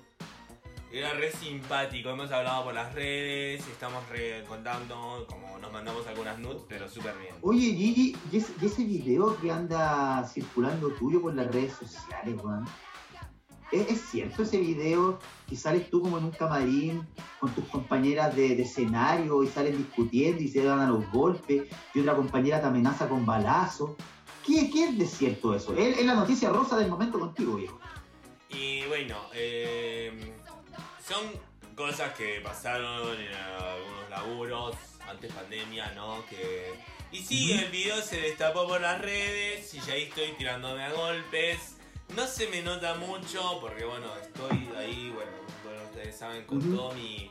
Era 0.93 1.15
re 1.15 1.31
simpático, 1.31 2.11
hemos 2.11 2.33
hablado 2.33 2.65
por 2.65 2.75
las 2.75 2.93
redes, 2.95 3.65
estamos 3.69 4.09
re 4.09 4.43
contando, 4.49 5.25
como 5.29 5.57
nos 5.61 5.73
mandamos 5.73 6.05
algunas 6.09 6.37
nudes, 6.41 6.63
pero 6.69 6.89
súper 6.89 7.17
bien. 7.17 7.33
Oye, 7.43 7.73
Gigi, 7.77 8.17
¿y 8.33 8.37
ese, 8.37 8.53
y 8.61 8.67
ese 8.67 8.83
video 8.83 9.41
que 9.41 9.53
anda 9.53 10.27
circulando 10.27 10.89
tuyo 10.95 11.23
por 11.23 11.33
las 11.37 11.47
redes 11.53 11.75
sociales, 11.75 12.35
weón? 12.43 12.67
¿Es, 13.71 14.01
cierto 14.01 14.43
ese 14.43 14.59
video 14.59 15.21
que 15.49 15.55
sales 15.55 15.89
tú 15.91 16.03
como 16.03 16.19
en 16.19 16.25
un 16.25 16.33
camarín 16.33 17.07
con 17.39 17.53
tus 17.53 17.67
compañeras 17.67 18.35
de, 18.35 18.57
de 18.57 18.63
escenario 18.63 19.45
y 19.45 19.47
salen 19.47 19.77
discutiendo 19.77 20.43
y 20.43 20.49
se 20.49 20.65
dan 20.65 20.81
a 20.81 20.89
los 20.89 21.09
golpes 21.13 21.69
y 21.95 22.01
otra 22.01 22.17
compañera 22.17 22.61
te 22.61 22.67
amenaza 22.67 23.09
con 23.09 23.25
balazo? 23.25 23.95
¿Qué, 24.45 24.69
qué 24.73 24.89
es 24.89 24.99
de 24.99 25.07
cierto 25.07 25.55
eso? 25.55 25.73
Es, 25.77 25.99
es 25.99 26.05
la 26.05 26.15
noticia 26.15 26.51
rosa 26.51 26.77
del 26.77 26.91
momento 26.91 27.21
contigo, 27.21 27.55
viejo. 27.55 27.79
Y 28.49 28.85
bueno, 28.87 29.17
eh, 29.33 30.35
son 31.11 31.33
cosas 31.75 32.15
que 32.15 32.41
pasaron 32.41 33.21
en 33.21 33.35
algunos 33.35 34.11
laburos 34.11 34.77
antes 35.09 35.33
pandemia, 35.33 35.93
¿no? 35.97 36.25
Que... 36.27 36.73
Y 37.11 37.19
sí, 37.19 37.53
el 37.53 37.69
video 37.71 38.01
se 38.01 38.21
destapó 38.21 38.69
por 38.69 38.81
las 38.81 39.01
redes 39.01 39.75
y 39.75 39.81
ya 39.81 39.95
ahí 39.95 40.05
estoy 40.05 40.31
tirándome 40.39 40.85
a 40.85 40.93
golpes. 40.93 41.77
No 42.15 42.27
se 42.29 42.47
me 42.47 42.63
nota 42.63 42.95
mucho 42.95 43.59
porque 43.61 43.85
bueno, 43.85 44.07
estoy 44.23 44.69
ahí, 44.79 45.13
bueno, 45.13 45.33
bueno, 45.65 45.83
ustedes 45.87 46.17
saben, 46.17 46.45
con 46.45 46.61
todo 46.61 46.93
mi, 46.93 47.29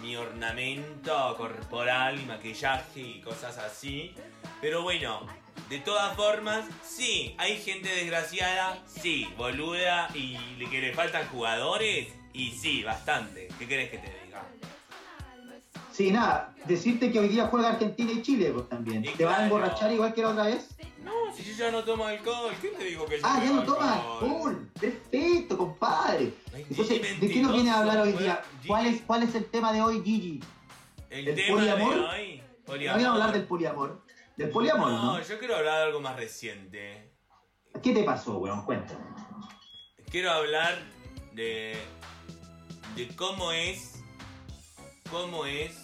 mi 0.00 0.16
ornamento 0.16 1.34
corporal 1.36 2.18
y 2.18 2.24
maquillaje 2.24 3.00
y 3.00 3.20
cosas 3.20 3.58
así. 3.58 4.14
Pero 4.62 4.82
bueno, 4.82 5.26
de 5.68 5.80
todas 5.80 6.16
formas, 6.16 6.64
sí, 6.82 7.34
hay 7.36 7.58
gente 7.58 7.90
desgraciada, 7.90 8.82
sí, 8.86 9.28
boluda 9.36 10.08
y 10.14 10.38
que 10.70 10.80
le 10.80 10.94
faltan 10.94 11.28
jugadores 11.28 12.17
y 12.38 12.52
sí, 12.52 12.84
bastante. 12.84 13.48
¿Qué 13.58 13.66
querés 13.66 13.90
que 13.90 13.98
te 13.98 14.06
diga? 14.24 14.42
Sí, 15.92 16.12
nada, 16.12 16.54
decirte 16.66 17.10
que 17.10 17.18
hoy 17.18 17.28
día 17.28 17.48
juega 17.48 17.70
Argentina 17.70 18.12
y 18.12 18.22
Chile 18.22 18.52
pues, 18.54 18.68
también. 18.68 19.04
Y 19.04 19.08
¿Te 19.08 19.24
vas 19.24 19.34
a 19.34 19.36
claro. 19.38 19.42
emborrachar 19.56 19.92
igual 19.92 20.14
que 20.14 20.22
la 20.22 20.28
otra 20.28 20.44
vez? 20.44 20.68
No, 21.02 21.12
si 21.34 21.42
yo 21.42 21.56
ya 21.56 21.72
no 21.72 21.82
tomo 21.82 22.04
alcohol, 22.04 22.52
¿quién 22.60 22.76
te 22.76 22.84
dijo 22.84 23.04
que 23.06 23.18
yo 23.18 23.22
Ah, 23.26 23.40
ya 23.44 23.50
no 23.50 23.62
tomo 23.64 23.76
tomas 23.78 23.98
alcohol? 23.98 24.70
Perfecto, 24.78 25.58
compadre. 25.58 26.32
Ay, 26.54 26.66
Entonces, 26.70 27.00
Gigi, 27.04 27.26
¿de 27.26 27.32
qué 27.32 27.42
nos 27.42 27.52
viene 27.52 27.70
a 27.70 27.78
hablar 27.80 27.98
hoy 27.98 28.12
día? 28.12 28.42
Gigi. 28.58 28.68
¿Cuál 28.68 28.86
es, 28.86 29.02
¿Cuál 29.02 29.22
es 29.24 29.34
el 29.34 29.44
tema 29.46 29.72
de 29.72 29.82
hoy, 29.82 30.02
Gigi? 30.04 30.40
El, 31.10 31.28
¿El 31.28 31.34
tema 31.34 31.56
poliamor? 31.58 31.94
de 31.94 32.00
hoy. 32.00 32.42
No 32.68 32.74
voy 32.94 33.04
a 33.04 33.10
hablar 33.12 33.32
del 33.32 33.44
poliamor. 33.44 34.02
Del 34.36 34.50
poliamor, 34.50 34.90
¿no? 34.90 35.02
No, 35.18 35.22
yo 35.22 35.38
quiero 35.40 35.56
hablar 35.56 35.78
de 35.78 35.82
algo 35.86 36.00
más 36.00 36.14
reciente. 36.14 37.10
¿Qué 37.82 37.92
te 37.92 38.04
pasó, 38.04 38.38
weón? 38.38 38.64
Cuéntame. 38.64 39.00
Quiero 40.10 40.30
hablar 40.30 40.78
de. 41.32 41.76
De 42.96 43.08
cómo 43.16 43.52
es. 43.52 44.02
cómo 45.10 45.46
es 45.46 45.76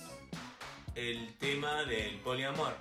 el 0.94 1.34
tema 1.38 1.84
del 1.84 2.18
poliamor. 2.20 2.74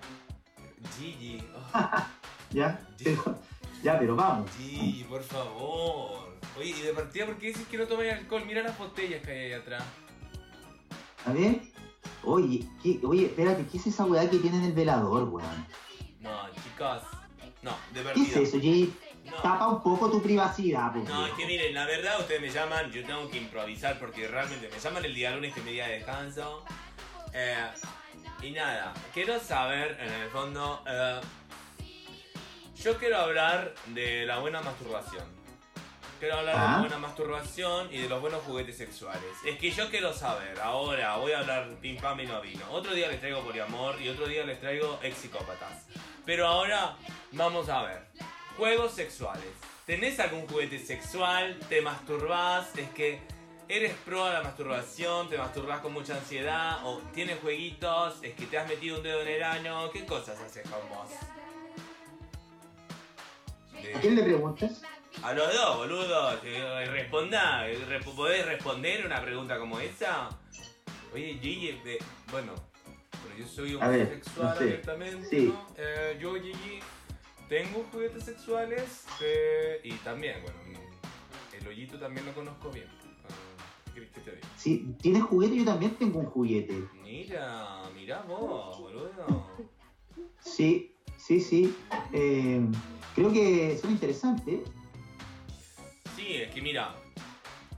Gigi, 1.00 1.42
oh, 1.56 1.80
¿Ya? 2.52 2.80
Pero, 3.04 3.40
ya, 3.82 3.98
pero 4.00 4.16
vamos. 4.16 4.50
Gigi, 4.58 5.04
por 5.06 5.24
favor. 5.24 6.34
Oye, 6.58 6.70
y 6.70 6.82
de 6.82 6.94
partida, 6.94 7.26
¿por 7.26 7.38
qué 7.38 7.48
dices 7.48 7.66
que 7.68 7.78
no 7.78 7.88
tomas 7.88 8.06
alcohol? 8.08 8.44
Mira 8.46 8.62
las 8.62 8.78
botellas 8.78 9.24
que 9.24 9.32
hay 9.32 9.40
ahí 9.46 9.54
atrás. 9.54 9.84
A 11.26 11.32
ver. 11.32 11.62
Oye, 12.26 12.66
¿qué- 12.82 13.00
oye, 13.04 13.26
espérate, 13.26 13.66
¿qué 13.72 13.78
es 13.78 13.88
esa 13.88 14.06
weá 14.06 14.30
que 14.30 14.38
tiene 14.40 14.58
en 14.58 14.64
el 14.66 14.74
velador, 14.74 15.24
weón? 15.30 15.68
no, 16.20 16.32
chicos. 16.54 17.02
No, 17.62 17.72
de 17.94 18.00
¿Qué 18.00 18.04
verdad. 18.04 18.24
es 18.24 18.36
eso, 18.36 18.60
Gigi? 18.60 18.94
No. 19.36 19.42
Tapa 19.42 19.68
un 19.68 19.82
poco 19.84 20.10
tu 20.12 20.22
privacidad, 20.22 20.92
pues. 20.94 21.06
No, 21.10 21.26
es 21.26 21.34
que 21.34 21.46
miren, 21.46 21.74
la 21.74 21.86
verdad 21.86 22.20
ustedes 22.20 22.42
me 22.42 22.50
llaman, 22.50 22.92
yo 22.92 23.04
tengo 23.06 23.30
que 23.30 23.38
improvisar 23.38 23.98
porque 24.00 24.28
realmente 24.28 24.70
me 24.72 24.80
llaman 24.80 25.06
el 25.06 25.14
día 25.16 25.32
lunes 25.32 25.54
que 25.54 25.62
mi 25.62 25.72
día 25.72 25.88
de 25.88 25.94
descanso. 26.00 26.64
Eh, 27.34 27.68
y 28.42 28.52
nada, 28.52 28.94
quiero 29.14 29.40
saber 29.40 29.98
en 30.00 30.12
el 30.12 30.30
fondo, 30.30 30.84
eh, 30.88 31.20
yo 32.76 32.98
quiero 32.98 33.18
hablar 33.18 33.74
de 33.88 34.26
la 34.26 34.40
buena 34.40 34.62
masturbación. 34.62 35.26
Quiero 36.20 36.38
hablar 36.38 36.56
de 36.56 36.62
Ah. 36.62 36.72
la 36.74 36.80
buena 36.80 36.98
masturbación 37.00 37.94
y 37.94 37.98
de 37.98 38.08
los 38.10 38.22
buenos 38.22 38.44
juguetes 38.44 38.78
sexuales. 38.78 39.24
Es 39.46 39.58
que 39.58 39.72
yo 39.72 39.90
quiero 39.90 40.14
saber, 40.14 40.58
ahora 40.62 41.18
voy 41.18 41.34
a 41.34 41.40
hablar 41.40 41.68
pim 41.82 41.98
pam 41.98 42.20
y 42.22 42.26
no 42.28 42.40
vino. 42.40 42.64
Otro 42.72 42.94
día 42.94 43.08
les 43.10 43.20
traigo 43.20 43.42
poliamor 43.42 44.00
y 44.02 44.08
otro 44.10 44.28
día 44.28 44.46
les 44.46 44.60
traigo 44.60 45.00
ex 45.02 45.18
psicópatas. 45.18 45.86
Pero 46.26 46.48
ahora 46.48 46.96
vamos 47.34 47.68
a 47.68 47.82
ver. 47.84 48.08
Juegos 48.58 48.94
sexuales. 48.94 49.46
¿Tenés 49.86 50.20
algún 50.20 50.48
juguete 50.48 50.80
sexual? 50.80 51.58
¿Te 51.70 51.82
masturbás? 51.82 52.78
¿Es 52.78 52.90
que 52.92 53.20
eres 53.68 53.94
pro 54.06 54.24
a 54.26 54.34
la 54.34 54.44
masturbación? 54.44 55.30
¿Te 55.30 55.38
masturbás 55.38 55.80
con 55.82 55.94
mucha 55.94 56.16
ansiedad? 56.16 56.86
¿O 56.86 57.00
tienes 57.14 57.40
jueguitos? 57.40 58.20
¿Es 58.22 58.34
que 58.36 58.46
te 58.46 58.58
has 58.58 58.68
metido 58.68 58.98
un 58.98 59.04
dedo 59.04 59.22
en 59.22 59.28
el 59.28 59.44
ano? 59.44 59.90
¿Qué 59.92 60.06
cosas 60.06 60.40
haces 60.40 60.64
con 60.70 60.80
vos? 60.90 61.10
¿A 63.96 64.00
quién 64.00 64.16
le 64.16 64.24
preguntas? 64.24 64.82
A 65.22 65.34
los 65.34 65.54
dos, 65.54 65.78
boludo. 65.78 66.40
Responda. 66.92 67.68
Rep- 67.68 68.16
¿Podés 68.16 68.46
responder 68.46 69.06
una 69.06 69.22
pregunta 69.22 69.58
como 69.58 69.80
esa? 69.80 70.30
Oye, 71.14 71.38
Gigi, 71.42 71.80
bueno, 72.32 72.54
pero 73.24 73.38
yo 73.38 73.46
soy 73.48 73.78
A 73.80 73.88
ver, 73.90 74.08
homosexual 74.08 74.48
no 74.50 74.56
sé. 74.56 74.64
abiertamente, 74.64 75.30
Sí. 75.30 75.46
¿no? 75.54 75.68
Eh, 75.78 76.18
yo, 76.20 76.34
Gigi, 76.36 76.80
tengo 77.50 77.86
juguetes 77.92 78.24
sexuales 78.24 79.06
eh, 79.22 79.80
y 79.84 79.92
también, 79.98 80.36
bueno, 80.42 80.60
el 81.60 81.68
hoyito 81.68 81.98
también 82.00 82.26
lo 82.26 82.34
conozco 82.34 82.70
bien. 82.72 82.88
Ah, 83.26 83.92
¿Qué 83.94 84.02
te 84.02 84.82
tienes 85.02 85.24
juguete, 85.24 85.56
yo 85.56 85.66
también 85.66 85.96
tengo 85.96 86.20
un 86.20 86.26
juguete. 86.26 86.84
Mira, 87.02 87.84
mira 87.96 88.22
vos, 88.22 88.80
boludo. 88.80 89.48
Sí, 90.40 90.96
sí, 91.18 91.40
sí. 91.40 91.76
Eh, 92.12 92.62
creo 93.16 93.32
que 93.32 93.78
son 93.80 93.92
interesantes. 93.92 94.62
Sí, 96.16 96.36
es 96.36 96.54
que 96.54 96.62
mira, 96.62 96.96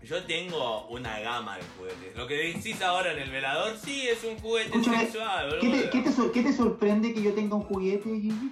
Yo 0.04 0.24
tengo 0.26 0.86
una 0.90 1.20
gama 1.20 1.58
de 1.58 1.64
juguetes. 1.78 2.16
Lo 2.16 2.28
que 2.28 2.36
decís 2.36 2.80
ahora 2.84 3.12
en 3.14 3.20
el 3.20 3.32
velador, 3.32 3.76
sí, 3.84 4.08
es 4.08 4.24
un 4.24 4.38
juguete 4.38 4.70
Escúchame, 4.70 5.00
sexual, 5.00 5.58
¿Qué 5.60 5.68
te, 5.70 5.76
boludo. 5.78 5.90
qué 5.90 6.02
te 6.02 6.12
sor- 6.12 6.32
qué 6.32 6.44
te 6.44 6.54
sorprende 6.54 7.12
que 7.14 7.24
yo 7.24 7.34
tenga 7.34 7.56
un 7.56 7.64
juguete, 7.64 8.10
Gigi? 8.22 8.52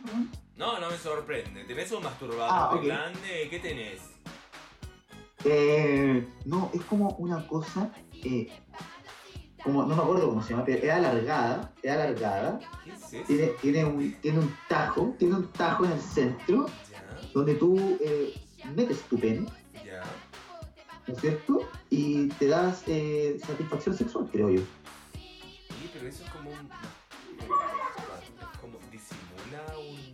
No, 0.56 0.80
no 0.80 0.90
me 0.90 0.98
sorprende. 0.98 1.64
¿Tenés 1.66 1.92
un 1.92 2.04
masturbador 2.04 2.48
Ah, 2.50 2.80
grande? 2.84 3.48
¿Qué 3.50 3.60
tenés? 3.60 4.02
Eh, 5.46 6.26
no, 6.46 6.70
es 6.74 6.82
como 6.86 7.10
una 7.18 7.46
cosa, 7.48 7.92
eh, 8.14 8.48
como, 9.62 9.84
no 9.84 9.94
me 9.96 10.02
acuerdo 10.02 10.30
cómo 10.30 10.42
se 10.42 10.52
llama, 10.52 10.64
pero 10.64 10.82
es 10.84 10.90
alargada, 10.90 11.74
es 11.82 11.92
alargada, 11.92 12.60
¿Qué 12.86 12.92
es 12.92 13.14
eso? 13.14 13.24
tiene, 13.28 13.48
tiene, 13.62 13.84
un, 13.86 14.14
tiene 14.22 14.40
un 14.40 14.56
tajo, 14.70 15.14
tiene 15.20 15.36
un 15.36 15.52
tajo 15.52 15.84
en 15.84 15.92
el 15.92 16.00
centro, 16.02 16.68
Ya, 16.90 17.04
donde 17.34 17.56
tú 17.56 17.98
eh, 18.00 18.34
metes 18.74 19.02
tu 19.10 19.20
pene, 19.20 19.46
ya. 19.86 20.02
¿no 21.08 21.14
es 21.14 21.20
cierto? 21.20 21.70
Y 21.90 22.30
te 22.30 22.48
das 22.48 22.84
eh, 22.88 23.38
satisfacción 23.46 23.98
sexual, 23.98 24.30
creo 24.32 24.50
yo. 24.50 24.62
Oye, 25.14 25.90
pero 25.94 26.08
eso 26.08 26.24
es 26.24 26.30
como 26.30 26.52
un. 26.52 26.70
Como. 28.62 28.80
disimula 28.90 29.78
un. 29.78 30.13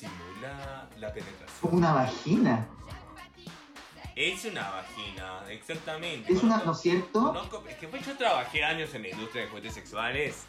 Disimula 0.00 0.88
la 0.98 1.12
penetración. 1.12 1.60
Como 1.60 1.76
una 1.76 1.92
vagina. 1.92 2.66
Es 4.16 4.44
una 4.44 4.68
vagina, 4.70 5.40
exactamente. 5.50 6.32
Es 6.32 6.42
una, 6.42 6.58
¿no 6.64 6.72
es 6.72 6.80
cierto? 6.80 7.20
conozco- 7.32 7.64
es 7.68 7.76
que 7.76 7.88
pues, 7.88 8.04
yo 8.06 8.16
trabajé 8.16 8.64
años 8.64 8.92
en 8.94 9.02
la 9.02 9.08
industria 9.08 9.42
de 9.44 9.48
juguetes 9.48 9.74
sexuales. 9.74 10.44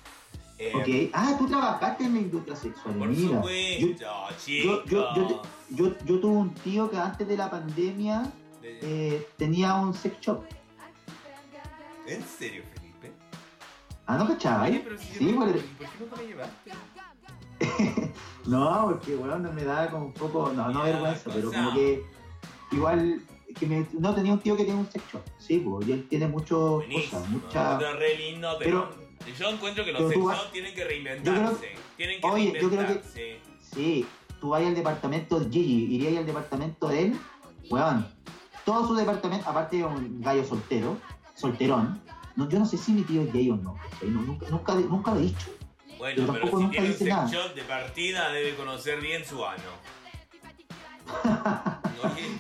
Eh, 0.58 0.72
Ok. 0.76 1.12
Ah, 1.14 1.36
tú 1.40 1.48
trabajaste 1.48 2.04
en 2.04 2.14
la 2.16 2.20
industria 2.20 2.56
sexual. 2.56 2.96
Por 2.96 3.08
Mira. 3.08 3.36
supuesto, 3.38 4.06
Yo, 4.48 4.86
yo, 4.86 5.16
yo, 5.16 5.28
te- 5.28 5.40
yo, 5.70 5.98
yo 6.06 6.20
tuve 6.20 6.36
un 6.38 6.54
tío 6.56 6.90
que 6.92 6.98
antes 6.98 7.28
de 7.28 7.38
la 7.38 7.50
pandemia 7.50 8.32
De- 8.62 8.80
eh, 9.16 9.28
tenía 9.38 9.74
un 9.76 9.94
sex 9.94 10.20
shop. 10.20 10.44
¿En 12.06 12.24
serio, 12.28 12.64
Felipe? 12.74 13.12
Ah, 14.06 14.18
¿no 14.18 14.28
cachaba? 14.28 14.66
Oye, 14.66 14.82
pero 14.84 14.98
si 14.98 15.06
Sí, 15.14 15.24
me- 15.26 15.34
¿por 15.46 15.54
qué 15.54 15.64
nunca 16.00 16.16
me 16.18 16.24
llevaste? 16.28 16.72
No, 18.46 18.86
porque 18.86 19.16
weón 19.16 19.54
me 19.54 19.64
da 19.64 19.90
como 19.92 20.08
un 20.08 20.14
poco, 20.14 20.52
no, 20.54 20.70
no 20.70 20.82
vergüenza, 20.84 21.30
pero 21.32 21.52
como 21.52 21.74
que 21.74 22.04
igual 22.72 23.22
que 23.60 23.68
me, 23.68 23.86
no 24.00 24.16
tenía 24.16 24.34
un 24.34 24.40
tío 24.40 24.58
que 24.58 24.64
tiene 24.64 24.80
un 24.80 24.90
sex 24.92 25.04
shop, 25.12 25.22
sí, 25.38 25.60
pues, 25.60 25.88
y 25.88 25.92
él 25.92 26.08
tiene 26.10 26.28
muchas 26.28 26.50
cosas, 26.58 27.30
muchas... 27.30 27.74
encuentro 27.76 28.00
re 28.00 28.18
lindo, 28.18 28.56
pero, 28.58 28.90
yo 29.38 29.50
encuentro 29.50 29.86
que 29.86 29.92
los 29.92 30.02
pero 30.02 30.14
tú 30.14 30.20
sex 30.20 30.26
vas- 30.26 30.38
shop 30.44 30.52
tienen 30.52 30.74
que 30.74 30.84
reinventarse. 30.86 31.70
Tienen 31.98 32.22
que 32.22 32.28
Oye, 32.28 32.46
yo 32.46 32.52
creo 32.54 32.70
que- 32.70 32.76
reinventarse. 32.78 33.40
Sí, 33.74 34.06
tú 34.40 34.50
vas 34.50 34.64
al 34.66 34.74
departamento 34.74 35.40
de 35.40 35.50
Gigi, 35.52 35.96
irías 35.96 36.18
al 36.18 36.26
departamento 36.26 36.88
de 36.88 37.04
él, 37.04 37.20
weón, 37.70 38.08
todo 38.66 38.88
su 38.88 38.96
departamento, 38.96 39.48
aparte 39.48 39.78
de 39.78 39.86
un 39.86 40.20
gallo 40.22 40.44
soltero, 40.46 40.98
solterón, 41.36 42.02
no, 42.36 42.50
yo 42.50 42.58
no 42.58 42.66
sé 42.66 42.78
si 42.78 42.92
mi 42.94 43.04
tío 43.04 43.22
es 43.22 43.32
gay 43.34 43.50
o. 43.52 43.56
No, 43.58 43.76
nunca, 44.02 44.48
nunca, 44.50 44.74
nunca 44.76 45.14
lo 45.14 45.20
he 45.20 45.24
dicho. 45.24 45.52
Bueno, 46.02 46.34
pero 46.34 46.46
pero, 46.46 46.58
si 46.58 46.68
tiene 46.70 46.88
un 46.88 46.98
sex 46.98 47.32
shop 47.32 47.54
de 47.54 47.62
partida 47.62 48.32
debe 48.32 48.56
conocer 48.56 49.00
bien 49.00 49.24
su 49.24 49.46
ano. 49.46 49.62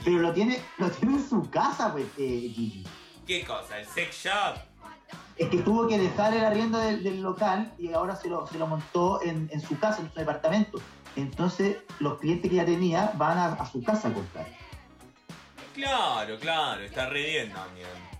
Pero 0.03 0.18
lo 0.18 0.34
tiene, 0.34 0.59
lo 0.80 0.89
tiene 0.89 1.18
en 1.18 1.30
su 1.30 1.47
casa, 1.47 1.91
pues, 1.91 2.05
eh, 2.18 2.51
Gigi. 2.55 2.84
¿Qué 3.28 3.45
cosa? 3.45 3.80
¿El 3.80 3.86
sex 3.86 4.24
shop? 4.24 4.57
Es 5.38 5.49
que 5.49 5.59
tuvo 5.59 5.88
que 5.88 5.99
dejar 5.99 6.34
el 6.34 6.43
arriendo 6.43 6.80
del, 6.80 7.03
del 7.03 7.22
local 7.22 7.72
y 7.78 7.93
ahora 7.93 8.16
se 8.16 8.30
lo, 8.30 8.47
se 8.47 8.57
lo 8.57 8.66
montó 8.66 9.22
en, 9.22 9.47
en 9.53 9.62
su 9.62 9.78
casa, 9.78 10.01
en 10.01 10.12
su 10.12 10.18
departamento. 10.18 10.82
Entonces, 11.16 11.78
los 11.99 12.18
clientes 12.18 12.49
que 12.49 12.55
ya 12.55 12.66
tenía 12.66 13.12
van 13.16 13.38
a, 13.38 13.45
a 13.53 13.72
su 13.72 13.84
casa 13.84 14.07
a 14.07 14.14
comprar. 14.14 14.47
Claro, 15.76 16.39
claro, 16.39 16.82
está 16.82 17.09
re 17.09 17.26
bien 17.26 17.53
también. 17.53 18.11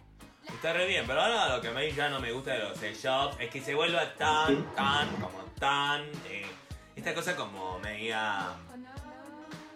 Está 0.54 0.74
re 0.74 0.86
bien, 0.86 1.06
pero 1.08 1.22
ahora 1.22 1.56
lo 1.56 1.62
que 1.62 1.70
a 1.70 1.72
mí 1.72 1.92
ya 1.92 2.10
no 2.10 2.20
me 2.20 2.32
gusta 2.32 2.52
de 2.54 2.60
los 2.60 2.78
sex 2.78 3.04
shops 3.04 3.36
es 3.40 3.50
que 3.50 3.62
se 3.62 3.74
vuelva 3.74 4.14
tan, 4.14 4.64
tan, 4.76 5.10
como 5.16 5.40
tan. 5.60 6.02
eh, 6.30 6.46
esta 6.96 7.14
cosa 7.16 7.36
como 7.36 7.80
media. 7.80 8.50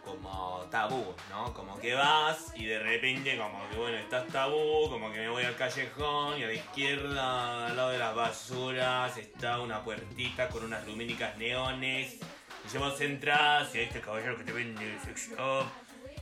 como 0.03 0.67
tabú, 0.69 1.15
¿no? 1.31 1.51
Como 1.53 1.79
que 1.79 1.95
vas 1.95 2.51
y 2.55 2.65
de 2.65 2.77
repente, 2.79 3.35
como 3.37 3.67
que 3.69 3.77
bueno, 3.77 3.97
estás 3.97 4.27
tabú, 4.27 4.87
como 4.89 5.11
que 5.11 5.19
me 5.21 5.29
voy 5.29 5.43
al 5.43 5.55
callejón 5.55 6.39
y 6.39 6.43
a 6.43 6.47
la 6.47 6.53
izquierda, 6.53 7.67
al 7.67 7.75
lado 7.75 7.89
de 7.89 7.97
las 7.97 8.13
basuras, 8.13 9.17
está 9.17 9.59
una 9.59 9.83
puertita 9.83 10.49
con 10.49 10.65
unas 10.65 10.85
lumínicas 10.85 11.35
neones. 11.37 12.19
Y 12.71 12.77
vos 12.77 12.99
entras 13.01 13.73
y 13.73 13.79
está 13.79 13.97
el 13.99 14.03
caballero 14.05 14.37
que 14.37 14.43
te 14.43 14.51
vende 14.51 14.93
el 14.93 14.99
sex 14.99 15.29
shop. 15.31 15.65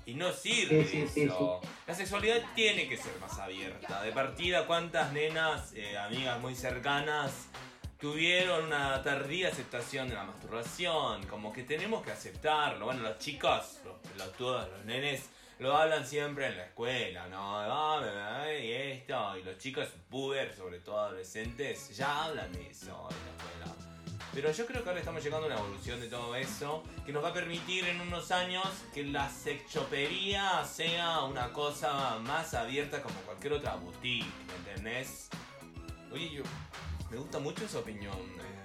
Y 0.06 0.16
no 0.16 0.32
sirve 0.32 0.86
Sí, 0.86 1.02
sí, 1.02 1.08
sí, 1.08 1.22
eso. 1.24 1.62
La 1.88 1.94
sexualidad 1.94 2.42
tiene 2.56 2.88
que 2.88 2.98
ser 2.98 3.14
más 3.20 3.38
abierta. 3.40 4.02
De 4.04 4.12
partida, 4.12 4.66
¿cuántas 4.68 5.14
nenas, 5.14 5.74
eh, 5.76 5.98
amigas 5.98 6.40
muy 6.42 6.56
cercanas, 6.56 7.48
tuvieron 8.00 8.66
una 8.66 9.02
tardía 9.02 9.48
aceptación 9.50 10.10
de 10.10 10.16
la 10.16 10.26
masturbación? 10.26 11.26
Como 11.28 11.54
que 11.54 11.64
tenemos 11.64 12.04
que 12.04 12.12
aceptarlo. 12.12 12.86
Bueno, 12.86 13.02
los 13.02 13.18
chicos, 13.20 13.80
los, 14.18 14.34
todos 14.34 14.70
los 14.70 14.86
nenes, 14.86 15.30
lo 15.60 15.78
hablan 15.78 16.06
siempre 16.06 16.48
en 16.48 16.58
la 16.58 16.66
escuela, 16.66 17.28
¿no? 17.28 17.60
Ah, 17.60 18.46
y 18.52 18.72
esto. 18.72 19.38
Y 19.38 19.44
los 19.44 19.58
chicos 19.58 19.88
puber, 20.10 20.54
sobre 20.56 20.80
todo 20.80 21.00
adolescentes, 21.00 21.96
ya 21.96 22.26
hablan 22.26 22.52
de 22.52 22.70
eso 22.70 23.08
en 23.10 23.60
la 23.60 23.66
escuela. 23.66 23.83
Pero 24.34 24.52
yo 24.52 24.66
creo 24.66 24.84
que 24.84 24.90
ahora 24.90 25.00
estamos 25.00 25.24
llegando 25.24 25.46
a 25.46 25.50
una 25.52 25.60
evolución 25.60 26.02
de 26.02 26.08
todo 26.08 26.36
eso 26.36 26.84
que 27.06 27.14
nos 27.14 27.24
va 27.24 27.30
a 27.30 27.34
permitir 27.34 27.86
en 27.86 28.02
unos 28.02 28.32
años 28.32 28.66
que 28.94 29.04
la 29.04 29.30
sexchopería 29.30 30.66
sea 30.66 31.22
una 31.22 31.54
cosa 31.54 32.18
más 32.20 32.56
abierta 32.56 33.02
como 33.04 33.16
cualquier 33.22 33.54
otra 33.54 33.76
boutique, 33.76 34.26
¿me 34.48 34.72
entendés? 34.72 35.30
Oye, 36.12 36.32
yo 36.32 36.44
me 37.12 37.18
gusta 37.18 37.38
mucho 37.38 37.64
esa 37.66 37.78
opinión, 37.78 38.18
eh. 38.18 38.63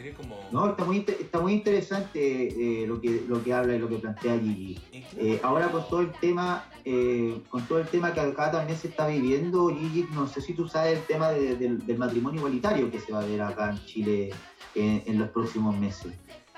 Tiene 0.00 0.16
como... 0.16 0.36
No, 0.50 0.70
está 0.70 0.84
muy, 0.84 1.04
está 1.06 1.40
muy 1.40 1.52
interesante 1.52 2.82
eh, 2.82 2.86
lo, 2.86 3.00
que, 3.00 3.22
lo 3.28 3.42
que 3.42 3.52
habla 3.52 3.74
y 3.74 3.78
lo 3.78 3.88
que 3.88 3.96
plantea 3.96 4.38
Gigi. 4.38 4.78
Eh, 5.16 5.40
ahora 5.42 5.68
con 5.70 5.86
todo 5.88 6.00
el 6.00 6.10
tema, 6.12 6.64
eh, 6.84 7.40
con 7.50 7.62
todo 7.66 7.78
el 7.80 7.86
tema 7.86 8.14
que 8.14 8.20
acá 8.20 8.50
también 8.50 8.78
se 8.78 8.88
está 8.88 9.06
viviendo, 9.08 9.68
Gigi, 9.68 10.06
no 10.14 10.26
sé 10.26 10.40
si 10.40 10.54
tú 10.54 10.66
sabes 10.68 10.98
el 10.98 11.04
tema 11.04 11.30
de- 11.30 11.56
del, 11.56 11.84
del 11.86 11.98
matrimonio 11.98 12.38
igualitario 12.40 12.90
que 12.90 12.98
se 13.00 13.12
va 13.12 13.20
a 13.20 13.26
ver 13.26 13.42
acá 13.42 13.70
en 13.70 13.84
Chile 13.84 14.30
en, 14.74 15.02
en 15.06 15.18
los 15.18 15.28
próximos 15.30 15.76
meses. 15.78 16.12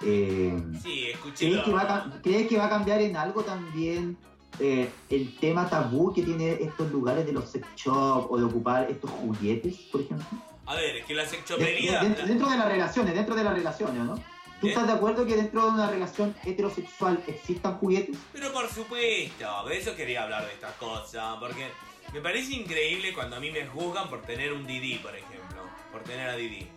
Eh, 0.04 0.62
Sí, 0.82 1.04
escuché... 1.12 1.48
¿crees, 1.50 1.62
que 1.64 1.72
va 1.72 1.82
a, 1.82 2.20
crees 2.22 2.48
que 2.48 2.56
va 2.58 2.66
a 2.66 2.70
cambiar 2.70 3.00
en 3.02 3.16
algo 3.16 3.42
también 3.42 4.16
eh, 4.60 4.88
el 5.10 5.34
tema 5.36 5.68
tabú 5.68 6.12
que 6.12 6.22
tiene 6.22 6.52
estos 6.60 6.90
lugares 6.92 7.24
de 7.26 7.32
los 7.32 7.48
sex 7.48 7.66
shops 7.76 8.26
o 8.30 8.36
de 8.38 8.44
ocupar 8.44 8.90
estos 8.90 9.10
juguetes, 9.10 9.76
por 9.90 10.00
ejemplo? 10.02 10.26
A 10.72 10.76
ver, 10.76 10.96
es 10.96 11.04
que 11.04 11.14
la 11.14 11.22
Dentro, 11.24 11.38
sexchopería... 11.38 12.00
dentro- 12.02 12.26
dentro 12.26 12.48
de 12.50 12.56
las 12.56 12.68
relaciones, 12.68 13.14
dentro 13.14 13.34
de 13.34 13.44
las 13.44 13.54
relaciones, 13.54 14.02
¿no? 14.04 14.14
¿Tú 14.60 14.66
¿Eh? 14.68 14.70
estás 14.70 14.86
de 14.86 14.92
acuerdo 14.92 15.26
que 15.26 15.36
dentro 15.36 15.62
de 15.66 15.68
una 15.70 15.90
relación 15.90 16.34
heterosexual 16.44 17.22
existan 17.26 17.76
juguetes? 17.78 18.16
Pero 18.32 18.52
por 18.52 18.68
supuesto, 18.68 19.64
de 19.68 19.78
eso 19.78 19.94
quería 19.96 20.22
hablar 20.22 20.46
de 20.46 20.52
estas 20.52 20.72
cosas, 20.76 21.36
porque 21.40 21.66
me 22.12 22.20
parece 22.20 22.54
increíble 22.54 23.12
cuando 23.12 23.36
a 23.36 23.40
mí 23.40 23.50
me 23.50 23.66
juzgan 23.66 24.08
por 24.08 24.22
tener 24.22 24.52
un 24.52 24.66
Didi, 24.66 24.98
por 24.98 25.14
ejemplo, 25.14 25.62
por 25.90 26.02
tener 26.04 26.28
a 26.28 26.36
Didi. 26.36 26.68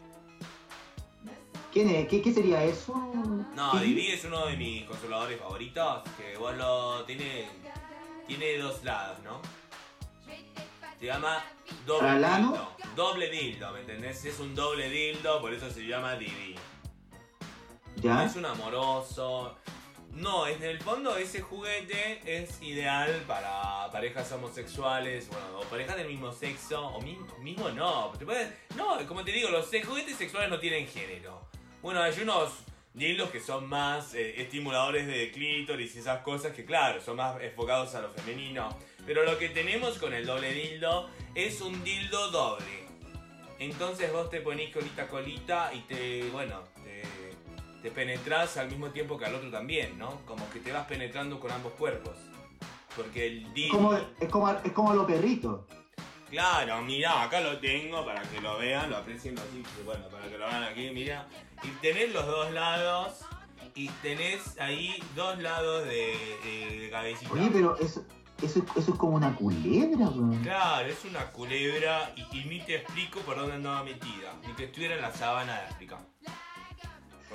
¿Quién 1.71 1.89
es? 1.89 2.07
¿Qué, 2.07 2.21
qué 2.21 2.33
sería 2.33 2.63
eso? 2.63 2.93
No, 3.55 3.71
¿Qué? 3.73 3.79
Didi 3.85 4.11
es 4.11 4.23
uno 4.25 4.45
de 4.47 4.55
mis 4.57 4.83
consoladores 4.85 5.39
favoritos, 5.39 6.03
que 6.17 6.37
vos 6.37 6.55
lo 6.55 7.03
tiene 7.05 7.47
tiene 8.27 8.57
dos 8.57 8.83
lados, 8.83 9.19
¿no? 9.23 9.39
Se 11.05 11.11
llama 11.11 11.43
doble 11.85 12.13
dildo. 12.15 12.71
Doble 12.95 13.29
dildo, 13.29 13.71
¿me 13.73 13.81
entendés? 13.81 14.25
Es 14.25 14.39
un 14.39 14.55
doble 14.55 14.89
dildo, 14.89 15.39
por 15.39 15.53
eso 15.53 15.69
se 15.69 15.85
llama 15.85 16.15
Didi. 16.15 16.55
¿Ya? 17.97 18.25
Es 18.25 18.35
un 18.35 18.43
amoroso. 18.47 19.55
No, 20.13 20.47
en 20.47 20.63
el 20.63 20.81
fondo 20.81 21.15
ese 21.15 21.41
juguete 21.43 22.21
es 22.25 22.59
ideal 22.63 23.23
para 23.27 23.87
parejas 23.91 24.31
homosexuales, 24.31 25.27
bueno, 25.29 25.59
o 25.59 25.63
parejas 25.65 25.95
del 25.97 26.07
mismo 26.07 26.33
sexo, 26.33 26.81
o 26.87 26.99
mi- 27.01 27.19
mismo 27.39 27.69
no. 27.69 28.11
Te 28.17 28.25
puedes- 28.25 28.49
no, 28.75 28.97
como 29.07 29.23
te 29.23 29.31
digo, 29.31 29.49
los 29.49 29.67
juguetes 29.85 30.17
sexuales 30.17 30.49
no 30.49 30.57
tienen 30.59 30.87
género. 30.87 31.47
Bueno, 31.83 32.01
hay 32.01 32.19
unos 32.19 32.51
dildos 32.95 33.29
que 33.29 33.41
son 33.41 33.69
más 33.69 34.15
eh, 34.15 34.41
estimuladores 34.41 35.05
de 35.05 35.29
clítoris 35.31 35.95
y 35.97 35.99
esas 35.99 36.21
cosas 36.23 36.53
que 36.53 36.65
claro, 36.65 36.99
son 36.99 37.17
más 37.17 37.39
enfocados 37.43 37.93
a 37.93 38.01
lo 38.01 38.09
femenino. 38.09 38.75
Pero 39.05 39.23
lo 39.23 39.37
que 39.37 39.49
tenemos 39.49 39.97
con 39.97 40.13
el 40.13 40.25
doble 40.25 40.51
dildo 40.53 41.09
es 41.35 41.61
un 41.61 41.83
dildo 41.83 42.31
doble. 42.31 42.85
Entonces 43.59 44.11
vos 44.11 44.29
te 44.29 44.41
ponés 44.41 44.73
colita 44.73 45.03
a 45.03 45.07
colita 45.07 45.71
y 45.73 45.79
te, 45.81 46.29
bueno, 46.29 46.63
te, 46.83 47.03
te 47.81 47.91
penetrás 47.91 48.57
al 48.57 48.69
mismo 48.69 48.89
tiempo 48.89 49.17
que 49.17 49.25
al 49.25 49.35
otro 49.35 49.49
también, 49.51 49.97
¿no? 49.97 50.21
Como 50.25 50.49
que 50.49 50.59
te 50.59 50.71
vas 50.71 50.87
penetrando 50.87 51.39
con 51.39 51.51
ambos 51.51 51.73
cuerpos. 51.73 52.17
Porque 52.95 53.27
el 53.27 53.53
dildo... 53.53 53.75
como, 53.77 53.93
es 53.93 54.29
como, 54.29 54.51
es 54.51 54.71
como 54.71 54.93
los 54.93 55.05
perritos. 55.05 55.61
Claro, 56.29 56.81
mira, 56.81 57.23
acá 57.23 57.39
lo 57.39 57.59
tengo 57.59 58.03
para 58.03 58.21
que 58.23 58.41
lo 58.41 58.57
vean, 58.57 58.89
lo 58.89 58.97
aprecien 58.97 59.37
así, 59.37 59.63
que 59.77 59.83
bueno, 59.83 60.07
para 60.09 60.27
que 60.27 60.37
lo 60.37 60.47
vean 60.47 60.63
aquí, 60.63 60.89
mira. 60.89 61.27
Y 61.63 61.67
tenés 61.81 62.11
los 62.11 62.25
dos 62.25 62.51
lados 62.51 63.19
y 63.75 63.87
tenés 64.01 64.57
ahí 64.59 65.01
dos 65.15 65.37
lados 65.39 65.85
de, 65.85 66.17
de, 66.43 66.79
de 66.79 66.89
cabecita. 66.89 67.31
Oye, 67.31 67.49
pero 67.53 67.77
eso, 67.77 68.03
eso, 68.41 68.59
es- 68.59 68.77
eso 68.83 68.91
es 68.93 68.97
como 68.97 69.15
una 69.15 69.35
culebra, 69.35 70.07
weón. 70.09 70.39
Claro, 70.43 70.87
es 70.87 71.03
una 71.05 71.31
culebra 71.31 72.13
y, 72.15 72.37
y 72.39 72.45
ni 72.45 72.59
te 72.61 72.75
explico 72.77 73.19
por 73.21 73.35
dónde 73.37 73.53
andaba 73.55 73.83
metida. 73.83 74.33
Ni 74.47 74.53
que 74.53 74.65
estuviera 74.65 74.95
en 74.95 75.01
la 75.01 75.11
sabana 75.13 75.53
de 75.61 75.67
África. 75.67 75.97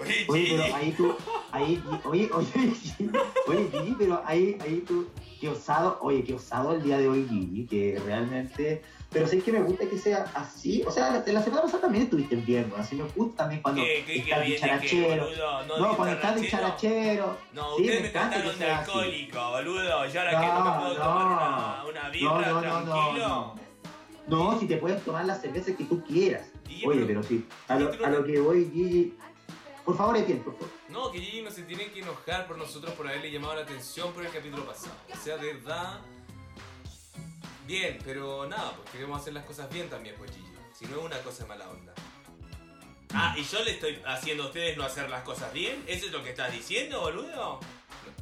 Oye, 0.01 0.25
Oye, 0.29 0.43
Gigi. 0.47 0.57
pero 0.63 0.75
ahí 0.77 0.93
tú, 0.93 1.15
ahí, 1.53 1.83
oye, 2.05 2.31
oye, 2.33 2.47
Gigi, 2.75 3.11
oye, 3.49 3.69
Gigi, 3.71 3.97
pero 3.99 4.23
ahí, 4.25 4.57
ahí 4.63 4.83
tú, 4.87 5.07
qué 5.41 5.49
osado, 5.51 5.99
oye, 6.01 6.25
qué 6.25 6.35
osado 6.35 6.73
el 6.75 6.83
día 6.83 6.97
de 6.99 7.09
hoy, 7.09 7.27
Gigi, 7.29 7.67
que 7.67 8.01
realmente, 8.07 8.83
pero 9.11 9.27
sí 9.27 9.41
que 9.41 9.51
me 9.53 9.61
gusta 9.63 9.87
que 9.89 9.99
sea 9.99 10.25
así, 10.35 10.83
o 10.87 10.91
sea, 10.91 11.11
la, 11.11 11.33
la 11.33 11.43
semana 11.43 11.63
pasada 11.63 11.83
también 11.83 12.05
estuviste 12.05 12.37
bien, 12.37 12.73
así 12.77 12.95
me 12.95 13.03
gusta 13.05 13.39
también 13.43 13.61
cuando 13.61 13.83
¿Qué, 13.83 14.05
qué, 14.07 14.13
qué 14.15 14.19
estás 14.21 14.39
viene, 14.47 14.55
qué, 14.61 14.67
dicharachero? 14.87 15.29
No, 15.67 15.79
no, 15.79 15.97
cuando 15.97 16.15
estás 16.15 16.41
dicharachero. 16.41 17.37
No, 17.53 17.77
Sí, 17.77 17.83
ustedes 17.83 18.03
me 18.03 18.09
trataron 18.11 18.59
de 18.59 18.71
alcohólico, 18.71 19.51
boludo. 19.51 19.83
Y 20.07 20.17
ahora 20.17 20.31
que 20.31 20.47
No, 20.47 20.65
no 20.65 20.65
me 20.75 20.81
puedo 20.81 20.95
tomar 20.95 21.17
no. 21.25 21.27
una, 21.27 21.85
una 21.89 22.05
no, 22.05 22.11
birra 22.13 22.31
no, 22.53 22.61
no, 22.61 22.93
tranquilo. 22.93 23.55
no, 24.29 24.53
no, 24.53 24.61
si 24.61 24.67
te 24.67 24.77
puedes 24.77 25.05
tomar 25.05 25.25
las 25.25 25.41
cervezas 25.41 25.77
que 25.77 25.85
tú 25.85 26.05
quieras, 26.05 26.47
Gigi, 26.69 26.87
oye, 26.87 27.05
pero- 27.05 27.07
pero 27.09 27.23
sí, 27.25 27.45
a 27.67 27.75
lo, 27.77 27.91
Gigi, 27.93 28.05
a 28.05 28.11
lo 28.11 28.25
que 28.25 28.39
voy, 28.41 28.71
Gigi, 28.73 29.15
por 29.85 29.97
favor, 29.97 30.17
Etienne, 30.17 30.43
por 30.45 30.55
favor. 30.55 30.69
No, 30.89 31.11
que 31.11 31.19
Gigi 31.21 31.43
no 31.43 31.51
se 31.51 31.63
tiene 31.63 31.91
que 31.91 32.01
enojar 32.01 32.47
por 32.47 32.57
nosotros 32.59 32.93
por 32.95 33.09
haberle 33.09 33.31
llamado 33.33 33.57
la 33.57 33.63
atención 33.63 34.13
por 34.13 34.25
el 34.25 34.31
capítulo 34.31 34.65
pasado. 34.65 34.93
O 35.13 35.17
sea, 35.17 35.37
de 35.37 35.55
verdad. 35.55 35.99
Bien, 37.71 37.97
pero 38.05 38.49
nada, 38.49 38.75
pues 38.75 38.91
queremos 38.91 39.21
hacer 39.21 39.33
las 39.33 39.45
cosas 39.45 39.73
bien 39.73 39.89
también, 39.89 40.17
pues 40.19 40.33
Gigi. 40.33 40.45
Si 40.77 40.87
no 40.87 40.99
es 40.99 41.05
una 41.05 41.19
cosa 41.21 41.45
de 41.45 41.51
mala 41.51 41.71
onda. 41.71 41.95
Ah, 43.15 43.33
¿y 43.39 43.45
yo 43.45 43.63
le 43.63 43.71
estoy 43.71 43.97
haciendo 44.05 44.43
a 44.43 44.47
ustedes 44.47 44.77
no 44.77 44.83
hacer 44.83 45.09
las 45.09 45.23
cosas 45.23 45.53
bien? 45.53 45.81
¿Eso 45.87 46.07
es 46.07 46.13
lo 46.13 46.21
que 46.25 46.31
estás 46.31 46.53
diciendo, 46.53 47.01
boludo? 47.01 47.29
No, 47.37 47.61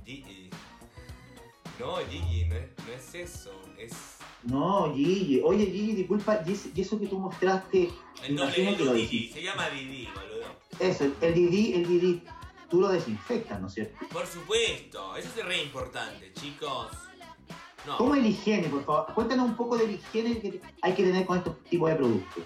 Gigi. 0.05 0.51
No, 1.79 1.97
Gigi, 2.11 2.45
no 2.45 2.57
es, 2.57 2.69
no 2.87 2.93
es 2.93 3.15
eso. 3.15 3.63
Es. 3.79 3.93
No, 4.43 4.93
Gigi. 4.95 5.41
Oye, 5.43 5.65
Gigi, 5.65 5.93
disculpa, 5.95 6.43
y 6.47 6.81
eso 6.83 7.01
que 7.01 7.07
tú 7.07 7.19
mostraste, 7.19 7.89
El 8.25 8.37
Didi, 8.37 9.01
decís. 9.01 9.33
se 9.33 9.43
llama 9.43 9.71
Didi, 9.71 10.11
boludo. 10.15 10.45
Eso, 10.79 11.05
el, 11.05 11.17
el 11.23 11.33
Didi, 11.33 11.73
el 11.73 11.89
Didi, 11.89 12.23
tú 12.69 12.83
lo 12.83 12.89
desinfectas, 12.89 13.59
¿no 13.59 13.69
es 13.69 13.73
cierto? 13.73 14.07
Por 14.13 14.27
supuesto, 14.27 15.17
eso 15.17 15.31
es 15.35 15.45
re 15.47 15.63
importante, 15.63 16.35
chicos. 16.35 17.08
No, 17.87 17.97
¿Cómo 17.97 18.15
es 18.15 18.23
la 18.23 18.29
higiene, 18.29 18.69
por 18.69 18.85
favor? 18.85 19.15
Cuéntanos 19.15 19.47
un 19.47 19.57
poco 19.57 19.77
de 19.79 19.87
la 19.87 19.93
higiene 19.93 20.41
que 20.41 20.61
hay 20.83 20.95
que 20.95 21.03
tener 21.05 21.25
con 21.27 21.39
estos 21.39 21.63
tipos 21.65 21.89
de 21.91 21.97
productos. 21.97 22.45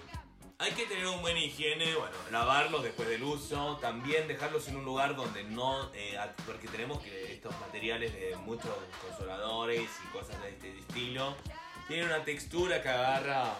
hay 0.58 0.70
que 0.72 0.84
tener 0.86 1.06
un 1.08 1.20
buen 1.22 1.36
higiene, 1.36 1.86
bueno, 1.96 2.14
lavarlos 2.30 2.84
después 2.84 3.08
del 3.08 3.24
uso, 3.24 3.78
también 3.80 4.28
dejarlos 4.28 4.68
en 4.68 4.76
un 4.76 4.84
lugar 4.84 5.16
donde 5.16 5.42
no, 5.42 5.90
eh, 5.94 6.16
porque 6.46 6.68
tenemos 6.68 7.00
que 7.00 7.32
estos 7.32 7.52
materiales 7.60 8.12
de 8.12 8.36
muchos 8.44 8.70
consoladores 9.04 9.90
y 10.04 10.06
cosas 10.16 10.40
de 10.42 10.50
este 10.50 10.78
estilo, 10.78 11.34
tienen 11.88 12.06
una 12.06 12.22
textura 12.24 12.80
que 12.80 12.88
agarra, 12.90 13.54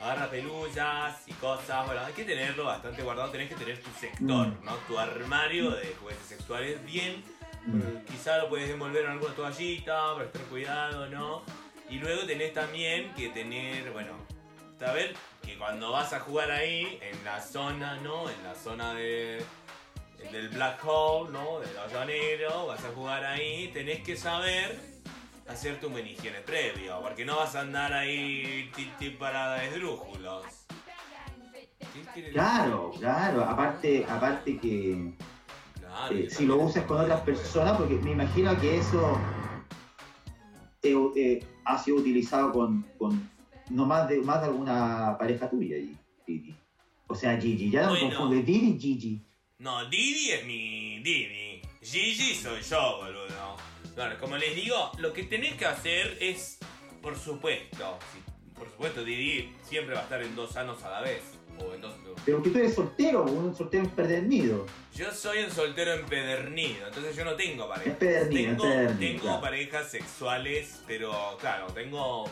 agarra 0.00 0.28
pelullas 0.30 1.22
y 1.28 1.32
cosas, 1.34 1.86
bueno, 1.86 2.00
hay 2.04 2.12
que 2.14 2.24
tenerlo 2.24 2.64
bastante 2.64 3.02
guardado, 3.02 3.30
tenés 3.30 3.48
que 3.48 3.54
tener 3.54 3.80
tu 3.80 3.90
sector, 4.00 4.48
Mm. 4.48 4.64
¿no? 4.64 4.74
Tu 4.88 4.98
armario 4.98 5.70
de 5.70 5.94
juguetes 6.00 6.26
sexuales 6.26 6.84
bien 6.84 7.22
Eh, 7.66 8.02
Quizá 8.06 8.38
lo 8.38 8.48
puedes 8.48 8.70
envolver 8.70 9.04
en 9.04 9.10
alguna 9.12 9.34
toallita 9.34 10.14
para 10.14 10.26
estar 10.26 10.42
cuidado, 10.42 11.08
¿no? 11.08 11.42
Y 11.88 11.98
luego 11.98 12.24
tenés 12.24 12.54
también 12.54 13.12
que 13.14 13.28
tener, 13.28 13.90
bueno, 13.92 14.12
saber 14.78 15.14
que 15.42 15.58
cuando 15.58 15.92
vas 15.92 16.12
a 16.12 16.20
jugar 16.20 16.50
ahí, 16.50 16.98
en 17.02 17.24
la 17.24 17.40
zona, 17.40 17.96
¿no? 17.96 18.30
En 18.30 18.42
la 18.44 18.54
zona 18.54 18.94
de, 18.94 19.42
del 20.32 20.48
black 20.48 20.80
hole, 20.84 21.30
¿no? 21.32 21.60
Del 21.60 21.76
hoyo 21.76 22.04
negro, 22.04 22.66
vas 22.66 22.84
a 22.84 22.88
jugar 22.90 23.24
ahí, 23.24 23.68
tenés 23.68 24.02
que 24.02 24.16
saber 24.16 24.78
hacerte 25.48 25.86
un 25.86 25.92
buen 25.92 26.06
higiene 26.06 26.40
previo, 26.40 27.00
porque 27.02 27.24
no 27.24 27.36
vas 27.36 27.56
a 27.56 27.60
andar 27.60 27.92
ahí 27.92 28.70
titi 28.74 29.10
para 29.10 29.64
esdrújulos. 29.64 30.44
¿Qué 31.92 32.02
quiere 32.14 32.30
Claro, 32.30 32.92
claro. 32.96 33.44
Aparte, 33.44 34.06
aparte 34.08 34.58
que 34.58 35.12
Claro, 35.90 36.14
eh, 36.16 36.30
si 36.30 36.46
lo 36.46 36.56
usas 36.58 36.84
con 36.84 37.00
otras 37.00 37.20
personas, 37.22 37.76
porque 37.76 37.94
me 37.96 38.12
imagino 38.12 38.58
que 38.60 38.76
eso 38.78 39.18
eh, 40.82 40.94
eh, 41.16 41.44
ha 41.64 41.78
sido 41.82 41.98
utilizado 41.98 42.52
con, 42.52 42.82
con 42.98 43.28
no 43.70 43.86
más 43.86 44.08
de, 44.08 44.20
más 44.20 44.40
de 44.40 44.46
alguna 44.48 45.16
pareja 45.18 45.48
tuya, 45.50 45.76
Gigi. 46.26 46.54
O 47.08 47.14
sea, 47.14 47.36
Gigi, 47.40 47.70
ya 47.70 47.86
no 47.86 47.92
me 47.92 48.00
Bueno. 48.00 48.18
confunde, 48.18 48.42
Didi 48.42 48.68
y 48.70 48.78
Gigi. 48.78 49.22
No, 49.58 49.84
Didi 49.88 50.30
es 50.30 50.46
mi 50.46 51.00
Didi. 51.02 51.60
Gigi 51.82 52.34
soy 52.34 52.62
yo, 52.62 52.98
boludo. 52.98 53.56
Claro, 53.94 54.16
como 54.20 54.36
les 54.36 54.54
digo, 54.54 54.92
lo 54.98 55.12
que 55.12 55.24
tenés 55.24 55.54
que 55.54 55.66
hacer 55.66 56.16
es, 56.20 56.58
por 57.02 57.16
supuesto, 57.16 57.98
si- 58.12 58.52
por 58.54 58.70
supuesto, 58.70 59.04
Didi 59.04 59.52
siempre 59.62 59.94
va 59.94 60.00
a 60.00 60.04
estar 60.04 60.22
en 60.22 60.34
dos 60.36 60.56
anos 60.56 60.82
a 60.84 60.90
la 60.90 61.00
vez. 61.00 61.22
O 61.58 61.74
en 61.74 61.80
dos. 61.82 61.92
Pero 62.24 62.42
que 62.42 62.48
tú 62.50 62.58
eres 62.58 62.74
soltero, 62.74 63.24
un 63.24 63.54
soltero 63.54 63.84
empedernido. 63.84 64.64
Yo 65.00 65.10
soy 65.14 65.38
un 65.44 65.50
soltero 65.50 65.94
empedernido, 65.94 66.86
entonces 66.88 67.16
yo 67.16 67.24
no 67.24 67.34
tengo 67.34 67.66
pareja. 67.66 67.88
Empedernido, 67.92 68.50
Tengo, 68.52 68.64
empedernido, 68.66 69.22
tengo 69.22 69.40
parejas 69.40 69.90
sexuales, 69.90 70.82
pero 70.86 71.38
claro, 71.40 71.68
tengo 71.68 72.28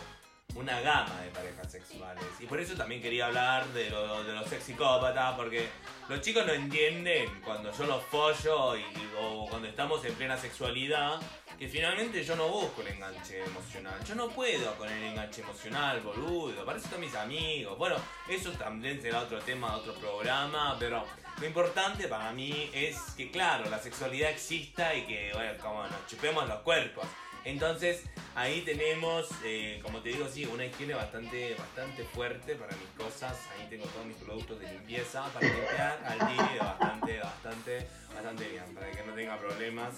una 0.59 0.81
gama 0.81 1.21
de 1.23 1.31
parejas 1.31 1.71
sexuales. 1.71 2.25
Y 2.41 2.47
por 2.47 2.59
eso 2.61 2.75
también 2.75 3.01
quería 3.01 3.27
hablar 3.27 3.67
de, 3.69 3.91
lo- 3.91 4.25
de 4.25 4.33
los 4.33 4.49
sexicópatas, 4.49 5.35
porque 5.37 5.69
los 6.09 6.21
chicos 6.21 6.45
no 6.47 6.53
entienden 6.53 7.41
cuando 7.45 7.73
yo 7.73 7.85
los 7.85 8.03
follo 8.05 8.77
y, 8.77 8.85
o 9.21 9.47
cuando 9.49 9.69
estamos 9.69 10.05
en 10.05 10.15
plena 10.15 10.37
sexualidad, 10.37 11.21
que 11.59 11.69
finalmente 11.69 12.23
yo 12.25 12.37
no 12.37 12.49
busco 12.49 12.83
el 12.83 12.89
enganche 12.89 13.43
emocional. 13.45 14.03
Yo 14.05 14.15
no 14.15 14.29
puedo 14.29 14.75
con 14.77 14.89
el 14.89 15.03
enganche 15.03 15.43
emocional, 15.43 16.01
boludo. 16.01 16.65
Para 16.65 16.79
eso 16.79 16.87
están 16.87 17.01
mis 17.01 17.15
amigos. 17.15 17.77
Bueno, 17.79 17.97
eso 18.29 18.51
también 18.53 19.01
será 19.03 19.21
otro 19.21 19.39
tema, 19.41 19.77
otro 19.77 19.93
programa, 19.95 20.77
pero 20.79 21.05
lo 21.41 21.47
importante 21.47 22.07
para 22.09 22.33
mí 22.33 22.71
es 22.73 22.97
que, 23.17 23.31
claro, 23.31 23.69
la 23.71 23.79
sexualidad 23.79 24.31
exista 24.31 24.95
y 24.95 25.03
que, 25.07 25.31
bueno, 25.35 25.53
como 25.61 25.83
nos 25.85 26.07
chupemos 26.07 26.49
los 26.49 26.61
cuerpos. 26.61 27.07
Entonces, 27.45 28.05
ahí 28.35 28.63
tenemos, 28.63 29.29
eh, 29.45 29.81
como 29.83 30.01
te 30.01 30.11
digo, 30.11 30.27
sí, 30.29 30.45
una 30.47 30.65
higiene 30.67 30.95
bastante, 30.95 31.55
bastante 31.55 32.05
fuerte 32.05 32.55
para 32.55 32.77
mis 32.77 33.07
cosas. 33.07 33.37
Ahí 33.59 33.67
tengo 33.69 33.85
todos 33.87 34.07
mis 34.07 34.17
productos 34.17 34.61
de 34.61 34.73
limpieza 34.73 35.25
para 35.33 35.47
limpiar 35.47 36.05
al 36.05 36.19
día 36.19 36.63
bastante, 36.63 37.19
bastante, 37.19 37.87
bastante 38.15 38.49
bien, 38.49 38.75
para 38.75 38.91
que 38.91 39.07
no 39.07 39.15
tenga 39.15 39.39
problemas. 39.39 39.95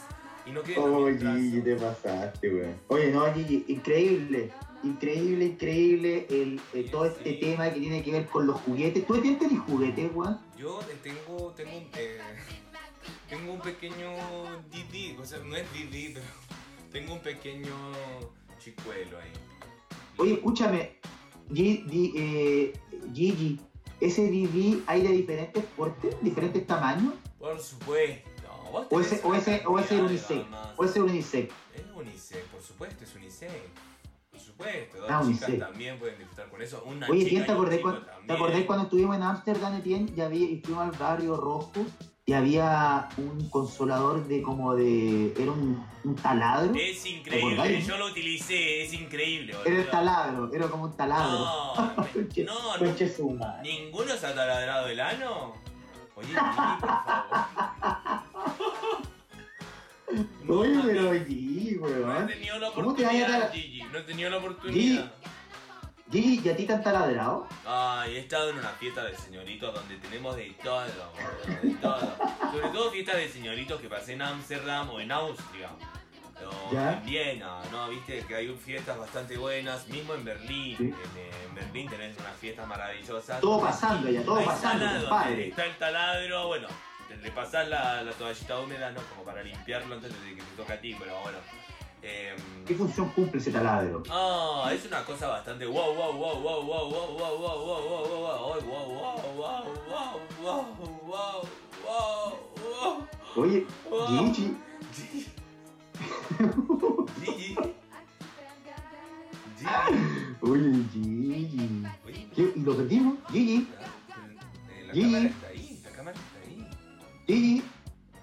Y 0.47 0.53
no 0.53 0.62
quede 0.62 0.77
también 0.77 1.41
Gigi, 1.41 1.61
te 1.61 1.77
pasaste, 1.77 2.49
güey. 2.49 2.75
Oye, 2.89 3.11
no, 3.11 3.33
Gigi, 3.35 3.65
increíble. 3.69 4.51
Increíble, 4.83 5.45
increíble 5.45 6.27
el, 6.31 6.59
eh, 6.73 6.89
todo 6.91 7.05
este 7.05 7.35
tema 7.35 7.71
que 7.71 7.81
tiene 7.81 8.03
que 8.03 8.12
ver 8.12 8.27
con 8.27 8.47
los 8.47 8.59
juguetes. 8.62 9.07
¿Tú 9.07 9.21
tienes 9.21 9.61
juguetes, 9.67 10.11
güey? 10.15 10.31
Yo 10.57 10.81
tengo, 11.03 11.53
tengo, 11.55 11.77
un, 11.77 11.87
eh, 11.95 12.19
tengo 13.29 13.53
un 13.53 13.61
pequeño 13.61 14.17
Didi, 14.71 15.17
o 15.21 15.25
sea, 15.27 15.39
no 15.41 15.55
es 15.55 15.71
Didi, 15.75 16.15
pero 16.15 16.25
tengo 16.93 17.15
un 17.15 17.21
pequeño 17.21 17.75
chicuelo 18.59 19.19
ahí. 19.19 19.33
Oye, 20.19 20.35
escúchame. 20.35 20.99
Gi- 21.53 21.85
di- 21.87 22.12
eh, 22.17 22.73
Gigi, 23.12 23.61
¿ese 24.01 24.29
Didi 24.29 24.83
hay 24.87 25.03
de 25.03 25.09
diferentes 25.09 25.65
portes, 25.77 26.15
diferentes 26.23 26.67
tamaños? 26.67 27.15
Por 27.39 27.59
supuesto. 27.61 28.29
¿O 28.91 29.01
ese, 29.01 29.21
o 29.25 29.35
ese, 29.35 29.62
o 29.67 29.79
ese 29.81 30.01
unisex? 30.01 30.45
¿O 30.77 30.85
ese 30.85 31.01
unisex? 31.03 31.53
Es 31.75 31.83
unisex, 31.97 32.45
por 32.53 32.62
supuesto, 32.62 33.03
es 33.03 33.15
unisex. 33.17 33.51
Por 34.31 34.39
supuesto, 34.39 34.99
dos 34.99 35.11
Ah, 35.11 35.23
chicas 35.27 35.49
unisex. 35.49 35.59
también 35.59 35.99
pueden 35.99 36.19
disfrutar 36.19 36.49
con 36.51 36.62
eso. 36.62 36.85
Una 36.87 37.09
Oye, 37.09 37.29
chica 37.29 37.47
¿te 37.47 37.53
acordás, 37.53 37.81
cuando, 37.81 38.01
¿te 38.03 38.07
también. 38.07 38.37
acordás 38.37 38.62
cuando 38.65 38.85
estuvimos 38.85 39.17
en 39.17 39.23
Ámsterdam, 39.25 39.75
Etienne? 39.77 40.12
Y, 40.17 40.21
había, 40.21 40.49
y 40.51 40.61
fuimos 40.61 40.85
al 40.85 40.93
barrio 40.97 41.37
rojo 41.37 41.85
y 42.31 42.32
había 42.32 43.09
un 43.16 43.51
consolador 43.51 44.24
de 44.28 44.40
como 44.40 44.77
de... 44.77 45.32
Era 45.36 45.51
un, 45.51 45.85
un 46.05 46.15
taladro. 46.15 46.73
Es 46.77 47.02
¿Te 47.02 47.09
increíble, 47.09 47.82
yo 47.82 47.97
lo 47.98 48.07
utilicé, 48.07 48.85
es 48.85 48.93
increíble. 48.93 49.52
Era 49.52 49.69
el 49.69 49.74
boludo. 49.78 49.90
taladro, 49.90 50.52
era 50.55 50.69
como 50.69 50.85
un 50.85 50.97
taladro. 50.97 51.39
No, 51.40 51.74
Conche- 52.15 52.44
no, 52.44 52.55
no. 52.74 52.78
conche 52.78 53.12
su 53.12 53.31
madre. 53.31 53.62
¿Ninguno 53.69 54.15
se 54.16 54.27
ha 54.28 54.32
taladrado 54.32 54.86
el 54.86 55.01
ano? 55.01 55.55
Oye, 56.15 56.28
por 56.32 56.55
favor. 56.55 56.89
No, 60.44 60.55
Oye, 60.59 60.81
pero 60.85 61.12
Gigi, 61.24 61.77
no 61.81 61.86
he 61.89 61.93
weón. 62.02 62.27
tenido 62.28 62.59
la 62.59 62.70
¿Cómo 62.73 62.94
te 62.94 63.05
vaya 63.05 63.27
a 63.27 63.28
oportunidad, 63.39 63.52
Gigi. 63.52 63.82
No 63.93 63.98
he 63.98 64.02
tenido 64.02 64.31
la 64.31 64.36
oportunidad. 64.39 65.12
Gigi, 66.11 66.41
¿y 66.45 66.49
a 66.49 66.57
ti 66.57 66.66
te 66.66 66.73
han 66.73 66.82
taladrado? 66.82 67.47
Ay, 67.65 68.16
he 68.16 68.19
estado 68.19 68.51
en 68.51 68.59
una 68.59 68.70
fiesta 68.70 69.05
de 69.05 69.16
señoritos 69.16 69.73
donde 69.73 69.97
tenemos 69.99 70.35
de 70.35 70.51
todo, 70.62 70.85
boludo, 71.15 71.62
de 71.62 71.74
todo. 71.77 72.16
Sobre 72.51 72.69
todo 72.70 72.91
fiestas 72.91 73.16
de 73.16 73.28
señoritos 73.28 73.81
que 73.81 73.89
pasé 73.89 74.15
en 74.15 74.23
Ámsterdam 74.23 74.91
o 74.91 75.01
en 75.01 75.12
Austria. 75.12 75.70
O 76.45 76.73
¿Ya? 76.73 76.95
en 76.95 77.05
Viena, 77.05 77.61
¿no? 77.70 77.89
Viste 77.91 78.24
que 78.27 78.35
hay 78.35 78.49
fiestas 78.57 78.99
bastante 78.99 79.37
buenas, 79.37 79.87
mismo 79.89 80.15
en 80.15 80.24
Berlín. 80.24 80.77
Sí. 80.78 80.85
En, 80.85 80.93
eh, 80.93 81.31
en 81.49 81.55
Berlín 81.55 81.89
tenés 81.89 82.19
unas 82.19 82.37
fiestas 82.39 82.66
maravillosas. 82.66 83.41
Todo 83.41 83.61
pasando 83.61 84.11
ya, 84.11 84.24
todo 84.24 84.45
pasando, 84.45 84.87
compadre. 85.03 85.49
Está 85.49 85.66
el 85.66 85.77
taladro, 85.77 86.49
bueno, 86.49 86.66
le 87.23 87.31
pasás 87.31 87.69
la, 87.69 88.03
la 88.03 88.12
toallita 88.12 88.59
húmeda, 88.59 88.91
¿no? 88.91 89.01
Como 89.11 89.23
para 89.23 89.43
limpiarlo 89.43 89.95
antes 89.95 90.12
de 90.12 90.35
que 90.35 90.43
te 90.43 90.57
toque 90.57 90.73
a 90.73 90.81
ti, 90.81 90.97
pero 90.99 91.20
bueno. 91.20 91.39
Em, 92.03 92.65
¿Qué 92.67 92.75
función 92.75 93.09
cumple 93.11 93.39
ese 93.41 93.51
taladro? 93.51 94.03
Ah, 94.11 94.71
es 94.73 94.87
una 94.87 95.05
cosa 95.05 95.29
bastante 95.29 95.67
wow 95.67 95.95
wow 95.95 96.13
wow 96.17 96.41
wow 96.43 96.63
wow 96.67 96.91
wow 96.91 97.19
wow 97.19 97.39
wow 97.39 97.59
wow 97.67 97.87
wow 97.87 98.21
wow 98.21 98.61
wow 98.61 99.21
wow 99.37 99.37
wow 99.37 99.65
wow 99.93 100.17
wow 100.43 100.67
wow 101.07 101.43
wow 101.87 102.33
wow 102.63 103.07
Oye, 103.37 103.67
Wow. 103.89 104.07
Gigi, 104.35 104.55
Gigi. 104.93 105.27
Gigi. 107.21 107.57
Gigi. 107.57 107.57
oye, 110.41 110.85
Gigi. 110.93 111.87
Oye, 112.07 112.29
¿Qué? 112.35 112.53
¿Y 112.57 112.61
lo 112.61 112.77
perdimos? 112.77 113.15
Gigi, 113.31 113.57
Eh, 113.59 114.85
La 114.87 114.93
Gigi. 114.93 115.05
cámara 115.13 115.29
está 115.29 115.47
ahí, 115.49 115.81
la 115.85 115.91
cámara 115.91 116.17
está 116.17 116.39
ahí. 116.49 116.69
Gigi. 117.27 117.63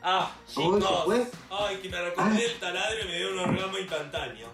Ah, 0.09 0.31
Oh, 0.31 0.47
¿se 0.47 0.61
chicos. 0.61 1.27
Ay, 1.49 1.75
que 1.81 1.89
me 1.89 2.01
recordé 2.01 2.45
el 2.45 2.57
taladro 2.61 2.97
y 3.03 3.07
me 3.09 3.17
dio 3.17 3.34
un 3.34 3.39
orgasmo 3.39 3.77
instantáneo. 3.77 4.47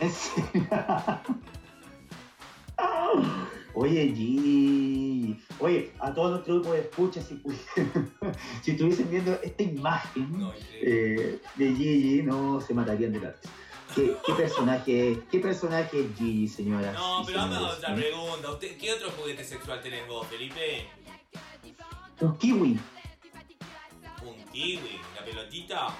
Oye, 3.74 4.12
Gigi. 4.16 5.38
Oye, 5.60 5.92
a 5.98 6.14
todos 6.14 6.30
nuestros 6.30 6.56
grupos 6.56 6.72
de 6.72 6.80
escucha, 6.80 7.20
si, 7.20 7.42
si 8.62 8.70
estuviesen 8.70 9.10
viendo 9.10 9.38
esta 9.42 9.62
imagen 9.62 10.38
No, 10.38 10.54
eh, 10.72 11.38
de 11.56 11.74
Gigi, 11.74 12.22
no 12.22 12.62
se 12.62 12.72
matarían 12.72 13.12
de 13.12 13.20
la. 13.20 13.34
¿Qué, 13.94 14.16
qué 14.24 14.32
personaje 14.32 15.12
es? 15.12 15.18
¿Qué 15.30 15.38
personaje 15.38 16.00
es 16.00 16.06
Gigi, 16.16 16.48
señora? 16.48 16.92
No, 16.92 17.22
pero 17.26 17.40
dame 17.40 17.58
otra 17.58 17.94
pregunta. 17.94 18.52
¿Usted, 18.52 18.78
¿Qué 18.78 18.90
otro 18.90 19.10
juguete 19.10 19.44
sexual 19.44 19.82
tenés 19.82 20.08
vos, 20.08 20.26
Felipe? 20.28 20.86
Un 22.20 22.38
kiwi. 22.38 22.80
¿Un 24.58 24.64
kiwi? 24.64 25.00
¿La 25.14 25.24
pelotita? 25.24 25.94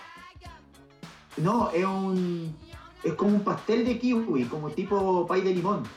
No, 1.37 1.71
es 1.71 1.85
un. 1.85 2.57
Es 3.05 3.15
como 3.15 3.37
un 3.37 3.45
pastel 3.45 3.87
de 3.87 4.01
kiwi, 4.01 4.47
como 4.47 4.71
tipo 4.71 5.25
pay 5.29 5.43
de 5.43 5.55
limón. 5.55 5.85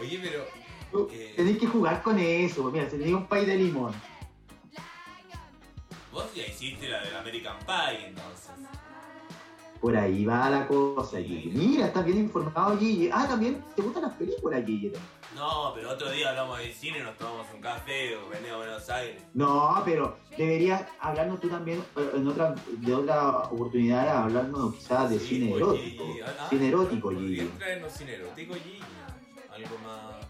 Oye, 0.00 0.20
pero. 0.22 0.46
Eh. 1.12 1.34
Tenéis 1.36 1.58
que 1.58 1.66
jugar 1.66 2.02
con 2.02 2.18
eso. 2.18 2.62
pues 2.62 2.72
Mira, 2.72 2.88
se 2.88 2.96
tenía 2.96 3.16
un 3.16 3.26
pay 3.26 3.44
de 3.44 3.56
limón. 3.56 3.92
Vos 6.12 6.34
ya 6.34 6.46
hiciste 6.46 6.88
la 6.88 7.02
del 7.02 7.14
American 7.14 7.58
Pie, 7.58 8.06
entonces. 8.06 8.52
Por 9.86 9.96
ahí 9.96 10.24
va 10.24 10.50
la 10.50 10.66
cosa, 10.66 11.18
Gigi. 11.18 11.48
Mira, 11.54 11.86
estás 11.86 12.04
bien 12.04 12.18
informado, 12.18 12.76
Gigi. 12.76 13.08
Ah, 13.12 13.24
también 13.28 13.62
te 13.76 13.82
gustan 13.82 14.02
las 14.02 14.14
películas, 14.14 14.64
Gigi. 14.66 14.90
No, 15.36 15.70
pero 15.76 15.90
otro 15.90 16.10
día 16.10 16.30
hablamos 16.30 16.58
de 16.58 16.72
cine, 16.72 16.98
nos 17.04 17.16
tomamos 17.16 17.46
un 17.54 17.60
café, 17.60 18.16
o 18.16 18.28
venía 18.28 18.54
a 18.54 18.56
Buenos 18.56 18.90
Aires. 18.90 19.22
No, 19.32 19.80
pero 19.84 20.16
deberías 20.36 20.84
hablarnos 20.98 21.40
tú 21.40 21.48
también 21.48 21.84
eh, 21.96 22.10
en 22.16 22.26
otra, 22.26 22.56
de 22.66 22.94
otra 22.94 23.28
oportunidad, 23.42 24.24
hablarnos 24.24 24.74
quizás 24.74 25.08
de 25.08 25.20
Sí, 25.20 25.26
cine 25.28 25.50
pues, 25.50 25.62
erótico. 25.62 26.04
Gigi. 26.04 26.20
Ah, 26.22 26.46
Cine 26.50 26.68
erótico, 26.68 27.08
podrías 27.12 27.46
Gigi. 27.46 27.58
traernos 27.58 27.92
cine 27.92 28.14
erótico, 28.14 28.54
Gigi. 28.54 28.80
Algo 29.54 29.78
más. 29.84 30.26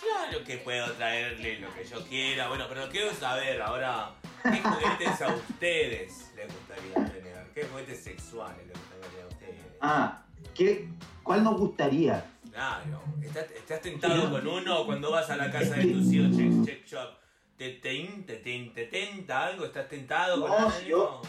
Claro 0.00 0.44
que 0.44 0.56
puedo 0.56 0.90
traerle 0.94 1.60
lo 1.60 1.72
que 1.72 1.84
yo 1.84 2.04
quiera. 2.08 2.48
Bueno, 2.48 2.64
pero 2.68 2.88
quiero 2.88 3.12
saber 3.14 3.62
ahora, 3.62 4.10
¿qué 4.42 4.60
juguetes 4.60 5.22
a 5.22 5.28
ustedes 5.36 6.32
les 6.34 6.46
gustaría 6.52 6.94
tener? 6.94 7.21
¿Qué 7.54 7.64
juguetes 7.64 8.02
sexuales 8.02 8.66
les 8.66 8.76
gustaría 8.78 9.24
a 9.24 9.28
ustedes? 9.28 9.60
Ah, 9.80 10.22
¿qué, 10.54 10.88
¿cuál 11.22 11.44
nos 11.44 11.58
gustaría? 11.58 12.24
Claro, 12.50 13.02
¿estás, 13.22 13.50
estás 13.50 13.80
tentado 13.80 14.30
con 14.30 14.46
uno 14.46 14.84
cuando 14.86 15.10
vas 15.10 15.28
a 15.30 15.36
la 15.36 15.50
casa 15.50 15.74
de 15.76 15.84
tus 15.86 16.12
hijos, 16.12 16.36
check, 16.36 16.64
check 16.64 16.86
shop? 16.86 17.08
¿Te, 17.56 17.70
te, 17.74 18.24
te, 18.26 18.36
te, 18.36 18.70
te 18.74 18.86
tenta 18.86 19.46
algo? 19.46 19.64
¿Estás 19.66 19.88
tentado 19.88 20.40
con 20.42 20.50
algo? 20.52 20.70
yo- 20.86 21.22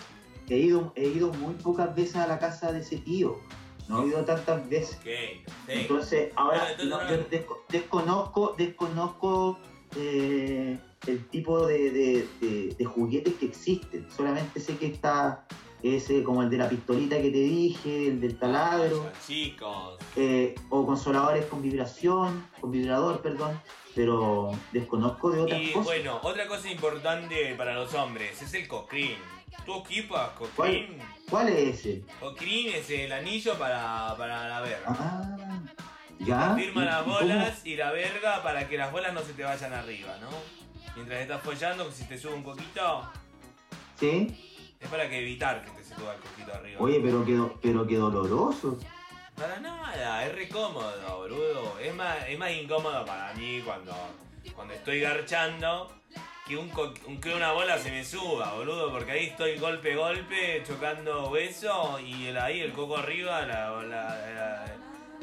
He 0.50 0.58
ido, 0.58 0.91
he 0.98 1.06
ido 1.08 1.32
muy 1.34 1.54
pocas 1.54 1.95
veces 1.95 2.18
a 2.18 2.28
la 2.28 2.38
casa 2.38 2.74
de 2.74 2.80
ese 2.80 2.98
tío. 2.98 3.40
No 3.88 4.04
he 4.04 4.08
ido 4.08 4.26
tantas 4.26 4.68
veces. 4.68 5.00
Entonces, 5.68 6.32
ahora 6.36 6.64
Ah, 6.64 6.72
entonces 6.72 6.90
no, 6.90 6.95
ahora- 6.95 7.10
yo 7.12 7.30
desco- 7.30 7.58
desconozco, 7.70 8.56
desconozco 8.58 9.58
eh, 9.95 10.78
el 11.08 11.26
tipo 11.30 11.66
de, 11.66 11.91
de- 11.91 12.28
de- 12.41 12.76
de 12.78 12.86
juguetes 12.86 13.36
que 13.36 13.45
existen. 13.45 14.06
Solamente 14.12 14.60
sé 14.60 14.76
que 14.78 14.88
está 14.88 15.45
ese 15.84 16.23
como 16.23 16.41
el 16.43 16.49
de 16.49 16.57
la 16.57 16.69
pistolita 16.69 17.18
que 17.18 17.30
te 17.30 17.38
dije, 17.39 18.07
el 18.07 18.22
del 18.22 18.38
taladro, 18.39 18.99
Vaya, 19.03 19.14
Chicos, 19.27 19.99
eh, 20.15 20.55
o 20.69 20.85
consoladores 20.85 21.45
con 21.47 21.61
vibración, 21.61 22.47
con 22.61 22.72
vibrador, 22.72 23.22
perdón, 23.22 23.60
pero 23.93 24.51
desconozco 24.72 25.30
de 25.31 25.41
otras 25.41 25.61
Y 25.61 25.68
cosas. 25.72 25.85
bueno, 25.85 26.19
otra 26.23 26.47
cosa 26.47 26.72
importante 26.72 27.53
para 27.55 27.73
los 27.76 27.93
hombres 27.93 28.41
es 28.41 28.53
el 28.53 28.68
cocrín. 28.68 29.15
¿Tú 29.65 29.80
equipas 29.81 30.30
cocrín? 30.31 30.97
¿Cuál 31.30 31.49
es 31.49 31.80
ese? 31.80 32.03
Cocrín 32.19 32.69
es 32.73 32.89
el 32.89 33.11
anillo 33.11 33.53
para, 33.60 34.15
para 34.18 34.47
la 34.49 34.61
verga. 34.61 34.84
Ah, 34.88 35.60
ya. 36.19 36.55
Firma 36.55 36.81
¿Y- 36.81 36.85
las 36.85 37.03
cómo? 37.03 37.15
bolas 37.19 37.65
y 37.65 37.76
la 37.76 37.91
verga 37.91 38.41
para 38.41 38.68
que 38.68 38.77
las 38.77 38.91
bolas 38.91 39.14
no 39.14 39.22
se 39.22 39.34
te 39.34 39.43
vayan 39.43 39.73
arriba, 39.73 40.18
¿no? 40.22 40.30
Mientras 40.95 41.22
estás 41.22 41.41
follando, 41.43 41.91
si 41.91 42.05
te 42.05 42.18
sube 42.18 42.34
un 42.34 42.43
poquito, 42.43 43.03
Sí. 43.99 44.52
Es 44.84 44.89
para 44.89 45.10
que 45.10 45.19
evitar 45.19 45.64
que 45.64 45.72
te 45.72 45.84
se 45.84 45.95
suba 45.95 46.14
el 46.14 46.19
poquito 46.19 46.53
arriba. 46.53 46.81
Oye, 46.81 46.99
pero 47.03 47.26
qué, 47.26 47.34
do- 47.34 47.60
pero 47.61 47.88
qué 47.88 47.95
doloroso. 47.97 48.77
Para 49.35 49.60
nada, 49.60 50.26
es 50.26 50.35
re 50.35 50.47
cómodo, 50.49 51.18
boludo. 51.18 51.80
Es 51.80 51.93
más, 51.95 52.18
es 52.27 52.38
más 52.38 52.51
incómodo 52.51 53.03
para 53.05 53.34
mí 53.34 53.61
cuando, 53.65 53.95
cuando 54.55 54.73
estoy 54.76 54.99
garchando 54.99 55.91
que, 56.47 56.55
un, 56.57 56.69
que 57.19 57.34
una 57.34 57.51
bola 57.53 57.77
se 57.80 57.89
me 57.89 58.05
suba, 58.05 58.53
boludo. 58.53 58.91
Porque 58.91 59.11
ahí 59.14 59.26
estoy 59.27 59.57
golpe, 59.57 59.95
golpe, 59.95 60.61
chocando 60.68 61.30
hueso 61.30 61.99
y 61.99 62.27
el, 62.27 62.38
ahí 62.38 62.60
el 62.61 62.73
coco 62.73 62.97
arriba, 62.97 63.41
la, 63.41 63.72
la- 63.81 64.65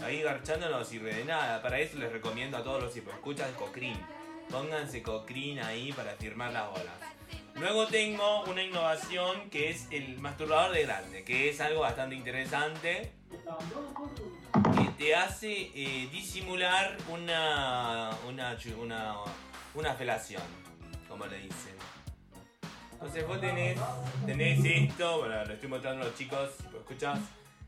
la- 0.00 0.06
ahí 0.06 0.22
garchando 0.22 0.68
no 0.70 0.82
sirve 0.84 1.14
de 1.14 1.24
nada. 1.24 1.62
Para 1.62 1.78
eso 1.78 1.96
les 1.98 2.10
recomiendo 2.10 2.56
a 2.56 2.64
todos 2.64 2.82
los 2.82 2.92
que 2.92 2.98
escuchan 3.00 3.52
cocrín. 3.54 3.96
Pónganse 4.50 5.02
cocrín 5.04 5.60
ahí 5.60 5.92
para 5.92 6.12
firmar 6.14 6.52
las 6.52 6.68
bolas. 6.68 6.94
Luego 7.60 7.86
tengo 7.86 8.44
una 8.44 8.62
innovación 8.62 9.50
que 9.50 9.68
es 9.70 9.86
el 9.90 10.18
masturbador 10.18 10.72
de 10.72 10.82
grande, 10.84 11.24
que 11.24 11.50
es 11.50 11.60
algo 11.60 11.80
bastante 11.80 12.14
interesante 12.14 13.12
que 14.76 14.88
te 14.96 15.14
hace 15.14 15.70
eh, 15.74 16.08
disimular 16.10 16.96
una, 17.10 18.10
una, 18.26 18.56
una, 18.78 19.16
una 19.74 19.94
felación, 19.94 20.42
como 21.08 21.26
le 21.26 21.36
dicen. 21.38 21.74
Entonces 22.92 23.26
vos 23.26 23.40
tenés, 23.40 23.78
tenés 24.26 24.64
esto, 24.64 25.18
bueno, 25.18 25.44
lo 25.44 25.52
estoy 25.54 25.68
mostrando 25.68 26.02
a 26.02 26.06
los 26.06 26.14
chicos, 26.16 26.50
si 26.62 26.70
lo 26.72 26.78
escuchás. 26.80 27.18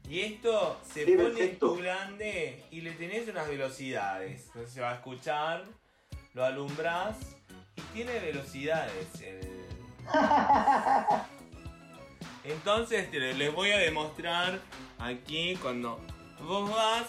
Y 0.08 0.20
esto 0.20 0.80
se 0.90 1.04
Sí, 1.04 1.12
pone 1.16 1.40
en 1.44 1.58
tu 1.58 1.76
glande 1.76 2.64
y 2.70 2.80
le 2.80 2.92
tenés 2.92 3.28
unas 3.28 3.46
velocidades. 3.48 4.46
Entonces 4.46 4.72
se 4.72 4.80
va 4.80 4.92
a 4.92 4.94
escuchar, 4.94 5.64
lo 6.34 6.44
alumbrás 6.44 7.16
y 7.76 7.80
tiene 7.94 8.18
velocidades. 8.20 9.20
el- 9.20 9.61
Entonces 12.44 13.12
les 13.12 13.54
voy 13.54 13.70
a 13.70 13.78
demostrar 13.78 14.60
aquí 14.98 15.56
cuando 15.62 16.00
vos 16.40 16.70
vas 16.70 17.06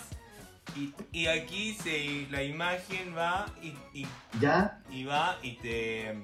y, 0.75 0.93
y 1.11 1.27
aquí 1.27 1.73
se, 1.73 2.27
la 2.29 2.43
imagen 2.43 3.15
va 3.17 3.45
y, 3.61 3.73
y- 3.93 4.07
¿Ya? 4.39 4.79
y 4.91 5.03
va 5.05 5.37
y 5.41 5.53
te 5.53 6.15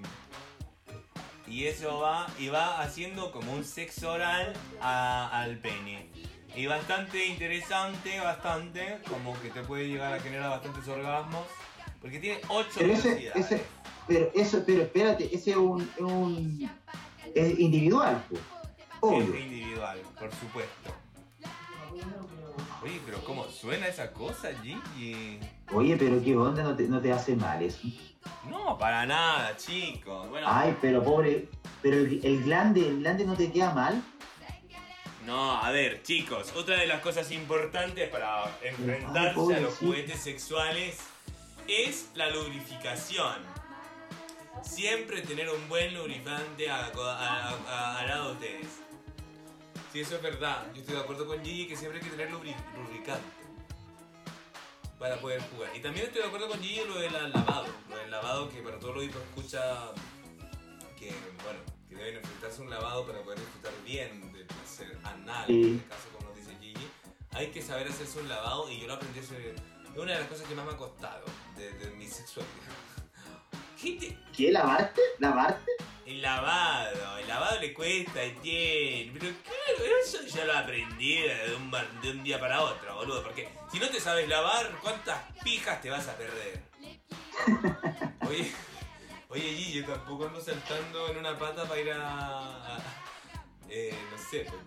y 1.47 1.65
eso 1.65 1.99
va 1.99 2.27
y 2.37 2.49
va 2.49 2.79
haciendo 2.81 3.31
como 3.31 3.53
un 3.53 3.65
sexo 3.65 4.11
oral 4.11 4.53
a- 4.81 5.29
al 5.41 5.57
pene 5.57 6.09
y 6.55 6.67
bastante 6.67 7.25
interesante 7.25 8.19
bastante 8.19 8.99
como 9.09 9.39
que 9.41 9.49
te 9.49 9.61
puede 9.63 9.87
llegar 9.87 10.13
a 10.13 10.19
generar 10.19 10.51
bastantes 10.51 10.87
orgasmos 10.87 11.45
porque 12.01 12.19
tiene 12.19 12.41
ocho 12.47 12.69
Pero 12.77 12.93
ese, 12.93 13.31
ese, 13.35 13.61
pero 14.07 14.31
eso, 14.33 14.63
pero 14.65 14.83
espérate, 14.83 15.25
ese 15.35 15.51
es 15.51 15.57
un, 15.57 15.81
es 15.81 16.01
un 16.01 16.69
es 17.35 17.59
individual, 17.59 18.23
pues. 18.29 18.41
Obvio. 19.01 19.33
es 19.33 19.41
individual 19.41 19.99
por 20.19 20.29
supuesto 20.33 20.93
oye 22.83 22.99
pero 23.05 23.23
cómo 23.23 23.47
suena 23.47 23.87
esa 23.87 24.11
cosa 24.11 24.49
Gigi 24.61 25.39
Oye, 25.71 25.95
pero 25.97 26.21
qué 26.23 26.35
onda, 26.35 26.63
no 26.63 26.75
te, 26.75 26.87
no 26.87 26.99
te 26.99 27.13
hace 27.13 27.35
mal 27.35 27.61
eso. 27.61 27.87
no 28.49 28.77
para 28.77 29.05
nada 29.05 29.55
chicos 29.55 30.29
bueno 30.29 30.47
Ay, 30.49 30.75
pero 30.81 31.03
pobre, 31.03 31.47
pero 31.81 31.97
el, 31.97 32.19
el 32.25 32.43
glande, 32.43 32.81
el 32.87 32.99
glande 32.99 33.25
no 33.25 33.35
te 33.35 33.51
queda 33.51 33.73
mal. 33.73 34.01
No, 35.25 35.61
a 35.61 35.69
ver, 35.69 36.01
chicos, 36.01 36.51
otra 36.55 36.75
de 36.77 36.87
las 36.87 37.01
cosas 37.01 37.31
importantes 37.31 38.09
para 38.09 38.45
enfrentarse 38.63 39.55
a 39.55 39.59
los 39.59 39.77
juguetes 39.77 40.19
sexuales 40.19 40.97
es 41.69 42.09
la 42.15 42.29
lubrificación. 42.29 43.35
Siempre 44.63 45.21
tener 45.21 45.49
un 45.49 45.69
buen 45.69 45.93
lubricante 45.93 46.69
al 46.69 46.91
lado 46.95 48.29
de 48.29 48.33
ustedes. 48.33 48.67
Sí, 49.93 50.01
eso 50.01 50.15
es 50.17 50.21
verdad. 50.21 50.67
Yo 50.73 50.81
estoy 50.81 50.95
de 50.95 51.01
acuerdo 51.01 51.25
con 51.25 51.43
Gigi 51.43 51.67
que 51.67 51.75
siempre 51.75 51.99
hay 51.99 52.05
que 52.05 52.11
tener 52.11 52.29
lubri- 52.31 52.55
lubricante. 52.75 53.25
para 54.99 55.15
poder 55.21 55.41
jugar. 55.49 55.73
Y 55.75 55.79
también 55.79 56.07
estoy 56.07 56.21
de 56.21 56.27
acuerdo 56.27 56.49
con 56.49 56.59
Gigi 56.59 56.81
lo 56.85 56.95
del 56.99 57.13
lavado. 57.13 57.67
Lo 57.89 57.95
del 57.97 58.11
lavado 58.11 58.49
que 58.49 58.61
para 58.61 58.77
todos 58.79 58.95
los 58.95 59.05
hijos 59.05 59.21
escucha 59.29 59.91
que, 60.99 61.07
bueno, 61.43 61.59
que 61.87 61.95
deben 61.95 62.17
enfrentarse 62.17 62.61
un 62.61 62.69
lavado 62.69 63.05
para 63.07 63.21
poder 63.23 63.39
disfrutar 63.39 63.71
bien 63.85 64.31
del 64.33 64.45
placer 64.45 64.97
anal, 65.03 65.49
en 65.49 65.75
este 65.77 65.87
caso 65.87 66.09
como 66.17 66.27
nos 66.29 66.35
dice 66.37 66.51
Gigi. 66.59 66.85
Hay 67.31 67.47
que 67.47 67.61
saber 67.61 67.87
hacerse 67.87 68.19
un 68.19 68.27
lavado 68.27 68.69
y 68.69 68.81
yo 68.81 68.87
lo 68.87 68.95
aprendí 68.95 69.19
hace... 69.19 69.51
Es 69.51 69.97
una 69.97 70.11
de 70.13 70.19
las 70.19 70.27
cosas 70.27 70.47
que 70.47 70.53
más 70.55 70.65
me 70.65 70.73
ha 70.73 70.77
costado 70.77 71.23
de, 71.59 71.71
de 71.73 71.91
mi 71.91 72.07
sexualidad. 72.07 72.53
Gente, 73.77 74.17
¿Qué? 74.35 74.51
¿Lavarte? 74.51 75.01
¿Lavarte? 75.19 75.71
el 76.05 76.23
lavado, 76.23 77.17
el 77.19 77.27
lavado 77.27 77.59
le 77.59 77.71
cuesta 77.71 78.25
y 78.25 78.31
tiene. 78.41 79.11
Pero 79.19 79.31
claro, 79.43 79.95
eso 80.03 80.17
yo 80.25 80.43
lo 80.45 80.57
aprendí 80.57 81.17
de 81.21 81.55
un, 81.55 81.69
de 82.01 82.11
un 82.11 82.23
día 82.23 82.39
para 82.39 82.61
otro, 82.63 82.95
boludo. 82.95 83.21
Porque 83.21 83.47
si 83.71 83.77
no 83.79 83.87
te 83.89 83.99
sabes 83.99 84.27
lavar, 84.27 84.71
¿cuántas 84.81 85.21
pijas 85.43 85.79
te 85.81 85.91
vas 85.91 86.07
a 86.07 86.17
perder? 86.17 86.63
Oye, 88.27 88.51
oye 89.29 89.71
yo 89.71 89.85
tampoco 89.85 90.25
ando 90.27 90.41
saltando 90.41 91.09
en 91.09 91.17
una 91.17 91.37
pata 91.37 91.65
para 91.65 91.79
ir 91.79 91.91
a. 91.91 92.75
a- 92.77 92.83
eh, 93.69 93.95
no 94.11 94.17
sé, 94.17 94.45
pues. 94.49 94.61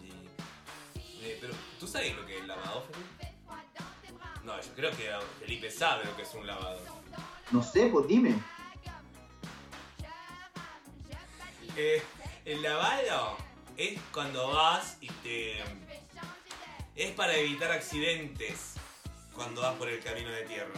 Eh, 1.24 1.38
pero, 1.40 1.54
¿tú 1.80 1.86
sabes 1.88 2.14
lo 2.14 2.24
que 2.24 2.36
es 2.36 2.40
el 2.42 2.48
lavado, 2.48 2.82
Felipe? 2.82 3.21
No, 4.44 4.60
yo 4.60 4.72
creo 4.74 4.90
que 4.90 5.08
Felipe 5.40 5.70
sabe 5.70 6.04
lo 6.04 6.16
que 6.16 6.22
es 6.22 6.34
un 6.34 6.46
lavado. 6.46 6.80
No 7.50 7.62
sé, 7.62 7.86
pues 7.86 8.06
dime. 8.08 8.34
Eh, 11.76 12.02
el 12.44 12.62
lavado 12.62 13.36
es 13.76 13.98
cuando 14.12 14.48
vas 14.48 14.96
y 15.00 15.08
te. 15.08 15.58
Es 16.94 17.10
para 17.12 17.34
evitar 17.36 17.70
accidentes 17.70 18.74
cuando 19.34 19.62
vas 19.62 19.74
por 19.76 19.88
el 19.88 20.00
camino 20.00 20.28
de 20.30 20.42
tierra. 20.42 20.74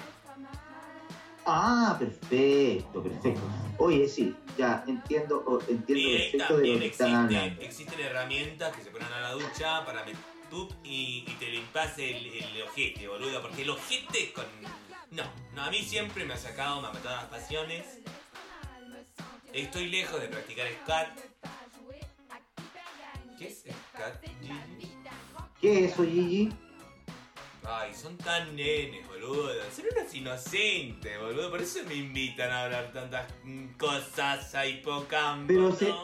Ah, 1.47 1.97
perfecto, 1.99 3.03
perfecto. 3.03 3.41
Oye, 3.79 4.09
sí, 4.09 4.35
ya 4.57 4.83
entiendo, 4.87 5.61
entiendo 5.69 6.01
Y 6.09 6.19
perfecto 6.31 6.57
de 6.59 6.67
lo 6.69 6.73
están 6.85 6.85
existe, 6.85 7.05
hablando. 7.37 7.63
existen 7.63 8.01
herramientas 8.01 8.77
que 8.77 8.83
se 8.83 8.91
ponen 8.91 9.13
a 9.13 9.21
la 9.21 9.33
ducha 9.33 9.85
para 9.85 10.05
meter 10.05 10.17
y, 10.85 11.25
y 11.27 11.37
te 11.39 11.47
limpas 11.51 11.99
el, 11.99 12.27
el 12.27 12.63
ojete, 12.63 13.09
boludo. 13.09 13.41
Porque 13.43 13.63
el 13.63 13.71
ojete 13.71 14.33
con. 14.33 14.45
No, 15.11 15.23
no, 15.53 15.63
a 15.63 15.71
mí 15.71 15.83
siempre 15.83 16.25
me 16.25 16.35
ha 16.35 16.37
sacado, 16.37 16.81
me 16.81 16.89
ha 16.89 16.93
matado 16.93 17.17
las 17.17 17.27
pasiones. 17.27 17.85
Estoy 19.53 19.89
lejos 19.89 20.21
de 20.21 20.29
practicar 20.29 20.67
scat. 20.83 21.19
¿Qué 23.39 23.47
es 23.49 23.65
scat, 23.93 24.25
Gigi? 24.41 24.93
¿Qué 25.61 25.85
es 25.85 25.93
eso, 25.93 26.03
Gigi? 26.05 26.53
Ay, 27.67 27.95
son 27.95 28.17
tan 28.19 28.55
nenes, 28.55 29.07
boludo. 29.09 29.51
Son 29.75 29.85
unos 29.97 30.15
inocentes, 30.15 31.21
boludo. 31.21 31.51
Por 31.51 31.63
eso 31.63 31.79
me 31.87 31.95
invitan 31.95 32.51
a 32.51 32.65
hablar 32.65 32.93
tantas 32.93 33.27
cosas 33.79 34.55
a 34.55 34.67
hipocampo, 34.67 35.47
Pero 35.49 35.69
¿no? 35.71 35.77
se- 35.77 35.95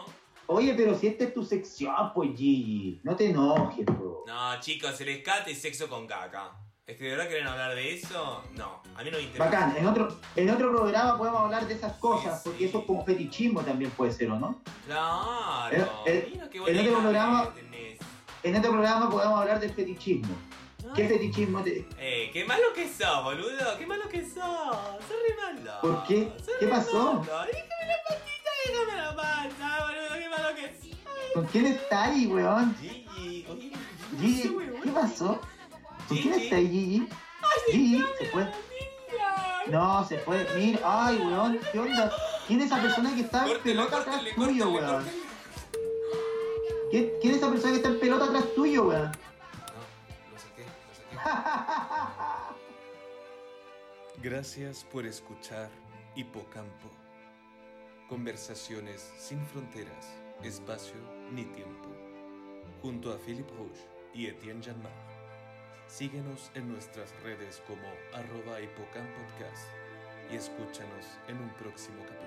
Oye, 0.52 0.74
pero 0.74 0.98
si 0.98 1.06
esta 1.06 1.22
es 1.24 1.32
tu 1.32 1.44
sección, 1.44 1.94
pues 2.12 2.30
Gigi, 2.36 3.00
no 3.04 3.14
te 3.14 3.30
enojes, 3.30 3.86
bro. 3.86 4.24
No, 4.26 4.58
chicos, 4.60 5.00
el 5.00 5.08
escate 5.10 5.52
es 5.52 5.60
sexo 5.62 5.88
con 5.88 6.06
caca. 6.08 6.50
¿Es 6.84 6.96
que 6.96 7.04
de 7.04 7.10
verdad 7.10 7.28
quieren 7.28 7.46
hablar 7.46 7.72
de 7.76 7.94
eso? 7.94 8.42
No, 8.54 8.82
a 8.96 9.04
mí 9.04 9.10
no 9.12 9.16
me 9.18 9.22
interesa. 9.22 9.44
Bacán, 9.44 9.76
en 9.76 9.86
otro, 9.86 10.08
en 10.34 10.50
otro 10.50 10.72
programa 10.72 11.16
podemos 11.16 11.40
hablar 11.42 11.68
de 11.68 11.74
esas 11.74 11.92
cosas, 11.98 12.42
Sí, 12.42 12.48
porque 12.48 12.58
sí. 12.58 12.64
eso 12.64 12.84
como 12.84 13.04
fetichismo 13.04 13.60
también 13.60 13.92
puede 13.92 14.10
ser, 14.10 14.28
¿o 14.32 14.40
no? 14.40 14.60
Claro. 14.86 15.76
Eh, 15.76 15.86
eh, 16.06 16.28
Mira 16.32 16.50
qué 16.50 16.58
en 16.58 16.78
otro 16.88 17.00
programa- 17.00 17.54
tenés. 17.54 17.98
En 18.42 18.56
otro 18.56 18.72
programa 18.72 19.08
podemos 19.08 19.40
hablar 19.40 19.60
del 19.60 19.70
fetichismo. 19.72 20.34
¿Qué 20.96 21.06
fetichismo 21.06 21.62
te... 21.62 21.86
Eh, 21.98 22.30
qué 22.32 22.44
malo 22.44 22.64
que 22.74 22.88
sos, 22.88 23.22
boludo. 23.22 23.78
Qué 23.78 23.86
malo 23.86 24.08
que 24.08 24.22
sos. 24.22 24.34
Sos 24.34 25.16
re 25.28 25.36
malo. 25.54 25.72
¿Por 25.82 26.04
qué? 26.08 26.32
¿Qué 26.58 26.66
pasó? 26.66 27.12
malo. 27.12 27.20
Déjame 27.20 27.86
la 27.86 27.96
patita, 28.08 28.39
déjame 28.66 28.96
la 28.96 29.16
pata, 29.16 29.86
boludo. 29.86 30.18
Qué 30.18 30.28
malo 30.28 30.54
que. 30.54 31.32
¿Con 31.34 31.46
quién 31.46 31.66
está 31.66 32.04
ahí, 32.04 32.26
weón? 32.26 32.76
Gigi, 32.76 33.46
oye, 33.48 33.72
Gigi. 34.20 34.56
¿qué 34.82 34.90
pasó? 34.90 35.40
¿Con 36.08 36.16
quién 36.18 36.34
está 36.34 36.56
ahí, 36.56 36.68
Gigi? 36.68 37.08
Gigi, 37.70 38.04
se 38.18 38.26
fue. 38.26 38.52
No, 39.68 40.04
se 40.04 40.18
fue. 40.18 40.46
Mira, 40.56 40.80
ay, 40.84 41.16
weón, 41.18 41.60
¿qué 41.72 41.78
onda? 41.78 42.12
¿Quién 42.46 42.60
es 42.60 42.66
esa 42.66 42.82
persona 42.82 43.14
que 43.14 43.20
está 43.20 43.46
en 43.48 43.60
pelota 43.60 43.98
atrás 43.98 44.22
tuyo, 44.34 44.70
weón? 44.70 45.04
córtale. 45.04 45.12
¿Quién, 46.90 47.10
quién 47.20 47.32
es 47.32 47.38
esa 47.38 47.50
persona 47.50 47.70
que 47.72 47.76
está 47.76 47.88
en 47.90 48.00
pelota 48.00 48.24
atrás 48.24 48.44
tuyo, 48.56 48.88
weón? 48.88 49.12
No, 49.12 49.12
lo 50.32 50.38
saqué, 50.38 50.64
lo 50.64 51.20
saqué. 51.20 51.40
Gracias 54.28 54.84
por 54.84 55.06
escuchar 55.06 55.70
Hipocampo. 56.16 56.99
Conversaciones 58.10 59.08
sin 59.16 59.38
fronteras, 59.46 60.04
espacio 60.42 60.96
ni 61.30 61.44
tiempo. 61.44 61.88
Junto 62.82 63.12
a 63.12 63.18
Philippe 63.18 63.54
Rouge 63.54 63.86
y 64.12 64.26
Etienne 64.26 64.60
Janmar. 64.60 64.90
Síguenos 65.86 66.50
en 66.56 66.72
nuestras 66.72 67.14
redes 67.22 67.62
como 67.68 67.86
arroba 68.12 68.60
hipocampodcast 68.60 69.68
y 70.28 70.34
escúchanos 70.34 71.06
en 71.28 71.36
un 71.36 71.50
próximo 71.50 72.02
capítulo. 72.02 72.19